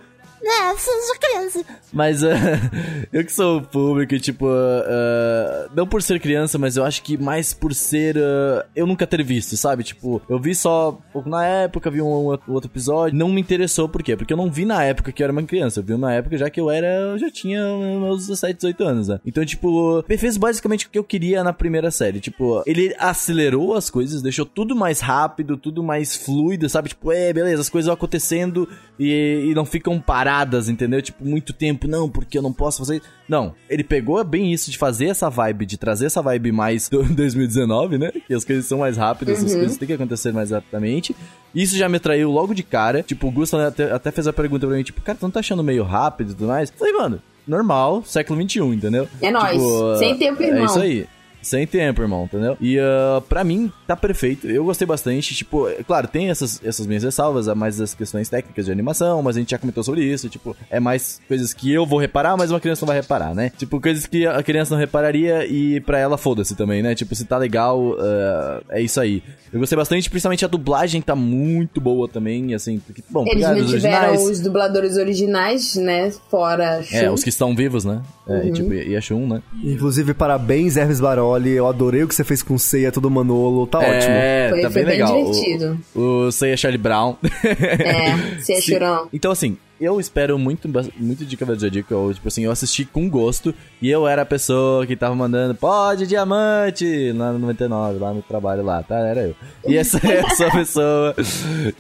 É, 0.47 0.77
seja 0.77 1.19
criança. 1.19 1.65
Mas 1.91 2.23
uh, 2.23 2.27
eu 3.11 3.23
que 3.25 3.31
sou 3.31 3.61
público, 3.61 4.17
tipo, 4.19 4.45
uh, 4.47 5.69
não 5.75 5.85
por 5.85 6.01
ser 6.01 6.19
criança, 6.19 6.57
mas 6.57 6.77
eu 6.77 6.85
acho 6.85 7.03
que 7.03 7.17
mais 7.17 7.53
por 7.53 7.73
ser 7.73 8.17
uh, 8.17 8.63
eu 8.75 8.87
nunca 8.87 9.05
ter 9.05 9.23
visto, 9.23 9.57
sabe? 9.57 9.83
Tipo, 9.83 10.21
eu 10.29 10.39
vi 10.39 10.55
só 10.55 10.97
na 11.25 11.45
época, 11.45 11.91
vi 11.91 12.01
um 12.01 12.37
outro 12.47 12.69
episódio, 12.69 13.17
não 13.17 13.29
me 13.29 13.41
interessou, 13.41 13.89
por 13.89 14.01
quê? 14.01 14.15
Porque 14.15 14.31
eu 14.31 14.37
não 14.37 14.49
vi 14.49 14.65
na 14.65 14.83
época 14.83 15.11
que 15.11 15.21
eu 15.21 15.25
era 15.25 15.33
uma 15.33 15.43
criança, 15.43 15.79
eu 15.79 15.83
vi 15.83 15.97
na 15.97 16.13
época 16.13 16.37
já 16.37 16.49
que 16.49 16.59
eu 16.59 16.69
era, 16.69 16.87
eu 16.87 17.17
já 17.17 17.29
tinha 17.29 17.61
meus 17.99 18.27
17, 18.27 18.55
18 18.55 18.83
anos, 18.83 19.07
né? 19.09 19.19
Então, 19.25 19.45
tipo, 19.45 20.03
fez 20.17 20.37
basicamente 20.37 20.87
o 20.87 20.89
que 20.89 20.99
eu 20.99 21.03
queria 21.03 21.43
na 21.43 21.51
primeira 21.51 21.91
série, 21.91 22.19
tipo, 22.19 22.63
ele 22.65 22.95
acelerou 22.97 23.75
as 23.75 23.89
coisas, 23.89 24.21
deixou 24.21 24.45
tudo 24.45 24.75
mais 24.75 24.99
rápido, 24.99 25.57
tudo 25.57 25.83
mais 25.83 26.15
fluido, 26.15 26.69
sabe? 26.69 26.89
Tipo, 26.89 27.11
é, 27.11 27.33
beleza, 27.33 27.61
as 27.61 27.69
coisas 27.69 27.87
vão 27.87 27.95
acontecendo 27.95 28.67
e, 28.99 29.47
e 29.49 29.53
não 29.53 29.65
ficam 29.65 29.99
paradas, 29.99 30.36
entendeu? 30.69 31.01
Tipo, 31.01 31.25
muito 31.25 31.53
tempo, 31.53 31.87
não, 31.87 32.09
porque 32.09 32.37
eu 32.37 32.41
não 32.41 32.51
posso 32.53 32.79
fazer. 32.79 33.01
Não, 33.27 33.53
ele 33.69 33.83
pegou 33.83 34.23
bem 34.23 34.51
isso 34.53 34.69
de 34.71 34.77
fazer 34.77 35.05
essa 35.07 35.29
vibe, 35.29 35.65
de 35.65 35.77
trazer 35.77 36.05
essa 36.07 36.21
vibe 36.21 36.51
mais 36.51 36.89
do 36.89 37.03
2019, 37.13 37.97
né? 37.97 38.11
Que 38.27 38.33
as 38.33 38.43
coisas 38.43 38.65
são 38.65 38.79
mais 38.79 38.97
rápidas, 38.97 39.43
as 39.43 39.53
coisas 39.53 39.77
têm 39.77 39.87
que 39.87 39.93
acontecer 39.93 40.31
mais 40.31 40.51
rapidamente. 40.51 41.15
Isso 41.55 41.77
já 41.77 41.87
me 41.89 41.97
atraiu 41.97 42.31
logo 42.31 42.53
de 42.53 42.63
cara. 42.63 43.01
Tipo, 43.03 43.27
o 43.27 43.31
Gusta 43.31 43.67
até, 43.67 43.91
até 43.91 44.11
fez 44.11 44.27
a 44.27 44.33
pergunta 44.33 44.67
pra 44.67 44.75
mim, 44.75 44.83
tipo, 44.83 45.01
cara, 45.01 45.17
tu 45.17 45.23
não 45.23 45.31
tá 45.31 45.39
achando 45.39 45.63
meio 45.63 45.83
rápido 45.83 46.31
e 46.31 46.35
tudo 46.35 46.47
mais? 46.47 46.69
Eu 46.69 46.77
falei, 46.77 46.93
mano, 46.93 47.21
normal, 47.47 48.03
século 48.05 48.41
XXI, 48.41 48.59
entendeu? 48.59 49.07
É 49.21 49.31
nóis. 49.31 49.61
Sem 49.99 50.17
tempo, 50.17 50.41
irmão. 50.43 50.61
É 50.63 50.65
isso 50.65 50.79
aí. 50.79 51.07
Sem 51.47 51.65
tempo, 51.65 52.01
irmão, 52.01 52.25
entendeu? 52.25 52.57
E 52.59 52.77
uh, 52.77 53.21
pra 53.21 53.43
mim, 53.43 53.71
tá 53.87 53.95
perfeito. 53.95 54.47
Eu 54.47 54.65
gostei 54.65 54.85
bastante. 54.85 55.33
Tipo, 55.33 55.69
é 55.69 55.83
claro, 55.83 56.07
tem 56.07 56.29
essas, 56.29 56.61
essas 56.63 56.85
minhas 56.85 57.03
ressalvas, 57.03 57.47
a 57.47 57.55
mais 57.55 57.79
as 57.79 57.93
questões 57.93 58.27
técnicas 58.27 58.65
de 58.65 58.71
animação, 58.71 59.21
mas 59.21 59.37
a 59.37 59.39
gente 59.39 59.51
já 59.51 59.57
comentou 59.57 59.83
sobre 59.83 60.03
isso. 60.03 60.29
Tipo, 60.29 60.55
é 60.69 60.79
mais 60.79 61.21
coisas 61.27 61.53
que 61.53 61.71
eu 61.71 61.85
vou 61.85 61.99
reparar, 61.99 62.35
mas 62.37 62.51
uma 62.51 62.59
criança 62.59 62.85
não 62.85 62.87
vai 62.87 62.97
reparar, 62.97 63.33
né? 63.33 63.51
Tipo, 63.57 63.79
coisas 63.79 64.05
que 64.05 64.27
a 64.27 64.43
criança 64.43 64.73
não 64.73 64.79
repararia 64.79 65.45
e 65.45 65.79
pra 65.81 65.97
ela 65.97 66.17
foda-se 66.17 66.55
também, 66.55 66.83
né? 66.83 66.93
Tipo, 66.95 67.15
se 67.15 67.25
tá 67.25 67.37
legal, 67.37 67.79
uh, 67.79 68.63
é 68.69 68.81
isso 68.81 68.99
aí. 68.99 69.23
Eu 69.51 69.59
gostei 69.59 69.77
bastante, 69.77 70.09
principalmente 70.09 70.43
a 70.43 70.47
dublagem 70.47 71.01
tá 71.01 71.15
muito 71.15 71.79
boa 71.79 72.07
também, 72.07 72.53
assim, 72.53 72.79
porque, 72.79 73.01
bom, 73.09 73.25
Eles 73.27 73.71
pegaram 73.71 74.15
os 74.15 74.37
os 74.37 74.41
dubladores 74.41 74.97
originais, 74.97 75.75
né? 75.75 76.11
Fora 76.29 76.83
É, 76.91 77.05
Shun. 77.05 77.13
os 77.13 77.23
que 77.23 77.29
estão 77.29 77.55
vivos, 77.55 77.85
né? 77.85 78.01
É, 78.27 78.47
e, 78.47 78.51
tipo, 78.51 78.73
e 78.73 78.95
a 78.95 79.01
Shun, 79.01 79.27
né? 79.27 79.41
Inclusive, 79.63 80.13
parabéns, 80.13 80.75
Hermes 80.75 80.99
Baroli. 81.37 81.51
Eu 81.55 81.67
adorei 81.67 82.03
o 82.03 82.07
que 82.07 82.15
você 82.15 82.23
fez 82.23 82.41
com 82.43 82.55
o 82.55 82.59
Seiya, 82.59 82.91
todo 82.91 83.09
Manolo. 83.09 83.65
Tá 83.67 83.79
ótimo. 83.79 83.93
É, 84.13 84.47
Foi- 84.49 84.61
tá 84.61 84.71
foi 84.71 84.83
bem 84.83 84.85
bem 84.85 84.99
legal. 84.99 85.21
O- 85.21 85.31
divertido. 85.31 85.79
O, 85.95 86.31
Seiya 86.31 86.57
Charlie 86.57 86.77
Brown. 86.77 87.15
É, 87.23 88.41
se 88.41 88.53
é 88.53 88.55
Sim. 88.61 88.73
churão. 88.73 89.07
Então, 89.13 89.31
assim, 89.31 89.57
eu 89.79 89.99
espero 89.99 90.37
muito, 90.39 90.67
muito 90.97 91.25
de 91.25 91.37
Cavaleiro 91.37 91.59
do 91.59 91.65
Zodíaco. 91.67 91.93
Eu, 91.93 92.13
tipo 92.13 92.27
assim, 92.27 92.43
eu 92.43 92.51
assisti 92.51 92.85
com 92.85 93.09
gosto 93.09 93.53
e 93.81 93.89
eu 93.89 94.07
era 94.07 94.21
a 94.21 94.25
pessoa 94.25 94.85
que 94.85 94.95
tava 94.95 95.15
mandando 95.15 95.55
pode 95.55 96.05
diamante 96.07 97.11
lá 97.13 97.31
no 97.31 97.39
99, 97.39 97.99
lá 97.99 98.13
no 98.13 98.21
trabalho 98.21 98.63
lá, 98.63 98.81
tá? 98.83 98.97
Era 98.97 99.21
eu. 99.21 99.35
E 99.65 99.75
essa 99.77 99.99
é 100.07 100.17
essa 100.19 100.49
pessoa 100.51 101.15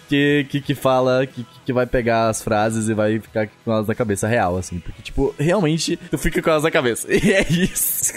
que, 0.07 0.45
que, 0.49 0.61
que 0.61 0.75
fala, 0.75 1.25
que, 1.25 1.45
que 1.65 1.73
vai 1.73 1.85
pegar 1.85 2.29
as 2.29 2.41
frases 2.41 2.87
e 2.89 2.93
vai 2.93 3.19
ficar 3.19 3.47
com 3.63 3.71
elas 3.71 3.87
na 3.87 3.95
cabeça 3.95 4.27
real, 4.27 4.57
assim. 4.57 4.79
Porque, 4.79 5.01
tipo, 5.01 5.33
realmente, 5.39 5.97
tu 6.09 6.17
fica 6.17 6.41
com 6.41 6.49
elas 6.49 6.63
na 6.63 6.71
cabeça. 6.71 7.07
E 7.27 7.33
é 7.33 7.41
isso. 7.49 8.13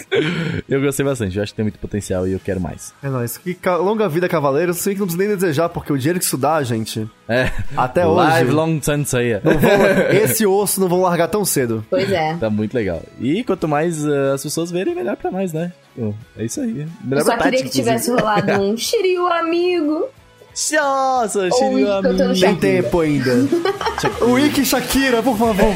Eu 0.69 0.79
gostei 0.79 1.05
bastante, 1.05 1.35
eu 1.35 1.43
acho 1.43 1.51
que 1.51 1.55
tem 1.57 1.63
muito 1.65 1.79
potencial 1.79 2.25
e 2.27 2.33
eu 2.33 2.39
quero 2.39 2.61
mais. 2.61 2.93
É 3.03 3.09
nóis. 3.09 3.37
Que 3.37 3.57
longa 3.67 4.07
vida, 4.07 4.29
Cavaleiros. 4.29 4.77
Sei 4.77 4.93
que 4.93 4.99
não 4.99 5.07
precisa 5.07 5.27
nem 5.27 5.35
desejar, 5.35 5.69
porque 5.69 5.91
o 5.91 5.97
dinheiro 5.97 6.19
que 6.19 6.23
isso 6.25 6.37
dá, 6.37 6.61
gente. 6.63 7.09
É. 7.27 7.51
Até 7.75 8.05
Live 8.05 8.47
hoje. 8.49 8.55
Long 8.55 8.81
Sensei. 8.81 9.33
não 9.43 9.57
vão- 9.57 9.70
esse 10.23 10.45
osso 10.45 10.79
não 10.79 10.87
vão 10.87 11.01
largar 11.01 11.27
tão 11.27 11.43
cedo. 11.45 11.85
Pois 11.89 12.11
é. 12.11 12.35
Tá 12.39 12.49
muito 12.49 12.73
legal. 12.73 13.01
E 13.19 13.43
quanto 13.43 13.67
mais 13.67 14.05
uh, 14.05 14.33
as 14.33 14.43
pessoas 14.43 14.71
verem, 14.71 14.95
melhor 14.95 15.15
pra 15.15 15.31
nós, 15.31 15.53
né? 15.53 15.71
Pô, 15.95 16.13
é 16.37 16.45
isso 16.45 16.61
aí. 16.61 16.87
Melhor 17.03 17.21
Eu 17.21 17.25
só 17.25 17.35
pra 17.35 17.43
queria 17.43 17.59
Tati, 17.59 17.69
que 17.69 17.75
tivesse 17.75 18.11
rolado 18.11 18.51
um 18.53 18.75
Shiryu 18.77 19.27
amigo. 19.27 20.07
Nossa, 20.73 21.49
Shiryu 21.51 21.91
amigo. 21.91 22.39
Tem 22.39 22.55
tempo 22.55 22.99
ainda. 22.99 23.31
o 24.21 24.37
Ikki 24.37 24.65
Shakira, 24.65 25.23
por 25.23 25.37
favor. 25.37 25.73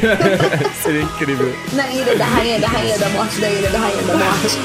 Seria 0.82 1.02
incrível. 1.02 1.52
Na 1.72 1.90
ilha 1.90 2.16
da 2.16 2.24
rainha, 2.24 2.60
da 2.60 2.68
rainha 2.68 2.98
da 2.98 3.08
morte, 3.10 3.40
da 3.40 3.48
ilha 3.48 3.70
da 3.70 3.78
rainha 3.78 4.02
da 4.02 4.16
morte. 4.16 4.58